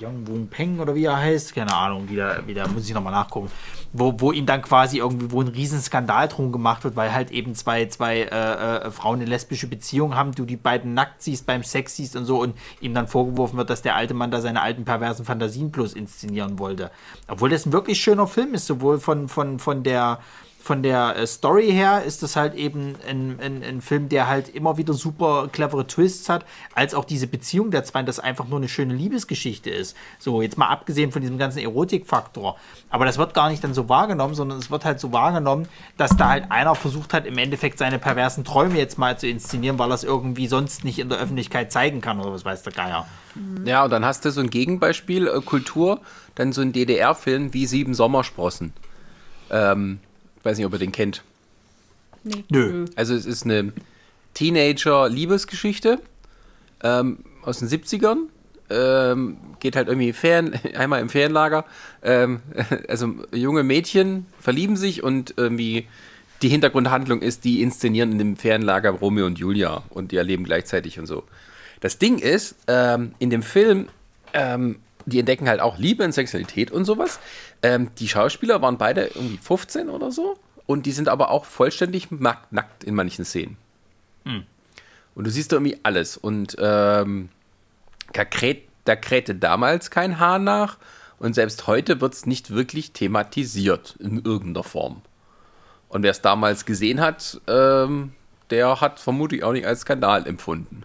Young 0.00 0.26
Woon 0.26 0.48
Peng 0.48 0.80
oder 0.80 0.94
wie 0.94 1.04
er 1.04 1.16
heißt, 1.16 1.54
keine 1.54 1.74
Ahnung, 1.74 2.08
wieder, 2.08 2.46
wieder 2.46 2.68
muss 2.68 2.88
ich 2.88 2.94
nochmal 2.94 3.12
nachgucken, 3.12 3.50
wo, 3.92 4.14
wo 4.18 4.32
ihm 4.32 4.46
dann 4.46 4.62
quasi 4.62 4.98
irgendwie, 4.98 5.30
wo 5.30 5.40
ein 5.40 5.48
Riesenskandal 5.48 6.28
drum 6.28 6.52
gemacht 6.52 6.84
wird, 6.84 6.96
weil 6.96 7.12
halt 7.12 7.30
eben 7.30 7.54
zwei, 7.54 7.86
zwei 7.86 8.20
äh, 8.20 8.86
äh, 8.86 8.90
Frauen 8.90 9.20
eine 9.20 9.26
lesbische 9.26 9.66
Beziehung 9.66 10.14
haben, 10.14 10.32
du 10.32 10.44
die 10.44 10.56
beiden 10.56 10.94
nackt 10.94 11.22
siehst, 11.22 11.46
beim 11.46 11.62
Sex 11.62 11.96
siehst 11.96 12.16
und 12.16 12.24
so 12.24 12.40
und 12.40 12.56
ihm 12.80 12.94
dann 12.94 13.08
vorgeworfen 13.08 13.56
wird, 13.56 13.70
dass 13.70 13.82
der 13.82 13.96
alte 13.96 14.14
Mann 14.14 14.30
da 14.30 14.40
seine 14.40 14.62
alten 14.62 14.84
perversen 14.84 15.24
Fantasien 15.24 15.70
bloß 15.70 15.94
inszenieren 15.94 16.58
wollte. 16.58 16.90
Obwohl 17.28 17.50
das 17.50 17.66
ein 17.66 17.72
wirklich 17.72 18.00
schöner 18.00 18.26
Film 18.26 18.54
ist, 18.54 18.66
sowohl 18.66 18.98
von, 18.98 19.28
von, 19.28 19.58
von 19.58 19.82
der 19.82 20.20
von 20.62 20.82
der 20.82 21.16
äh, 21.16 21.26
Story 21.26 21.72
her 21.72 22.04
ist 22.04 22.22
das 22.22 22.36
halt 22.36 22.54
eben 22.54 22.94
ein, 23.08 23.38
ein, 23.40 23.62
ein 23.64 23.80
Film, 23.80 24.08
der 24.08 24.28
halt 24.28 24.48
immer 24.48 24.76
wieder 24.76 24.94
super 24.94 25.48
clevere 25.50 25.86
Twists 25.88 26.28
hat, 26.28 26.44
als 26.74 26.94
auch 26.94 27.04
diese 27.04 27.26
Beziehung 27.26 27.72
der 27.72 27.82
zwei, 27.82 28.02
das 28.04 28.20
einfach 28.20 28.46
nur 28.46 28.58
eine 28.58 28.68
schöne 28.68 28.94
Liebesgeschichte 28.94 29.70
ist. 29.70 29.96
So, 30.20 30.40
jetzt 30.40 30.56
mal 30.56 30.68
abgesehen 30.68 31.10
von 31.10 31.20
diesem 31.20 31.36
ganzen 31.36 31.58
Erotikfaktor. 31.58 32.56
Aber 32.90 33.04
das 33.04 33.18
wird 33.18 33.34
gar 33.34 33.50
nicht 33.50 33.64
dann 33.64 33.74
so 33.74 33.88
wahrgenommen, 33.88 34.34
sondern 34.34 34.58
es 34.58 34.70
wird 34.70 34.84
halt 34.84 35.00
so 35.00 35.12
wahrgenommen, 35.12 35.66
dass 35.96 36.16
da 36.16 36.28
halt 36.28 36.50
einer 36.50 36.76
versucht 36.76 37.12
hat, 37.12 37.26
im 37.26 37.38
Endeffekt 37.38 37.78
seine 37.78 37.98
perversen 37.98 38.44
Träume 38.44 38.78
jetzt 38.78 38.98
mal 38.98 39.18
zu 39.18 39.26
inszenieren, 39.26 39.80
weil 39.80 39.90
er 39.90 39.94
es 39.94 40.04
irgendwie 40.04 40.46
sonst 40.46 40.84
nicht 40.84 41.00
in 41.00 41.08
der 41.08 41.18
Öffentlichkeit 41.18 41.72
zeigen 41.72 42.00
kann 42.00 42.20
oder 42.20 42.32
was 42.32 42.44
weiß 42.44 42.62
der 42.62 42.72
Geier. 42.72 43.08
Ja, 43.64 43.84
und 43.84 43.90
dann 43.90 44.04
hast 44.04 44.24
du 44.24 44.30
so 44.30 44.40
ein 44.40 44.50
Gegenbeispiel, 44.50 45.26
äh, 45.26 45.40
Kultur, 45.40 46.00
dann 46.36 46.52
so 46.52 46.60
ein 46.60 46.72
DDR-Film 46.72 47.52
wie 47.52 47.66
Sieben 47.66 47.94
Sommersprossen. 47.94 48.72
Ähm, 49.50 49.98
ich 50.42 50.44
weiß 50.44 50.58
nicht, 50.58 50.66
ob 50.66 50.72
ihr 50.72 50.80
den 50.80 50.90
kennt. 50.90 51.22
Nö. 52.50 52.86
Also 52.96 53.14
es 53.14 53.26
ist 53.26 53.44
eine 53.44 53.72
Teenager-Liebesgeschichte 54.34 56.00
ähm, 56.82 57.18
aus 57.42 57.60
den 57.60 57.68
70ern. 57.68 58.24
Ähm, 58.68 59.36
geht 59.60 59.76
halt 59.76 59.86
irgendwie 59.86 60.12
Ferien, 60.12 60.58
einmal 60.74 61.00
im 61.00 61.10
Ferienlager. 61.10 61.64
Ähm, 62.02 62.40
also 62.88 63.14
junge 63.32 63.62
Mädchen 63.62 64.26
verlieben 64.40 64.76
sich 64.76 65.04
und 65.04 65.34
irgendwie 65.36 65.86
die 66.42 66.48
Hintergrundhandlung 66.48 67.22
ist, 67.22 67.44
die 67.44 67.62
inszenieren 67.62 68.10
in 68.10 68.18
dem 68.18 68.36
Ferienlager 68.36 68.90
Romeo 68.90 69.26
und 69.26 69.38
Julia 69.38 69.84
und 69.90 70.10
die 70.10 70.16
erleben 70.16 70.42
gleichzeitig 70.42 70.98
und 70.98 71.06
so. 71.06 71.22
Das 71.78 71.98
Ding 71.98 72.18
ist, 72.18 72.56
ähm, 72.66 73.12
in 73.20 73.30
dem 73.30 73.44
Film, 73.44 73.86
ähm, 74.34 74.80
die 75.06 75.20
entdecken 75.20 75.48
halt 75.48 75.60
auch 75.60 75.78
Liebe 75.78 76.02
und 76.02 76.12
Sexualität 76.12 76.72
und 76.72 76.84
sowas. 76.84 77.20
Ähm, 77.62 77.90
die 77.98 78.08
Schauspieler 78.08 78.60
waren 78.62 78.78
beide 78.78 79.06
irgendwie 79.06 79.38
15 79.38 79.88
oder 79.88 80.10
so. 80.10 80.38
Und 80.66 80.86
die 80.86 80.92
sind 80.92 81.08
aber 81.08 81.30
auch 81.30 81.44
vollständig 81.44 82.08
nackt, 82.10 82.84
in 82.84 82.94
manchen 82.94 83.24
Szenen. 83.24 83.56
Und 85.14 85.24
du 85.24 85.30
siehst 85.30 85.52
da 85.52 85.56
irgendwie 85.56 85.78
alles. 85.82 86.16
Und 86.16 86.56
ähm, 86.58 87.28
da, 88.12 88.24
krät, 88.24 88.68
da 88.84 88.96
krähte 88.96 89.34
damals 89.34 89.90
kein 89.90 90.18
Haar 90.18 90.38
nach. 90.38 90.78
Und 91.18 91.34
selbst 91.34 91.66
heute 91.66 92.00
wird 92.00 92.14
es 92.14 92.26
nicht 92.26 92.50
wirklich 92.50 92.92
thematisiert 92.92 93.96
in 94.00 94.24
irgendeiner 94.24 94.64
Form. 94.64 95.02
Und 95.88 96.02
wer 96.02 96.10
es 96.10 96.22
damals 96.22 96.64
gesehen 96.64 97.00
hat, 97.00 97.40
ähm, 97.46 98.12
der 98.50 98.80
hat 98.80 98.98
vermutlich 98.98 99.44
auch 99.44 99.52
nicht 99.52 99.66
als 99.66 99.80
Skandal 99.80 100.26
empfunden. 100.26 100.84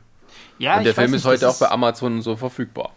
Ja, 0.60 0.78
und 0.78 0.84
der 0.84 0.94
Film 0.94 1.12
nicht, 1.12 1.22
ist 1.22 1.26
heute 1.26 1.42
das 1.42 1.56
auch 1.56 1.68
bei 1.68 1.72
Amazon 1.72 2.22
so 2.22 2.36
verfügbar. 2.36 2.92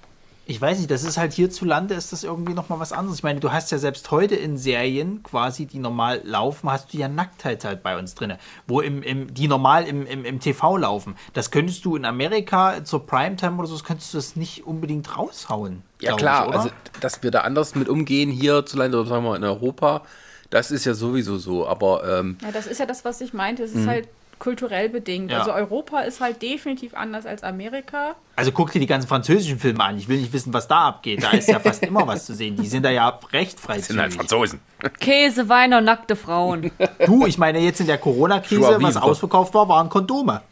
Ich 0.50 0.60
weiß 0.60 0.78
nicht, 0.78 0.90
das 0.90 1.04
ist 1.04 1.16
halt 1.16 1.32
hierzulande 1.32 1.94
ist 1.94 2.10
das 2.10 2.24
irgendwie 2.24 2.54
nochmal 2.54 2.80
was 2.80 2.92
anderes. 2.92 3.18
Ich 3.18 3.22
meine, 3.22 3.38
du 3.38 3.52
hast 3.52 3.70
ja 3.70 3.78
selbst 3.78 4.10
heute 4.10 4.34
in 4.34 4.56
Serien 4.56 5.22
quasi, 5.22 5.64
die 5.64 5.78
normal 5.78 6.22
laufen, 6.24 6.68
hast 6.68 6.92
du 6.92 6.98
ja 6.98 7.06
Nacktheit 7.06 7.64
halt 7.64 7.84
bei 7.84 7.96
uns 7.96 8.16
drin, 8.16 8.34
wo 8.66 8.80
im, 8.80 9.04
im, 9.04 9.32
die 9.32 9.46
normal 9.46 9.86
im, 9.86 10.04
im, 10.06 10.24
im 10.24 10.40
TV 10.40 10.76
laufen. 10.76 11.14
Das 11.34 11.52
könntest 11.52 11.84
du 11.84 11.94
in 11.94 12.04
Amerika 12.04 12.82
zur 12.82 13.06
Primetime 13.06 13.58
oder 13.58 13.68
so, 13.68 13.74
das 13.74 13.84
könntest 13.84 14.12
du 14.12 14.18
das 14.18 14.34
nicht 14.34 14.66
unbedingt 14.66 15.16
raushauen. 15.16 15.84
Ja 16.00 16.16
klar, 16.16 16.48
ich, 16.48 16.54
also 16.56 16.70
dass 17.00 17.22
wir 17.22 17.30
da 17.30 17.42
anders 17.42 17.76
mit 17.76 17.88
umgehen 17.88 18.32
hierzulande 18.32 18.98
oder 18.98 19.08
sagen 19.08 19.24
wir 19.24 19.36
in 19.36 19.44
Europa, 19.44 20.02
das 20.50 20.72
ist 20.72 20.84
ja 20.84 20.94
sowieso 20.94 21.38
so. 21.38 21.68
Aber 21.68 22.02
ähm, 22.18 22.38
Ja, 22.42 22.50
das 22.50 22.66
ist 22.66 22.80
ja 22.80 22.86
das, 22.86 23.04
was 23.04 23.20
ich 23.20 23.32
meinte. 23.32 23.62
Es 23.62 23.72
ist 23.72 23.86
halt 23.86 24.08
kulturell 24.40 24.88
bedingt. 24.88 25.30
Ja. 25.30 25.38
Also 25.38 25.52
Europa 25.52 26.00
ist 26.00 26.20
halt 26.20 26.42
definitiv 26.42 26.94
anders 26.94 27.26
als 27.26 27.44
Amerika. 27.44 28.16
Also 28.34 28.50
guck 28.50 28.72
dir 28.72 28.80
die 28.80 28.86
ganzen 28.86 29.06
französischen 29.06 29.60
Filme 29.60 29.84
an. 29.84 29.96
Ich 29.98 30.08
will 30.08 30.18
nicht 30.18 30.32
wissen, 30.32 30.52
was 30.52 30.66
da 30.66 30.88
abgeht. 30.88 31.22
Da 31.22 31.30
ist 31.30 31.48
ja 31.48 31.60
fast 31.60 31.84
immer 31.84 32.06
was 32.08 32.26
zu 32.26 32.34
sehen. 32.34 32.56
Die 32.56 32.66
sind 32.66 32.82
da 32.82 32.90
ja 32.90 33.20
recht 33.32 33.58
das 33.68 33.86
sind 33.86 34.00
halt. 34.00 34.14
Franzosen. 34.14 34.60
Käse, 34.98 35.48
Wein 35.48 35.72
und 35.74 35.84
nackte 35.84 36.16
Frauen. 36.16 36.72
Du, 37.06 37.26
ich 37.26 37.38
meine 37.38 37.60
jetzt 37.60 37.80
in 37.80 37.86
der 37.86 37.98
Corona-Krise, 37.98 38.76
was 38.80 38.96
ausverkauft 38.96 39.54
war, 39.54 39.68
waren 39.68 39.88
Kondome. 39.88 40.42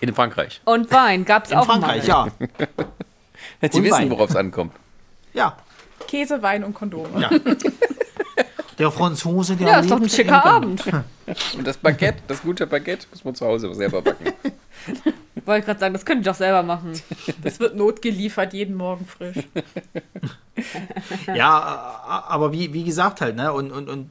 In 0.00 0.14
Frankreich. 0.14 0.60
Und 0.64 0.90
Wein 0.90 1.24
gab's 1.24 1.50
In 1.50 1.58
auch 1.58 1.66
Frankreich, 1.66 2.06
mal. 2.08 2.26
ja. 2.26 2.28
Sie 3.70 3.78
Und 3.78 3.84
wissen, 3.84 4.10
worauf 4.10 4.30
es 4.30 4.36
ankommt. 4.36 4.72
Ja. 5.34 5.56
Käse, 6.12 6.42
Wein 6.42 6.62
und 6.62 6.74
Kondome. 6.74 7.18
Ja. 7.18 7.30
Der 8.78 8.90
Franzose, 8.90 9.54
der 9.54 9.68
Ja, 9.68 9.80
ist 9.80 9.90
doch 9.90 10.00
ein 10.00 10.08
schicker. 10.08 10.44
Abend. 10.44 10.82
Und 11.56 11.66
das 11.66 11.76
Baguette, 11.76 12.22
das 12.26 12.42
gute 12.42 12.66
Baguette, 12.66 13.06
muss 13.10 13.22
man 13.22 13.34
zu 13.34 13.46
Hause 13.46 13.72
selber 13.74 14.00
backen. 14.02 14.32
Wollte 15.44 15.66
gerade 15.66 15.78
sagen, 15.78 15.92
das 15.92 16.04
könnt 16.04 16.22
ihr 16.22 16.32
doch 16.32 16.36
selber 16.36 16.62
machen. 16.62 16.92
Das 17.42 17.60
wird 17.60 17.76
notgeliefert, 17.76 18.52
jeden 18.54 18.74
Morgen 18.74 19.06
frisch. 19.06 19.36
Ja, 21.34 22.24
aber 22.28 22.52
wie, 22.52 22.72
wie 22.72 22.84
gesagt 22.84 23.20
halt, 23.20 23.36
ne, 23.36 23.52
und, 23.52 23.70
und, 23.70 23.88
und 23.88 24.10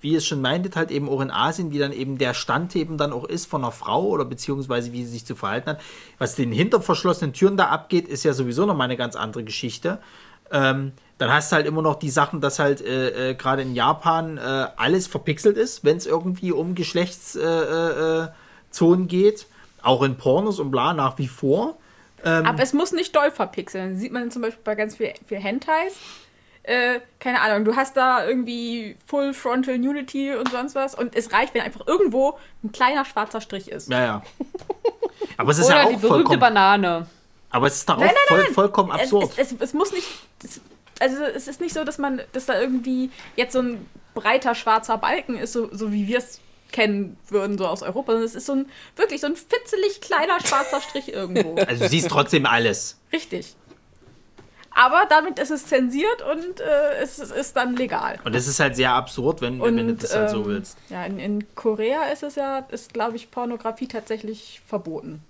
wie 0.00 0.14
es 0.14 0.26
schon 0.26 0.40
meintet, 0.40 0.76
halt 0.76 0.90
eben 0.90 1.08
auch 1.08 1.20
in 1.20 1.30
Asien, 1.30 1.70
wie 1.70 1.78
dann 1.78 1.92
eben 1.92 2.18
der 2.18 2.34
Stand 2.34 2.74
eben 2.74 2.98
dann 2.98 3.12
auch 3.12 3.24
ist 3.24 3.46
von 3.46 3.62
einer 3.62 3.72
Frau 3.72 4.06
oder 4.06 4.24
beziehungsweise 4.24 4.92
wie 4.92 5.04
sie 5.04 5.12
sich 5.12 5.26
zu 5.26 5.36
verhalten 5.36 5.70
hat. 5.70 5.80
Was 6.18 6.34
den 6.34 6.52
hinter 6.52 6.80
verschlossenen 6.80 7.32
Türen 7.32 7.56
da 7.56 7.66
abgeht, 7.66 8.08
ist 8.08 8.24
ja 8.24 8.32
sowieso 8.32 8.66
nochmal 8.66 8.86
eine 8.86 8.96
ganz 8.96 9.14
andere 9.14 9.44
Geschichte. 9.44 9.98
Ähm, 10.52 10.92
dann 11.18 11.32
hast 11.32 11.50
du 11.50 11.56
halt 11.56 11.66
immer 11.66 11.82
noch 11.82 11.96
die 11.96 12.10
Sachen, 12.10 12.40
dass 12.40 12.58
halt 12.58 12.80
äh, 12.80 13.30
äh, 13.30 13.34
gerade 13.34 13.62
in 13.62 13.74
Japan 13.74 14.38
äh, 14.38 14.40
alles 14.76 15.06
verpixelt 15.06 15.56
ist, 15.56 15.84
wenn 15.84 15.96
es 15.96 16.06
irgendwie 16.06 16.52
um 16.52 16.74
Geschlechtszonen 16.74 17.44
äh, 17.44 18.24
äh, 18.24 18.28
Zonen 18.70 19.08
geht. 19.08 19.46
Auch 19.82 20.02
in 20.02 20.16
Pornos 20.16 20.58
und 20.58 20.70
bla 20.70 20.92
nach 20.92 21.18
wie 21.18 21.28
vor. 21.28 21.76
Aber 22.24 22.60
es 22.60 22.72
muss 22.72 22.90
nicht 22.90 23.14
doll 23.14 23.30
verpixeln. 23.30 23.92
Das 23.92 24.00
sieht 24.00 24.12
man 24.12 24.32
zum 24.32 24.42
Beispiel 24.42 24.62
bei 24.64 24.74
ganz 24.74 24.96
viel, 24.96 25.14
viel 25.28 25.38
Hentais. 25.38 25.94
Äh, 26.68 27.00
keine 27.18 27.40
Ahnung, 27.40 27.64
du 27.64 27.76
hast 27.76 27.96
da 27.96 28.26
irgendwie 28.26 28.94
Full 29.06 29.32
Frontal 29.32 29.78
Nudity 29.78 30.34
und 30.34 30.50
sonst 30.50 30.74
was. 30.74 30.94
Und 30.94 31.16
es 31.16 31.32
reicht, 31.32 31.54
wenn 31.54 31.62
einfach 31.62 31.86
irgendwo 31.86 32.38
ein 32.62 32.72
kleiner 32.72 33.06
schwarzer 33.06 33.40
Strich 33.40 33.70
ist. 33.70 33.88
Ja, 33.88 34.04
ja. 34.04 34.22
Aber 35.38 35.50
es 35.50 35.58
ist 35.58 35.66
Oder 35.66 35.76
ja 35.76 35.88
die 35.88 35.94
auch 35.94 36.00
berühmte 36.00 36.08
vollkommen, 36.08 36.40
Banane. 36.40 37.06
Aber 37.50 37.66
es 37.66 37.76
ist 37.76 37.88
darauf 37.88 38.04
Nein, 38.04 38.14
nein, 38.14 38.44
voll, 38.44 38.54
vollkommen 38.54 38.90
Es, 38.94 39.02
absurd. 39.02 39.32
es, 39.36 39.52
es, 39.52 39.60
es 39.60 39.74
muss 39.74 39.92
nicht. 39.92 40.06
Es, 40.44 40.60
also 41.00 41.22
es 41.22 41.48
ist 41.48 41.60
nicht 41.60 41.74
so, 41.74 41.84
dass 41.84 41.98
man, 41.98 42.20
dass 42.32 42.46
da 42.46 42.60
irgendwie 42.60 43.10
jetzt 43.36 43.52
so 43.52 43.60
ein 43.60 43.86
breiter 44.14 44.54
schwarzer 44.54 44.98
Balken 44.98 45.38
ist, 45.38 45.52
so, 45.52 45.68
so 45.72 45.92
wie 45.92 46.08
wir 46.08 46.18
es 46.18 46.40
kennen 46.72 47.16
würden, 47.28 47.56
so 47.56 47.66
aus 47.66 47.82
Europa. 47.82 48.12
sondern 48.12 48.26
Es 48.26 48.34
ist 48.34 48.46
so 48.46 48.52
ein 48.54 48.70
wirklich 48.96 49.20
so 49.20 49.26
ein 49.28 49.36
fitzelig 49.36 50.00
kleiner 50.00 50.40
schwarzer 50.40 50.80
Strich 50.80 51.12
irgendwo. 51.12 51.56
Also 51.66 51.84
du 51.84 51.88
siehst 51.88 52.08
trotzdem 52.08 52.46
alles. 52.46 52.98
Richtig. 53.12 53.54
Aber 54.70 55.06
damit 55.08 55.38
ist 55.40 55.50
es 55.50 55.66
zensiert 55.66 56.22
und 56.22 56.60
äh, 56.60 57.02
es, 57.02 57.18
es 57.18 57.30
ist 57.32 57.56
dann 57.56 57.74
legal. 57.74 58.18
Und 58.24 58.34
das 58.34 58.46
ist 58.46 58.60
halt 58.60 58.76
sehr 58.76 58.92
absurd, 58.92 59.40
wenn, 59.40 59.60
Und, 59.60 59.76
wenn 59.76 59.88
du 59.88 59.94
das 59.94 60.14
halt 60.14 60.30
so 60.30 60.42
ähm, 60.42 60.46
willst. 60.46 60.78
Ja, 60.88 61.04
in, 61.04 61.18
in 61.18 61.54
Korea 61.56 62.04
ist 62.04 62.22
es 62.22 62.36
ja, 62.36 62.58
ist 62.70 62.92
glaube 62.92 63.16
ich 63.16 63.30
Pornografie 63.30 63.88
tatsächlich 63.88 64.60
verboten. 64.66 65.24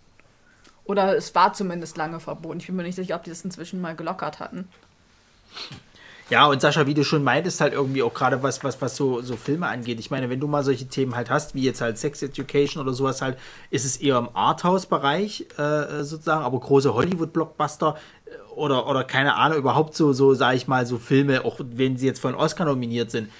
Oder 0.88 1.16
es 1.16 1.34
war 1.34 1.52
zumindest 1.52 1.98
lange 1.98 2.18
verboten. 2.18 2.58
Ich 2.58 2.66
bin 2.66 2.74
mir 2.74 2.82
nicht 2.82 2.96
sicher, 2.96 3.14
ob 3.14 3.22
die 3.22 3.30
das 3.30 3.44
inzwischen 3.44 3.80
mal 3.80 3.94
gelockert 3.94 4.40
hatten. 4.40 4.66
Ja, 6.30 6.46
und 6.46 6.60
Sascha, 6.60 6.86
wie 6.86 6.94
du 6.94 7.04
schon 7.04 7.22
meintest, 7.22 7.60
halt 7.60 7.74
irgendwie 7.74 8.02
auch 8.02 8.12
gerade 8.12 8.42
was, 8.42 8.64
was, 8.64 8.80
was 8.80 8.96
so, 8.96 9.20
so 9.20 9.36
Filme 9.36 9.66
angeht. 9.66 10.00
Ich 10.00 10.10
meine, 10.10 10.30
wenn 10.30 10.40
du 10.40 10.46
mal 10.46 10.64
solche 10.64 10.88
Themen 10.88 11.14
halt 11.14 11.28
hast, 11.28 11.54
wie 11.54 11.62
jetzt 11.62 11.82
halt 11.82 11.98
Sex 11.98 12.22
Education 12.22 12.82
oder 12.82 12.94
sowas 12.94 13.20
halt, 13.20 13.38
ist 13.70 13.84
es 13.84 13.98
eher 13.98 14.16
im 14.16 14.30
Arthouse-Bereich 14.34 15.46
äh, 15.58 16.04
sozusagen, 16.04 16.42
aber 16.44 16.58
große 16.58 16.92
Hollywood-Blockbuster 16.92 17.96
äh, 18.24 18.52
oder, 18.54 18.86
oder 18.88 19.04
keine 19.04 19.36
Ahnung, 19.36 19.58
überhaupt 19.58 19.94
so, 19.94 20.14
so 20.14 20.32
sage 20.32 20.56
ich 20.56 20.68
mal, 20.68 20.86
so 20.86 20.98
Filme, 20.98 21.44
auch 21.44 21.56
wenn 21.60 21.98
sie 21.98 22.06
jetzt 22.06 22.20
von 22.20 22.34
Oscar 22.34 22.64
nominiert 22.64 23.10
sind, 23.10 23.30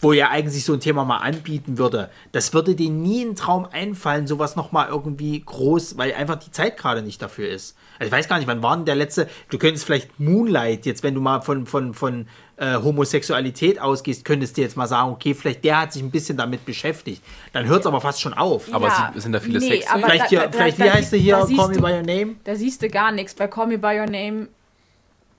wo 0.00 0.12
ja 0.12 0.28
eigentlich 0.28 0.64
so 0.64 0.74
ein 0.74 0.80
Thema 0.80 1.04
mal 1.04 1.18
anbieten 1.18 1.78
würde, 1.78 2.10
das 2.32 2.52
würde 2.52 2.74
denen 2.74 3.02
nie 3.02 3.22
in 3.22 3.34
Traum 3.34 3.66
einfallen, 3.70 4.26
sowas 4.26 4.54
nochmal 4.54 4.88
irgendwie 4.88 5.40
groß, 5.44 5.96
weil 5.96 6.12
einfach 6.12 6.36
die 6.36 6.50
Zeit 6.50 6.76
gerade 6.76 7.00
nicht 7.02 7.22
dafür 7.22 7.48
ist. 7.48 7.76
Also 7.98 8.08
ich 8.08 8.12
weiß 8.12 8.28
gar 8.28 8.36
nicht, 8.38 8.46
wann 8.46 8.62
war 8.62 8.76
denn 8.76 8.84
der 8.84 8.94
letzte, 8.94 9.26
du 9.48 9.56
könntest 9.58 9.86
vielleicht 9.86 10.20
Moonlight, 10.20 10.84
jetzt 10.84 11.02
wenn 11.02 11.14
du 11.14 11.20
mal 11.22 11.40
von, 11.40 11.64
von, 11.66 11.94
von 11.94 12.28
äh, 12.58 12.74
Homosexualität 12.76 13.80
ausgehst, 13.80 14.26
könntest 14.26 14.58
du 14.58 14.60
jetzt 14.60 14.76
mal 14.76 14.86
sagen, 14.86 15.12
okay, 15.12 15.32
vielleicht 15.32 15.64
der 15.64 15.80
hat 15.80 15.92
sich 15.94 16.02
ein 16.02 16.10
bisschen 16.10 16.36
damit 16.36 16.66
beschäftigt. 16.66 17.22
Dann 17.54 17.66
hört 17.66 17.80
es 17.80 17.86
aber 17.86 18.02
fast 18.02 18.20
schon 18.20 18.34
auf. 18.34 18.72
Aber 18.74 18.88
Ja, 18.88 19.12
sie- 19.14 19.20
sind 19.22 19.32
da 19.32 19.40
viele 19.40 19.58
nee, 19.60 19.82
aber 19.88 20.02
Vielleicht, 20.04 20.24
da- 20.24 20.28
hier, 20.28 20.40
da- 20.40 20.52
vielleicht 20.52 20.78
da- 20.80 20.84
wie 20.84 20.90
heißt 20.90 21.12
du 21.12 21.16
hier, 21.16 21.36
Call 21.36 21.68
Me 21.68 21.74
du- 21.74 21.80
By 21.80 21.92
Your 21.92 22.02
Name? 22.02 22.34
Da 22.44 22.54
siehst 22.54 22.82
du 22.82 22.88
gar 22.90 23.12
nichts. 23.12 23.34
Bei 23.34 23.46
Call 23.48 23.66
Me 23.68 23.78
By 23.78 23.98
Your 23.98 24.06
Name 24.06 24.48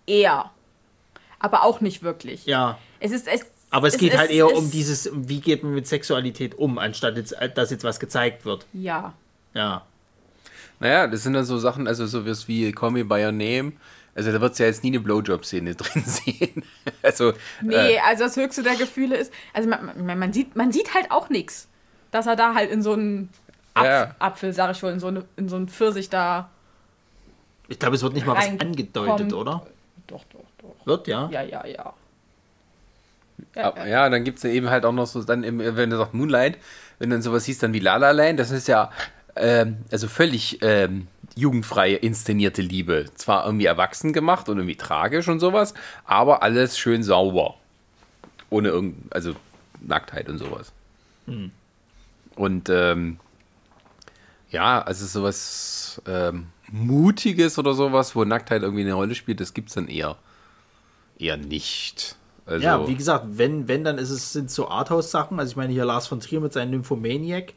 eher. 0.07 0.49
Aber 1.39 1.63
auch 1.63 1.81
nicht 1.81 2.01
wirklich. 2.01 2.45
Ja. 2.47 2.77
Es 2.99 3.11
ist, 3.11 3.27
es, 3.27 3.45
Aber 3.69 3.87
es, 3.87 3.97
geht 3.97 4.17
halt 4.17 4.31
eher 4.31 4.47
um 4.53 4.65
es- 4.65 4.71
dieses, 4.71 5.09
wie 5.13 5.39
geht 5.41 5.63
man 5.63 5.73
mit 5.73 5.87
Sexualität 5.87 6.55
um, 6.57 6.77
anstatt 6.77 7.17
jetzt, 7.17 7.33
äh, 7.33 7.49
dass 7.49 7.69
jetzt 7.71 7.83
was 7.83 7.99
gezeigt 7.99 8.45
wird. 8.45 8.65
Ja. 8.73 9.13
Ja. 9.53 9.85
Naja, 10.79 11.07
das 11.07 11.23
sind 11.23 11.33
dann 11.33 11.43
so 11.45 11.57
Sachen, 11.57 11.87
also 11.87 12.05
so 12.05 12.25
was 12.25 12.47
wie 12.47 12.71
Call 12.71 12.91
Me 12.91 13.03
By 13.03 13.25
Your 13.25 13.31
Name. 13.31 13.73
Also 14.15 14.31
da 14.31 14.39
wird 14.41 14.53
es 14.53 14.57
ja 14.59 14.65
jetzt 14.67 14.83
nie 14.83 14.89
eine 14.91 14.99
Blowjob-Szene 14.99 15.75
drin 15.75 16.03
sehen. 16.05 16.63
Also, 17.03 17.33
Nee, 17.61 17.95
äh, 17.95 17.99
also 17.99 18.23
das 18.23 18.35
höchste 18.37 18.63
der 18.63 18.75
Gefühle 18.75 19.15
ist, 19.17 19.31
also 19.53 19.69
man, 19.69 19.91
man, 20.05 20.17
man, 20.19 20.33
sieht, 20.33 20.55
man 20.55 20.71
sieht 20.71 20.93
halt 20.93 21.11
auch 21.11 21.29
nichts. 21.29 21.67
Dass 22.11 22.25
er 22.25 22.35
da 22.35 22.53
halt 22.55 22.71
in 22.71 22.81
so 22.81 22.93
einen 22.93 23.29
Apf 23.73 23.85
Ja. 23.85 24.15
Apfel, 24.19 24.53
sag 24.53 24.71
ich 24.71 24.77
schon, 24.77 24.93
in 24.93 24.99
so, 24.99 25.07
eine, 25.07 25.25
in 25.35 25.49
so 25.49 25.55
einen 25.57 25.67
Pfirsich 25.67 26.09
da. 26.09 26.49
Ich 27.67 27.77
glaube, 27.79 27.95
es 27.95 28.01
wird 28.01 28.13
nicht 28.13 28.25
mal 28.25 28.37
was 28.37 28.47
angedeutet, 28.47 29.33
oder? 29.33 29.67
Doch, 30.07 30.23
doch, 30.31 30.39
doch. 30.61 30.85
Wird, 30.85 31.07
ja? 31.07 31.29
Ja, 31.31 31.41
ja, 31.43 31.65
ja. 31.67 31.93
Aber, 33.55 33.87
ja, 33.87 34.09
dann 34.09 34.23
gibt 34.23 34.37
es 34.37 34.43
ja 34.43 34.49
eben 34.49 34.69
halt 34.69 34.85
auch 34.85 34.93
noch 34.93 35.07
so, 35.07 35.23
dann, 35.23 35.43
im, 35.43 35.59
wenn 35.59 35.89
du 35.89 35.97
sagst 35.97 36.13
Moonlight, 36.13 36.57
wenn 36.99 37.09
dann 37.09 37.21
sowas 37.21 37.45
siehst, 37.45 37.63
dann 37.63 37.73
wie 37.73 37.79
La 37.79 37.97
La 37.97 38.11
Land, 38.11 38.39
das 38.39 38.51
ist 38.51 38.67
ja 38.67 38.91
ähm, 39.35 39.77
also 39.91 40.07
völlig 40.07 40.59
ähm, 40.61 41.07
jugendfrei 41.35 41.93
inszenierte 41.93 42.61
Liebe. 42.61 43.05
Zwar 43.15 43.45
irgendwie 43.45 43.65
erwachsen 43.65 44.13
gemacht 44.13 44.49
und 44.49 44.57
irgendwie 44.57 44.75
tragisch 44.75 45.27
und 45.27 45.39
sowas, 45.39 45.73
aber 46.05 46.43
alles 46.43 46.77
schön 46.77 47.03
sauber. 47.03 47.55
Ohne 48.49 48.69
irgend, 48.69 49.13
also 49.13 49.35
Nacktheit 49.81 50.29
und 50.29 50.39
sowas. 50.39 50.71
Und 52.35 52.69
ähm, 52.69 53.19
ja, 54.49 54.81
also 54.81 55.05
sowas 55.05 56.01
ähm, 56.07 56.47
Mutiges 56.71 57.57
oder 57.59 57.73
sowas, 57.73 58.15
wo 58.15 58.23
Nacktheit 58.23 58.61
irgendwie 58.61 58.83
eine 58.83 58.93
Rolle 58.93 59.15
spielt, 59.15 59.39
das 59.39 59.53
gibt 59.53 59.69
es 59.69 59.75
dann 59.75 59.87
eher, 59.87 60.15
eher 61.19 61.37
nicht. 61.37 62.15
Also, 62.47 62.65
Ja, 62.65 62.87
wie 62.87 62.95
gesagt, 62.95 63.25
wenn, 63.29 63.67
wenn 63.67 63.83
dann 63.83 63.97
ist 63.97 64.09
es, 64.09 64.33
sind 64.33 64.49
so 64.49 64.69
Arthouse-Sachen. 64.69 65.39
Also 65.39 65.51
ich 65.51 65.55
meine 65.57 65.73
hier 65.73 65.85
Lars 65.85 66.07
von 66.07 66.19
Trier 66.19 66.39
mit 66.39 66.53
seinem 66.53 66.71
Nymphomaniac, 66.71 67.53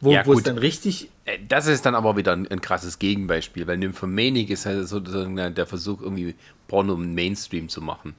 wo, 0.00 0.12
Ja, 0.12 0.26
wo 0.26 0.34
es 0.34 0.42
dann 0.42 0.58
richtig. 0.58 1.10
Äh, 1.24 1.38
Das 1.48 1.66
ist 1.66 1.86
dann 1.86 1.94
aber 1.94 2.16
wieder 2.16 2.32
ein, 2.32 2.46
ein 2.48 2.60
krasses 2.60 2.98
Gegenbeispiel, 2.98 3.66
weil 3.66 3.78
Nymphomanic 3.78 4.50
ist 4.50 4.66
halt 4.66 4.86
sozusagen 4.88 5.36
der 5.36 5.66
Versuch, 5.66 6.02
irgendwie 6.02 6.34
Porno 6.68 6.94
im 6.94 7.14
Mainstream 7.14 7.68
zu 7.68 7.80
machen. 7.80 8.14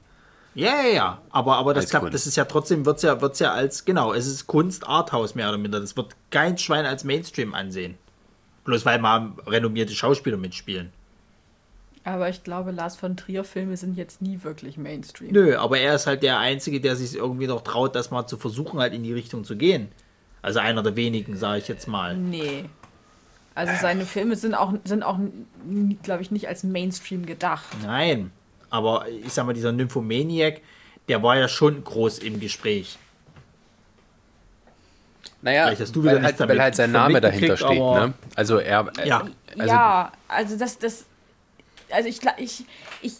Ja, 0.54 0.82
ja, 0.82 0.88
ja. 0.88 1.22
Aber, 1.30 1.56
aber 1.56 1.74
das, 1.74 1.90
klappt, 1.90 2.12
das 2.12 2.26
ist 2.26 2.36
ja 2.36 2.44
trotzdem, 2.46 2.84
wird 2.84 2.96
es 2.96 3.02
ja, 3.02 3.20
wird's 3.20 3.38
ja 3.38 3.52
als, 3.52 3.84
genau, 3.84 4.12
es 4.12 4.26
ist 4.26 4.46
Kunst 4.46 4.88
Arthouse 4.88 5.34
mehr 5.34 5.48
oder 5.48 5.58
minder. 5.58 5.78
Das 5.78 5.96
wird 5.96 6.16
kein 6.30 6.58
Schwein 6.58 6.84
als 6.84 7.04
Mainstream 7.04 7.54
ansehen. 7.54 7.96
Bloß 8.64 8.84
weil 8.84 8.98
mal 8.98 9.32
renommierte 9.46 9.94
Schauspieler 9.94 10.36
mitspielen. 10.36 10.92
Aber 12.08 12.30
ich 12.30 12.42
glaube, 12.42 12.70
Lars 12.70 12.96
von 12.96 13.18
Trier 13.18 13.44
Filme 13.44 13.76
sind 13.76 13.98
jetzt 13.98 14.22
nie 14.22 14.42
wirklich 14.42 14.78
Mainstream. 14.78 15.30
Nö, 15.30 15.58
aber 15.58 15.78
er 15.78 15.94
ist 15.94 16.06
halt 16.06 16.22
der 16.22 16.38
Einzige, 16.38 16.80
der 16.80 16.96
sich 16.96 17.14
irgendwie 17.14 17.46
noch 17.46 17.60
traut, 17.60 17.94
das 17.94 18.10
mal 18.10 18.26
zu 18.26 18.38
versuchen, 18.38 18.80
halt 18.80 18.94
in 18.94 19.02
die 19.02 19.12
Richtung 19.12 19.44
zu 19.44 19.56
gehen. 19.56 19.88
Also 20.40 20.58
einer 20.60 20.82
der 20.82 20.96
wenigen, 20.96 21.36
sage 21.36 21.58
ich 21.58 21.68
jetzt 21.68 21.86
mal. 21.86 22.16
Nee. 22.16 22.64
Also 23.54 23.74
seine 23.78 24.06
Filme 24.06 24.36
sind 24.36 24.54
auch, 24.54 24.72
sind 24.84 25.02
auch 25.02 25.18
glaube 26.02 26.22
ich, 26.22 26.30
nicht 26.30 26.48
als 26.48 26.64
Mainstream 26.64 27.26
gedacht. 27.26 27.66
Nein, 27.82 28.30
aber 28.70 29.04
ich 29.08 29.34
sag 29.34 29.44
mal, 29.44 29.52
dieser 29.52 29.72
Nymphomaniac, 29.72 30.62
der 31.08 31.22
war 31.22 31.36
ja 31.36 31.46
schon 31.46 31.84
groß 31.84 32.20
im 32.20 32.40
Gespräch. 32.40 32.96
Naja, 35.42 35.66
weil, 35.66 36.22
halt, 36.22 36.40
damit 36.40 36.56
weil 36.56 36.62
halt 36.62 36.74
sein 36.74 36.90
Name 36.90 37.20
dahinter 37.20 37.58
steht. 37.58 37.78
Ne? 37.78 38.14
Also 38.34 38.56
er. 38.58 38.90
äh, 38.98 39.08
Ja. 39.08 39.26
Also, 39.58 39.74
ja, 39.74 40.12
also 40.26 40.56
das, 40.56 40.78
das, 40.78 41.04
also 41.90 42.08
ich, 42.08 42.18
gla- 42.18 42.38
ich, 42.38 42.64
ich 43.02 43.14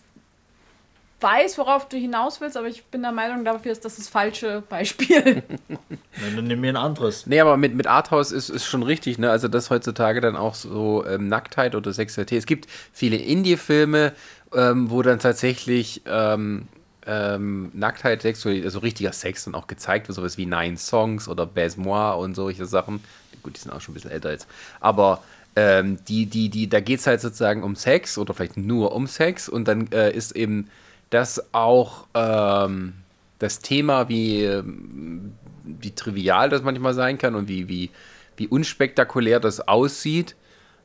weiß, 1.20 1.58
worauf 1.58 1.88
du 1.88 1.96
hinaus 1.96 2.40
willst, 2.40 2.56
aber 2.56 2.68
ich 2.68 2.84
bin 2.84 3.02
der 3.02 3.12
Meinung, 3.12 3.44
dafür 3.44 3.72
ist 3.72 3.84
das 3.84 3.96
das 3.96 4.08
falsche 4.08 4.62
Beispiel. 4.68 5.42
Na, 5.68 6.36
dann 6.36 6.44
nimm 6.44 6.60
mir 6.60 6.70
ein 6.70 6.76
anderes. 6.76 7.26
Nee, 7.26 7.40
aber 7.40 7.56
mit, 7.56 7.74
mit 7.74 7.86
Arthouse 7.86 8.30
ist, 8.30 8.48
ist 8.50 8.66
schon 8.66 8.82
richtig, 8.84 9.18
ne? 9.18 9.30
Also, 9.30 9.48
dass 9.48 9.70
heutzutage 9.70 10.20
dann 10.20 10.36
auch 10.36 10.54
so 10.54 11.04
ähm, 11.06 11.28
Nacktheit 11.28 11.74
oder 11.74 11.92
Sexualität. 11.92 12.38
Es 12.38 12.46
gibt 12.46 12.68
viele 12.92 13.16
Indie-Filme, 13.16 14.12
ähm, 14.54 14.90
wo 14.90 15.02
dann 15.02 15.18
tatsächlich 15.18 16.02
ähm, 16.06 16.68
ähm, 17.06 17.70
Nacktheit, 17.74 18.22
Sexualität, 18.22 18.66
also 18.66 18.78
richtiger 18.78 19.12
Sex 19.12 19.44
dann 19.44 19.54
auch 19.56 19.66
gezeigt 19.66 20.06
wird, 20.08 20.14
sowas 20.14 20.38
wie 20.38 20.46
Nine 20.46 20.76
Songs 20.76 21.28
oder 21.28 21.46
Baise-Moi 21.46 22.12
und 22.12 22.34
solche 22.36 22.66
Sachen. 22.66 23.02
Gut, 23.42 23.56
die 23.56 23.60
sind 23.60 23.72
auch 23.72 23.80
schon 23.80 23.92
ein 23.92 23.94
bisschen 23.94 24.10
älter 24.10 24.30
jetzt. 24.30 24.46
Aber 24.80 25.22
ähm, 25.56 25.98
die, 26.06 26.26
die, 26.26 26.48
die, 26.48 26.68
da 26.68 26.80
geht 26.80 27.00
es 27.00 27.06
halt 27.06 27.20
sozusagen 27.20 27.62
um 27.62 27.76
Sex 27.76 28.18
oder 28.18 28.34
vielleicht 28.34 28.56
nur 28.56 28.92
um 28.92 29.06
Sex 29.06 29.48
und 29.48 29.66
dann 29.66 29.90
äh, 29.92 30.12
ist 30.12 30.32
eben 30.32 30.68
das 31.10 31.52
auch 31.52 32.06
ähm, 32.14 32.94
das 33.38 33.60
Thema, 33.60 34.08
wie, 34.08 34.44
ähm, 34.44 35.32
wie 35.64 35.90
trivial 35.92 36.48
das 36.48 36.62
manchmal 36.62 36.94
sein 36.94 37.18
kann 37.18 37.34
und 37.34 37.48
wie, 37.48 37.68
wie, 37.68 37.90
wie 38.36 38.48
unspektakulär 38.48 39.40
das 39.40 39.66
aussieht. 39.66 40.36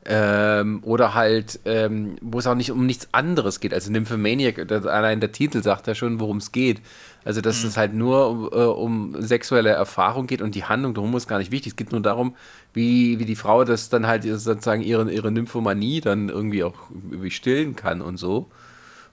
Ähm, 0.06 0.80
oder 0.82 1.14
halt, 1.14 1.60
ähm, 1.64 2.16
wo 2.20 2.38
es 2.38 2.46
auch 2.46 2.54
nicht 2.54 2.70
um 2.70 2.84
nichts 2.84 3.08
anderes 3.12 3.58
geht. 3.58 3.72
Also 3.72 3.90
Nymphomaniac, 3.90 4.70
allein 4.70 5.20
der 5.20 5.32
Titel 5.32 5.62
sagt 5.62 5.86
ja 5.86 5.94
schon, 5.94 6.20
worum 6.20 6.36
es 6.36 6.52
geht. 6.52 6.82
Also, 7.24 7.40
dass 7.40 7.64
es 7.64 7.76
halt 7.76 7.94
nur 7.94 8.28
um, 8.28 8.44
äh, 8.52 8.64
um 8.64 9.22
sexuelle 9.22 9.70
Erfahrung 9.70 10.26
geht 10.26 10.42
und 10.42 10.54
die 10.54 10.64
Handlung 10.64 10.94
darum 10.94 11.14
ist 11.16 11.26
gar 11.28 11.38
nicht 11.38 11.50
wichtig. 11.50 11.72
Es 11.72 11.76
geht 11.76 11.92
nur 11.92 12.02
darum, 12.02 12.36
wie, 12.74 13.18
wie 13.18 13.24
die 13.24 13.36
Frau 13.36 13.64
das 13.64 13.88
dann 13.88 14.06
halt 14.06 14.24
sozusagen 14.24 14.82
ihre, 14.82 15.10
ihre 15.10 15.30
Nymphomanie 15.32 16.00
dann 16.00 16.28
irgendwie 16.28 16.64
auch 16.64 16.74
irgendwie 17.10 17.30
stillen 17.30 17.76
kann 17.76 18.02
und 18.02 18.18
so. 18.18 18.50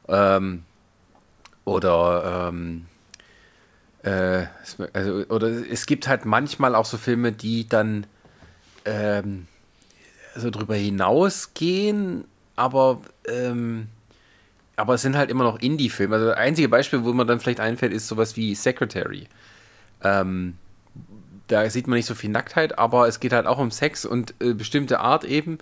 Ähm, 0.10 0.64
oder 1.66 2.50
ähm, 2.50 2.86
äh, 4.04 4.44
es- 4.64 4.78
also, 4.94 5.26
oder 5.30 5.48
es 5.48 5.86
gibt 5.86 6.08
halt 6.08 6.26
manchmal 6.26 6.76
auch 6.76 6.86
so 6.86 6.98
Filme, 6.98 7.32
die 7.32 7.68
dann 7.68 8.08
ähm, 8.86 9.48
so 10.36 10.50
drüber 10.50 10.76
hinausgehen, 10.76 12.26
aber 12.56 13.02
ähm, 13.28 13.88
aber 14.82 14.96
es 14.96 15.04
sind 15.04 15.16
halt 15.16 15.30
immer 15.30 15.44
noch 15.44 15.60
Indie-Filme. 15.60 16.16
Also 16.16 16.28
das 16.30 16.38
einzige 16.38 16.68
Beispiel, 16.68 17.04
wo 17.04 17.14
mir 17.14 17.26
dann 17.26 17.40
vielleicht 17.40 17.60
einfällt, 17.60 17.94
ist 17.94 18.08
sowas 18.08 18.36
wie 18.36 18.56
Secretary. 18.56 19.28
Ähm, 20.04 20.56
da 21.48 21.70
sieht 21.70 21.86
man 21.88 21.98
nicht 21.98 22.08
so 22.08 22.16
viel 22.16 22.32
Nacktheit, 22.32 22.80
aber 22.80 23.08
es 23.08 23.20
geht 23.20 23.32
halt 23.32 23.46
auch 23.46 23.60
um 23.60 23.70
Sex 23.70 24.06
und 24.06 24.34
äh, 24.42 24.54
bestimmte 24.54 25.00
Art 25.00 25.24
eben. 25.24 25.60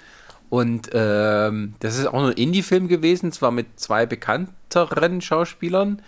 Und 0.50 0.90
ähm, 0.94 1.74
das 1.82 1.98
ist 1.98 2.08
auch 2.08 2.24
ein 2.24 2.32
Indie-Film 2.32 2.88
gewesen, 2.88 3.34
zwar 3.34 3.52
mit 3.52 3.78
zwei 3.78 4.06
bekannteren 4.06 5.20
Schauspielern, 5.20 6.02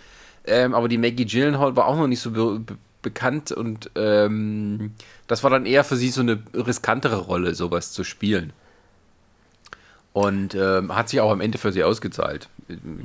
ähm, 0.46 0.74
aber 0.74 0.88
die 0.88 0.98
Maggie 0.98 1.26
Gyllenhaal 1.26 1.76
war 1.76 1.86
auch 1.86 1.96
noch 1.96 2.08
nicht 2.08 2.20
so 2.20 2.30
be 2.30 2.60
be 2.60 2.76
bekannt 3.02 3.50
und 3.50 3.90
ähm, 3.96 4.94
das 5.26 5.42
war 5.42 5.50
dann 5.50 5.66
eher 5.66 5.82
für 5.82 5.96
sie 5.96 6.10
so 6.10 6.20
eine 6.20 6.40
riskantere 6.54 7.16
Rolle, 7.16 7.56
sowas 7.56 7.90
zu 7.90 8.04
spielen. 8.04 8.52
Und 10.12 10.54
ähm, 10.54 10.94
hat 10.94 11.08
sich 11.08 11.20
auch 11.20 11.32
am 11.32 11.40
Ende 11.40 11.58
für 11.58 11.72
sie 11.72 11.82
ausgezahlt. 11.82 12.48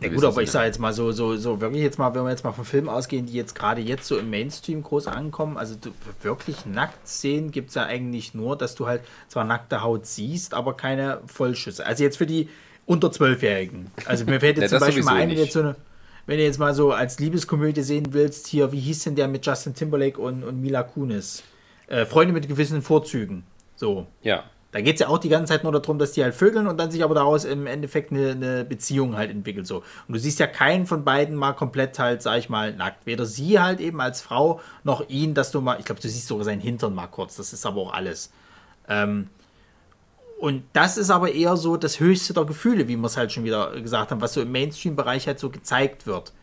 Ja 0.02 0.10
gut, 0.10 0.24
aber 0.24 0.42
ich 0.42 0.52
sage 0.52 0.68
jetzt 0.68 0.80
mal 0.80 0.94
so, 0.94 1.12
so, 1.12 1.36
so 1.38 1.62
wirklich 1.62 1.82
jetzt 1.82 2.00
mal, 2.00 2.14
wenn 2.16 2.24
wir 2.24 2.30
jetzt 2.30 2.44
mal 2.44 2.52
von 2.52 2.66
Filmen 2.66 2.90
ausgehen, 2.90 3.26
die 3.26 3.34
jetzt 3.34 3.56
gerade 3.56 3.82
jetzt 3.82 4.08
so 4.08 4.18
im 4.18 4.30
Mainstream 4.30 4.84
groß 4.84 5.08
ankommen, 5.08 5.58
also 5.58 5.76
du, 5.80 5.92
wirklich 6.22 6.66
nackt 6.66 7.08
sehen 7.08 7.52
gibt 7.52 7.70
es 7.70 7.76
ja 7.76 7.86
eigentlich 7.86 8.34
nur, 8.34 8.58
dass 8.58 8.76
du 8.76 8.88
halt 8.88 9.02
zwar 9.28 9.44
nackte 9.44 9.82
Haut 9.82 10.06
siehst, 10.06 10.54
aber 10.54 10.76
keine 10.76 11.22
Vollschüsse. 11.28 11.86
Also 11.86 12.04
jetzt 12.04 12.18
für 12.18 12.26
die 12.26 12.50
unter 12.86 13.12
Zwölfjährigen. 13.12 13.92
Also 14.06 14.26
mir 14.26 14.40
fällt 14.40 14.58
jetzt 14.58 14.72
Ja, 14.72 14.80
zum 14.80 14.88
Beispiel 14.88 15.04
mal 15.04 15.16
ein, 15.16 15.30
jetzt 15.32 15.54
so 15.54 15.60
eine 15.60 15.76
wenn 16.28 16.38
du 16.38 16.44
jetzt 16.44 16.60
mal 16.60 16.74
so 16.74 16.92
als 16.92 17.20
Liebeskomödie 17.20 17.82
sehen 17.82 18.08
willst, 18.12 18.48
hier, 18.48 18.74
wie 18.74 18.80
hieß 18.82 19.06
denn 19.06 19.16
der 19.16 19.30
mit 19.30 19.46
Justin 19.46 19.74
Timberlake 19.74 20.20
und, 20.20 20.44
und 20.44 20.62
Mila 20.62 20.84
Kunis? 20.84 21.42
Äh, 21.88 22.06
Freunde 22.06 22.34
mit 22.34 22.50
gewissen 22.50 22.82
Vorzügen. 22.82 23.44
So. 23.78 24.08
Ja. 24.22 24.44
Da 24.78 24.82
geht 24.82 24.98
es 24.98 25.00
ja 25.00 25.08
auch 25.08 25.18
die 25.18 25.30
ganze 25.30 25.54
Zeit 25.54 25.64
nur 25.64 25.72
darum, 25.72 25.98
dass 25.98 26.12
die 26.12 26.22
halt 26.22 26.36
vögeln 26.36 26.68
und 26.68 26.80
dann 26.80 26.92
sich 26.92 27.04
aber 27.04 27.16
daraus 27.16 27.46
im 27.46 27.66
Endeffekt 27.66 28.12
eine, 28.12 28.30
eine 28.30 28.64
Beziehung 28.64 29.18
halt 29.18 29.32
entwickelt. 29.32 29.66
So. 29.66 29.78
Und 29.78 30.14
du 30.14 30.20
siehst 30.20 30.38
ja 30.38 30.46
keinen 30.46 30.86
von 30.86 31.04
beiden 31.04 31.36
mal 31.36 31.54
komplett 31.54 31.98
halt, 31.98 32.22
sag 32.22 32.38
ich 32.38 32.48
mal, 32.48 32.76
nackt. 32.76 33.08
Weder 33.08 33.26
sie 33.26 33.60
halt 33.60 33.80
eben 33.80 34.00
als 34.00 34.22
Frau 34.22 34.62
noch 34.84 35.10
ihn, 35.10 35.34
dass 35.34 35.50
du 35.50 35.62
mal, 35.62 35.80
ich 35.80 35.86
glaube, 35.86 36.00
du 36.00 36.08
siehst 36.08 36.28
sogar 36.28 36.46
seinen 36.46 36.62
Hintern 36.62 36.94
mal 36.94 37.08
kurz. 37.08 37.38
Das 37.38 37.54
ist 37.54 37.66
aber 37.66 37.82
auch 37.82 37.92
alles. 37.92 38.32
Ähm, 38.88 39.30
und 40.38 40.62
das 40.74 41.00
ist 41.00 41.10
aber 41.10 41.32
eher 41.32 41.58
so 41.58 41.76
das 41.76 42.00
höchste 42.00 42.36
der 42.36 42.46
Gefühle, 42.46 42.88
wie 42.88 42.98
wir 42.98 43.08
es 43.08 43.18
halt 43.18 43.32
schon 43.32 43.46
wieder 43.46 43.72
gesagt 43.82 44.12
haben, 44.12 44.22
was 44.22 44.34
so 44.34 44.44
im 44.44 44.52
Mainstream-Bereich 44.52 45.26
halt 45.26 45.40
so 45.40 45.50
gezeigt 45.50 46.06
wird. 46.06 46.34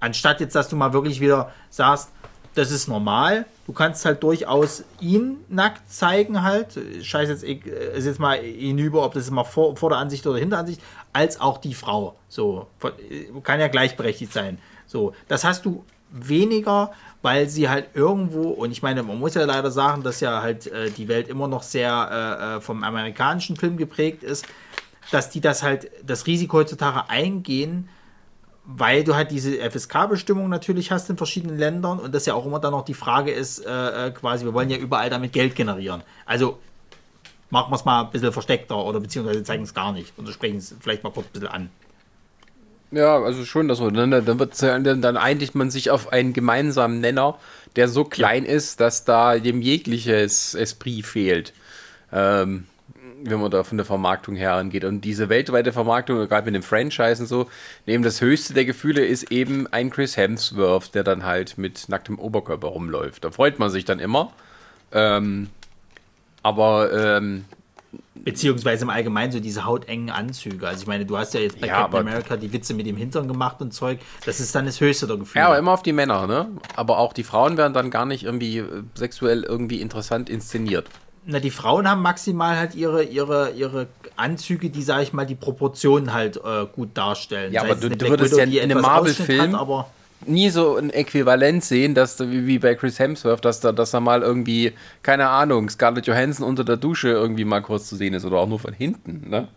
Anstatt 0.00 0.40
jetzt, 0.40 0.56
dass 0.56 0.68
du 0.68 0.74
mal 0.74 0.92
wirklich 0.92 1.20
wieder 1.20 1.52
sagst, 1.68 2.10
das 2.54 2.70
ist 2.70 2.88
normal. 2.88 3.46
Du 3.66 3.72
kannst 3.72 4.04
halt 4.04 4.22
durchaus 4.22 4.84
ihn 5.00 5.38
nackt 5.48 5.90
zeigen 5.90 6.42
halt. 6.42 6.78
Scheiß 7.02 7.28
jetzt, 7.28 7.44
ich, 7.44 7.64
äh, 7.66 7.96
ist 7.96 8.06
jetzt 8.06 8.18
mal 8.18 8.38
hinüber, 8.38 9.04
ob 9.04 9.14
das 9.14 9.24
ist 9.24 9.30
mal 9.30 9.44
vor, 9.44 9.76
vor 9.76 9.90
der 9.90 9.98
Ansicht 9.98 10.26
oder 10.26 10.38
hinter 10.38 10.58
Ansicht, 10.58 10.80
als 11.12 11.40
auch 11.40 11.58
die 11.58 11.74
Frau. 11.74 12.16
So, 12.28 12.66
äh, 12.82 13.26
kann 13.42 13.60
ja 13.60 13.68
gleichberechtigt 13.68 14.32
sein. 14.32 14.58
So, 14.86 15.14
das 15.28 15.44
hast 15.44 15.64
du 15.64 15.84
weniger, 16.10 16.90
weil 17.22 17.48
sie 17.48 17.68
halt 17.68 17.90
irgendwo, 17.94 18.48
und 18.50 18.72
ich 18.72 18.82
meine, 18.82 19.02
man 19.02 19.18
muss 19.18 19.34
ja 19.34 19.44
leider 19.44 19.70
sagen, 19.70 20.02
dass 20.02 20.20
ja 20.20 20.42
halt 20.42 20.66
äh, 20.66 20.90
die 20.90 21.06
Welt 21.06 21.28
immer 21.28 21.46
noch 21.46 21.62
sehr 21.62 22.10
äh, 22.10 22.56
äh, 22.56 22.60
vom 22.60 22.82
amerikanischen 22.82 23.56
Film 23.56 23.76
geprägt 23.76 24.24
ist, 24.24 24.46
dass 25.12 25.30
die 25.30 25.40
das 25.40 25.62
halt, 25.62 25.90
das 26.04 26.26
Risiko 26.26 26.58
heutzutage 26.58 27.08
eingehen, 27.08 27.88
weil 28.64 29.04
du 29.04 29.14
halt 29.14 29.30
diese 29.30 29.58
FSK-Bestimmung 29.58 30.48
natürlich 30.48 30.90
hast 30.92 31.10
in 31.10 31.16
verschiedenen 31.16 31.58
Ländern 31.58 31.98
und 31.98 32.14
das 32.14 32.26
ja 32.26 32.34
auch 32.34 32.46
immer 32.46 32.60
dann 32.60 32.72
noch 32.72 32.84
die 32.84 32.94
Frage 32.94 33.30
ist, 33.30 33.64
äh, 33.66 34.08
äh, 34.08 34.10
quasi, 34.10 34.44
wir 34.44 34.54
wollen 34.54 34.70
ja 34.70 34.76
überall 34.76 35.10
damit 35.10 35.32
Geld 35.32 35.54
generieren. 35.56 36.02
Also 36.26 36.58
machen 37.50 37.70
wir 37.72 37.76
es 37.76 37.84
mal 37.84 38.02
ein 38.02 38.10
bisschen 38.10 38.32
versteckter 38.32 38.76
oder 38.84 39.00
beziehungsweise 39.00 39.42
zeigen 39.42 39.64
es 39.64 39.74
gar 39.74 39.92
nicht 39.92 40.12
und 40.16 40.28
sprechen 40.28 40.58
es 40.58 40.74
vielleicht 40.80 41.02
mal 41.02 41.10
kurz 41.10 41.26
ein 41.26 41.32
bisschen 41.32 41.48
an. 41.48 41.70
Ja, 42.92 43.22
also 43.22 43.44
schon 43.44 43.68
das 43.68 43.78
so. 43.78 43.90
Dann, 43.90 44.10
dann, 44.10 44.38
wird's 44.38 44.60
ja- 44.60 44.78
dann, 44.78 45.00
dann 45.00 45.16
einigt 45.16 45.54
man 45.54 45.70
sich 45.70 45.90
auf 45.90 46.12
einen 46.12 46.32
gemeinsamen 46.32 47.00
Nenner, 47.00 47.38
der 47.76 47.88
so 47.88 48.04
klein 48.04 48.44
ist, 48.44 48.80
dass 48.80 49.04
da 49.04 49.38
dem 49.38 49.62
jegliches 49.62 50.54
Esprit 50.54 51.06
fehlt. 51.06 51.52
Ähm, 52.12 52.66
wenn 53.24 53.40
man 53.40 53.50
da 53.50 53.64
von 53.64 53.78
der 53.78 53.84
Vermarktung 53.84 54.36
her 54.36 54.54
angeht. 54.54 54.84
Und 54.84 55.02
diese 55.02 55.28
weltweite 55.28 55.72
Vermarktung, 55.72 56.16
gerade 56.28 56.46
mit 56.46 56.54
dem 56.54 56.62
Franchise 56.62 57.22
und 57.22 57.28
so, 57.28 57.48
eben 57.86 58.02
das 58.02 58.20
höchste 58.20 58.54
der 58.54 58.64
Gefühle 58.64 59.04
ist 59.04 59.30
eben 59.30 59.66
ein 59.66 59.90
Chris 59.90 60.16
Hemsworth, 60.16 60.94
der 60.94 61.04
dann 61.04 61.24
halt 61.24 61.58
mit 61.58 61.88
nacktem 61.88 62.18
Oberkörper 62.18 62.68
rumläuft. 62.68 63.24
Da 63.24 63.30
freut 63.30 63.58
man 63.58 63.70
sich 63.70 63.84
dann 63.84 63.98
immer. 63.98 64.32
Ähm, 64.92 65.48
aber 66.42 66.92
ähm, 67.16 67.44
Beziehungsweise 68.14 68.84
im 68.84 68.90
Allgemeinen 68.90 69.32
so 69.32 69.40
diese 69.40 69.64
hautengen 69.64 70.10
Anzüge. 70.10 70.68
Also 70.68 70.82
ich 70.82 70.86
meine, 70.86 71.06
du 71.06 71.16
hast 71.16 71.32
ja 71.34 71.40
jetzt 71.40 71.60
bei 71.60 71.66
Ja, 71.66 71.82
Captain 71.82 72.00
America 72.00 72.36
die 72.36 72.52
Witze 72.52 72.74
mit 72.74 72.86
dem 72.86 72.96
Hintern 72.96 73.26
gemacht 73.26 73.60
und 73.60 73.72
Zeug. 73.72 73.98
Das 74.26 74.40
ist 74.40 74.54
dann 74.54 74.66
das 74.66 74.80
höchste 74.80 75.06
der 75.06 75.16
Gefühle. 75.16 75.42
Ja, 75.42 75.48
aber 75.48 75.58
immer 75.58 75.72
auf 75.72 75.82
die 75.82 75.92
Männer, 75.92 76.26
ne? 76.26 76.48
Aber 76.76 76.98
auch 76.98 77.12
die 77.12 77.24
Frauen 77.24 77.56
werden 77.56 77.72
dann 77.72 77.90
gar 77.90 78.04
nicht 78.04 78.24
irgendwie 78.24 78.58
äh, 78.58 78.82
sexuell 78.94 79.42
irgendwie 79.42 79.80
interessant 79.80 80.28
inszeniert. 80.28 80.86
Na, 81.30 81.38
die 81.38 81.50
Frauen 81.50 81.88
haben 81.88 82.02
maximal 82.02 82.56
halt 82.56 82.74
ihre, 82.74 83.04
ihre, 83.04 83.50
ihre 83.52 83.86
Anzüge, 84.16 84.68
die, 84.68 84.82
sag 84.82 85.02
ich 85.02 85.12
mal, 85.12 85.24
die 85.26 85.36
Proportionen 85.36 86.12
halt 86.12 86.36
äh, 86.38 86.66
gut 86.74 86.90
darstellen. 86.96 87.52
Ja, 87.52 87.62
Sei 87.62 87.70
aber 87.70 87.80
du- 87.80 87.90
du 87.90 88.08
würdest 88.08 88.32
Widow, 88.32 88.40
ja 88.40 88.46
die 88.46 88.58
in 88.58 88.70
einem 88.72 88.80
Marvel-Film- 88.82 89.54
Nie 90.26 90.50
so 90.50 90.76
ein 90.76 90.90
Äquivalent 90.90 91.64
sehen, 91.64 91.94
dass 91.94 92.18
wie 92.20 92.58
bei 92.58 92.74
Chris 92.74 92.98
Hemsworth, 92.98 93.42
dass 93.44 93.60
da, 93.60 93.72
dass 93.72 93.92
da 93.92 94.00
mal 94.00 94.20
irgendwie, 94.22 94.72
keine 95.02 95.28
Ahnung, 95.28 95.70
Scarlett 95.70 96.06
Johansson 96.06 96.46
unter 96.46 96.62
der 96.64 96.76
Dusche 96.76 97.08
irgendwie 97.08 97.44
mal 97.46 97.62
kurz 97.62 97.88
zu 97.88 97.96
sehen 97.96 98.12
ist 98.12 98.24
oder 98.26 98.36
auch 98.38 98.48
nur 98.48 98.58
von 98.58 98.74
hinten, 98.74 99.30
ne? 99.30 99.48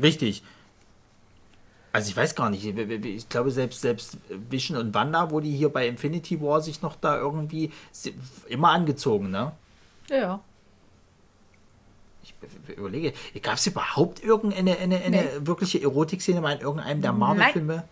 richtig. 0.00 0.42
Also 1.92 2.08
ich 2.08 2.16
weiß 2.16 2.34
gar 2.34 2.48
nicht, 2.48 2.64
ich- 2.64 3.28
glaube 3.28 3.50
selbst, 3.50 3.82
selbst 3.82 4.16
Vision 4.48 4.78
und 4.78 4.94
Wanda, 4.94 5.30
wo 5.30 5.40
die 5.40 5.50
hier 5.50 5.68
bei 5.68 5.86
Infinity 5.86 6.40
War 6.40 6.62
sich 6.62 6.80
noch 6.80 6.96
da 6.96 7.18
irgendwie 7.18 7.70
immer 8.48 8.70
angezogen, 8.70 9.30
ne? 9.30 9.52
Ja. 10.08 10.40
Überlege, 12.76 13.12
gab 13.42 13.54
es 13.54 13.66
überhaupt 13.66 14.22
irgendeine 14.22 14.78
eine, 14.78 15.00
eine 15.00 15.16
Nee. 15.16 15.24
wirkliche 15.40 15.82
Erotikszene 15.82 16.40
mal 16.40 16.54
in 16.54 16.60
irgendeinem 16.60 17.02
der 17.02 17.12
Marvel-Filme? 17.12 17.84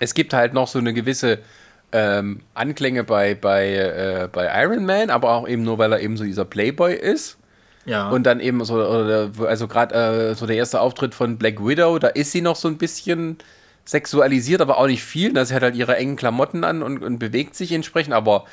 Es 0.00 0.14
gibt 0.14 0.32
halt 0.32 0.52
noch 0.54 0.68
so 0.68 0.78
eine 0.78 0.92
gewisse 0.92 1.38
ähm, 1.92 2.40
Anklänge 2.54 3.04
bei, 3.04 3.34
bei, 3.34 3.74
äh, 3.74 4.28
bei 4.30 4.50
Iron 4.62 4.84
Man, 4.84 5.10
aber 5.10 5.30
auch 5.32 5.48
eben 5.48 5.62
nur, 5.62 5.78
weil 5.78 5.92
er 5.92 6.00
eben 6.00 6.16
so 6.16 6.24
dieser 6.24 6.44
Playboy 6.44 6.94
ist. 6.94 7.38
Ja. 7.86 8.10
Und 8.10 8.24
dann 8.24 8.40
eben 8.40 8.64
so, 8.64 8.74
oder, 8.74 9.30
also 9.46 9.68
gerade 9.68 9.94
äh, 10.30 10.34
so 10.34 10.46
der 10.46 10.56
erste 10.56 10.80
Auftritt 10.80 11.14
von 11.14 11.38
Black 11.38 11.64
Widow, 11.64 11.98
da 11.98 12.08
ist 12.08 12.32
sie 12.32 12.40
noch 12.40 12.56
so 12.56 12.66
ein 12.68 12.78
bisschen 12.78 13.38
sexualisiert, 13.84 14.60
aber 14.60 14.78
auch 14.78 14.88
nicht 14.88 15.04
viel. 15.04 15.32
Da 15.32 15.44
sie 15.44 15.54
hat 15.54 15.62
halt 15.62 15.76
ihre 15.76 15.96
engen 15.96 16.16
Klamotten 16.16 16.64
an 16.64 16.82
und, 16.82 17.04
und 17.04 17.18
bewegt 17.18 17.54
sich 17.54 17.70
entsprechend, 17.72 18.12
aber 18.12 18.44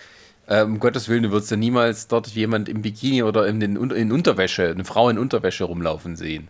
äh, 0.47 0.63
um 0.63 0.79
Gottes 0.79 1.07
Willen, 1.09 1.23
du 1.23 1.31
würdest 1.31 1.51
ja 1.51 1.57
niemals 1.57 2.07
dort 2.07 2.27
jemand 2.27 2.69
im 2.69 2.81
Bikini 2.81 3.23
oder 3.23 3.47
in, 3.47 3.59
den, 3.59 3.75
in 3.91 4.11
Unterwäsche, 4.11 4.69
eine 4.69 4.85
Frau 4.85 5.09
in 5.09 5.17
Unterwäsche 5.17 5.63
rumlaufen 5.65 6.15
sehen. 6.15 6.49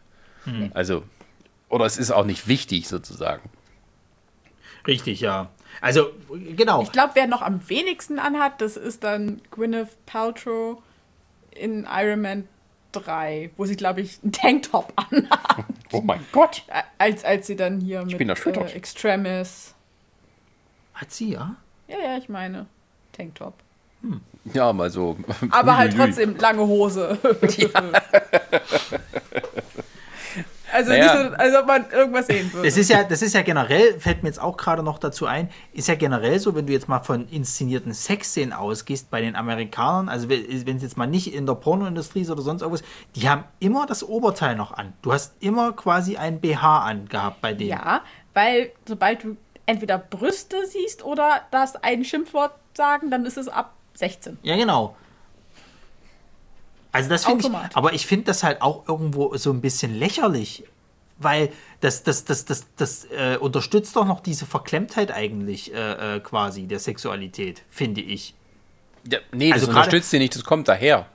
Also, 0.74 1.04
oder 1.70 1.86
es 1.86 1.98
ist 1.98 2.12
auch 2.12 2.26
nicht 2.26 2.48
wichtig 2.50 2.88
sozusagen. 2.90 3.50
Richtig, 4.86 5.22
ja. 5.22 5.50
Also, 5.80 6.10
genau. 6.58 6.82
Ich 6.84 6.92
glaube, 6.92 7.12
wer 7.16 7.28
noch 7.28 7.42
am 7.42 7.68
wenigsten 7.70 8.20
anhat, 8.20 8.60
das 8.60 8.76
ist 8.76 9.04
dann 9.06 9.42
Gwyneth 9.52 10.06
Paltrow 10.06 10.82
in 11.52 11.88
Iron 11.90 12.22
Man 12.22 12.48
3, 12.92 13.52
wo 13.56 13.66
sie, 13.66 13.76
glaube 13.78 14.02
ich, 14.02 14.20
einen 14.22 14.34
Tanktop 14.34 14.92
anhat, 14.98 15.66
Oh 15.94 16.02
mein 16.02 16.26
Gott. 16.34 16.64
als, 16.98 17.24
als 17.24 17.48
sie 17.48 17.56
dann 17.56 17.80
hier 17.80 18.04
mit 18.04 18.18
bin 18.18 18.28
erschüttert. 18.30 18.72
äh, 18.72 18.76
Extremis. 18.76 19.74
Hat 20.94 21.12
sie, 21.12 21.32
ja? 21.32 21.56
Ja, 21.88 21.98
ja, 22.00 22.18
ich 22.18 22.28
meine 22.28 22.66
Tanktop. 23.14 23.54
Ja, 24.54 24.74
mal 24.74 24.90
so. 24.90 25.18
Aber 25.52 25.78
halt 25.78 25.96
trotzdem 25.96 26.36
lange 26.38 26.66
Hose. 26.68 27.18
Also 30.76 30.90
Naja. 30.90 31.04
nicht 31.04 31.14
so, 31.32 31.36
als 31.38 31.56
ob 31.56 31.68
man 31.68 31.86
irgendwas 31.92 32.26
sehen 32.26 32.52
würde. 32.52 32.68
Das 32.68 32.78
ist 32.78 32.90
ja, 32.90 33.04
das 33.04 33.22
ist 33.22 33.34
ja 33.36 33.44
generell, 33.44 34.00
fällt 34.00 34.24
mir 34.24 34.30
jetzt 34.30 34.42
auch 34.42 34.58
gerade 34.58 34.82
noch 34.82 34.98
dazu 34.98 35.28
ein, 35.28 35.50
ist 35.72 35.88
ja 35.88 35.94
generell 35.94 36.40
so, 36.40 36.56
wenn 36.56 36.66
du 36.66 36.74
jetzt 36.74 36.88
mal 36.90 37.02
von 37.02 37.28
inszenierten 37.28 37.94
Sexszenen 37.94 38.54
ausgehst 38.54 39.12
bei 39.12 39.22
den 39.22 39.36
Amerikanern, 39.36 40.10
also 40.10 40.30
wenn 40.30 40.76
es 40.78 40.82
jetzt 40.82 40.98
mal 40.98 41.06
nicht 41.06 41.32
in 41.32 41.46
der 41.46 41.54
Pornoindustrie 41.54 42.22
ist 42.22 42.32
oder 42.32 42.42
sonst 42.42 42.64
irgendwas, 42.64 42.84
die 43.16 43.30
haben 43.30 43.44
immer 43.60 43.86
das 43.86 44.04
Oberteil 44.04 44.56
noch 44.56 44.72
an. 44.72 44.94
Du 45.04 45.14
hast 45.14 45.36
immer 45.42 45.74
quasi 45.74 46.18
ein 46.18 46.42
BH 46.42 46.80
angehabt 46.86 47.40
bei 47.42 47.54
denen. 47.54 47.70
ja, 47.70 48.02
weil 48.34 48.72
sobald 48.88 49.24
du 49.24 49.38
entweder 49.68 50.00
Brüste 50.00 50.58
siehst 50.66 51.06
oder 51.06 51.42
das 51.52 51.76
ein 51.84 52.04
Schimpfwort 52.04 52.54
sagen, 52.76 53.12
dann 53.12 53.28
ist 53.28 53.38
es 53.38 53.48
ab 53.48 53.74
16. 53.96 54.38
Ja, 54.44 54.56
genau. 54.56 54.96
Also 56.92 57.10
das 57.10 57.26
finde 57.26 57.48
ich, 57.48 57.76
aber 57.76 57.94
ich 57.94 58.06
finde 58.06 58.26
das 58.26 58.44
halt 58.44 58.62
auch 58.62 58.88
irgendwo 58.88 59.36
so 59.38 59.52
ein 59.52 59.62
bisschen 59.62 59.96
lächerlich, 59.98 60.64
weil 61.18 61.50
das, 61.82 62.04
das, 62.04 62.24
das, 62.26 62.46
das, 62.46 62.68
das 62.76 63.06
äh, 63.06 63.38
unterstützt 63.40 63.96
doch 63.96 64.06
noch 64.06 64.20
diese 64.20 64.46
Verklemmtheit 64.46 65.12
eigentlich 65.12 65.74
äh, 65.74 66.18
äh, 66.18 66.20
quasi 66.20 66.64
der 66.68 66.80
Sexualität, 66.80 67.64
finde 67.72 68.02
ich. 68.02 68.36
Ja, 69.10 69.20
nee, 69.32 69.50
das 69.50 69.54
Also 69.62 69.68
gerade- 69.68 69.80
unterstützt 69.80 70.12
sie 70.12 70.20
nicht, 70.20 70.36
das 70.36 70.44
kommt 70.44 70.68
daher. 70.68 71.08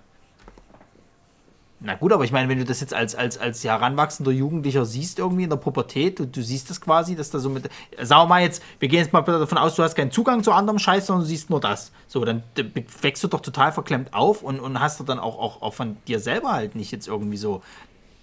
Na 1.80 1.94
gut, 1.94 2.12
aber 2.12 2.24
ich 2.24 2.32
meine, 2.32 2.48
wenn 2.48 2.58
du 2.58 2.64
das 2.64 2.80
jetzt 2.80 2.92
als, 2.92 3.14
als, 3.14 3.38
als 3.38 3.62
heranwachsender 3.62 4.32
Jugendlicher 4.32 4.84
siehst, 4.84 5.20
irgendwie 5.20 5.44
in 5.44 5.50
der 5.50 5.58
Pubertät, 5.58 6.18
du, 6.18 6.26
du 6.26 6.42
siehst 6.42 6.70
das 6.70 6.80
quasi, 6.80 7.14
dass 7.14 7.30
da 7.30 7.38
so 7.38 7.48
mit. 7.48 7.70
Sagen 8.00 8.22
wir 8.22 8.26
mal 8.26 8.42
jetzt, 8.42 8.62
wir 8.80 8.88
gehen 8.88 8.98
jetzt 8.98 9.12
mal 9.12 9.20
bitte 9.20 9.38
davon 9.38 9.58
aus, 9.58 9.76
du 9.76 9.84
hast 9.84 9.94
keinen 9.94 10.10
Zugang 10.10 10.42
zu 10.42 10.50
anderem 10.50 10.80
Scheiß, 10.80 11.06
sondern 11.06 11.22
du 11.22 11.28
siehst 11.28 11.50
nur 11.50 11.60
das. 11.60 11.92
So, 12.08 12.24
dann 12.24 12.42
wächst 13.00 13.22
du 13.22 13.28
doch 13.28 13.40
total 13.40 13.70
verklemmt 13.70 14.12
auf 14.12 14.42
und, 14.42 14.58
und 14.58 14.80
hast 14.80 14.98
du 14.98 15.04
dann 15.04 15.20
auch, 15.20 15.38
auch, 15.38 15.62
auch 15.62 15.74
von 15.74 15.96
dir 16.08 16.18
selber 16.18 16.52
halt 16.52 16.74
nicht 16.74 16.90
jetzt 16.90 17.06
irgendwie 17.06 17.36
so. 17.36 17.62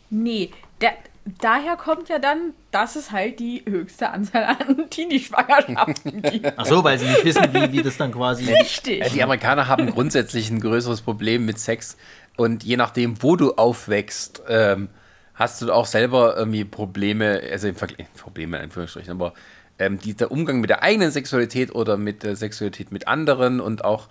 Nee, 0.09 0.51
der, 0.81 0.93
daher 1.41 1.75
kommt 1.77 2.09
ja 2.09 2.19
dann, 2.19 2.53
dass 2.71 2.95
es 2.95 3.11
halt 3.11 3.39
die 3.39 3.63
höchste 3.65 4.09
Anzahl 4.09 4.43
an 4.43 4.85
Teenie-Schwangerschaften 4.89 6.21
gibt. 6.21 6.53
Ach 6.57 6.65
so, 6.65 6.83
weil 6.83 6.99
sie 6.99 7.07
nicht 7.07 7.23
wissen, 7.23 7.53
wie, 7.53 7.71
wie 7.71 7.81
das 7.81 7.97
dann 7.97 8.11
quasi. 8.11 8.51
Richtig. 8.51 9.11
Die 9.13 9.23
Amerikaner 9.23 9.67
haben 9.67 9.89
grundsätzlich 9.89 10.49
ein 10.49 10.59
größeres 10.59 11.01
Problem 11.01 11.45
mit 11.45 11.59
Sex. 11.59 11.97
Und 12.37 12.63
je 12.63 12.77
nachdem, 12.77 13.21
wo 13.23 13.35
du 13.35 13.53
aufwächst, 13.53 14.43
ähm, 14.47 14.89
hast 15.33 15.61
du 15.61 15.71
auch 15.71 15.85
selber 15.85 16.35
irgendwie 16.37 16.65
Probleme, 16.65 17.41
also 17.51 17.67
im 17.67 17.75
Vergleich, 17.75 18.07
Probleme 18.13 18.57
in 18.57 18.63
Anführungsstrichen, 18.63 19.11
aber 19.11 19.33
ähm, 19.79 19.99
die, 19.99 20.13
der 20.13 20.31
Umgang 20.31 20.61
mit 20.61 20.69
der 20.69 20.83
eigenen 20.83 21.11
Sexualität 21.11 21.73
oder 21.73 21.97
mit 21.97 22.23
der 22.23 22.35
Sexualität 22.35 22.91
mit 22.91 23.07
anderen 23.07 23.59
und 23.59 23.83
auch 23.83 24.07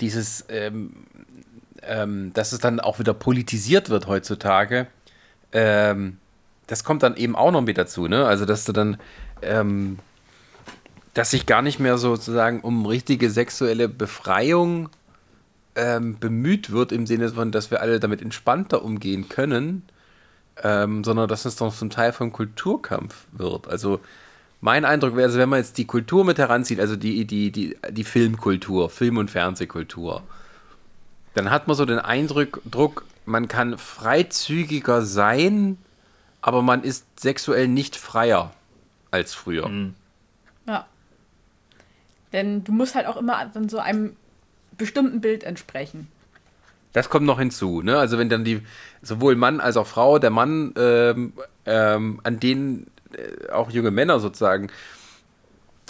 dieses, 0.00 0.44
ähm, 0.48 0.92
ähm, 1.82 2.32
dass 2.34 2.52
es 2.52 2.60
dann 2.60 2.80
auch 2.80 2.98
wieder 2.98 3.14
politisiert 3.14 3.88
wird 3.88 4.06
heutzutage, 4.06 4.86
ähm, 5.52 6.18
das 6.66 6.84
kommt 6.84 7.02
dann 7.02 7.16
eben 7.16 7.34
auch 7.34 7.50
noch 7.50 7.62
mit 7.62 7.78
dazu, 7.78 8.08
ne? 8.08 8.26
Also, 8.26 8.44
dass 8.44 8.64
du 8.64 8.72
dann, 8.72 8.98
ähm, 9.40 9.98
dass 11.14 11.30
sich 11.30 11.46
gar 11.46 11.62
nicht 11.62 11.78
mehr 11.78 11.96
sozusagen 11.96 12.60
um 12.60 12.84
richtige 12.84 13.30
sexuelle 13.30 13.88
Befreiung 13.88 14.90
ähm, 15.78 16.18
bemüht 16.18 16.70
wird, 16.72 16.90
im 16.90 17.06
Sinne 17.06 17.30
von, 17.30 17.52
dass 17.52 17.70
wir 17.70 17.80
alle 17.80 18.00
damit 18.00 18.20
entspannter 18.20 18.84
umgehen 18.84 19.28
können, 19.28 19.84
ähm, 20.62 21.04
sondern 21.04 21.28
dass 21.28 21.44
es 21.44 21.56
doch 21.56 21.74
zum 21.74 21.88
Teil 21.88 22.12
vom 22.12 22.32
Kulturkampf 22.32 23.14
wird. 23.32 23.68
Also 23.68 24.00
mein 24.60 24.84
Eindruck 24.84 25.14
wäre, 25.14 25.26
also 25.26 25.38
wenn 25.38 25.48
man 25.48 25.60
jetzt 25.60 25.78
die 25.78 25.86
Kultur 25.86 26.24
mit 26.24 26.38
heranzieht, 26.38 26.80
also 26.80 26.96
die, 26.96 27.24
die, 27.24 27.52
die, 27.52 27.76
die 27.90 28.04
Filmkultur, 28.04 28.90
Film- 28.90 29.18
und 29.18 29.30
Fernsehkultur, 29.30 30.24
dann 31.34 31.50
hat 31.50 31.68
man 31.68 31.76
so 31.76 31.84
den 31.84 32.00
Eindruck, 32.00 32.60
Druck, 32.68 33.04
man 33.24 33.46
kann 33.46 33.78
freizügiger 33.78 35.02
sein, 35.02 35.78
aber 36.40 36.62
man 36.62 36.82
ist 36.82 37.06
sexuell 37.20 37.68
nicht 37.68 37.94
freier 37.94 38.52
als 39.12 39.32
früher. 39.34 39.70
Ja. 40.66 40.86
Denn 42.32 42.64
du 42.64 42.72
musst 42.72 42.96
halt 42.96 43.06
auch 43.06 43.16
immer 43.16 43.46
dann 43.54 43.68
so 43.68 43.78
einem 43.78 44.16
bestimmten 44.78 45.20
Bild 45.20 45.44
entsprechen. 45.44 46.08
Das 46.92 47.10
kommt 47.10 47.26
noch 47.26 47.38
hinzu, 47.38 47.82
ne? 47.82 47.98
Also 47.98 48.18
wenn 48.18 48.28
dann 48.28 48.44
die, 48.44 48.62
sowohl 49.02 49.36
Mann 49.36 49.60
als 49.60 49.76
auch 49.76 49.86
Frau, 49.86 50.18
der 50.18 50.30
Mann, 50.30 50.72
ähm, 50.76 51.32
ähm, 51.66 52.20
an 52.22 52.40
denen 52.40 52.86
äh, 53.12 53.50
auch 53.50 53.70
junge 53.70 53.90
Männer 53.90 54.20
sozusagen, 54.20 54.68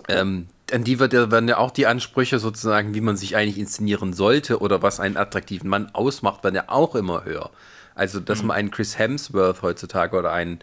ähm, 0.09 0.49
an 0.73 0.85
die 0.85 0.99
wird 0.99 1.13
ja, 1.13 1.31
werden 1.31 1.49
ja 1.49 1.59
auch 1.59 1.71
die 1.71 1.87
Ansprüche 1.87 2.39
sozusagen, 2.39 2.95
wie 2.95 3.01
man 3.01 3.17
sich 3.17 3.37
eigentlich 3.37 3.59
inszenieren 3.59 4.13
sollte 4.13 4.61
oder 4.61 4.83
was 4.83 5.01
einen 5.01 5.17
attraktiven 5.17 5.71
Mann 5.71 5.91
ausmacht, 5.95 6.45
werden 6.45 6.57
ja 6.57 6.65
auch 6.67 6.95
immer 6.95 7.25
höher. 7.25 7.51
Also, 7.95 8.21
dass 8.21 8.43
man 8.43 8.57
einen 8.57 8.71
Chris 8.71 8.99
Hemsworth 8.99 9.63
heutzutage 9.63 10.17
oder 10.17 10.33
einen 10.33 10.61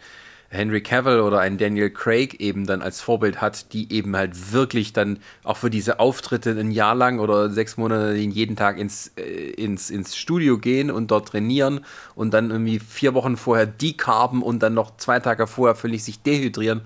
Henry 0.50 0.82
Cavill 0.82 1.20
oder 1.20 1.40
einen 1.40 1.58
Daniel 1.58 1.90
Craig 1.90 2.40
eben 2.40 2.66
dann 2.66 2.82
als 2.82 3.02
Vorbild 3.02 3.42
hat, 3.42 3.74
die 3.74 3.92
eben 3.92 4.16
halt 4.16 4.52
wirklich 4.54 4.94
dann 4.94 5.20
auch 5.44 5.58
für 5.58 5.70
diese 5.70 6.00
Auftritte 6.00 6.52
ein 6.52 6.72
Jahr 6.72 6.96
lang 6.96 7.20
oder 7.20 7.50
sechs 7.50 7.78
Monate 7.78 8.14
jeden 8.16 8.56
Tag 8.56 8.78
ins, 8.78 9.12
äh, 9.18 9.22
ins, 9.52 9.90
ins 9.90 10.16
Studio 10.16 10.58
gehen 10.58 10.92
und 10.92 11.12
dort 11.12 11.30
trainieren 11.30 11.82
und 12.16 12.34
dann 12.34 12.52
irgendwie 12.52 12.80
vier 12.80 13.14
Wochen 13.14 13.38
vorher 13.38 13.66
decarben 13.66 14.42
und 14.42 14.60
dann 14.64 14.74
noch 14.74 14.98
zwei 14.98 15.20
Tage 15.20 15.48
vorher 15.48 15.76
völlig 15.76 16.04
sich 16.04 16.22
dehydrieren, 16.22 16.82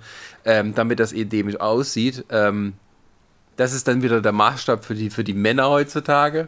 ähm, 0.45 0.73
damit 0.73 0.99
das 0.99 1.13
edemisch 1.13 1.59
aussieht. 1.59 2.25
Ähm, 2.29 2.73
das 3.55 3.73
ist 3.73 3.87
dann 3.87 4.01
wieder 4.01 4.21
der 4.21 4.31
Maßstab 4.31 4.85
für 4.85 4.95
die, 4.95 5.09
für 5.09 5.23
die 5.23 5.33
Männer 5.33 5.69
heutzutage. 5.69 6.47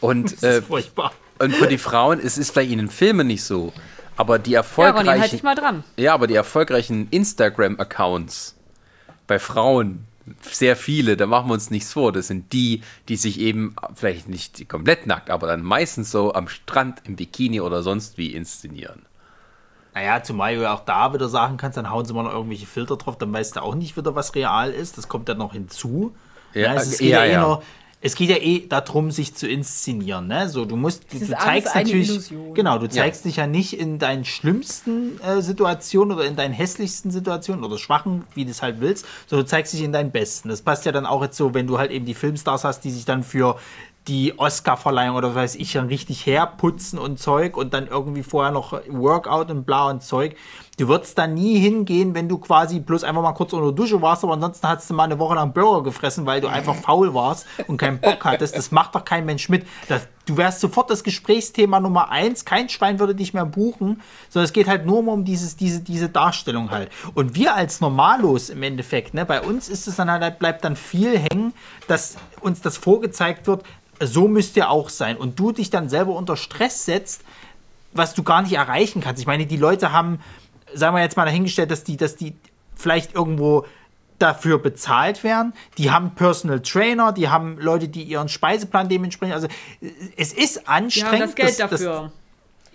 Und, 0.00 0.32
Das 0.32 0.42
äh, 0.42 0.58
ist 0.58 0.66
furchtbar. 0.66 1.12
und 1.40 1.54
für 1.54 1.66
die 1.66 1.76
Frauen, 1.78 2.20
es 2.22 2.38
ist 2.38 2.56
in 2.56 2.78
den 2.78 2.88
Filmen 2.88 3.26
nicht 3.26 3.42
so, 3.42 3.72
aber 4.16 4.38
die 4.38 4.52
Ja, 4.76 4.90
Ronny, 4.90 5.16
halt 5.16 5.28
erfolgreichen, 5.28 5.30
dich 5.30 5.42
mal 5.42 5.54
dran. 5.54 5.84
ja, 5.96 6.14
aber 6.14 6.26
die 6.26 6.34
erfolgreichen 6.34 7.08
Instagram-Accounts 7.10 8.56
bei 9.26 9.38
Frauen, 9.38 10.06
sehr 10.42 10.76
viele, 10.76 11.16
da 11.16 11.26
machen 11.26 11.48
wir 11.48 11.54
uns 11.54 11.70
nichts 11.70 11.92
vor, 11.92 12.12
das 12.12 12.28
sind 12.28 12.52
die, 12.52 12.82
die 13.08 13.16
sich 13.16 13.40
eben 13.40 13.74
vielleicht 13.94 14.28
nicht 14.28 14.68
komplett 14.68 15.06
nackt, 15.06 15.30
aber 15.30 15.46
dann 15.46 15.62
meistens 15.62 16.10
so 16.10 16.34
am 16.34 16.48
Strand 16.48 17.02
im 17.04 17.16
Bikini 17.16 17.60
oder 17.60 17.82
sonst 17.82 18.18
wie 18.18 18.32
inszenieren. 18.34 19.06
Naja, 19.94 20.22
zumal 20.22 20.54
du 20.54 20.62
ja 20.62 20.74
auch 20.74 20.84
da 20.84 21.12
wieder 21.12 21.28
sagen 21.28 21.56
kannst, 21.56 21.76
dann 21.76 21.90
hauen 21.90 22.04
sie 22.04 22.12
mal 22.14 22.22
noch 22.22 22.32
irgendwelche 22.32 22.66
Filter 22.66 22.96
drauf, 22.96 23.18
dann 23.18 23.32
weißt 23.32 23.56
du 23.56 23.62
auch 23.62 23.74
nicht 23.74 23.96
wieder, 23.96 24.14
was 24.14 24.34
real 24.34 24.70
ist. 24.70 24.98
Das 24.98 25.08
kommt 25.08 25.28
dann 25.28 25.38
noch 25.38 25.52
hinzu. 25.52 26.14
Ja, 26.54 26.74
es, 26.74 26.98
geht 26.98 27.10
ja, 27.10 27.24
ja, 27.24 27.24
eh 27.24 27.32
ja. 27.32 27.40
Nur, 27.40 27.62
es 28.02 28.14
geht 28.14 28.30
ja 28.30 28.36
eh 28.36 28.66
darum, 28.66 29.10
sich 29.10 29.34
zu 29.34 29.46
inszenieren. 29.46 30.26
Ne? 30.26 30.48
So, 30.48 30.64
du 30.64 30.76
musst, 30.76 31.12
du, 31.12 31.18
ist 31.18 31.30
du 31.30 31.38
alles 31.38 31.64
zeigst 31.64 31.74
eine 31.74 31.84
natürlich, 31.84 32.08
Illusion. 32.08 32.54
genau, 32.54 32.78
du 32.78 32.88
zeigst 32.88 33.24
dich 33.26 33.36
ja 33.36 33.46
nicht 33.46 33.78
in 33.78 33.98
deinen 33.98 34.24
schlimmsten 34.24 35.20
äh, 35.20 35.42
Situationen 35.42 36.16
oder 36.16 36.26
in 36.26 36.34
deinen 36.34 36.54
hässlichsten 36.54 37.10
Situationen 37.10 37.62
oder 37.62 37.76
schwachen, 37.76 38.24
wie 38.34 38.44
du 38.44 38.50
es 38.52 38.62
halt 38.62 38.80
willst, 38.80 39.04
sondern 39.26 39.44
du 39.44 39.50
zeigst 39.50 39.74
dich 39.74 39.82
in 39.82 39.92
deinen 39.92 40.12
besten. 40.12 40.48
Das 40.48 40.62
passt 40.62 40.86
ja 40.86 40.92
dann 40.92 41.04
auch 41.04 41.22
jetzt 41.22 41.36
so, 41.36 41.52
wenn 41.52 41.66
du 41.66 41.78
halt 41.78 41.90
eben 41.90 42.06
die 42.06 42.14
Filmstars 42.14 42.64
hast, 42.64 42.80
die 42.84 42.90
sich 42.90 43.04
dann 43.04 43.22
für 43.22 43.56
die 44.08 44.38
Oscar-Verleihung 44.38 45.16
oder 45.16 45.30
was 45.30 45.36
weiß 45.36 45.54
ich 45.56 45.72
dann 45.72 45.88
richtig 45.88 46.24
herputzen 46.24 46.98
und 46.98 47.18
Zeug 47.18 47.56
und 47.56 47.74
dann 47.74 47.86
irgendwie 47.86 48.22
vorher 48.22 48.50
noch 48.50 48.72
Workout 48.88 49.50
und 49.50 49.64
bla 49.64 49.90
und 49.90 50.02
Zeug. 50.02 50.36
Du 50.80 50.88
würdest 50.88 51.18
da 51.18 51.26
nie 51.26 51.58
hingehen, 51.58 52.14
wenn 52.14 52.26
du 52.26 52.38
quasi 52.38 52.80
bloß 52.80 53.04
einfach 53.04 53.20
mal 53.20 53.34
kurz 53.34 53.52
unter 53.52 53.66
der 53.66 53.74
Dusche 53.74 54.00
warst, 54.00 54.24
aber 54.24 54.32
ansonsten 54.32 54.66
hast 54.66 54.88
du 54.88 54.94
mal 54.94 55.04
eine 55.04 55.18
Woche 55.18 55.34
lang 55.34 55.52
Burger 55.52 55.82
gefressen, 55.82 56.24
weil 56.24 56.40
du 56.40 56.48
einfach 56.48 56.74
faul 56.74 57.12
warst 57.12 57.46
und 57.66 57.76
keinen 57.76 58.00
Bock 58.00 58.24
hattest. 58.24 58.56
Das 58.56 58.70
macht 58.70 58.94
doch 58.94 59.04
kein 59.04 59.26
Mensch 59.26 59.50
mit. 59.50 59.66
Das, 59.88 60.08
du 60.24 60.38
wärst 60.38 60.60
sofort 60.60 60.88
das 60.88 61.04
Gesprächsthema 61.04 61.80
Nummer 61.80 62.10
eins. 62.10 62.46
Kein 62.46 62.70
Schwein 62.70 62.98
würde 62.98 63.14
dich 63.14 63.34
mehr 63.34 63.44
buchen, 63.44 64.00
sondern 64.30 64.46
es 64.46 64.54
geht 64.54 64.68
halt 64.68 64.86
nur 64.86 65.06
um 65.06 65.26
dieses, 65.26 65.54
diese, 65.54 65.80
diese 65.80 66.08
Darstellung 66.08 66.70
halt. 66.70 66.88
Und 67.12 67.34
wir 67.34 67.54
als 67.54 67.82
Normalos 67.82 68.48
im 68.48 68.62
Endeffekt, 68.62 69.12
ne, 69.12 69.26
bei 69.26 69.42
uns 69.42 69.68
ist 69.68 69.86
es 69.86 69.96
dann 69.96 70.10
halt, 70.10 70.38
bleibt 70.38 70.64
dann 70.64 70.76
viel 70.76 71.18
hängen, 71.18 71.52
dass 71.88 72.16
uns 72.40 72.62
das 72.62 72.78
vorgezeigt 72.78 73.46
wird, 73.46 73.64
so 74.02 74.28
müsst 74.28 74.56
ihr 74.56 74.70
auch 74.70 74.88
sein. 74.88 75.18
Und 75.18 75.38
du 75.38 75.52
dich 75.52 75.68
dann 75.68 75.90
selber 75.90 76.14
unter 76.14 76.38
Stress 76.38 76.86
setzt, 76.86 77.20
was 77.92 78.14
du 78.14 78.22
gar 78.22 78.40
nicht 78.40 78.52
erreichen 78.52 79.00
kannst. 79.02 79.20
Ich 79.20 79.26
meine, 79.26 79.46
die 79.46 79.56
Leute 79.56 79.92
haben 79.92 80.20
sagen 80.74 80.94
wir 80.96 81.02
jetzt 81.02 81.16
mal 81.16 81.24
dahingestellt, 81.24 81.70
dass 81.70 81.84
die, 81.84 81.96
dass 81.96 82.16
die 82.16 82.34
vielleicht 82.74 83.14
irgendwo 83.14 83.66
dafür 84.18 84.58
bezahlt 84.58 85.24
werden. 85.24 85.54
Die 85.78 85.90
haben 85.90 86.14
Personal 86.14 86.60
Trainer, 86.60 87.12
die 87.12 87.28
haben 87.28 87.58
Leute, 87.58 87.88
die 87.88 88.02
ihren 88.02 88.28
Speiseplan 88.28 88.88
dementsprechend. 88.88 89.34
Also 89.34 89.48
es 90.16 90.32
ist 90.32 90.68
anstrengend. 90.68 91.12
Die 91.12 91.22
haben 91.22 91.26
das 91.28 91.34
Geld 91.34 91.60
das, 91.60 91.70
dafür. 91.70 92.02
Das, 92.02 92.12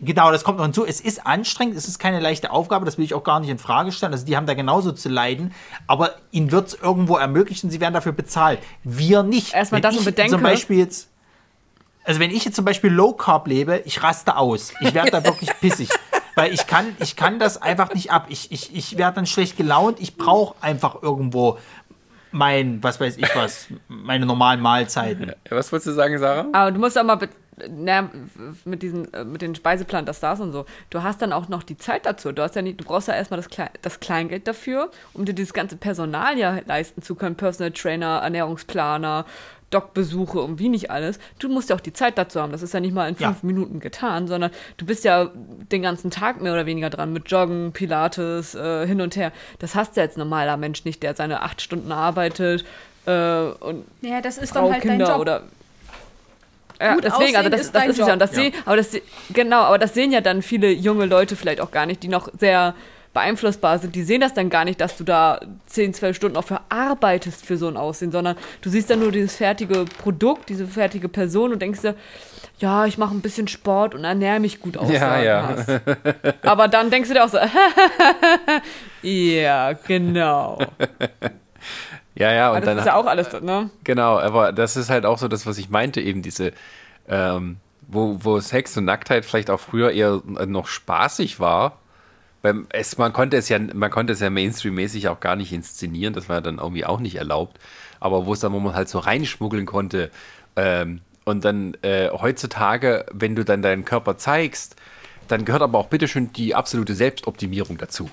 Genau, 0.02 0.30
das 0.30 0.44
kommt 0.44 0.58
noch 0.58 0.66
hinzu. 0.66 0.86
Es 0.86 1.00
ist 1.00 1.26
anstrengend, 1.26 1.78
es 1.78 1.88
ist 1.88 2.00
keine 2.00 2.20
leichte 2.20 2.52
Aufgabe, 2.52 2.84
das 2.84 2.98
will 2.98 3.06
ich 3.06 3.14
auch 3.14 3.24
gar 3.24 3.40
nicht 3.40 3.50
in 3.50 3.58
Frage 3.58 3.94
stellen. 3.94 4.12
Also 4.12 4.26
die 4.26 4.36
haben 4.36 4.46
da 4.46 4.54
genauso 4.54 4.92
zu 4.92 5.08
leiden, 5.08 5.54
aber 5.88 6.16
ihnen 6.32 6.52
wird 6.52 6.68
es 6.68 6.74
irgendwo 6.74 7.16
ermöglicht 7.16 7.64
und 7.64 7.70
sie 7.70 7.80
werden 7.80 7.94
dafür 7.94 8.12
bezahlt. 8.12 8.60
Wir 8.84 9.24
nicht. 9.24 9.54
Erstmal 9.54 9.80
das 9.80 9.96
und 9.96 10.04
bedenke. 10.04 10.32
Zum 10.32 10.42
Beispiel 10.42 10.80
jetzt, 10.80 11.08
also 12.04 12.20
wenn 12.20 12.30
ich 12.30 12.44
jetzt 12.44 12.56
zum 12.56 12.66
Beispiel 12.66 12.92
Low 12.92 13.14
Carb 13.14 13.48
lebe, 13.48 13.84
ich 13.86 14.04
raste 14.04 14.36
aus. 14.36 14.74
Ich 14.82 14.94
werde 14.94 15.12
da 15.12 15.24
wirklich 15.24 15.50
pissig. 15.62 15.90
Weil 16.36 16.54
ich 16.54 16.68
kann, 16.68 16.96
ich 17.00 17.16
kann 17.16 17.40
das 17.40 17.62
einfach 17.62 17.94
nicht 17.94 18.12
ab. 18.12 18.28
Ich, 18.30 18.52
ich, 18.52 18.76
ich 18.76 18.98
werde 18.98 19.16
dann 19.16 19.26
schlecht 19.26 19.58
gelaunt. 19.58 20.00
Ich 20.00 20.18
brauche 20.18 20.62
einfach 20.62 21.02
irgendwo 21.02 21.58
mein, 22.32 22.84
was 22.84 23.00
weiß 23.00 23.18
ich 23.18 23.34
was, 23.36 23.68
meine 23.88 24.26
normalen 24.26 24.60
Mahlzeiten. 24.60 25.32
Was 25.50 25.72
wolltest 25.72 25.88
du 25.88 25.94
sagen, 25.94 26.18
Sarah? 26.18 26.46
Aber 26.52 26.72
du 26.72 26.80
musst 26.80 26.98
auch 26.98 27.04
mal 27.04 27.18
na, 27.70 28.10
mit 28.66 28.82
diesen, 28.82 29.08
mit 29.26 29.42
den 29.42 29.56
Speiseplan, 29.56 30.06
das, 30.06 30.20
das 30.20 30.40
und 30.40 30.52
so. 30.52 30.66
Du 30.90 31.04
hast 31.04 31.22
dann 31.22 31.32
auch 31.32 31.48
noch 31.48 31.64
die 31.64 31.78
Zeit 31.78 32.06
dazu. 32.06 32.32
Du 32.32 32.42
hast 32.42 32.56
ja 32.56 32.62
nicht, 32.62 32.80
du 32.80 32.84
brauchst 32.84 33.08
ja 33.08 33.14
erstmal 33.14 33.38
das, 33.38 33.50
Kle 33.50 33.70
das 33.82 34.00
Kleingeld 34.00 34.48
dafür, 34.48 34.92
um 35.14 35.26
dir 35.26 35.34
dieses 35.34 35.54
ganze 35.54 35.78
Personal 35.78 36.38
ja 36.38 36.60
leisten 36.66 37.02
zu 37.02 37.16
können. 37.16 37.36
Personal 37.36 37.72
Trainer, 37.72 38.20
Ernährungsplaner, 38.24 39.26
Doc-Besuche 39.70 40.40
und 40.40 40.60
wie 40.60 40.70
nicht 40.70 40.92
alles. 40.92 41.20
Du 41.40 41.50
musst 41.50 41.70
ja 41.70 41.76
auch 41.76 41.82
die 41.82 41.94
Zeit 41.94 42.18
dazu 42.18 42.40
haben. 42.40 42.52
Das 42.52 42.62
ist 42.62 42.74
ja 42.74 42.80
nicht 42.80 42.94
mal 42.94 43.10
in 43.10 43.16
fünf 43.16 43.42
ja. 43.42 43.48
Minuten 43.48 43.80
getan, 43.80 44.28
sondern 44.28 44.52
du 44.78 44.86
bist 44.86 45.04
ja 45.04 45.32
den 45.72 45.82
ganzen 45.82 46.12
Tag 46.12 46.42
mehr 46.42 46.54
oder 46.54 46.66
weniger 46.66 46.90
dran 46.90 47.14
mit 47.14 47.30
Joggen, 47.30 47.72
Pilates, 47.74 48.56
äh, 48.56 48.86
hin 48.88 49.02
und 49.02 49.16
her. 49.16 49.32
Das 49.60 49.76
hast 49.76 49.98
du 49.98 50.02
als 50.02 50.18
normaler 50.18 50.58
Mensch 50.58 50.86
nicht, 50.86 51.04
der 51.04 51.16
seine 51.16 51.42
acht 51.42 51.62
Stunden 51.62 51.92
arbeitet 51.92 52.64
äh, 53.06 53.42
und 53.60 53.86
ja, 54.02 54.22
das 54.22 54.38
ist 54.38 54.52
Frau, 54.52 54.64
dann 54.64 54.74
halt 54.74 54.82
Kinder 54.82 54.98
dein 55.06 55.08
Job. 55.08 55.22
oder 55.22 55.44
ja, 56.80 56.98
deswegen, 56.98 57.38
also 57.38 57.50
das, 57.50 57.62
ist, 57.62 57.76
das 57.76 57.88
ist 57.88 58.00
ja. 58.00 58.12
Und 58.12 58.20
das 58.20 58.36
ja. 58.36 58.44
Sehen, 58.44 58.54
aber 58.66 58.76
das, 58.76 58.98
genau, 59.32 59.62
aber 59.62 59.78
das 59.78 59.94
sehen 59.94 60.12
ja 60.12 60.20
dann 60.20 60.42
viele 60.42 60.72
junge 60.72 61.06
Leute 61.06 61.36
vielleicht 61.36 61.62
auch 61.62 61.72
gar 61.72 61.86
nicht, 61.86 62.04
die 62.04 62.10
noch 62.10 62.28
sehr 62.38 62.76
beeinflussbar 63.16 63.80
sind, 63.80 63.96
die 63.96 64.04
sehen 64.04 64.22
das 64.22 64.34
dann 64.34 64.52
gar 64.52 64.66
nicht, 64.66 64.80
dass 64.80 64.98
du 64.98 65.04
da 65.04 65.40
10, 65.68 65.96
12 65.96 66.16
Stunden 66.16 66.38
auch 66.38 66.44
für 66.44 66.60
arbeitest 66.70 67.46
für 67.46 67.58
so 67.58 67.68
ein 67.68 67.78
Aussehen, 67.78 68.12
sondern 68.12 68.36
du 68.62 68.70
siehst 68.70 68.90
dann 68.90 69.00
nur 69.00 69.12
dieses 69.12 69.38
fertige 69.38 69.86
Produkt, 69.86 70.50
diese 70.50 70.68
fertige 70.68 71.10
Person 71.10 71.54
und 71.54 71.62
denkst 71.62 71.82
dir, 71.82 71.96
ja, 72.60 72.86
ich 72.86 72.98
mache 72.98 73.16
ein 73.16 73.22
bisschen 73.22 73.48
Sport 73.48 73.96
und 73.96 74.04
ernähre 74.04 74.40
mich 74.40 74.60
gut 74.60 74.78
aus. 74.78 74.92
Ja, 74.92 75.20
ja. 75.22 75.56
Aber 76.44 76.68
dann 76.68 76.92
denkst 76.92 77.08
du 77.08 77.16
dir 77.16 77.24
auch 77.24 77.30
so, 77.30 77.40
ja, 79.02 79.74
genau. 79.74 80.60
Ja, 82.16 82.34
ja, 82.34 82.50
und 82.50 82.58
das 82.58 82.66
dann. 82.66 82.78
ist 82.80 82.86
ja 82.86 82.96
auch 82.96 83.08
alles, 83.08 83.42
ne? 83.42 83.70
Genau, 83.86 84.20
aber 84.20 84.52
das 84.52 84.76
ist 84.76 84.90
halt 84.90 85.06
auch 85.06 85.18
so 85.18 85.30
das, 85.30 85.46
was 85.46 85.58
ich 85.58 85.70
meinte, 85.70 86.02
eben 86.02 86.22
diese, 86.22 86.52
ähm, 87.08 87.58
wo, 87.88 88.18
wo 88.22 88.42
Sex 88.42 88.76
und 88.78 88.84
Nacktheit 88.86 89.24
vielleicht 89.24 89.50
auch 89.50 89.60
früher 89.60 89.92
eher 89.92 90.22
noch 90.26 90.68
spaßig 90.68 91.40
war, 91.40 91.80
beim, 92.46 92.68
es, 92.70 93.00
man 93.00 93.12
konnte 93.12 93.38
es 93.38 93.50
ja, 93.50 93.58
man 93.58 93.90
konnte 93.90 94.14
es 94.14 94.20
ja 94.20 94.30
Mainstream-mäßig 94.30 95.08
auch 95.08 95.20
gar 95.20 95.36
nicht 95.36 95.52
inszenieren, 95.52 96.14
das 96.14 96.30
war 96.30 96.42
dann 96.42 96.60
irgendwie 96.60 96.86
auch 96.86 97.00
nicht 97.00 97.16
erlaubt. 97.16 97.58
Aber 98.00 98.28
wo 98.28 98.34
es 98.34 98.40
dann, 98.40 98.54
wo 98.54 98.60
man 98.60 98.76
halt 98.76 98.88
so 98.88 99.00
reinschmuggeln 99.00 99.66
konnte, 99.66 100.12
ähm, 100.56 101.02
und 101.24 101.44
dann 101.44 101.76
äh, 101.82 102.10
heutzutage, 102.12 103.08
wenn 103.12 103.36
du 103.36 103.44
dann 103.44 103.64
deinen 103.64 103.84
Körper 103.84 104.16
zeigst, 104.18 104.76
dann 105.28 105.44
gehört 105.44 105.64
aber 105.64 105.80
auch 105.80 105.88
bitteschön 105.88 106.32
die 106.34 106.54
absolute 106.54 106.94
Selbstoptimierung 106.94 107.80
dazu. 107.80 108.12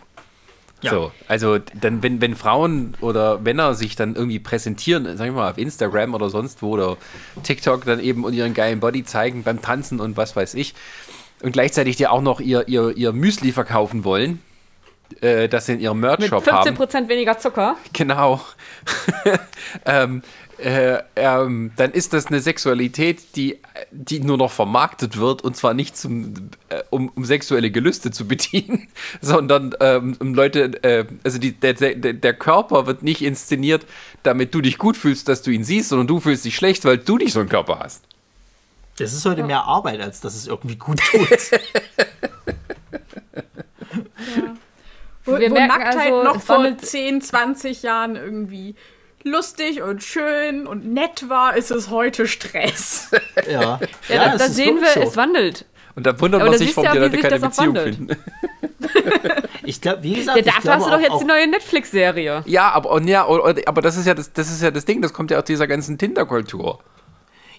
Ja. 0.80 0.92
So, 0.92 1.12
also 1.28 1.59
dann, 1.59 2.02
wenn, 2.02 2.22
wenn 2.22 2.34
Frauen 2.34 2.96
oder 3.02 3.38
Männer 3.38 3.74
sich 3.74 3.96
dann 3.96 4.16
irgendwie 4.16 4.38
präsentieren, 4.38 5.14
sag 5.18 5.26
ich 5.26 5.34
mal, 5.34 5.50
auf 5.50 5.59
Instagram 5.59 6.14
oder 6.14 6.30
sonst 6.30 6.62
wo 6.62 6.70
oder 6.70 6.96
TikTok 7.42 7.84
dann 7.84 8.00
eben 8.00 8.24
und 8.24 8.32
ihren 8.32 8.54
geilen 8.54 8.80
Body 8.80 9.04
zeigen 9.04 9.42
beim 9.42 9.60
Tanzen 9.60 10.00
und 10.00 10.16
was 10.16 10.34
weiß 10.34 10.54
ich, 10.54 10.74
und 11.43 11.52
gleichzeitig 11.52 11.97
dir 11.97 12.12
auch 12.12 12.23
noch 12.23 12.40
ihr, 12.40 12.69
ihr, 12.69 12.97
ihr 12.97 13.12
Müsli 13.12 13.52
verkaufen 13.52 14.05
wollen, 14.05 14.40
äh, 15.20 15.48
das 15.48 15.66
sie 15.66 15.74
in 15.74 15.81
ihrem 15.81 16.01
Merch-Shop 16.01 16.47
haben. 16.47 16.70
Mit 16.70 16.90
15% 16.90 17.09
weniger 17.09 17.39
Zucker. 17.39 17.77
Genau. 17.93 18.40
ähm, 19.85 20.23
äh, 20.59 21.02
ähm, 21.16 21.73
dann 21.77 21.90
ist 21.90 22.12
das 22.12 22.27
eine 22.27 22.40
Sexualität, 22.40 23.35
die, 23.36 23.59
die 23.90 24.20
nur 24.20 24.36
noch 24.36 24.52
vermarktet 24.52 25.16
wird 25.19 25.43
und 25.43 25.56
zwar 25.56 25.74
nicht 25.74 25.97
zum, 25.97 26.35
äh, 26.69 26.82
um, 26.90 27.09
um 27.16 27.24
sexuelle 27.24 27.70
Gelüste 27.73 28.12
zu 28.12 28.28
bedienen, 28.28 28.86
sondern 29.20 29.74
ähm, 29.81 30.16
um 30.20 30.35
Leute, 30.35 30.82
äh, 30.85 31.06
also 31.24 31.39
die, 31.39 31.52
der, 31.52 31.74
der, 31.74 31.94
der 31.94 32.35
Körper 32.35 32.86
wird 32.86 33.02
nicht 33.02 33.23
inszeniert, 33.23 33.86
damit 34.23 34.55
du 34.55 34.60
dich 34.60 34.78
gut 34.78 34.97
fühlst, 34.97 35.28
dass 35.28 35.43
du 35.43 35.51
ihn 35.51 35.64
siehst, 35.64 35.89
sondern 35.89 36.06
du 36.06 36.20
fühlst 36.20 36.44
dich 36.44 36.55
schlecht, 36.55 36.85
weil 36.85 36.98
du 36.98 37.16
nicht 37.16 37.32
so 37.32 37.40
einen 37.40 37.48
Körper 37.48 37.81
hast. 37.81 38.05
Das 38.98 39.12
ist 39.12 39.24
heute 39.24 39.43
mehr 39.43 39.64
Arbeit, 39.64 40.01
als 40.01 40.20
dass 40.20 40.35
es 40.35 40.47
irgendwie 40.47 40.77
gut 40.77 41.01
tut. 41.01 41.28
ja. 41.31 41.59
Wo, 45.24 45.32
wo 45.32 45.39
Nacktheit 45.39 46.12
also, 46.12 46.24
noch 46.24 46.40
vor 46.40 46.77
10, 46.77 47.23
20 47.23 47.82
Jahren 47.82 48.16
irgendwie 48.16 48.74
lustig 49.24 49.82
und 49.82 50.02
schön 50.02 50.66
und 50.66 50.93
nett 50.93 51.28
war, 51.28 51.56
ist 51.56 51.70
es 51.70 51.90
heute 51.90 52.27
Stress. 52.27 53.10
Ja, 53.47 53.52
ja, 53.52 53.81
ja 54.09 54.24
da, 54.32 54.36
da 54.36 54.48
sehen 54.48 54.81
wir, 54.81 54.89
so. 54.89 55.01
es 55.01 55.16
wandelt. 55.16 55.66
Und 55.94 56.06
da 56.06 56.19
wundert 56.19 56.43
man 56.43 56.56
sich, 56.56 56.77
warum 56.77 56.93
die 56.93 56.98
Leute 56.98 57.19
keine 57.19 57.39
Beziehung 57.39 57.77
finden. 57.77 58.16
ich 59.64 59.81
glaube, 59.81 60.02
wie 60.02 60.14
gesagt, 60.14 60.39
ja, 60.39 60.43
dafür 60.43 60.74
hast 60.74 60.86
du 60.86 60.90
doch 60.90 61.01
jetzt 61.01 61.20
die 61.20 61.27
neue 61.27 61.47
Netflix-Serie. 61.47 62.43
Ja, 62.47 62.70
aber, 62.70 63.01
ja, 63.02 63.27
aber 63.27 63.82
das 63.82 63.97
ist 63.97 64.06
ja 64.06 64.14
das, 64.14 64.32
das 64.32 64.51
ist 64.51 64.62
ja 64.62 64.70
das 64.70 64.86
Ding, 64.86 65.02
das 65.02 65.12
kommt 65.12 65.31
ja 65.31 65.39
aus 65.39 65.44
dieser 65.44 65.66
ganzen 65.66 65.98
Tinder-Kultur. 65.98 66.81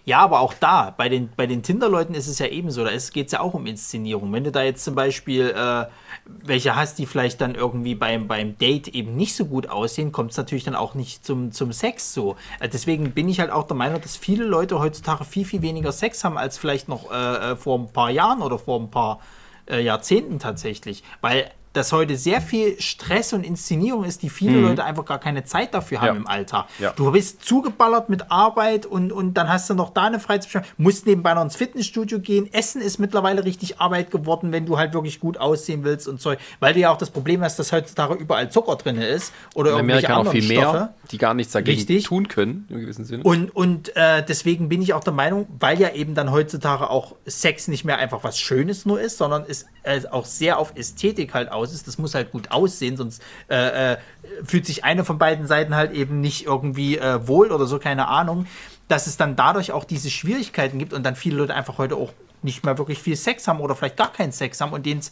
Ja, 0.05 0.19
aber 0.19 0.41
auch 0.41 0.53
da, 0.53 0.93
bei 0.95 1.07
den, 1.07 1.29
bei 1.37 1.47
den 1.47 1.63
Tinder-Leuten 1.63 2.13
ist 2.13 2.27
es 2.27 2.37
ja 2.37 2.47
ebenso. 2.47 2.83
Da 2.83 2.91
geht 2.91 3.27
es 3.27 3.31
ja 3.31 3.39
auch 3.39 3.53
um 3.53 3.65
Inszenierung. 3.65 4.33
Wenn 4.33 4.43
du 4.43 4.51
da 4.51 4.61
jetzt 4.61 4.83
zum 4.83 4.95
Beispiel 4.95 5.53
äh, 5.55 5.85
welche 6.25 6.75
hast, 6.75 6.99
die 6.99 7.05
vielleicht 7.05 7.39
dann 7.39 7.55
irgendwie 7.55 7.95
beim, 7.95 8.27
beim 8.27 8.57
Date 8.57 8.89
eben 8.89 9.15
nicht 9.15 9.33
so 9.33 9.45
gut 9.45 9.69
aussehen, 9.69 10.11
kommt 10.11 10.31
es 10.31 10.37
natürlich 10.37 10.65
dann 10.65 10.75
auch 10.75 10.93
nicht 10.93 11.25
zum, 11.25 11.53
zum 11.53 11.71
Sex 11.71 12.13
so. 12.13 12.35
Äh, 12.59 12.67
deswegen 12.67 13.11
bin 13.11 13.29
ich 13.29 13.39
halt 13.39 13.49
auch 13.49 13.63
der 13.65 13.77
Meinung, 13.77 14.01
dass 14.01 14.17
viele 14.17 14.43
Leute 14.43 14.79
heutzutage 14.79 15.23
viel, 15.23 15.45
viel 15.45 15.61
weniger 15.61 15.93
Sex 15.93 16.25
haben 16.25 16.37
als 16.37 16.57
vielleicht 16.57 16.89
noch 16.89 17.09
äh, 17.09 17.51
äh 17.51 17.55
vor 17.55 17.79
ein 17.79 17.93
paar 17.93 18.09
Jahren 18.09 18.41
oder 18.41 18.59
vor 18.59 18.81
ein 18.81 18.91
paar 18.91 19.21
äh, 19.69 19.81
Jahrzehnten 19.81 20.37
tatsächlich. 20.37 21.03
Weil 21.21 21.49
dass 21.73 21.91
heute 21.91 22.15
sehr 22.15 22.39
viel 22.39 22.79
Stress 22.79 23.33
und 23.33 23.43
Inszenierung 23.43 24.03
ist, 24.03 24.21
die 24.21 24.29
viele 24.29 24.57
mhm. 24.57 24.63
Leute 24.63 24.83
einfach 24.83 25.05
gar 25.05 25.19
keine 25.19 25.43
Zeit 25.43 25.73
dafür 25.73 26.01
haben 26.01 26.07
ja. 26.07 26.15
im 26.15 26.27
Alltag. 26.27 26.67
Ja. 26.79 26.93
Du 26.95 27.11
bist 27.11 27.43
zugeballert 27.43 28.09
mit 28.09 28.31
Arbeit 28.31 28.85
und, 28.85 29.11
und 29.11 29.33
dann 29.33 29.49
hast 29.49 29.69
du 29.69 29.73
noch 29.73 29.89
da 29.89 30.03
eine 30.03 30.19
Freizeit, 30.19 30.63
musst 30.77 31.07
nebenbei 31.07 31.33
noch 31.33 31.41
ins 31.41 31.55
Fitnessstudio 31.55 32.19
gehen. 32.19 32.51
Essen 32.53 32.81
ist 32.81 32.99
mittlerweile 32.99 33.43
richtig 33.43 33.79
Arbeit 33.79 34.11
geworden, 34.11 34.51
wenn 34.51 34.67
du 34.67 34.77
halt 34.77 34.93
wirklich 34.93 35.19
gut 35.19 35.37
aussehen 35.37 35.83
willst 35.83 36.07
und 36.07 36.21
Zeug, 36.21 36.37
weil 36.59 36.75
du 36.75 36.79
ja 36.79 36.91
auch 36.91 36.97
das 36.97 37.09
Problem 37.09 37.41
hast, 37.41 37.57
dass 37.57 37.71
heutzutage 37.71 38.13
überall 38.13 38.51
Zucker 38.51 38.75
drin 38.75 38.97
ist 38.97 39.33
oder 39.55 39.71
in 39.71 39.79
Amerika 39.79 40.23
noch 40.23 40.31
viel 40.31 40.47
mehr, 40.47 40.61
Stoffe. 40.61 40.89
die 41.09 41.17
gar 41.17 41.33
nichts 41.33 41.53
dagegen 41.53 41.77
richtig. 41.77 42.03
tun 42.05 42.27
können 42.27 42.67
im 42.69 42.81
gewissen 42.81 43.03
Sinne. 43.03 43.23
Und, 43.23 43.55
und 43.55 43.95
äh, 43.95 44.23
deswegen 44.23 44.69
bin 44.69 44.81
ich 44.83 44.93
auch 44.93 45.03
der 45.03 45.13
Meinung, 45.13 45.47
weil 45.59 45.79
ja 45.81 45.89
eben 45.93 46.13
dann 46.13 46.31
heutzutage 46.31 46.89
auch 46.89 47.15
Sex 47.25 47.67
nicht 47.67 47.83
mehr 47.83 47.97
einfach 47.97 48.23
was 48.23 48.39
Schönes 48.39 48.85
nur 48.85 49.01
ist, 49.01 49.17
sondern 49.17 49.45
es 49.47 49.65
äh, 49.81 50.01
auch 50.11 50.25
sehr 50.25 50.59
auf 50.59 50.73
Ästhetik 50.75 51.33
halt 51.33 51.51
aus 51.51 51.62
aus 51.63 51.73
ist. 51.73 51.87
Das 51.87 51.97
muss 51.97 52.13
halt 52.13 52.31
gut 52.31 52.51
aussehen, 52.51 52.97
sonst 52.97 53.21
äh, 53.49 53.93
äh, 53.93 53.97
fühlt 54.43 54.65
sich 54.65 54.83
eine 54.83 55.03
von 55.05 55.17
beiden 55.17 55.47
Seiten 55.47 55.75
halt 55.75 55.93
eben 55.93 56.21
nicht 56.21 56.45
irgendwie 56.45 56.97
äh, 56.97 57.27
wohl 57.27 57.51
oder 57.51 57.65
so, 57.65 57.79
keine 57.79 58.07
Ahnung. 58.07 58.45
Dass 58.87 59.07
es 59.07 59.17
dann 59.17 59.35
dadurch 59.35 59.71
auch 59.71 59.85
diese 59.85 60.09
Schwierigkeiten 60.09 60.77
gibt 60.77 60.93
und 60.93 61.03
dann 61.03 61.15
viele 61.15 61.37
Leute 61.37 61.55
einfach 61.55 61.77
heute 61.77 61.95
auch 61.95 62.13
nicht 62.41 62.65
mehr 62.65 62.77
wirklich 62.77 62.99
viel 62.99 63.15
Sex 63.15 63.47
haben 63.47 63.59
oder 63.59 63.75
vielleicht 63.75 63.97
gar 63.97 64.11
keinen 64.11 64.31
Sex 64.31 64.59
haben 64.61 64.73
und 64.73 64.85
denen 64.85 64.99
es 64.99 65.11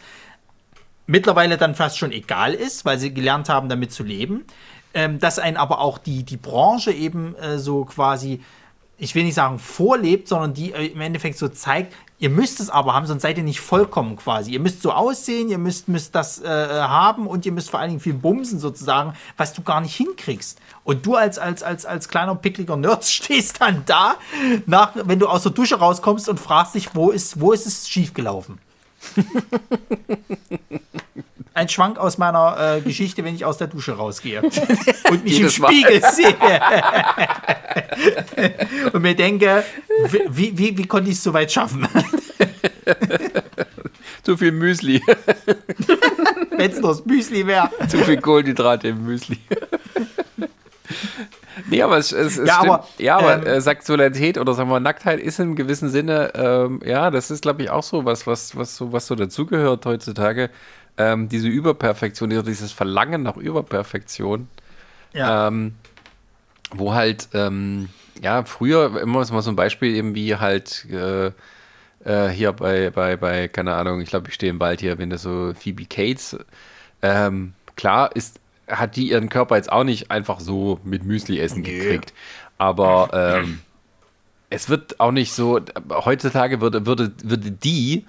mittlerweile 1.07 1.57
dann 1.57 1.75
fast 1.75 1.97
schon 1.97 2.11
egal 2.11 2.53
ist, 2.53 2.85
weil 2.85 2.99
sie 2.99 3.13
gelernt 3.13 3.49
haben, 3.49 3.69
damit 3.69 3.91
zu 3.91 4.03
leben. 4.03 4.45
Ähm, 4.93 5.19
dass 5.19 5.39
einen 5.39 5.55
aber 5.55 5.79
auch 5.79 5.97
die, 5.97 6.23
die 6.23 6.35
Branche 6.35 6.91
eben 6.91 7.33
äh, 7.35 7.57
so 7.57 7.85
quasi 7.85 8.41
ich 9.01 9.15
will 9.15 9.23
nicht 9.23 9.33
sagen 9.33 9.57
vorlebt, 9.57 10.27
sondern 10.27 10.53
die 10.53 10.73
äh, 10.73 10.85
im 10.85 11.01
Endeffekt 11.01 11.39
so 11.39 11.47
zeigt, 11.47 11.91
ihr 12.19 12.29
müsst 12.29 12.59
es 12.59 12.69
aber 12.69 12.93
haben, 12.93 13.07
sonst 13.07 13.23
seid 13.23 13.35
ihr 13.35 13.43
nicht 13.43 13.59
vollkommen 13.59 14.15
quasi. 14.15 14.51
Ihr 14.51 14.59
müsst 14.59 14.83
so 14.83 14.91
aussehen, 14.91 15.49
ihr 15.49 15.57
müsst, 15.57 15.87
müsst 15.87 16.13
das 16.13 16.39
äh, 16.39 16.47
haben 16.47 17.25
und 17.25 17.43
ihr 17.47 17.51
müsst 17.51 17.71
vor 17.71 17.79
allen 17.79 17.89
Dingen 17.89 17.99
viel 17.99 18.13
bumsen 18.13 18.59
sozusagen, 18.59 19.15
was 19.37 19.53
du 19.53 19.63
gar 19.63 19.81
nicht 19.81 19.95
hinkriegst. 19.95 20.59
Und 20.83 21.03
du 21.03 21.15
als, 21.15 21.39
als, 21.39 21.63
als, 21.63 21.87
als 21.87 22.09
kleiner 22.09 22.35
pickliger 22.35 22.77
Nerd 22.77 23.03
stehst 23.05 23.59
dann 23.59 23.81
da, 23.87 24.17
nach, 24.67 24.91
wenn 24.93 25.17
du 25.17 25.27
aus 25.27 25.41
der 25.41 25.51
Dusche 25.51 25.79
rauskommst 25.79 26.29
und 26.29 26.39
fragst 26.39 26.75
dich, 26.75 26.93
wo 26.93 27.09
ist, 27.09 27.41
wo 27.41 27.53
ist 27.53 27.65
es 27.65 27.89
schiefgelaufen? 27.89 28.59
Ein 31.53 31.67
Schwank 31.67 31.97
aus 31.97 32.17
meiner 32.17 32.77
äh, 32.77 32.81
Geschichte, 32.81 33.25
wenn 33.25 33.35
ich 33.35 33.43
aus 33.43 33.57
der 33.57 33.67
Dusche 33.67 33.91
rausgehe 33.93 34.41
und 35.09 35.23
mich 35.25 35.39
im. 35.39 35.49
Spiegel 35.49 36.01
sehe. 36.11 36.33
und 38.93 39.01
mir 39.01 39.15
denke, 39.15 39.63
wie, 40.29 40.57
wie, 40.57 40.77
wie 40.77 40.87
konnte 40.87 41.09
ich 41.09 41.17
es 41.17 41.23
so 41.23 41.33
weit 41.33 41.51
schaffen? 41.51 41.85
Zu 44.23 44.37
viel 44.37 44.53
Müsli. 44.53 45.01
wenn 46.51 46.71
es 46.71 46.79
nur 46.79 46.91
das 46.91 47.05
Müsli 47.05 47.45
wäre. 47.45 47.69
Zu 47.89 47.97
viel 47.99 48.21
Kohlenhydrate 48.21 48.87
im 48.89 49.03
Müsli. 49.03 49.39
Nee, 51.69 51.81
aber 51.81 51.97
es, 51.97 52.11
es, 52.11 52.37
es 52.37 52.47
Ja, 52.47 52.55
stimmt. 52.55 52.71
aber, 52.71 52.87
ja, 52.97 53.17
aber 53.17 53.33
ähm, 53.35 53.45
äh, 53.45 53.61
Sexualität 53.61 54.37
oder 54.37 54.53
sagen 54.53 54.69
wir 54.69 54.79
Nacktheit 54.79 55.19
ist 55.19 55.39
im 55.39 55.55
gewissen 55.55 55.89
Sinne, 55.89 56.31
ähm, 56.35 56.79
ja, 56.85 57.11
das 57.11 57.31
ist, 57.31 57.41
glaube 57.41 57.63
ich, 57.63 57.69
auch 57.69 57.83
so 57.83 58.05
was, 58.05 58.25
was, 58.27 58.55
was 58.55 58.75
so, 58.77 58.91
was 58.93 59.07
so 59.07 59.15
dazugehört 59.15 59.85
heutzutage. 59.85 60.49
Ähm, 61.01 61.29
diese 61.29 61.47
Überperfektion, 61.47 62.29
dieses 62.29 62.71
Verlangen 62.71 63.23
nach 63.23 63.37
Überperfektion. 63.37 64.47
Ja. 65.13 65.47
Ähm, 65.47 65.73
wo 66.73 66.93
halt, 66.93 67.29
ähm, 67.33 67.89
ja, 68.21 68.43
früher, 68.45 69.01
immer 69.01 69.25
mal 69.29 69.41
so 69.41 69.49
ein 69.49 69.55
Beispiel 69.55 69.95
eben 69.95 70.15
wie 70.15 70.35
halt 70.35 70.85
äh, 70.89 71.31
äh, 72.05 72.29
hier 72.29 72.53
bei, 72.53 72.89
bei, 72.89 73.17
bei, 73.17 73.47
keine 73.47 73.75
Ahnung, 73.75 74.01
ich 74.01 74.09
glaube, 74.09 74.29
ich 74.29 74.33
stehe 74.35 74.49
im 74.49 74.59
Wald 74.59 74.79
hier, 74.79 74.97
wenn 74.97 75.09
das 75.09 75.23
so 75.23 75.53
Phoebe 75.53 75.85
Cates, 75.85 76.37
ähm, 77.01 77.53
klar 77.75 78.15
ist, 78.15 78.39
hat 78.67 78.95
die 78.95 79.09
ihren 79.09 79.29
Körper 79.29 79.57
jetzt 79.57 79.71
auch 79.71 79.83
nicht 79.83 80.11
einfach 80.11 80.39
so 80.39 80.79
mit 80.83 81.03
Müsli 81.03 81.39
essen 81.39 81.61
Nee. 81.61 81.77
gekriegt. 81.77 82.13
Aber 82.57 83.09
ähm, 83.13 83.61
es 84.49 84.69
wird 84.69 84.99
auch 84.99 85.11
nicht 85.11 85.33
so, 85.33 85.59
heutzutage 85.89 86.61
würde, 86.61 86.85
würde, 86.85 87.11
würde 87.23 87.51
die 87.51 88.05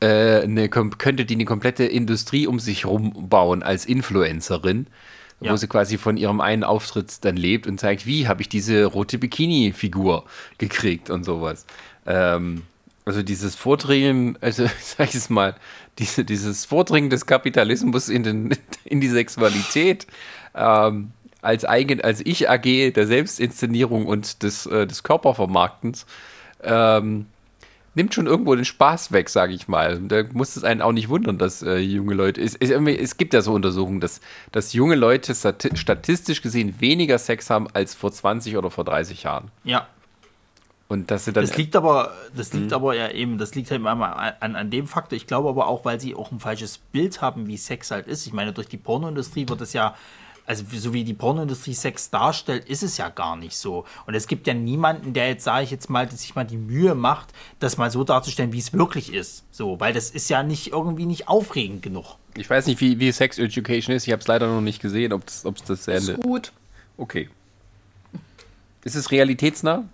eine, 0.00 0.66
kom- 0.68 0.96
könnte 0.96 1.24
die 1.24 1.34
eine 1.34 1.44
komplette 1.44 1.84
Industrie 1.84 2.46
um 2.46 2.58
sich 2.60 2.84
rum 2.86 3.28
bauen 3.28 3.62
als 3.62 3.86
Influencerin, 3.86 4.86
wo 5.40 5.46
Ja. 5.46 5.56
sie 5.56 5.66
quasi 5.66 5.98
von 5.98 6.16
ihrem 6.16 6.40
einen 6.40 6.64
Auftritt 6.64 7.24
dann 7.24 7.36
lebt 7.36 7.66
und 7.66 7.78
zeigt, 7.80 8.06
wie 8.06 8.28
habe 8.28 8.42
ich 8.42 8.48
diese 8.48 8.84
rote 8.84 9.18
Bikini-Figur 9.18 10.24
gekriegt 10.58 11.10
und 11.10 11.24
sowas. 11.24 11.66
Ähm, 12.06 12.62
also 13.06 13.22
dieses 13.22 13.54
Vordringen, 13.54 14.38
also 14.40 14.66
sag 14.80 15.08
ich 15.10 15.14
es 15.14 15.30
mal, 15.30 15.54
diese, 15.98 16.24
dieses 16.24 16.64
Vordringen 16.64 17.10
des 17.10 17.26
Kapitalismus 17.26 18.08
in, 18.08 18.22
den, 18.22 18.56
in 18.84 19.00
die 19.00 19.08
Sexualität 19.08 20.06
ähm, 20.54 21.10
als, 21.42 21.64
eigen, 21.64 22.00
als 22.00 22.20
Ich-AG 22.24 22.92
der 22.92 23.06
Selbstinszenierung 23.06 24.06
und 24.06 24.42
des, 24.42 24.66
äh, 24.66 24.86
des 24.86 25.02
Körpervermarktens 25.02 26.06
ähm, 26.62 27.26
nimmt 27.94 28.12
schon 28.14 28.26
irgendwo 28.26 28.54
den 28.54 28.64
Spaß 28.64 29.12
weg, 29.12 29.28
sage 29.28 29.52
ich 29.54 29.68
mal. 29.68 30.00
Da 30.00 30.24
muss 30.32 30.56
es 30.56 30.64
einen 30.64 30.82
auch 30.82 30.92
nicht 30.92 31.08
wundern, 31.08 31.38
dass 31.38 31.62
äh, 31.62 31.76
junge 31.78 32.14
Leute. 32.14 32.40
Es, 32.40 32.54
es, 32.56 32.70
irgendwie- 32.70 32.98
es 32.98 33.16
gibt 33.16 33.34
ja 33.34 33.40
so 33.42 33.52
Untersuchungen, 33.52 34.00
dass, 34.00 34.20
dass 34.52 34.72
junge 34.72 34.94
Leute 34.96 35.34
stati 35.34 35.76
statistisch 35.76 36.42
gesehen 36.42 36.80
weniger 36.80 37.18
Sex 37.18 37.50
haben 37.50 37.68
als 37.72 37.94
vor 37.94 38.10
20 38.12 38.56
oder 38.56 38.70
vor 38.70 38.84
30 38.84 39.22
Jahren. 39.22 39.50
ja. 39.64 39.86
Und 40.86 41.10
dass 41.10 41.24
sie 41.24 41.32
dann. 41.32 41.44
Das 41.46 41.56
liegt 41.56 41.74
aber, 41.76 42.12
das 42.36 42.52
liegt 42.52 42.66
Mhm. 42.66 42.72
aber 42.74 42.94
ja 42.94 43.10
eben, 43.10 43.38
das 43.38 43.54
liegt 43.54 43.70
halt 43.70 43.80
immer 43.80 44.16
an, 44.40 44.54
an 44.54 44.70
dem 44.70 44.86
Faktor. 44.86 45.16
Ich 45.16 45.26
glaube 45.26 45.48
aber 45.48 45.66
auch, 45.66 45.86
weil 45.86 45.98
sie 45.98 46.14
auch 46.14 46.30
ein 46.30 46.40
falsches 46.40 46.76
Bild 46.76 47.22
haben, 47.22 47.46
wie 47.46 47.56
Sex 47.56 47.90
halt 47.90 48.06
ist. 48.06 48.26
Ich 48.26 48.34
meine, 48.34 48.52
durch 48.52 48.68
die 48.68 48.76
Pornoindustrie 48.76 49.48
wird 49.48 49.62
es 49.62 49.72
ja, 49.72 49.94
also 50.46 50.64
so 50.72 50.92
wie 50.92 51.04
die 51.04 51.14
Pornoindustrie 51.14 51.74
Sex 51.74 52.10
darstellt, 52.10 52.68
ist 52.68 52.82
es 52.82 52.98
ja 52.98 53.08
gar 53.08 53.36
nicht 53.36 53.56
so. 53.56 53.84
Und 54.06 54.14
es 54.14 54.26
gibt 54.26 54.46
ja 54.46 54.54
niemanden, 54.54 55.14
der 55.14 55.28
jetzt, 55.28 55.44
sage 55.44 55.64
ich 55.64 55.70
jetzt 55.70 55.88
mal, 55.88 56.10
sich 56.10 56.34
mal 56.34 56.44
die 56.44 56.58
Mühe 56.58 56.94
macht, 56.94 57.28
das 57.60 57.76
mal 57.78 57.90
so 57.90 58.04
darzustellen, 58.04 58.52
wie 58.52 58.58
es 58.58 58.72
wirklich 58.72 59.12
ist. 59.12 59.44
So, 59.50 59.80
weil 59.80 59.92
das 59.94 60.10
ist 60.10 60.28
ja 60.28 60.42
nicht 60.42 60.72
irgendwie 60.72 61.06
nicht 61.06 61.28
aufregend 61.28 61.82
genug. 61.82 62.16
ich 62.36 62.48
weiß 62.50 62.66
nicht, 62.66 62.80
wie, 62.80 62.98
wie 63.00 63.10
Sex 63.12 63.38
Education 63.38 63.94
ist. 63.94 64.06
Ich 64.06 64.12
habe 64.12 64.20
es 64.20 64.28
leider 64.28 64.46
noch 64.46 64.60
nicht 64.60 64.82
gesehen, 64.82 65.12
ob 65.12 65.26
es 65.26 65.42
das 65.42 65.70
Ist 65.70 65.88
Ende. 65.88 66.14
gut. 66.20 66.52
Okay. 66.96 67.28
Ist 68.84 68.96
es 68.96 69.10
realitätsnah? 69.10 69.84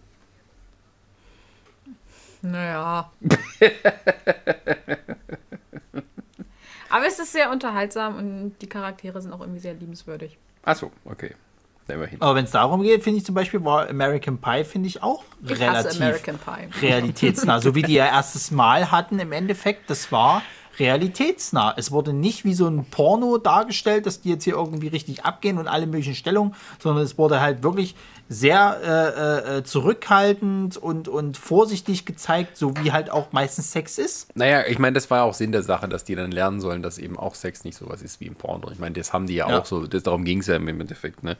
Naja. 2.43 3.11
Aber 6.91 7.07
es 7.07 7.19
ist 7.19 7.33
sehr 7.33 7.51
unterhaltsam 7.51 8.17
und 8.17 8.55
die 8.61 8.69
Charaktere 8.69 9.21
sind 9.21 9.33
auch 9.33 9.41
irgendwie 9.41 9.61
sehr 9.61 9.75
liebenswürdig. 9.75 10.37
Achso, 10.63 10.91
okay. 11.05 11.35
Immerhin. 11.89 12.23
Aber 12.23 12.37
wenn 12.37 12.45
es 12.45 12.53
darum 12.53 12.83
geht, 12.83 13.03
finde 13.03 13.19
ich 13.19 13.25
zum 13.25 13.35
Beispiel, 13.35 13.65
war 13.65 13.89
American 13.89 14.39
Pie, 14.39 14.63
finde 14.63 14.87
ich 14.87 15.03
auch 15.03 15.25
Ich 15.43 15.59
relativ 15.59 16.01
American 16.01 16.39
Pie. 16.39 16.69
realitätsnah. 16.87 17.61
so 17.61 17.75
wie 17.75 17.83
die 17.83 17.95
ja 17.95 18.07
erstes 18.07 18.53
Mal 18.53 18.93
hatten 18.93 19.19
im 19.19 19.33
Endeffekt, 19.33 19.91
das 19.91 20.13
war 20.13 20.43
realitätsnah. 20.81 21.75
Es 21.77 21.93
wurde 21.93 22.13
nicht 22.13 22.45
wie 22.45 22.55
so 22.55 22.67
ein 22.67 22.85
Porno 22.87 23.39
dargestellt, 23.39 24.07
dass 24.07 24.21
die 24.21 24.31
jetzt 24.31 24.45
hier 24.45 24.55
irgendwie 24.55 24.89
richtig 24.89 25.25
abgehen 25.25 25.59
und 25.59 25.69
alle 25.69 25.87
möglichen 25.87 26.15
Stellungen, 26.15 26.55
sondern 26.79 27.05
es 27.05 27.19
wurde 27.19 27.41
halt 27.41 27.63
wirklich 27.63 27.95
sehr 28.29 28.81
äh, 28.83 29.59
äh, 29.59 29.65
zurückhaltend 29.65 30.77
und, 30.77 31.09
und 31.09 31.37
vorsichtig 31.37 32.07
gezeigt, 32.07 32.57
so 32.57 32.77
wie 32.77 32.93
halt 32.93 33.11
auch 33.11 33.33
meistens 33.33 33.73
Sex 33.73 33.99
ist. 33.99 34.35
Naja, 34.37 34.65
ich 34.67 34.79
meine, 34.79 34.95
das 34.95 35.11
war 35.11 35.19
ja 35.19 35.25
auch 35.25 35.35
Sinn 35.35 35.53
der 35.53 35.63
Sache, 35.63 35.89
dass 35.89 36.05
die 36.05 36.15
dann 36.15 36.31
lernen 36.33 36.61
sollen, 36.61 36.83
dass 36.83 36.99
eben 36.99 37.19
auch 37.19 37.35
Sex 37.35 37.65
nicht 37.65 37.77
sowas 37.77 38.03
ist 38.03 38.21
wie 38.21 38.27
im 38.27 38.35
Porno. 38.37 38.71
Ich 38.71 38.79
meine, 38.79 38.95
das 38.95 39.13
haben 39.13 39.27
die 39.27 39.35
ja, 39.35 39.49
Ja. 39.49 39.59
auch 39.61 39.67
so, 39.67 39.87
das, 39.87 40.03
darum 40.05 40.25
ging 40.25 40.41
es 40.41 40.47
ja 40.47 40.57
im 40.57 40.69
Endeffekt. 40.69 41.23
Ne? 41.23 41.37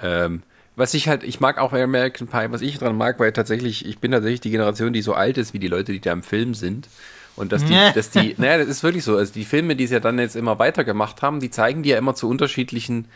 Ähm, 0.00 0.42
was 0.74 0.94
ich 0.94 1.06
halt, 1.08 1.22
ich 1.22 1.38
mag 1.38 1.58
auch 1.58 1.70
bei 1.70 1.82
American 1.82 2.26
Pie, 2.26 2.46
was 2.50 2.62
ich 2.62 2.78
dran 2.78 2.96
mag, 2.96 3.20
weil 3.20 3.32
tatsächlich, 3.32 3.86
ich 3.86 3.98
bin 3.98 4.10
tatsächlich 4.10 4.40
die 4.40 4.50
Generation, 4.50 4.92
die 4.92 5.02
so 5.02 5.14
alt 5.14 5.38
ist 5.38 5.52
wie 5.52 5.58
die 5.58 5.68
Leute, 5.68 5.92
die 5.92 6.00
da 6.00 6.12
im 6.12 6.22
Film 6.22 6.54
sind. 6.54 6.88
Und 7.36 7.52
dass 7.52 7.64
die, 7.64 7.76
dass 7.94 8.10
die, 8.10 8.34
naja, 8.38 8.58
das 8.58 8.68
ist 8.68 8.82
wirklich 8.82 9.04
so. 9.04 9.16
Also 9.16 9.32
die 9.32 9.44
Filme, 9.44 9.74
die 9.76 9.86
sie 9.86 9.94
ja 9.94 10.00
dann 10.00 10.18
jetzt 10.18 10.36
immer 10.36 10.58
weitergemacht 10.58 11.22
haben, 11.22 11.40
die 11.40 11.50
zeigen 11.50 11.82
die 11.82 11.90
ja 11.90 11.98
immer 11.98 12.14
zu 12.14 12.28
unterschiedlichen 12.28 13.06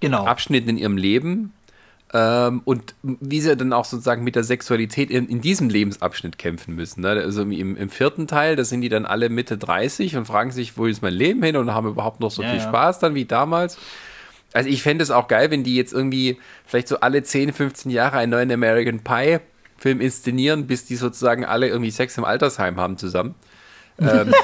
Genau. 0.00 0.24
Abschnitten 0.24 0.68
in 0.68 0.78
ihrem 0.78 0.96
Leben 0.96 1.52
ähm, 2.12 2.62
und 2.64 2.94
wie 3.02 3.40
sie 3.40 3.56
dann 3.56 3.72
auch 3.72 3.84
sozusagen 3.84 4.24
mit 4.24 4.34
der 4.34 4.42
Sexualität 4.42 5.10
in, 5.10 5.28
in 5.28 5.40
diesem 5.40 5.68
Lebensabschnitt 5.68 6.38
kämpfen 6.38 6.74
müssen. 6.74 7.02
Ne? 7.02 7.10
Also 7.10 7.42
im, 7.42 7.76
im 7.76 7.88
vierten 7.88 8.26
Teil, 8.26 8.56
da 8.56 8.64
sind 8.64 8.80
die 8.80 8.88
dann 8.88 9.06
alle 9.06 9.28
Mitte 9.28 9.56
30 9.56 10.16
und 10.16 10.26
fragen 10.26 10.50
sich, 10.50 10.76
wo 10.76 10.86
ist 10.86 11.02
mein 11.02 11.14
Leben 11.14 11.42
hin 11.42 11.56
und 11.56 11.72
haben 11.72 11.88
überhaupt 11.88 12.18
noch 12.18 12.32
so 12.32 12.42
Ja, 12.42 12.50
viel 12.50 12.58
ja. 12.58 12.64
Spaß 12.64 12.98
dann 12.98 13.14
wie 13.14 13.24
damals. 13.24 13.78
Also 14.52 14.68
ich 14.68 14.82
fände 14.82 15.04
es 15.04 15.12
auch 15.12 15.28
geil, 15.28 15.52
wenn 15.52 15.62
die 15.62 15.76
jetzt 15.76 15.92
irgendwie 15.92 16.36
vielleicht 16.66 16.88
so 16.88 16.98
alle 16.98 17.22
10, 17.22 17.52
15 17.52 17.90
Jahre 17.92 18.18
einen 18.18 18.32
neuen 18.32 18.50
American 18.50 19.00
Pie 19.00 19.38
Film 19.78 20.00
inszenieren, 20.00 20.66
bis 20.66 20.84
die 20.84 20.96
sozusagen 20.96 21.44
alle 21.44 21.68
irgendwie 21.68 21.90
Sex 21.90 22.18
im 22.18 22.24
Altersheim 22.24 22.76
haben 22.78 22.98
zusammen. 22.98 23.34
Ähm, 23.98 24.32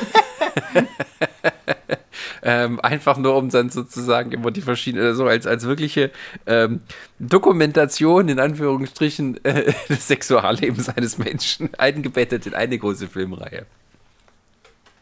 ähm, 2.43 2.81
einfach 2.81 3.17
nur, 3.17 3.37
um 3.37 3.51
dann 3.51 3.71
sozusagen 3.71 4.33
immer 4.33 4.51
die 4.51 4.63
verschiedenen, 4.63 5.15
so 5.15 5.27
als, 5.27 5.47
als 5.47 5.65
wirkliche 5.65 6.11
ähm, 6.47 6.81
Dokumentation 7.19 8.29
in 8.29 8.39
Anführungsstrichen 8.39 9.45
äh, 9.45 9.73
des 9.89 10.09
Sexuallebens 10.09 10.89
eines 10.89 11.19
Menschen 11.19 11.71
eingebettet 11.77 12.47
in 12.47 12.55
eine 12.55 12.79
große 12.79 13.09
Filmreihe. 13.09 13.67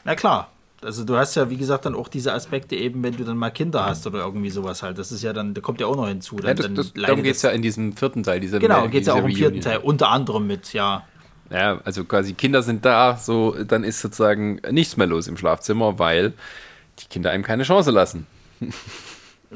Na 0.04 0.14
klar. 0.14 0.50
Also 0.82 1.04
du 1.04 1.16
hast 1.16 1.34
ja, 1.34 1.48
wie 1.48 1.56
gesagt, 1.56 1.86
dann 1.86 1.94
auch 1.94 2.06
diese 2.06 2.34
Aspekte 2.34 2.76
eben, 2.76 3.02
wenn 3.02 3.16
du 3.16 3.24
dann 3.24 3.38
mal 3.38 3.50
Kinder 3.50 3.86
hast 3.86 4.06
oder 4.06 4.20
irgendwie 4.20 4.50
sowas 4.50 4.82
halt. 4.82 4.98
Das 4.98 5.10
ist 5.10 5.22
ja 5.22 5.32
dann, 5.32 5.54
da 5.54 5.62
kommt 5.62 5.80
ja 5.80 5.86
auch 5.86 5.96
noch 5.96 6.06
hinzu. 6.06 6.36
Dann, 6.36 6.48
Ja, 6.48 6.54
das, 6.54 6.74
das, 6.74 6.92
darum 6.92 7.22
geht 7.22 7.34
es 7.34 7.42
ja 7.42 7.50
in 7.50 7.62
diesem 7.62 7.96
vierten 7.96 8.22
Teil. 8.22 8.40
Dieser 8.40 8.58
Genau, 8.58 8.86
geht 8.86 9.00
es 9.00 9.06
ja 9.08 9.14
auch 9.14 9.24
im 9.24 9.34
vierten. 9.34 9.62
Teil. 9.62 9.78
Unter 9.78 10.10
anderem 10.10 10.46
mit, 10.46 10.74
ja. 10.74 11.04
Ja, 11.50 11.80
also 11.84 12.04
quasi 12.04 12.34
Kinder 12.34 12.62
sind 12.62 12.84
da, 12.84 13.16
so 13.16 13.56
dann 13.64 13.84
ist 13.84 14.00
sozusagen 14.00 14.60
nichts 14.70 14.96
mehr 14.96 15.06
los 15.06 15.28
im 15.28 15.36
Schlafzimmer, 15.36 15.98
weil 15.98 16.32
die 16.98 17.06
Kinder 17.06 17.30
einem 17.30 17.44
keine 17.44 17.62
Chance 17.62 17.90
lassen. 17.90 18.26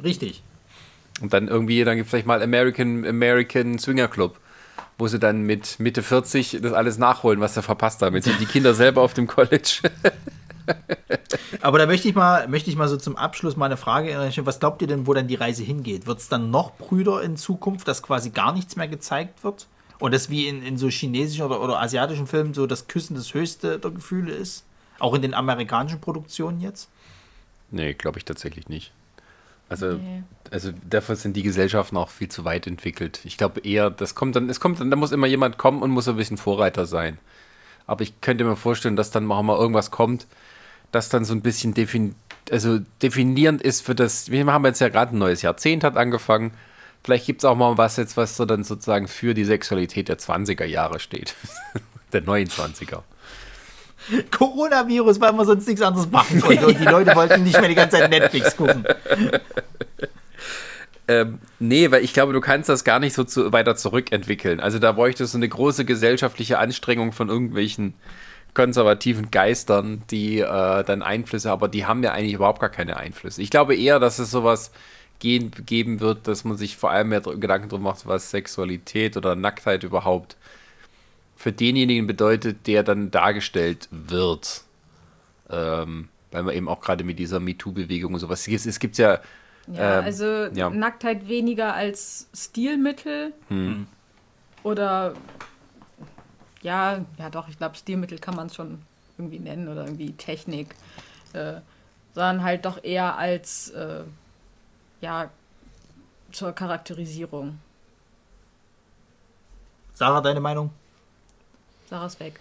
Richtig. 0.03 0.43
Und 1.21 1.33
dann 1.33 1.49
irgendwie, 1.49 1.85
dann 1.85 1.97
gibt 1.97 2.07
es 2.07 2.11
vielleicht 2.11 2.27
mal 2.27 2.43
American, 2.43 3.05
American 3.05 3.79
Swinger 3.79 4.09
Club, 4.09 4.39
wo 4.99 5.07
sie 5.09 5.19
dann 5.19 5.43
mit 5.43 5.81
Mitte 5.81 6.03
40 6.03 6.59
das 6.63 6.73
alles 6.73 6.99
nachholen, 6.99 7.41
was 7.41 7.55
sie 7.55 7.63
verpasst 7.63 8.03
haben. 8.03 8.15
Jetzt 8.15 8.27
sind 8.27 8.41
die 8.41 8.47
Kinder 8.47 8.75
selber 8.75 9.03
auf 9.03 9.15
dem 9.15 9.27
College. 9.27 9.81
Aber 11.61 11.79
da 11.79 11.87
möchte 11.87 12.09
ich 12.09 12.15
mal, 12.15 12.47
möchte 12.49 12.71
ich 12.71 12.77
mal 12.77 12.89
so 12.89 12.97
zum 12.97 13.17
Abschluss 13.17 13.57
mal 13.57 13.67
eine 13.67 13.77
Frage 13.77 14.11
stellen. 14.31 14.47
Was 14.47 14.61
glaubt 14.61 14.81
ihr 14.83 14.89
denn, 14.89 15.07
wo 15.07 15.15
dann 15.15 15.27
die 15.27 15.35
Reise 15.35 15.63
hingeht? 15.65 16.07
Wird 16.07 16.21
es 16.21 16.29
dann 16.29 16.51
noch 16.51 16.77
Brüder 16.77 17.23
in 17.23 17.37
Zukunft, 17.37 17.89
dass 17.89 18.03
quasi 18.03 18.31
gar 18.31 18.53
nichts 18.53 18.77
mehr 18.77 18.89
gezeigt 18.89 19.43
wird? 19.43 19.67
Und 20.01 20.13
das 20.13 20.31
wie 20.31 20.49
in, 20.49 20.63
in 20.63 20.77
so 20.79 20.89
chinesischen 20.89 21.45
oder, 21.45 21.61
oder 21.61 21.81
asiatischen 21.81 22.27
Filmen 22.27 22.55
so 22.55 22.67
das 22.67 22.89
Küssen 22.89 23.15
das 23.15 23.33
höchste 23.35 23.79
der 23.79 23.91
Gefühle 23.91 24.33
ist? 24.33 24.65
Auch 24.99 25.15
in 25.15 25.23
den 25.23 25.35
amerikanischen 25.35 26.01
Produktionen 26.01 26.61
jetzt? 26.61 26.89
nee, 27.73 27.95
glaube 27.95 28.19
ich 28.19 28.25
tatsächlich 28.25 28.69
nicht. 28.69 28.93
Also, 29.69 29.93
Nee. 29.93 30.25
also 30.51 30.73
dafür 30.89 31.15
sind 31.15 31.37
die 31.37 31.45
Gesellschaften 31.45 31.97
auch 31.97 32.09
viel 32.09 32.29
zu 32.29 32.45
weit 32.45 32.67
entwickelt. 32.67 33.21
Ich 33.23 33.37
glaube 33.39 33.61
eher, 33.61 33.91
das 33.91 34.17
kommt 34.17 34.35
dann, 34.35 34.51
es 34.51 34.59
kommt 34.59 34.81
dann, 34.81 34.91
da 34.91 34.97
muss 34.97 35.13
immer 35.13 35.29
jemand 35.29 35.57
kommen 35.59 35.81
und 35.83 35.91
muss 35.93 36.09
ein 36.09 36.17
bisschen 36.17 36.37
Vorreiter 36.37 36.87
sein. 36.87 37.19
Aber 37.87 38.03
ich 38.03 38.21
könnte 38.21 38.43
mir 38.43 38.57
vorstellen, 38.57 38.97
dass 38.97 39.13
dann 39.13 39.31
auch 39.31 39.43
mal 39.43 39.57
irgendwas 39.57 39.93
kommt, 39.93 40.27
das 40.91 41.09
dann 41.09 41.25
so 41.25 41.33
ein 41.35 41.43
bisschen 41.43 41.75
defin 41.75 42.17
also 42.51 42.81
definierend 43.01 43.63
ist 43.63 43.83
für 43.83 43.95
das. 43.95 44.31
Wir 44.31 44.45
haben 44.47 44.65
jetzt 44.65 44.81
ja 44.81 44.89
gerade 44.89 45.15
ein 45.15 45.19
neues 45.19 45.43
Jahrzehnt 45.43 45.85
hat 45.85 45.97
angefangen. 45.97 46.51
Vielleicht 47.03 47.27
gibt 47.27 47.43
es 47.43 47.45
auch 47.45 47.57
mal 47.57 47.79
was 47.79 47.97
jetzt, 47.97 48.17
was 48.17 48.37
so 48.37 48.45
dann 48.45 48.65
sozusagen 48.65 49.09
für 49.09 49.35
die 49.35 49.45
Sexualität 49.45 50.09
der 50.09 50.19
20er 50.19 50.65
Jahre 50.65 51.01
steht. 51.01 51.35
der 52.13 52.25
29er. 52.25 53.03
Coronavirus, 54.31 55.21
weil 55.21 55.33
man 55.33 55.47
sonst 55.47 55.67
nichts 55.67 55.83
anderes 55.83 56.11
machen 56.11 56.41
konnte. 56.41 56.67
Und 56.67 56.79
die 56.79 56.85
Leute 56.91 57.15
wollten 57.15 57.45
nicht 57.45 57.59
mehr 57.59 57.69
die 57.69 57.75
ganze 57.75 57.99
Zeit 57.99 58.11
Netflix 58.11 58.57
gucken. 58.57 58.85
Ähm, 61.11 61.39
nee, 61.59 61.91
weil 61.91 62.05
ich 62.05 62.13
glaube, 62.13 62.33
du 62.33 62.41
kannst 62.41 62.69
das 62.69 62.85
gar 62.85 63.01
nicht 63.01 63.15
so 63.15 63.25
zu, 63.25 63.53
weiter 63.53 63.77
zurückentwickeln. 63.77 64.61
Also 64.61 64.79
da 64.79 64.93
bräuchte 64.93 65.27
so 65.27 65.39
eine 65.39 65.49
große 65.49 65.85
gesellschaftliche 65.85 66.59
Anstrengung 66.59 67.13
von 67.13 67.29
irgendwelchen 67.29 67.95
konservativen 68.55 69.31
Geistern, 69.31 70.03
die 70.11 70.39
äh, 70.39 70.85
dann 70.85 71.03
Einflüsse, 71.03 71.51
aber 71.51 71.69
die 71.69 71.85
haben 71.85 72.03
ja 72.03 72.13
eigentlich 72.13 72.35
überhaupt 72.35 72.61
gar 72.61 72.71
keine 72.71 72.97
Einflüsse. 72.97 73.43
Ich 73.43 73.51
glaube 73.51 73.75
eher, 73.77 73.99
dass 73.99 74.19
es 74.19 74.31
sowas 74.31 74.71
gehen, 75.21 75.53
geben 75.67 76.01
wird, 76.01 76.27
dass 76.27 76.45
man 76.45 76.57
sich 76.57 76.77
vor 76.77 76.91
allem 76.91 77.11
mehr 77.11 77.21
Gedanken 77.21 77.69
drum 77.69 77.83
macht, 77.83 78.07
was 78.07 78.31
Sexualität 78.31 79.17
oder 79.17 79.37
Nacktheit 79.37 79.85
überhaupt 79.85 80.37
für 81.37 81.53
denjenigen 81.53 82.07
bedeutet, 82.07 82.67
der 82.67 82.83
dann 82.83 83.11
dargestellt 83.11 83.89
wird. 83.93 84.65
Ähm, 85.49 86.09
weil 86.33 86.43
man 86.43 86.55
eben 86.55 86.69
auch 86.69 86.81
gerade 86.81 87.03
mit 87.05 87.19
dieser 87.19 87.41
MeToo-Bewegung 87.41 88.15
und 88.15 88.21
sowas, 88.21 88.47
es, 88.47 88.67
es 88.67 88.79
gibt 88.79 88.99
ja 88.99 89.21
Ja, 89.73 89.99
Ähm, 89.99 90.05
also 90.05 90.25
ja. 90.55 90.71
Nacktheit 90.71 91.29
weniger 91.29 91.75
als 91.75 92.29
Stilmittel 92.35 93.33
Hm. 93.49 93.87
oder 94.63 95.15
ja, 96.63 97.05
ja 97.19 97.31
doch, 97.31 97.49
ich 97.49 97.57
glaube 97.59 97.77
Stilmittel 97.77 98.19
kann 98.19 98.37
man 98.37 98.47
es 98.49 98.55
schon 98.55 98.79
irgendwie 99.19 99.39
nennen 99.39 99.69
oder 99.69 99.85
irgendwie 99.85 100.13
Technik, 100.13 100.75
äh, 101.33 101.55
sondern 102.15 102.43
halt 102.43 102.65
doch 102.65 102.83
eher 102.85 103.17
als 103.17 103.71
äh, 103.71 104.03
ja 105.01 105.31
zur 106.33 106.53
Charakterisierung. 106.53 107.59
Sarah, 109.95 110.21
deine 110.21 110.41
Meinung? 110.41 110.71
Sarah 111.89 112.07
ist 112.07 112.21
weg. 112.21 112.41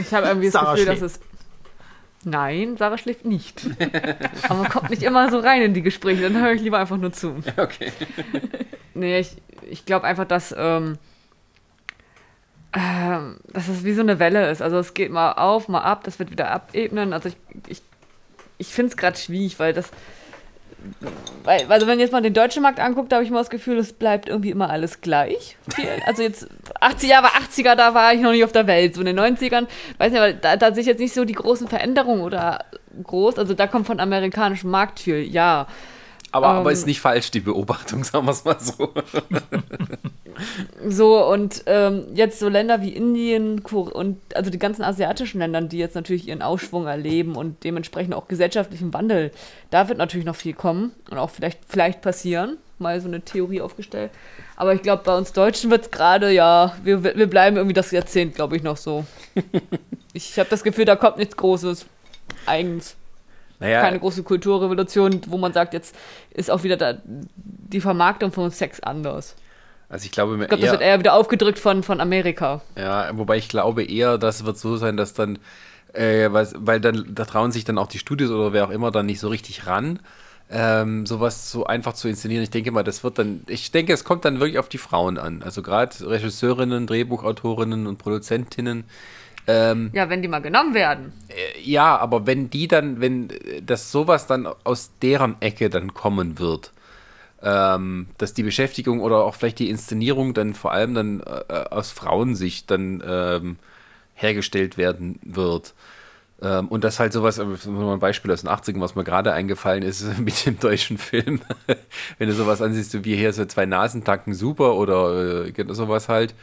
Ich 0.00 0.12
habe 0.12 0.26
irgendwie 0.26 0.46
das 0.46 0.54
Sarah 0.54 0.72
Gefühl, 0.72 0.86
schläft. 0.86 1.02
dass 1.02 1.12
es. 1.12 1.20
Nein, 2.24 2.76
Sarah 2.76 2.98
schläft 2.98 3.24
nicht. 3.24 3.62
Aber 4.48 4.62
man 4.62 4.68
kommt 4.68 4.90
nicht 4.90 5.02
immer 5.02 5.30
so 5.30 5.38
rein 5.38 5.62
in 5.62 5.74
die 5.74 5.82
Gespräche, 5.82 6.22
dann 6.22 6.42
höre 6.42 6.52
ich 6.52 6.62
lieber 6.62 6.78
einfach 6.78 6.96
nur 6.96 7.12
zu. 7.12 7.36
Okay. 7.56 7.92
Nee, 8.94 9.20
ich, 9.20 9.36
ich 9.70 9.84
glaube 9.86 10.06
einfach, 10.06 10.24
dass, 10.24 10.52
ähm, 10.58 10.98
ähm, 12.72 13.38
dass 13.52 13.68
es 13.68 13.84
wie 13.84 13.92
so 13.94 14.00
eine 14.00 14.18
Welle 14.18 14.50
ist. 14.50 14.60
Also 14.60 14.78
es 14.78 14.94
geht 14.94 15.12
mal 15.12 15.32
auf, 15.32 15.68
mal 15.68 15.82
ab, 15.82 16.02
das 16.02 16.18
wird 16.18 16.32
wieder 16.32 16.50
abebnen. 16.50 17.12
Also 17.12 17.28
ich, 17.28 17.36
ich, 17.68 17.82
ich 18.58 18.68
finde 18.68 18.90
es 18.90 18.96
gerade 18.96 19.16
schwierig, 19.16 19.60
weil 19.60 19.72
das. 19.72 19.90
Weil, 21.44 21.66
also 21.68 21.86
wenn 21.86 22.00
jetzt 22.00 22.12
mal 22.12 22.22
den 22.22 22.34
deutschen 22.34 22.62
Markt 22.62 22.80
anguckt, 22.80 23.10
da 23.10 23.16
habe 23.16 23.24
ich 23.24 23.30
immer 23.30 23.40
das 23.40 23.50
Gefühl, 23.50 23.78
es 23.78 23.92
bleibt 23.92 24.28
irgendwie 24.28 24.50
immer 24.50 24.70
alles 24.70 25.00
gleich. 25.00 25.56
Also 26.06 26.22
jetzt 26.22 26.46
80 26.80 27.10
Jahre, 27.10 27.28
80er, 27.28 27.74
da 27.74 27.94
war 27.94 28.12
ich 28.14 28.20
noch 28.20 28.32
nicht 28.32 28.44
auf 28.44 28.52
der 28.52 28.66
Welt. 28.66 28.94
So 28.94 29.00
in 29.00 29.06
den 29.06 29.18
90ern, 29.18 29.66
weiß 29.98 30.12
nicht, 30.12 30.20
aber 30.20 30.32
da, 30.32 30.56
da 30.56 30.72
sehe 30.72 30.82
ich 30.82 30.86
jetzt 30.86 31.00
nicht 31.00 31.14
so 31.14 31.24
die 31.24 31.34
großen 31.34 31.68
Veränderungen 31.68 32.22
oder 32.22 32.64
groß. 33.02 33.38
Also 33.38 33.54
da 33.54 33.66
kommt 33.66 33.86
von 33.86 34.00
amerikanischem 34.00 34.70
Markt 34.70 35.00
viel, 35.00 35.22
ja. 35.22 35.66
Aber, 36.30 36.48
aber 36.48 36.70
Ähm. 36.70 36.74
ist 36.74 36.86
nicht 36.86 37.00
falsch, 37.00 37.30
die 37.30 37.40
Beobachtung, 37.40 38.04
sagen 38.04 38.26
wir 38.26 38.32
es 38.32 38.44
mal 38.44 38.58
so. 38.60 38.92
So, 40.86 41.26
und 41.26 41.64
ähm, 41.66 42.04
jetzt 42.14 42.38
so 42.38 42.48
Länder 42.48 42.80
wie 42.80 42.90
Indien 42.90 43.60
und 43.60 44.18
also 44.34 44.50
die 44.50 44.58
ganzen 44.58 44.82
asiatischen 44.82 45.38
Länder, 45.38 45.60
die 45.62 45.78
jetzt 45.78 45.94
natürlich 45.94 46.28
ihren 46.28 46.42
Aufschwung 46.42 46.86
erleben 46.86 47.34
und 47.34 47.64
dementsprechend 47.64 48.14
auch 48.14 48.28
gesellschaftlichen 48.28 48.94
Wandel, 48.94 49.32
da 49.70 49.88
wird 49.88 49.98
natürlich 49.98 50.26
noch 50.26 50.36
viel 50.36 50.54
kommen 50.54 50.92
und 51.10 51.18
auch 51.18 51.30
vielleicht, 51.30 51.58
vielleicht 51.66 52.02
passieren. 52.02 52.58
Mal 52.78 53.00
so 53.00 53.08
eine 53.08 53.22
Theorie 53.22 53.60
aufgestellt. 53.60 54.12
Aber 54.54 54.72
ich 54.72 54.82
glaube, 54.82 55.02
bei 55.04 55.16
uns 55.16 55.32
Deutschen 55.32 55.68
wird 55.70 55.86
es 55.86 55.90
gerade, 55.90 56.30
ja, 56.30 56.76
wir, 56.84 57.02
wir 57.02 57.26
bleiben 57.26 57.56
irgendwie 57.56 57.74
das 57.74 57.90
Jahrzehnt, 57.90 58.36
glaube 58.36 58.56
ich, 58.56 58.62
noch 58.62 58.76
so. 58.76 59.04
ich 60.12 60.38
habe 60.38 60.48
das 60.48 60.62
Gefühl, 60.62 60.84
da 60.84 60.94
kommt 60.94 61.16
nichts 61.16 61.36
Großes 61.36 61.86
eigens. 62.46 62.94
Naja, 63.60 63.80
Keine 63.80 63.98
große 63.98 64.22
Kulturrevolution, 64.22 65.20
wo 65.26 65.36
man 65.36 65.52
sagt, 65.52 65.74
jetzt 65.74 65.94
ist 66.30 66.50
auch 66.50 66.62
wieder 66.62 66.76
da 66.76 66.94
die 67.04 67.80
Vermarktung 67.80 68.30
von 68.32 68.50
Sex 68.50 68.80
anders. 68.80 69.34
also 69.88 70.04
ich 70.04 70.12
glaube, 70.12 70.38
Ich 70.40 70.48
glaube, 70.48 70.62
das 70.62 70.70
wird 70.70 70.82
eher, 70.82 70.98
wieder 70.98 71.14
aufgedrückt 71.14 71.58
von, 71.58 71.82
von 71.82 72.00
Amerika. 72.00 72.62
ja, 72.76 73.10
wobei 73.14 73.36
ich 73.36 73.48
glaube 73.48 73.82
eher, 73.84 74.16
das 74.18 74.44
wird 74.44 74.58
so 74.58 74.76
sein, 74.76 74.96
dass 74.96 75.12
dann, 75.14 75.38
äh, 75.92 76.28
was, 76.30 76.54
weil 76.56 76.80
dann, 76.80 77.14
da 77.14 77.24
trauen 77.24 77.50
sich 77.50 77.64
dann 77.64 77.78
auch 77.78 77.88
die 77.88 77.98
Studios 77.98 78.30
oder 78.30 78.52
wer 78.52 78.66
auch 78.66 78.70
immer 78.70 78.90
dann 78.90 79.06
nicht 79.06 79.20
so 79.20 79.28
richtig 79.28 79.66
ran, 79.66 79.98
ähm, 80.50 81.04
sowas 81.04 81.50
so 81.50 81.66
einfach 81.66 81.92
zu 81.94 82.08
inszenieren. 82.08 82.42
Ich 82.42 82.50
denke 82.50 82.70
mal, 82.70 82.84
das 82.84 83.04
wird 83.04 83.18
dann, 83.18 83.42
ich 83.48 83.70
denke, 83.70 83.92
es 83.92 84.04
kommt 84.04 84.24
dann 84.24 84.40
wirklich 84.40 84.58
auf 84.58 84.68
die 84.68 84.78
Frauen 84.78 85.18
an. 85.18 85.42
Also 85.42 85.62
gerade 85.62 86.08
Regisseurinnen, 86.08 86.86
Drehbuchautorinnen 86.86 87.86
und 87.86 87.98
Produzentinnen, 87.98 88.84
ähm, 89.48 89.90
Ja, 89.94 90.08
wenn 90.08 90.22
die 90.22 90.28
mal 90.28 90.40
genommen 90.40 90.74
werden. 90.74 91.12
Ja, 91.62 91.96
aber 91.96 92.26
wenn 92.26 92.50
die 92.50 92.68
dann, 92.68 93.00
wenn 93.00 93.30
äh, 93.30 93.62
das 93.62 93.90
sowas 93.90 94.26
dann 94.26 94.46
aus 94.64 94.92
deren 95.02 95.40
Ecke 95.40 95.70
dann 95.70 95.94
kommen 95.94 96.38
wird, 96.38 96.72
ähm, 97.42 98.08
dass 98.18 98.34
die 98.34 98.42
Beschäftigung 98.42 99.00
oder 99.00 99.24
auch 99.24 99.34
vielleicht 99.34 99.58
die 99.58 99.70
Inszenierung 99.70 100.34
dann 100.34 100.54
vor 100.54 100.72
allem 100.72 100.94
dann 100.94 101.20
äh, 101.20 101.54
aus 101.70 101.90
Frauensicht 101.90 102.70
dann 102.70 103.02
ähm, 103.06 103.56
hergestellt 104.14 104.76
werden 104.76 105.18
wird. 105.22 105.74
Ähm, 106.42 106.68
und 106.68 106.84
das 106.84 107.00
halt 107.00 107.12
sowas, 107.12 107.38
äh, 107.38 107.44
mal 107.44 107.94
ein 107.94 108.00
Beispiel 108.00 108.30
aus 108.30 108.42
den 108.42 108.50
80ern, 108.50 108.80
was 108.80 108.94
mir 108.94 109.04
gerade 109.04 109.32
eingefallen 109.32 109.82
ist 109.82 110.18
mit 110.18 110.44
dem 110.46 110.58
deutschen 110.58 110.98
Film. 110.98 111.40
wenn 112.18 112.28
du 112.28 112.34
sowas 112.34 112.60
ansiehst, 112.60 113.04
wie 113.04 113.16
hier 113.16 113.32
so 113.32 113.44
zwei 113.46 113.66
Nasentanken 113.66 114.34
super 114.34 114.74
oder 114.74 115.46
äh, 115.46 115.64
sowas 115.74 116.08
halt 116.08 116.34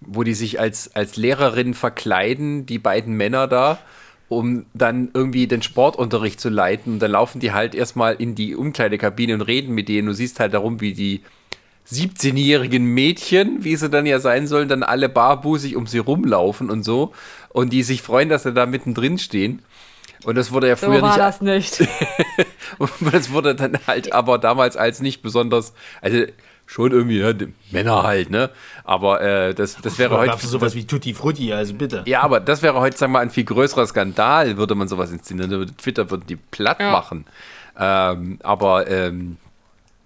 wo 0.00 0.22
die 0.22 0.34
sich 0.34 0.60
als, 0.60 0.94
als 0.94 1.16
Lehrerin 1.16 1.74
verkleiden, 1.74 2.66
die 2.66 2.78
beiden 2.78 3.14
Männer 3.14 3.46
da, 3.48 3.78
um 4.28 4.66
dann 4.74 5.10
irgendwie 5.14 5.46
den 5.46 5.62
Sportunterricht 5.62 6.40
zu 6.40 6.48
leiten. 6.48 6.94
Und 6.94 6.98
dann 7.00 7.12
laufen 7.12 7.40
die 7.40 7.52
halt 7.52 7.74
erstmal 7.74 8.14
in 8.14 8.34
die 8.34 8.54
Umkleidekabine 8.54 9.34
und 9.34 9.42
reden 9.42 9.74
mit 9.74 9.88
denen. 9.88 10.08
Du 10.08 10.14
siehst 10.14 10.38
halt 10.40 10.54
darum, 10.54 10.80
wie 10.80 10.92
die 10.92 11.22
17-jährigen 11.90 12.84
Mädchen, 12.84 13.64
wie 13.64 13.74
sie 13.76 13.88
dann 13.88 14.04
ja 14.04 14.20
sein 14.20 14.46
sollen, 14.46 14.68
dann 14.68 14.82
alle 14.82 15.08
barbusig 15.08 15.74
um 15.74 15.86
sie 15.86 15.98
rumlaufen 15.98 16.70
und 16.70 16.84
so. 16.84 17.12
Und 17.48 17.72
die 17.72 17.82
sich 17.82 18.02
freuen, 18.02 18.28
dass 18.28 18.42
sie 18.42 18.52
da 18.52 18.66
mittendrin 18.66 19.18
stehen. 19.18 19.62
Und 20.24 20.36
das 20.36 20.52
wurde 20.52 20.68
ja 20.68 20.76
So 20.76 20.86
früher 20.86 21.00
war 21.00 21.08
nicht 21.08 21.18
das 21.18 21.40
nicht. 21.40 21.88
und 22.78 22.90
das 23.12 23.32
wurde 23.32 23.54
dann 23.54 23.78
halt 23.86 24.12
aber 24.12 24.38
damals 24.38 24.76
als 24.76 25.00
nicht 25.00 25.22
besonders, 25.22 25.72
also 26.02 26.24
schon 26.70 26.92
irgendwie, 26.92 27.18
ja, 27.18 27.32
die 27.32 27.52
Männer 27.70 28.02
halt, 28.02 28.28
ne? 28.30 28.50
Aber 28.84 29.22
äh, 29.22 29.54
das, 29.54 29.76
das 29.80 29.98
wäre 29.98 30.18
heute. 30.18 30.46
sowas 30.46 30.74
wie 30.74 30.86
Tutti 30.86 31.14
Frutti, 31.14 31.50
also 31.50 31.72
bitte. 31.72 32.02
ja, 32.04 32.20
aber 32.20 32.40
das 32.40 32.60
wäre 32.60 32.78
heute, 32.78 32.96
sagen 32.98 33.10
wir 33.12 33.18
mal, 33.18 33.22
ein 33.22 33.30
viel 33.30 33.44
größerer 33.44 33.86
Skandal, 33.86 34.58
würde 34.58 34.74
man 34.74 34.86
sowas 34.86 35.10
inszenieren. 35.10 35.74
Twitter 35.78 36.10
würde 36.10 36.26
die 36.26 36.36
platt 36.36 36.78
Ja. 36.78 36.92
machen. 36.92 37.24
Ähm, 37.80 38.38
aber 38.42 38.86
ähm, 38.86 39.38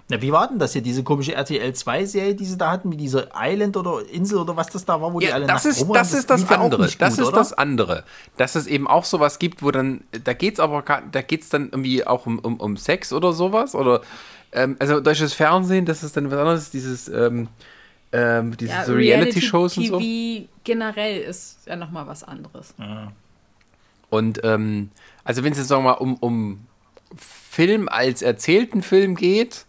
Na, 0.09 0.23
wie 0.23 0.31
war 0.31 0.47
denn 0.47 0.61
das 0.61 0.73
hier, 0.75 0.83
diese 0.83 1.03
komische 1.03 1.35
RTL 1.35 1.71
2-Serie, 1.73 2.35
die 2.37 2.45
sie 2.45 2.57
da 2.57 2.71
hatten, 2.71 2.91
mit 2.91 3.01
dieser 3.01 3.29
Island 3.37 3.77
oder 3.77 4.01
Insel 4.13 4.39
oder 4.39 4.57
was 4.57 4.69
das 4.69 4.85
da 4.85 5.01
war, 5.01 5.13
wo 5.13 5.19
die 5.19 5.27
ja, 5.27 5.35
alle 5.35 5.47
das, 5.47 5.65
ist, 5.65 5.81
rumrennen? 5.81 5.95
das 6.01 6.13
ist 6.13 6.31
das 6.31 6.49
andere. 6.49 6.83
nicht 6.85 7.03
das 7.03 7.15
gut, 7.17 7.23
ist 7.23 7.29
oder? 7.29 7.39
das 7.39 7.53
andere. 7.55 8.05
Dass 8.37 8.55
es 8.55 8.69
eben 8.69 8.87
auch 8.87 9.05
sowas 9.05 9.39
gibt, 9.41 9.65
wo 9.65 9.73
dann, 9.73 10.03
da 10.25 10.33
geht's 10.33 10.61
aber, 10.61 10.83
gar- 10.83 11.03
da 11.11 11.23
geht's 11.23 11.49
dann 11.49 11.71
irgendwie 11.71 12.07
auch 12.07 12.27
um, 12.27 12.39
um, 12.39 12.61
um 12.61 12.77
Sex 12.77 13.13
oder 13.13 13.33
sowas. 13.33 13.75
Oder, 13.75 14.03
ähm, 14.53 14.77
also 14.79 15.01
deutsches 15.01 15.35
Fernsehen, 15.35 15.85
das 15.87 16.03
ist 16.03 16.17
dann 16.17 16.31
was 16.31 16.39
anderes, 16.39 16.71
dieses, 16.71 17.09
ähm, 17.09 17.49
ähm, 18.13 18.57
diese 18.57 18.73
Ja, 18.73 18.85
so 18.85 18.95
Reality-Shows 18.95 19.79
und 19.79 19.85
TV 19.85 19.99
so. 19.99 20.49
generell 20.65 21.21
ist 21.23 21.67
ja 21.67 21.77
nochmal 21.77 22.07
was 22.07 22.23
anderes. 22.23 22.75
Und 24.11 24.41
ähm, 24.45 24.91
also 25.25 25.43
wenn 25.43 25.53
es 25.53 25.59
jetzt 25.59 25.69
sagen 25.69 25.85
wir 25.85 25.93
mal 25.93 25.99
um, 25.99 26.17
um 26.17 26.67
Film 27.17 27.89
als 27.89 28.23
erzählten 28.23 28.83
Film 28.83 29.15
geht, 29.15 29.65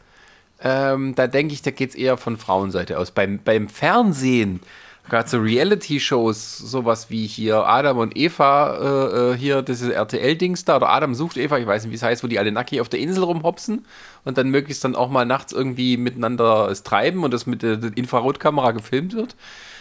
ähm, 0.61 1.15
da 1.15 1.27
denke 1.27 1.53
ich, 1.53 1.61
da 1.61 1.71
geht 1.71 1.89
es 1.89 1.95
eher 1.95 2.17
von 2.17 2.37
Frauenseite 2.37 2.97
aus. 2.97 3.11
Beim, 3.11 3.39
beim 3.43 3.67
Fernsehen, 3.69 4.61
gerade 5.09 5.29
so 5.29 5.37
Reality-Shows, 5.37 6.57
sowas 6.57 7.09
wie 7.09 7.27
hier 7.27 7.65
Adam 7.65 7.97
und 7.97 8.17
Eva, 8.17 8.77
äh, 8.77 9.33
äh, 9.33 9.37
hier 9.37 9.61
diese 9.61 9.93
RTL-Dings 9.93 10.65
da, 10.65 10.77
oder 10.77 10.89
Adam 10.89 11.13
sucht 11.13 11.37
Eva, 11.37 11.57
ich 11.57 11.67
weiß 11.67 11.83
nicht, 11.83 11.91
wie 11.91 11.95
es 11.95 12.03
heißt, 12.03 12.23
wo 12.23 12.27
die 12.27 12.39
alle 12.39 12.51
nackig 12.51 12.81
auf 12.81 12.89
der 12.89 12.99
Insel 12.99 13.23
rumhopsen 13.23 13.85
und 14.23 14.37
dann 14.37 14.49
möglichst 14.49 14.83
dann 14.83 14.95
auch 14.95 15.09
mal 15.09 15.25
nachts 15.25 15.51
irgendwie 15.51 15.97
miteinander 15.97 16.69
es 16.69 16.83
treiben 16.83 17.23
und 17.23 17.33
das 17.33 17.45
mit 17.45 17.63
der 17.63 17.79
Infrarotkamera 17.95 18.71
gefilmt 18.71 19.13
wird. 19.13 19.35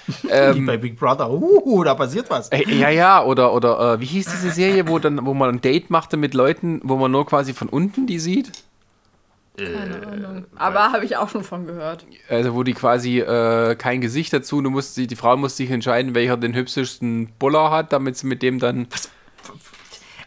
Wie 0.55 0.61
bei 0.63 0.77
Big 0.79 0.99
Brother. 0.99 1.31
Uhu, 1.31 1.85
da 1.85 1.95
passiert 1.95 2.29
was. 2.29 2.49
Äh, 2.49 2.69
Ja, 2.69 2.89
ja, 2.89 3.25
oder, 3.25 3.55
oder 3.55 3.95
äh, 3.95 4.01
wie 4.01 4.07
hieß 4.07 4.27
diese 4.33 4.51
Serie, 4.51 4.89
wo 4.89 4.99
dann, 4.99 5.25
wo 5.25 5.33
man 5.33 5.49
ein 5.49 5.61
Date 5.61 5.91
machte 5.91 6.17
mit 6.17 6.35
Leuten, 6.35 6.81
wo 6.83 6.97
man 6.97 7.13
nur 7.13 7.25
quasi 7.25 7.55
von 7.55 7.69
unten 7.69 8.09
die 8.09 8.19
sieht? 8.19 8.51
Keine 9.57 10.07
Ahnung. 10.07 10.47
Aber 10.57 10.93
habe 10.93 11.05
ich 11.05 11.17
auch 11.17 11.29
schon 11.29 11.45
von 11.45 11.67
gehört. 11.67 12.07
Also 12.29 12.55
wo 12.55 12.63
die 12.63 12.73
quasi 12.73 13.21
äh, 13.21 13.75
kein 13.77 14.01
Gesicht 14.01 14.33
dazu, 14.33 14.63
du 14.63 14.71
musst, 14.71 14.97
die, 14.97 15.07
die 15.07 15.17
Frau 15.17 15.37
muss 15.37 15.57
sich 15.57 15.71
entscheiden, 15.71 16.15
welcher 16.15 16.37
den 16.37 16.55
hübschesten 16.55 17.29
Buller 17.39 17.71
hat, 17.71 17.93
damit 17.93 18.17
sie 18.17 18.27
mit 18.27 18.43
dem 18.43 18.59
dann 18.59 18.89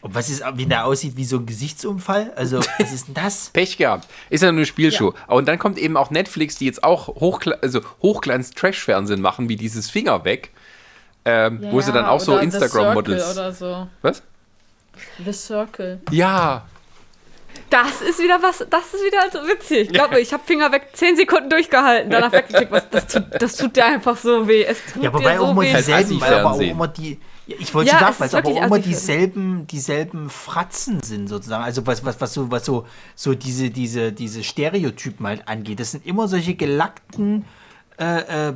Und 0.05 0.13
was 0.13 0.29
ist, 0.29 0.43
wie 0.53 0.67
der 0.67 0.85
aussieht, 0.85 1.17
wie 1.17 1.25
so 1.25 1.37
ein 1.37 1.47
Gesichtsunfall? 1.47 2.31
Also, 2.35 2.59
was 2.77 2.93
ist 2.93 3.07
denn 3.07 3.15
das? 3.15 3.49
Pech 3.49 3.77
gehabt. 3.77 4.07
Ist 4.29 4.43
ja 4.43 4.51
nur 4.51 4.59
eine 4.59 4.67
Spielshow. 4.67 5.15
Und 5.25 5.47
dann 5.47 5.57
kommt 5.57 5.79
eben 5.79 5.97
auch 5.97 6.11
Netflix, 6.11 6.57
die 6.57 6.65
jetzt 6.65 6.83
auch 6.83 7.07
Hochgla 7.07 7.57
also 7.63 7.81
Hochglanz-Trash-Fernsehen 8.03 9.19
machen, 9.19 9.49
wie 9.49 9.55
dieses 9.55 9.89
Finger 9.89 10.23
weg. 10.23 10.51
Ähm, 11.27 11.65
wo 11.71 11.81
sie 11.81 11.91
dann 11.91 12.05
auch 12.05 12.19
so 12.19 12.37
Instagram-Models. 12.37 13.33
Circle 13.33 13.41
Oder 13.41 13.51
so. 13.51 13.87
Was? 14.03 14.21
The 15.25 15.33
Circle. 15.33 15.99
Ja. 16.11 16.67
Das 17.69 18.01
ist 18.01 18.19
wieder 18.19 18.41
was, 18.41 18.59
das 18.69 18.93
ist 18.93 19.03
wieder 19.05 19.19
so 19.31 19.47
witzig. 19.47 19.87
Ich 19.87 19.93
glaube, 19.93 20.19
ich 20.19 20.31
habe 20.33 20.43
Finger 20.45 20.71
weg 20.71 20.89
10 20.93 21.15
Sekunden 21.17 21.49
durchgehalten, 21.49 22.09
danach 22.11 22.31
weggeklickt. 22.31 22.71
Was, 22.71 22.89
das, 22.89 23.07
tut, 23.07 23.23
das 23.39 23.55
tut 23.55 23.75
dir 23.75 23.85
einfach 23.85 24.15
so 24.17 24.47
weh. 24.47 24.63
Es 24.63 24.77
tut 24.93 25.03
Ja, 25.03 25.09
aber 25.09 25.19
dir 25.19 25.25
weil 25.25 25.37
auch 25.39 25.45
so 25.45 25.51
immer 25.51 25.61
weh. 25.63 25.73
Dieselben, 25.75 26.21
weil 26.21 26.33
aber 26.35 26.51
auch 26.51 26.59
immer 26.59 26.87
die. 26.87 27.19
Ich 27.47 27.73
wollte 27.73 27.91
Ja, 27.91 27.99
schon 27.99 28.07
sagen, 28.07 28.15
weil 28.19 28.27
es 28.27 28.33
aber 28.35 28.47
auch 28.49 28.51
immer 28.51 28.61
Assi-Fernsehen. 28.65 28.91
dieselben, 28.91 29.67
dieselben 29.67 30.29
Fratzen 30.29 31.01
sind, 31.03 31.27
sozusagen. 31.27 31.63
Also 31.63 31.85
was, 31.85 32.03
was, 32.05 32.19
was 32.19 32.33
so, 32.33 32.49
was 32.51 32.65
so, 32.65 32.85
so 33.15 33.33
diese, 33.35 33.69
diese, 33.69 34.11
diese 34.11 34.43
Stereotypen 34.43 35.27
halt 35.27 35.47
angeht. 35.47 35.79
Das 35.79 35.91
sind 35.91 36.05
immer 36.05 36.27
solche 36.27 36.55
gelackten 36.55 37.45
äh, 37.99 38.49
äh, 38.49 38.53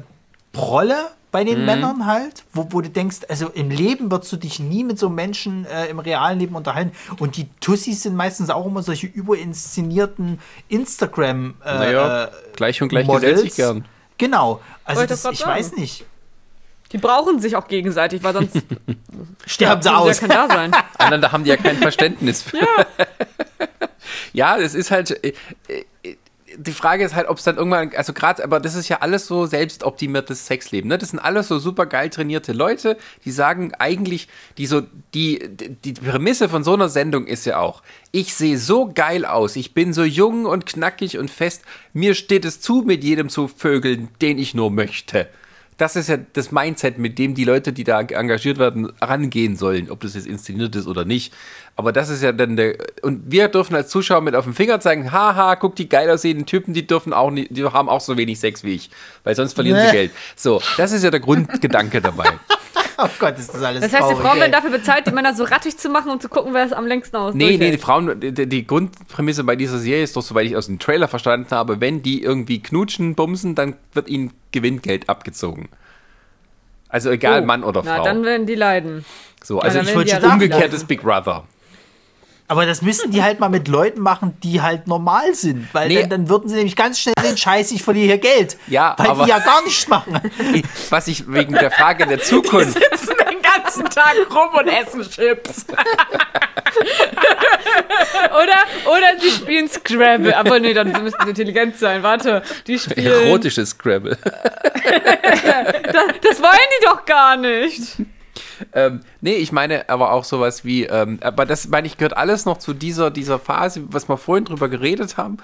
Prolle 0.54 1.10
bei 1.32 1.44
Mhm. 1.44 1.48
den 1.48 1.66
Männern 1.66 2.06
halt, 2.06 2.44
wo, 2.54 2.68
wo 2.72 2.82
du 2.82 2.90
denkst, 2.90 3.20
also 3.30 3.50
im 3.50 3.70
Leben 3.70 4.10
würdest 4.12 4.32
du 4.32 4.38
dich 4.38 4.60
nie 4.60 4.84
mit 4.84 4.98
so 4.98 5.10
Menschen 5.10 5.66
äh, 5.66 5.86
im 5.88 6.00
realen 6.00 6.40
Leben 6.40 6.56
unterhalten. 6.56 6.92
Und 7.20 7.38
die 7.38 7.48
Tussis 7.60 8.04
sind 8.04 8.16
meistens 8.16 8.50
auch 8.50 8.66
immer 8.66 8.82
solche 8.84 9.08
überinszenierten 9.08 10.40
Instagram 10.70 11.56
äh, 11.64 11.74
Naja, 11.74 12.24
äh, 12.26 12.30
gleich 12.56 12.82
und 12.82 12.90
gleich 12.90 13.06
Models. 13.06 13.22
gesellt 13.34 13.40
sich 13.54 13.56
gern. 13.56 13.86
Genau. 14.18 14.60
Also 14.84 15.06
das, 15.06 15.24
ich 15.26 15.40
sagen. 15.40 15.52
weiß 15.52 15.76
nicht. 15.78 16.06
Die 16.92 16.98
brauchen 16.98 17.40
sich 17.40 17.56
auch 17.56 17.68
gegenseitig, 17.68 18.24
weil 18.24 18.34
sonst 18.34 18.58
Sterben 19.46 19.82
sie 19.84 19.90
ja, 19.90 19.98
aus. 19.98 20.20
kann 20.20 20.30
da 20.30 20.48
sein. 20.48 20.72
Einander 20.98 21.32
haben 21.32 21.44
die 21.44 21.52
ja 21.52 21.58
kein 21.58 21.78
Verständnis 21.78 22.42
für. 22.42 22.58
Ja, 24.34 24.58
es 24.60 24.74
ist 24.74 24.90
halt. 24.90 25.20
Die 26.62 26.74
Frage 26.74 27.06
ist 27.06 27.16
halt, 27.16 27.30
ob 27.30 27.38
es 27.38 27.46
dann 27.46 27.56
irgendwann, 27.56 27.92
also 27.96 28.12
gerade, 28.12 28.44
aber 28.44 28.60
das 28.60 28.76
ist 28.76 28.90
ja 28.90 28.98
alles 28.98 29.28
so 29.28 29.46
selbstoptimiertes 29.46 30.46
Sexleben, 30.46 30.90
ne? 30.90 30.98
Das 30.98 31.12
sind 31.12 31.20
alles 31.20 31.48
so 31.48 31.58
super 31.58 31.86
geil 31.86 32.10
trainierte 32.10 32.52
Leute, 32.52 32.98
die 33.24 33.32
sagen 33.32 33.72
eigentlich, 33.80 34.28
die 34.58 34.66
so, 34.66 34.82
die, 35.14 35.40
die 35.86 35.94
Prämisse 35.94 36.50
von 36.50 36.66
so 36.66 36.74
einer 36.74 36.90
Sendung 36.90 37.28
ist 37.28 37.46
ja 37.46 37.60
auch, 37.60 37.82
ich 38.12 38.34
sehe 38.34 38.58
so 38.58 38.92
geil 38.94 39.24
aus, 39.24 39.56
ich 39.56 39.74
bin 39.74 39.94
so 39.94 40.04
jung 40.04 40.46
und 40.46 40.66
knackig 40.66 41.18
und 41.18 41.32
fest, 41.32 41.64
mir 41.94 42.14
steht 42.14 42.44
es 42.44 42.60
zu, 42.60 42.84
mit 42.86 43.06
jedem 43.06 43.30
zu 43.30 43.48
vögeln, 43.48 44.10
den 44.22 44.38
ich 44.38 44.54
nur 44.54 44.70
möchte. 44.70 45.30
Das 45.80 45.96
ist 45.96 46.10
ja 46.10 46.18
das 46.34 46.52
Mindset, 46.52 46.98
mit 46.98 47.18
dem 47.18 47.36
die 47.36 47.46
Leute, 47.46 47.72
die 47.72 47.86
da 47.86 48.02
engagiert 48.02 48.58
werden, 48.58 48.92
rangehen 49.00 49.56
sollen, 49.56 49.90
ob 49.90 50.02
das 50.02 50.14
jetzt 50.14 50.28
inszeniert 50.28 50.76
ist 50.76 50.88
oder 50.88 51.06
nicht. 51.06 51.34
Aber 51.80 51.94
das 51.94 52.10
ist 52.10 52.22
ja 52.22 52.34
dann 52.34 52.58
der. 52.58 52.76
Und 53.04 53.32
wir 53.32 53.48
dürfen 53.48 53.74
als 53.74 53.88
Zuschauer 53.88 54.20
mit 54.20 54.36
auf 54.36 54.44
den 54.44 54.54
Finger 54.54 54.82
zeigen, 54.82 55.14
haha, 55.14 55.56
guck, 55.56 55.78
die 55.78 55.88
geil 55.88 56.10
aussehenden 56.10 56.46
Typen, 56.46 56.74
die 56.74 56.86
dürfen 56.86 57.14
auch 57.14 57.32
nicht, 57.32 57.56
die 57.56 57.64
haben 57.64 57.88
auch 57.88 58.02
so 58.02 58.18
wenig 58.18 58.38
Sex 58.38 58.66
wie 58.66 58.76
ich. 58.76 58.90
Weil 59.24 59.34
sonst 59.34 59.54
verlieren 59.54 59.80
sie 59.80 59.86
Nee. 59.86 59.92
Geld. 59.94 60.12
So, 60.36 60.62
das 60.76 60.92
ist 60.92 61.06
ja 61.06 61.10
der 61.10 61.22
Grundgedanke 61.22 62.02
dabei. 62.02 62.26
Oh 63.02 63.08
Gott, 63.18 63.40
ist 63.40 63.54
das 63.54 63.64
alles 63.64 63.80
Das 63.82 63.94
heißt, 63.94 64.12
die 64.12 64.16
Frauen 64.16 64.34
ey. 64.36 64.42
werden 64.42 64.52
dafür 64.52 64.72
bezahlt, 64.72 65.08
die 65.08 65.12
Männer 65.12 65.34
so 65.34 65.46
rattig 65.46 65.78
zu 65.78 65.88
machen 65.88 66.12
und 66.12 66.22
zu 66.22 66.28
gucken, 66.28 66.54
wer 66.54 66.66
es 66.66 66.74
am 66.74 66.86
längsten 66.86 67.16
aus 67.16 67.34
Nee, 67.34 67.56
nee, 67.56 67.72
die. 67.72 67.78
Frauen, 67.78 68.20
die, 68.20 68.34
die 68.46 68.68
Grundprämisse 68.68 69.46
bei 69.46 69.56
dieser 69.56 69.78
Serie 69.78 70.04
ist 70.04 70.18
doch, 70.18 70.22
soweit 70.22 70.48
ich 70.48 70.58
aus 70.58 70.66
dem 70.66 70.80
Trailer 70.80 71.08
verstanden 71.08 71.48
habe, 71.52 71.80
wenn 71.80 72.02
die 72.02 72.22
irgendwie 72.22 72.62
knutschen, 72.62 73.16
bumsen, 73.16 73.56
dann 73.56 73.78
wird 73.94 74.10
ihnen 74.10 74.34
Gewinngeld 74.52 75.08
abgezogen. 75.08 75.70
Also 76.90 77.10
egal, 77.12 77.44
Oh, 77.44 77.46
Mann 77.46 77.64
oder 77.64 77.84
Na, 77.86 77.96
Frau. 77.96 78.04
dann 78.04 78.26
werden 78.26 78.46
die 78.46 78.56
leiden. 78.56 79.06
so, 79.42 79.60
also 79.62 79.78
dann 79.78 79.88
ich 79.88 79.96
wollte 79.96 80.12
ja 80.12 80.34
umgekehrtes. 80.34 80.84
Big 80.84 81.02
Brother. 81.02 81.46
Aber 82.50 82.66
das 82.66 82.82
müssen 82.82 83.12
die 83.12 83.22
halt 83.24 83.40
mal 83.40 83.48
mit 83.50 83.68
Leuten 83.68 84.02
machen, 84.02 84.36
die 84.44 84.62
halt 84.62 84.88
normal 84.88 85.34
sind. 85.36 85.68
Weil 85.72 85.88
Nee. 85.88 86.02
dann, 86.02 86.10
dann 86.10 86.30
würden 86.30 86.50
sie 86.50 86.56
nämlich 86.56 86.76
ganz 86.76 87.00
schnell 87.00 87.14
den 87.24 87.38
Scheiß, 87.38 87.72
ich 87.72 87.84
verliere 87.84 88.08
hier 88.08 88.18
Geld. 88.18 88.58
Ja, 88.68 88.96
weil 88.98 89.08
aber- 89.08 89.24
die 89.24 89.30
ja 89.30 89.38
gar 89.40 89.62
nichts 89.64 89.88
machen. 89.88 90.20
Was 90.90 91.08
ich 91.08 91.32
wegen 91.32 91.54
der 91.54 91.70
Frage 91.72 92.08
der 92.08 92.20
Zukunft. 92.20 92.74
sitzen 92.74 93.14
den 93.30 93.42
ganzen 93.42 93.86
Tag 93.86 94.16
rum 94.34 94.50
und 94.60 94.68
essen 94.68 95.02
Chips. 95.10 95.66
oder, 98.32 98.92
oder 98.92 99.20
sie 99.20 99.30
spielen 99.30 99.68
Scrabble. 99.70 100.36
Aber 100.36 100.60
nee, 100.60 100.74
dann 100.74 100.92
müssten 101.04 101.24
sie 101.24 101.30
intelligent 101.30 101.78
sein. 101.78 102.02
Warte, 102.04 102.42
die 102.68 102.80
spielen. 102.80 103.06
Erotisches 103.28 103.70
Scrabble. 103.72 104.18
Das, 105.84 106.04
das 106.22 106.42
wollen 106.42 106.70
die 106.82 106.86
doch 106.86 107.06
gar 107.06 107.36
nicht. 107.38 107.98
Ähm, 108.74 109.02
nee, 109.22 109.36
ich 109.36 109.52
meine 109.52 109.90
aber 109.90 110.12
auch 110.12 110.24
sowas 110.24 110.66
wie, 110.66 110.86
ähm, 110.86 111.20
aber 111.22 111.46
das 111.46 111.68
meine 111.68 111.88
ich, 111.88 111.98
gehört 111.98 112.18
alles 112.18 112.46
noch 112.46 112.58
zu 112.58 112.74
dieser, 112.74 113.12
dieser 113.12 113.40
Phase, 113.40 113.84
was 113.90 114.10
wir 114.10 114.18
vorhin 114.18 114.46
drüber 114.46 114.70
geredet 114.70 115.18
haben. 115.18 115.38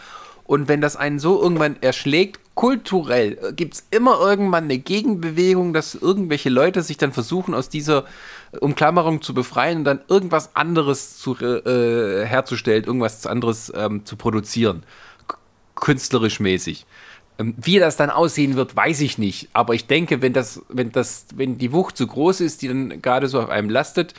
Und 0.46 0.68
wenn 0.68 0.80
das 0.80 0.96
einen 0.96 1.18
so 1.18 1.42
irgendwann 1.42 1.76
erschlägt, 1.82 2.40
kulturell, 2.54 3.54
gibt 3.56 3.74
es 3.74 3.88
immer 3.90 4.20
irgendwann 4.20 4.66
eine 4.66 4.78
Gegenbewegung, 4.78 5.74
dass 5.74 5.96
irgendwelche 5.96 6.50
Leute 6.50 6.84
sich 6.84 6.98
dann 6.98 7.12
versuchen, 7.12 7.54
aus 7.54 7.68
dieser 7.68 8.06
Umklammerung 8.62 9.22
zu 9.22 9.34
befreien 9.34 9.80
und 9.80 9.84
dann 9.86 10.02
irgendwas 10.08 10.56
anderes 10.56 11.18
zu, 11.18 11.36
äh, 11.36 12.26
herzustellen, 12.26 12.86
irgendwas 12.86 13.26
anderes 13.26 13.74
ähm, 13.76 14.06
zu 14.06 14.16
produzieren. 14.16 14.84
Künstlerisch 15.74 16.40
mäßig. 16.40 16.86
Ähm, 17.38 17.56
Wie 17.58 17.80
das 17.80 17.98
dann 17.98 18.10
aussehen 18.10 18.56
wird, 18.56 18.76
weiß 18.76 19.02
ich 19.02 19.18
nicht. 19.18 19.50
Aber 19.54 19.74
ich 19.74 19.88
denke, 19.88 20.22
wenn 20.22 20.34
das, 20.34 20.62
wenn 20.70 20.92
das, 20.92 21.26
wenn 21.36 21.58
die 21.58 21.72
Wucht 21.72 21.98
so 21.98 22.08
groß 22.08 22.42
ist, 22.42 22.62
die 22.62 22.68
dann 22.68 23.02
gerade 23.02 23.28
so 23.28 23.42
auf 23.42 23.50
einem 23.50 23.70
lastet, 23.70 24.14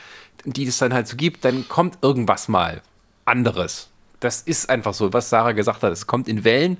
die 0.44 0.66
es 0.66 0.78
dann 0.78 0.92
halt 0.92 1.08
so 1.08 1.16
gibt, 1.16 1.44
dann 1.44 1.68
kommt 1.68 1.98
irgendwas 2.02 2.48
mal 2.48 2.82
anderes. 3.24 3.88
Das 4.20 4.42
ist 4.42 4.70
einfach 4.70 4.94
so, 4.94 5.12
was 5.12 5.30
Sarah 5.30 5.52
gesagt 5.52 5.82
hat. 5.82 5.92
Es 5.92 6.06
kommt 6.06 6.28
in 6.28 6.44
Wellen. 6.44 6.78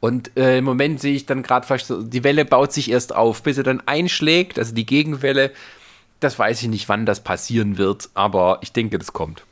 Und 0.00 0.36
äh, 0.36 0.58
im 0.58 0.64
Moment 0.64 1.00
sehe 1.00 1.14
ich 1.14 1.26
dann 1.26 1.42
gerade 1.42 1.66
so, 1.78 2.02
die 2.02 2.22
Welle 2.22 2.44
baut 2.44 2.72
sich 2.72 2.90
erst 2.90 3.14
auf, 3.14 3.42
bis 3.42 3.56
sie 3.56 3.64
dann 3.64 3.82
einschlägt, 3.86 4.58
also 4.58 4.74
die 4.74 4.86
Gegenwelle. 4.86 5.52
Das 6.20 6.38
weiß 6.38 6.62
ich 6.62 6.68
nicht, 6.68 6.88
wann 6.88 7.06
das 7.06 7.20
passieren 7.20 7.78
wird, 7.78 8.10
aber 8.14 8.58
ich 8.62 8.72
denke, 8.72 8.98
das 8.98 9.12
kommt. 9.12 9.44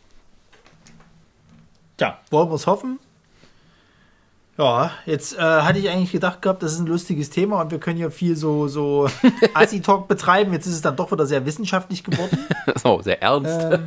Tja, 1.96 2.18
wollen 2.30 2.50
wir 2.50 2.54
es 2.54 2.66
hoffen? 2.66 2.98
Ja, 4.58 4.90
jetzt 5.04 5.38
äh, 5.38 5.42
hatte 5.42 5.78
ich 5.78 5.90
eigentlich 5.90 6.12
gedacht 6.12 6.40
gehabt, 6.40 6.62
das 6.62 6.72
ist 6.72 6.80
ein 6.80 6.86
lustiges 6.86 7.28
Thema 7.28 7.60
und 7.60 7.70
wir 7.70 7.78
können 7.78 7.98
ja 7.98 8.08
viel 8.08 8.36
so, 8.36 8.68
so 8.68 9.08
Assi-Talk 9.54 10.08
betreiben. 10.08 10.52
Jetzt 10.52 10.66
ist 10.66 10.74
es 10.74 10.82
dann 10.82 10.96
doch 10.96 11.12
wieder 11.12 11.26
sehr 11.26 11.44
wissenschaftlich 11.44 12.04
geworden. 12.04 12.38
So, 12.82 13.00
sehr 13.00 13.22
ernst. 13.22 13.80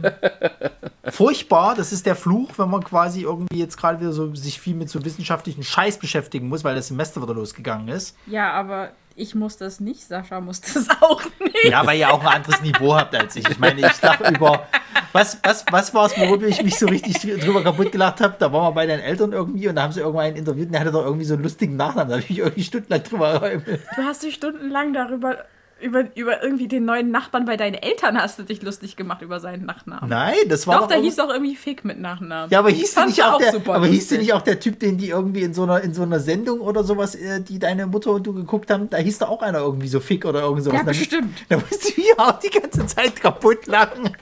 Furchtbar, 1.10 1.76
das 1.76 1.92
ist 1.92 2.06
der 2.06 2.16
Fluch, 2.16 2.50
wenn 2.58 2.70
man 2.70 2.84
quasi 2.84 3.22
irgendwie 3.22 3.60
jetzt 3.60 3.78
gerade 3.78 4.00
wieder 4.00 4.14
so 4.14 4.34
sich 4.34 4.60
viel 4.60 4.74
mit 4.74 4.90
so 4.90 5.04
wissenschaftlichen 5.04 5.64
Scheiß 5.64 6.00
beschäftigen 6.00 6.48
muss, 6.48 6.64
weil 6.64 6.76
das 6.76 6.88
Semester 6.88 7.22
wieder 7.22 7.34
losgegangen 7.34 7.90
ist. 7.90 8.16
Ja, 8.26 8.52
aber 8.54 8.90
ich 9.20 9.36
muss 9.36 9.58
das 9.58 9.80
nicht, 9.80 10.02
Sascha 10.08 10.40
muss 10.42 10.62
das 10.62 10.88
auch 11.02 11.22
nicht. 11.40 11.66
Ja, 11.66 11.86
weil 11.86 12.00
ihr 12.00 12.12
auch 12.12 12.22
ein 12.22 12.28
anderes 12.28 12.62
Niveau 12.62 12.96
habt 12.96 13.16
als 13.16 13.36
ich. 13.36 13.48
Ich 13.50 13.60
meine, 13.60 13.82
ich 13.82 14.02
lache 14.02 14.34
über. 14.34 14.68
Was, 15.12 15.40
was, 15.44 15.66
was 15.72 15.94
war 15.94 16.06
es, 16.06 16.18
worüber 16.18 16.48
ich 16.48 16.62
mich 16.64 16.78
so 16.78 16.86
richtig 16.86 17.16
drüber 17.20 17.64
kaputt 17.64 17.92
gelacht 17.92 18.22
habe? 18.22 18.36
Da 18.38 18.52
waren 18.54 18.64
wir 18.64 18.72
bei 18.74 18.86
deinen 18.86 19.02
Eltern 19.02 19.34
irgendwie 19.34 19.68
und 19.68 19.76
da 19.76 19.84
haben 19.84 19.92
sie 19.92 20.02
irgendwann 20.02 20.26
einen 20.26 20.36
interviewt 20.36 20.68
und 20.68 20.74
der 20.74 20.82
hatte 20.82 20.92
doch 20.92 21.04
irgendwie 21.04 21.26
so 21.26 21.34
einen 21.34 21.44
lustigen 21.44 21.76
Nachnamen. 21.76 22.10
Da 22.10 22.16
habe 22.16 22.24
ich 22.24 22.30
mich 22.30 22.40
irgendwie 22.40 22.64
stundenlang 22.64 23.04
drüber 23.04 23.34
geräumt. 23.34 23.68
Du 23.68 24.04
hast 24.04 24.24
dich 24.24 24.36
stundenlang 24.36 24.94
darüber, 24.94 25.46
über, 25.82 26.04
über 26.16 26.44
irgendwie 26.44 26.68
den 26.68 26.86
neuen 26.86 27.12
Nachbarn 27.12 27.46
bei 27.46 27.58
deinen 27.58 27.76
Eltern 27.76 28.18
hast 28.22 28.38
du 28.40 28.44
dich 28.44 28.62
lustig 28.62 28.96
gemacht 28.96 29.22
über 29.22 29.40
seinen 29.40 29.66
Nachnamen. 29.66 30.10
Nein, 30.10 30.36
das 30.48 30.68
war 30.68 30.80
Doch, 30.80 30.88
der 30.88 30.98
irgend- 30.98 31.10
hieß 31.12 31.16
doch 31.18 31.30
irgendwie 31.30 31.56
Fick 31.56 31.86
mit 31.86 32.00
Nachnamen. 32.00 32.50
Ja, 32.52 32.60
aber 32.60 32.70
hieß 32.70 32.94
der 32.96 33.06
nicht 33.06 33.18
ich 33.18 33.24
auch, 33.24 33.38
der, 33.38 33.54
aber 33.56 33.88
hieß 33.88 34.10
der 34.10 34.18
nicht 34.20 34.34
auch 34.34 34.42
der 34.42 34.60
Typ, 34.60 34.80
den 34.80 34.98
die 34.98 35.10
irgendwie 35.10 35.44
in 35.44 35.54
so 35.54 35.64
einer, 35.64 35.82
in 35.82 35.94
so 35.94 36.04
einer 36.04 36.20
Sendung 36.20 36.60
oder 36.62 36.84
sowas, 36.84 37.16
äh, 37.16 37.42
die 37.42 37.60
deine 37.60 37.88
Mutter 37.88 38.12
und 38.12 38.26
du 38.28 38.34
geguckt 38.34 38.70
haben, 38.72 38.90
da 38.90 38.98
hieß 38.98 39.20
da 39.20 39.28
auch 39.28 39.42
einer 39.42 39.60
irgendwie 39.60 39.88
so 39.88 40.00
Fick 40.00 40.26
oder 40.26 40.42
irgend 40.42 40.64
sowas. 40.64 40.78
Ja, 40.80 40.84
Da- 40.84 40.92
bestimmt. 40.92 41.38
Da 41.50 41.58
musste 41.58 41.90
ich 41.90 41.98
mich 41.98 42.20
auch 42.20 42.40
die 42.40 42.50
ganze 42.50 42.86
Zeit 42.86 43.20
kaputt 43.22 43.68
lachen. 43.68 44.10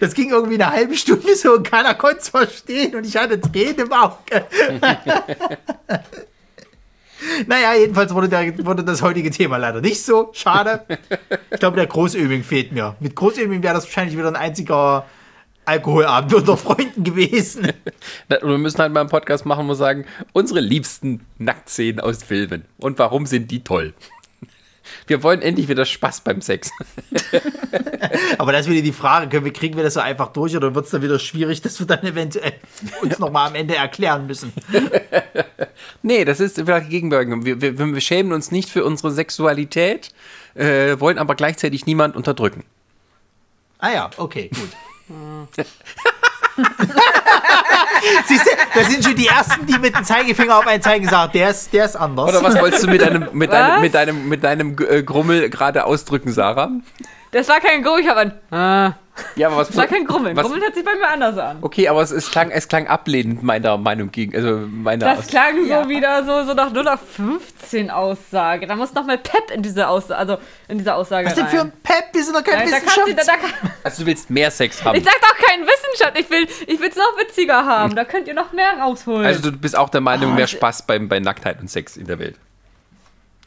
Das 0.00 0.14
ging 0.14 0.30
irgendwie 0.30 0.54
eine 0.54 0.70
halbe 0.70 0.94
Stunde 0.94 1.34
so 1.34 1.54
und 1.54 1.64
keiner 1.68 1.94
konnte 1.94 2.18
es 2.18 2.28
verstehen 2.28 2.94
und 2.94 3.04
ich 3.06 3.16
hatte 3.16 3.40
Tränen 3.40 3.78
im 3.86 3.92
Auge. 3.92 4.14
Naja, 7.46 7.74
jedenfalls 7.74 8.14
wurde, 8.14 8.28
der, 8.28 8.66
wurde 8.66 8.84
das 8.84 9.02
heutige 9.02 9.30
Thema 9.30 9.56
leider 9.56 9.80
nicht 9.80 10.02
so. 10.02 10.30
Schade. 10.32 10.84
Ich 11.50 11.60
glaube, 11.60 11.76
der 11.76 11.86
Großöbing 11.86 12.42
fehlt 12.42 12.72
mir. 12.72 12.96
Mit 13.00 13.14
Großöbing 13.14 13.62
wäre 13.62 13.74
das 13.74 13.84
wahrscheinlich 13.84 14.16
wieder 14.16 14.28
ein 14.28 14.36
einziger 14.36 15.06
Alkoholabend 15.64 16.32
unter 16.34 16.56
Freunden 16.56 17.04
gewesen. 17.04 17.72
Wir 18.28 18.58
müssen 18.58 18.78
halt 18.78 18.92
mal 18.92 19.00
einen 19.00 19.10
Podcast 19.10 19.44
machen, 19.44 19.66
wo 19.66 19.70
wir 19.70 19.74
sagen, 19.74 20.06
unsere 20.32 20.60
liebsten 20.60 21.26
Nacktszenen 21.36 22.00
aus 22.00 22.22
Filmen. 22.22 22.64
Und 22.78 22.98
warum 22.98 23.26
sind 23.26 23.50
die 23.50 23.62
toll? 23.62 23.92
Wir 25.06 25.22
wollen 25.22 25.42
endlich 25.42 25.68
wieder 25.68 25.84
Spaß 25.84 26.22
beim 26.22 26.40
Sex. 26.40 26.70
Aber 28.38 28.52
das 28.52 28.62
ist 28.66 28.72
wieder 28.72 28.82
die 28.82 28.92
Frage, 28.92 29.28
können 29.28 29.44
wir, 29.44 29.52
kriegen 29.52 29.76
wir 29.76 29.84
das 29.84 29.94
so 29.94 30.00
einfach 30.00 30.28
durch 30.32 30.56
oder 30.56 30.74
wird 30.74 30.84
es 30.86 30.90
dann 30.90 31.02
wieder 31.02 31.18
schwierig, 31.18 31.62
dass 31.62 31.78
wir 31.78 31.86
dann 31.86 32.02
eventuell 32.04 32.54
uns 33.02 33.18
nochmal 33.18 33.48
am 33.48 33.54
Ende 33.54 33.76
erklären 33.76 34.26
müssen? 34.26 34.52
Nee, 36.02 36.24
das 36.24 36.40
ist 36.40 36.58
wieder 36.58 36.80
Gegenwirkung. 36.80 37.44
Wir, 37.44 37.60
wir, 37.60 37.78
wir 37.78 38.00
schämen 38.00 38.32
uns 38.32 38.50
nicht 38.50 38.68
für 38.68 38.84
unsere 38.84 39.12
Sexualität, 39.12 40.12
äh, 40.54 40.98
wollen 40.98 41.18
aber 41.18 41.34
gleichzeitig 41.34 41.86
niemand 41.86 42.16
unterdrücken. 42.16 42.64
Ah 43.78 43.90
ja, 43.92 44.10
okay, 44.16 44.50
gut. 44.54 45.66
Siehst 48.26 48.46
du, 48.46 48.50
da 48.74 48.84
sind 48.84 49.04
schon 49.04 49.16
die 49.16 49.26
Ersten, 49.26 49.66
die 49.66 49.78
mit 49.78 49.96
dem 49.96 50.04
Zeigefinger 50.04 50.58
auf 50.58 50.66
einen 50.66 50.82
zeigen 50.82 51.08
sagen, 51.08 51.32
der 51.32 51.50
ist, 51.50 51.72
der 51.72 51.84
ist 51.84 51.96
anders. 51.96 52.28
Oder 52.28 52.42
was 52.42 52.60
wolltest 52.60 52.84
du 52.84 52.88
mit 52.88 53.00
deinem, 53.00 53.28
mit 53.32 53.52
deinem, 53.52 53.80
mit 53.80 53.94
deinem, 53.94 54.28
mit 54.28 54.44
deinem 54.44 54.76
äh, 54.88 55.02
Grummel 55.02 55.50
gerade 55.50 55.84
ausdrücken, 55.84 56.32
Sarah? 56.32 56.70
Das 57.30 57.48
war 57.48 57.60
kein 57.60 57.82
Grummel, 57.82 58.00
ich 58.02 58.08
habe 58.08 58.20
ein. 58.20 58.32
Ah, 58.50 58.92
Ja, 59.36 59.48
aber 59.48 59.58
was 59.58 59.68
das 59.68 59.76
war 59.76 59.86
kein 59.86 60.04
Grummeln. 60.06 60.36
Was, 60.36 60.44
Grummeln 60.44 60.62
hört 60.62 60.74
sich 60.74 60.84
bei 60.84 60.94
mir 60.94 61.08
anders 61.08 61.36
an. 61.36 61.58
okay, 61.60 61.88
aber 61.88 62.00
es, 62.02 62.10
es, 62.10 62.30
klang, 62.30 62.50
es 62.50 62.68
klang 62.68 62.86
ablehnend 62.86 63.42
meiner 63.42 63.76
Meinung 63.76 64.10
gegen, 64.12 64.34
also 64.34 64.60
meiner 64.70 65.14
Das 65.16 65.26
klang 65.26 65.56
so 65.66 65.88
wieder 65.88 66.24
so, 66.24 66.44
so 66.44 66.54
nach 66.54 66.72
0 66.72 66.88
auf 66.88 67.00
15 67.16 67.90
Aussage. 67.90 68.66
Da 68.66 68.76
muss 68.76 68.94
noch 68.94 69.04
mal 69.04 69.18
Pep 69.18 69.50
in 69.52 69.62
diese 69.62 69.88
Aussage, 69.88 70.16
also 70.18 70.38
in 70.68 70.78
diese 70.78 70.94
Aussage 70.94 71.26
Was 71.26 71.34
denn 71.34 71.44
rein. 71.44 71.54
für 71.54 71.60
ein 71.62 71.72
Pep? 71.82 72.04
Wir 72.12 72.24
sind 72.24 72.34
doch 72.36 72.44
kein 72.44 72.58
Nein, 72.70 72.70
da, 72.70 73.24
da 73.24 73.36
kann, 73.36 73.70
Also 73.82 74.02
du 74.02 74.06
willst 74.06 74.30
mehr 74.30 74.50
Sex 74.50 74.82
haben. 74.84 74.96
ich 74.96 75.04
sag 75.04 75.20
doch 75.20 75.36
kein 75.46 75.60
Wissenschaft, 75.66 76.18
ich 76.18 76.30
will 76.30 76.46
ich 76.66 76.80
will's 76.80 76.96
noch 76.96 77.18
witziger 77.18 77.66
haben. 77.66 77.94
Da 77.96 78.04
könnt 78.04 78.28
ihr 78.28 78.34
noch 78.34 78.52
mehr 78.52 78.78
rausholen. 78.80 79.26
Also 79.26 79.50
du 79.50 79.56
bist 79.58 79.76
auch 79.76 79.88
der 79.90 80.00
Meinung, 80.00 80.32
Oh, 80.32 80.34
mehr 80.34 80.46
Spaß 80.46 80.86
beim, 80.86 81.08
bei 81.08 81.18
Nacktheit 81.20 81.60
und 81.60 81.68
Sex 81.68 81.96
in 81.96 82.06
der 82.06 82.18
Welt. 82.20 82.36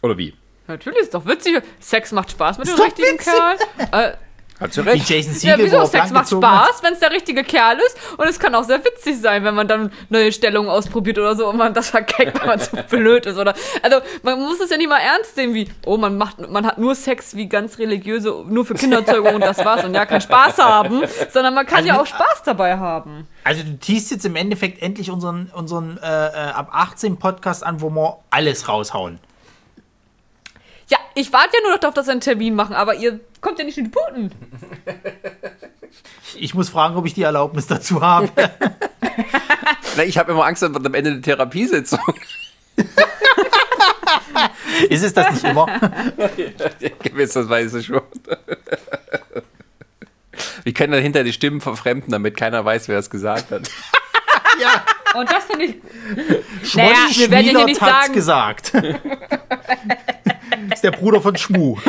Oder 0.02 0.18
wie? 0.18 0.34
Natürlich 0.68 1.00
ist 1.00 1.14
doch 1.14 1.26
witzig. 1.26 1.62
Sex 1.80 2.12
macht 2.12 2.32
Spaß 2.32 2.58
mit 2.58 2.68
dem 2.68 2.76
Ist 2.76 2.82
richtigen 2.82 3.14
witzig. 3.14 3.34
Kerl. 3.34 3.58
Äh, 3.92 4.14
Hast 4.62 4.78
du 4.78 4.86
Wie 4.86 4.90
recht. 4.90 5.10
Jason 5.10 5.34
ja, 5.34 5.40
Siegel, 5.40 5.58
wo 5.60 5.64
wieso? 5.64 5.86
Sex 5.86 6.12
macht 6.12 6.32
hat. 6.32 6.38
Spaß, 6.38 6.84
wenn 6.84 6.94
es 6.94 7.00
der 7.00 7.12
richtige 7.12 7.44
Kerl 7.44 7.80
ist. 7.80 7.98
Und 8.18 8.28
es 8.28 8.38
kann 8.40 8.54
auch 8.54 8.64
sehr 8.64 8.78
witzig 8.86 9.20
sein, 9.20 9.44
wenn 9.44 9.56
man 9.56 9.68
dann 9.68 9.92
neue 10.10 10.32
Stellungen 10.32 10.70
ausprobiert 10.70 11.18
oder 11.18 11.36
so 11.36 11.50
und 11.50 11.58
man 11.58 11.74
das 11.74 11.90
verkeckt, 11.90 12.40
weil 12.40 12.48
man 12.48 12.60
so 12.60 12.78
blöd 12.90 13.26
ist. 13.26 13.40
Oder, 13.40 13.56
also 13.82 13.98
man 14.22 14.40
muss 14.40 14.60
es 14.60 14.70
ja 14.70 14.78
nicht 14.78 14.88
mal 14.88 15.00
ernst 15.00 15.34
sehen, 15.34 15.56
wie, 15.56 15.68
oh, 15.84 15.98
man 15.98 16.16
macht, 16.16 16.48
man 16.48 16.64
hat 16.68 16.78
nur 16.78 16.94
Sex 16.94 17.36
wie 17.36 17.48
ganz 17.50 17.80
religiöse, 17.80 18.44
nur 18.48 18.64
für 18.64 18.76
Kinderzeugung 18.76 19.34
und 19.34 19.42
das 19.42 19.66
war's 19.66 19.84
und 19.84 19.96
ja, 19.96 20.06
keinen 20.06 20.22
Spaß 20.22 20.60
haben, 20.60 21.02
sondern 21.32 21.56
man 21.56 21.66
kann 21.66 21.78
Also 21.78 21.88
ja 21.90 22.00
auch 22.00 22.06
Spaß 22.06 22.44
dabei 22.46 22.78
haben. 22.78 23.28
Also 23.44 23.64
du 23.64 23.80
teast 23.80 24.12
jetzt 24.12 24.28
im 24.28 24.36
Endeffekt 24.36 24.84
endlich 24.84 25.10
unseren, 25.10 25.52
unseren 25.56 25.98
äh, 25.98 26.28
äh, 26.28 26.52
ab 26.52 26.70
18 26.72 27.18
Podcast 27.18 27.66
an, 27.66 27.82
wo 27.82 27.90
wir 27.90 28.20
alles 28.30 28.68
raushauen. 28.70 29.18
Ja, 30.92 30.98
ich 31.16 31.32
warte 31.32 31.56
ja 31.56 31.62
nur 31.64 31.72
noch 31.72 31.80
darauf, 31.80 31.94
dass 31.96 32.08
wir 32.08 32.12
einen 32.12 32.20
Termin 32.22 32.54
machen, 32.54 32.76
aber 32.76 32.96
ihr 32.96 33.22
kommt 33.40 33.58
ja 33.60 33.66
nicht 33.66 33.78
in 33.78 33.86
die 33.86 33.92
Puten. 33.92 34.32
Ich 36.36 36.54
muss 36.54 36.70
fragen, 36.70 36.96
ob 36.96 37.06
ich 37.06 37.14
die 37.14 37.24
Erlaubnis 37.24 37.68
dazu 37.68 38.02
habe. 38.02 38.30
Na, 39.98 40.04
ich 40.04 40.18
habe 40.18 40.32
immer 40.32 40.46
Angst, 40.46 40.64
dass 40.64 40.74
am 40.74 40.94
Ende 40.94 41.12
eine 41.12 41.22
Therapiesitzung. 41.22 42.00
Ist 44.90 45.04
es 45.04 45.14
das 45.14 45.32
nicht 45.34 45.44
immer? 45.44 45.66
Gewisserweise 47.04 47.84
schon. 47.84 48.02
Wir 50.64 50.74
können 50.74 50.94
dann 50.94 51.02
hinter 51.04 51.26
die 51.26 51.34
Stimmen 51.34 51.60
verfremden, 51.60 52.10
damit 52.12 52.38
keiner 52.38 52.64
weiß, 52.64 52.88
wer 52.88 53.00
es 53.00 53.10
gesagt 53.10 53.52
hat. 53.52 53.70
ja. 54.62 54.86
Und 55.14 55.30
das 55.30 55.44
finde 55.44 55.66
ich. 55.66 55.76
Schmolli 56.72 56.88
Naja, 56.94 57.08
wir 57.14 57.32
werden 57.32 57.46
ja 57.48 57.52
hier 57.58 57.66
nicht 57.66 57.80
sagen- 57.82 58.14
gesagt. 58.14 58.72
Ist 60.74 60.84
der 60.84 60.92
Bruder 60.92 61.22
von 61.22 61.36
Schmu. 61.38 61.78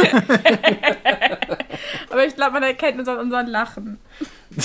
Aber 2.10 2.26
ich 2.26 2.34
glaube, 2.34 2.52
man 2.52 2.62
erkennt 2.62 2.98
uns 2.98 3.08
an 3.08 3.18
unseren 3.18 3.46
Lachen. 3.46 3.98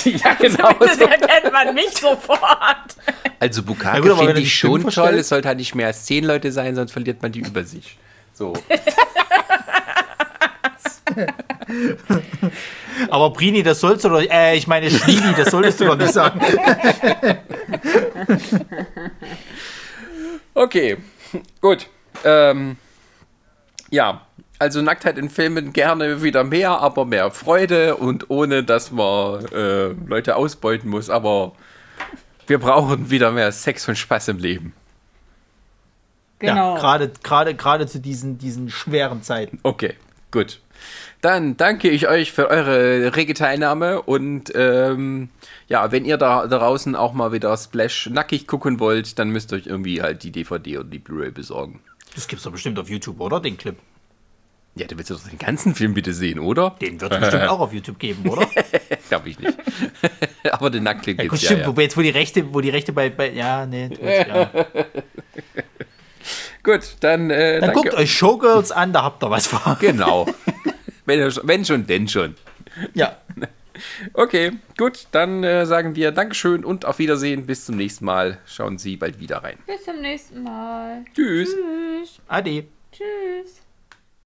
ja, 0.04 0.34
genau. 0.38 0.72
Das 0.74 0.98
erkennt 0.98 1.52
man 1.52 1.74
mich 1.74 1.90
sofort. 1.98 2.96
Also 3.40 3.60
Ja 3.62 3.66
Bukake 3.66 4.04
wenn 4.04 4.16
finde 4.16 4.34
die 4.34 4.42
ich 4.42 4.54
schon 4.54 4.82
toll. 4.82 4.90
verstellt- 4.92 5.18
Es 5.20 5.28
sollte 5.28 5.48
halt 5.48 5.58
nicht 5.58 5.74
mehr 5.74 5.86
als 5.88 6.04
zehn 6.04 6.24
Leute 6.24 6.52
sein, 6.52 6.74
sonst 6.74 6.92
verliert 6.92 7.22
man 7.22 7.32
die 7.32 7.40
Übersicht. 7.40 7.96
So. 8.34 8.52
Aber 13.10 13.30
Brini, 13.30 13.62
das 13.62 13.80
sollst 13.80 14.04
du 14.04 14.08
doch, 14.10 14.20
äh, 14.22 14.56
ich 14.56 14.66
meine 14.66 14.90
Schniedi, 14.90 15.34
das 15.36 15.50
solltest 15.50 15.80
du 15.80 15.84
doch 15.86 15.96
nicht 15.96 16.12
sagen. 16.12 16.40
Okay, 20.54 20.96
gut. 21.60 21.86
Ähm, 22.24 22.76
ja, 23.90 24.22
also 24.58 24.82
Nacktheit 24.82 25.18
in 25.18 25.30
Filmen 25.30 25.72
gerne 25.72 26.22
wieder 26.22 26.44
mehr, 26.44 26.80
aber 26.80 27.04
mehr 27.04 27.30
Freude 27.30 27.96
und 27.96 28.30
ohne, 28.30 28.64
dass 28.64 28.90
man 28.90 29.44
äh, 29.46 29.88
Leute 30.06 30.36
ausbeuten 30.36 30.90
muss. 30.90 31.10
Aber 31.10 31.52
wir 32.46 32.58
brauchen 32.58 33.10
wieder 33.10 33.30
mehr 33.30 33.52
Sex 33.52 33.88
und 33.88 33.96
Spaß 33.96 34.28
im 34.28 34.38
Leben. 34.38 34.72
Genau. 36.40 36.74
Ja, 36.74 36.80
gerade, 36.80 37.12
gerade, 37.22 37.54
gerade 37.54 37.86
zu 37.86 38.00
diesen, 38.00 38.38
diesen 38.38 38.70
schweren 38.70 39.22
Zeiten. 39.22 39.58
Okay, 39.62 39.94
gut. 40.30 40.60
Dann 41.20 41.56
danke 41.56 41.90
ich 41.90 42.08
euch 42.08 42.30
für 42.30 42.48
eure 42.48 43.16
rege 43.16 43.34
Teilnahme 43.34 44.02
und 44.02 44.52
ähm, 44.54 45.30
ja, 45.66 45.90
wenn 45.90 46.04
ihr 46.04 46.16
da, 46.16 46.46
draußen 46.46 46.94
auch 46.94 47.12
mal 47.12 47.32
wieder 47.32 47.56
Splash 47.56 48.08
nackig 48.12 48.46
gucken 48.46 48.78
wollt, 48.78 49.18
dann 49.18 49.30
müsst 49.30 49.52
ihr 49.52 49.56
euch 49.56 49.66
irgendwie 49.66 50.00
halt 50.00 50.22
die 50.22 50.30
DVD 50.30 50.78
oder 50.78 50.88
die 50.88 51.00
Blu-ray 51.00 51.32
besorgen. 51.32 51.80
Das 52.18 52.26
gibt's 52.26 52.42
doch 52.42 52.50
bestimmt 52.50 52.76
auf 52.80 52.90
YouTube, 52.90 53.20
oder? 53.20 53.38
Den 53.38 53.56
Clip. 53.56 53.76
Ja, 54.74 54.88
du 54.88 54.98
willst 54.98 55.08
doch 55.12 55.20
den 55.20 55.38
ganzen 55.38 55.76
Film 55.76 55.94
bitte 55.94 56.12
sehen, 56.12 56.40
oder? 56.40 56.70
Den 56.80 57.00
wird 57.00 57.12
es 57.12 57.20
bestimmt 57.20 57.44
auch 57.48 57.60
auf 57.60 57.72
YouTube 57.72 58.00
geben, 58.00 58.28
oder? 58.28 58.44
Glaube 59.08 59.28
ich 59.28 59.38
nicht. 59.38 59.56
Aber 60.50 60.68
den 60.68 60.82
Nacktclip 60.82 61.16
Ja, 61.18 61.22
gibt's 61.22 61.42
ja, 61.42 61.50
stimmt, 61.50 61.62
ja. 61.62 61.76
wo 61.76 61.80
jetzt, 61.80 61.96
wo 61.96 62.00
die 62.02 62.10
Rechte, 62.10 62.52
wo 62.52 62.60
die 62.60 62.70
Rechte 62.70 62.92
bei, 62.92 63.08
bei 63.08 63.30
ja, 63.30 63.66
nee, 63.66 63.86
gut, 63.86 64.00
ja. 64.02 64.50
Gut, 66.64 66.96
dann, 66.98 67.30
äh, 67.30 67.60
Dann 67.60 67.70
danke. 67.70 67.82
guckt 67.82 67.94
euch 67.94 68.12
Showgirls 68.12 68.72
an, 68.72 68.92
da 68.92 69.04
habt 69.04 69.22
ihr 69.22 69.30
was 69.30 69.46
vor. 69.46 69.76
Genau. 69.80 70.26
wenn, 71.06 71.20
wenn 71.20 71.64
schon, 71.64 71.86
denn 71.86 72.08
schon. 72.08 72.34
Ja. 72.94 73.16
Okay, 74.12 74.52
gut, 74.76 75.06
dann 75.12 75.44
äh, 75.44 75.66
sagen 75.66 75.94
wir 75.94 76.12
Dankeschön 76.12 76.64
und 76.64 76.84
auf 76.84 76.98
Wiedersehen. 76.98 77.46
Bis 77.46 77.66
zum 77.66 77.76
nächsten 77.76 78.04
Mal. 78.04 78.38
Schauen 78.46 78.78
Sie 78.78 78.96
bald 78.96 79.20
wieder 79.20 79.38
rein. 79.38 79.58
Bis 79.66 79.84
zum 79.84 80.00
nächsten 80.00 80.42
Mal. 80.42 81.04
Tschüss. 81.14 81.54
Tschüss. 81.54 82.20
Ade. 82.28 82.64
Tschüss. 82.92 83.57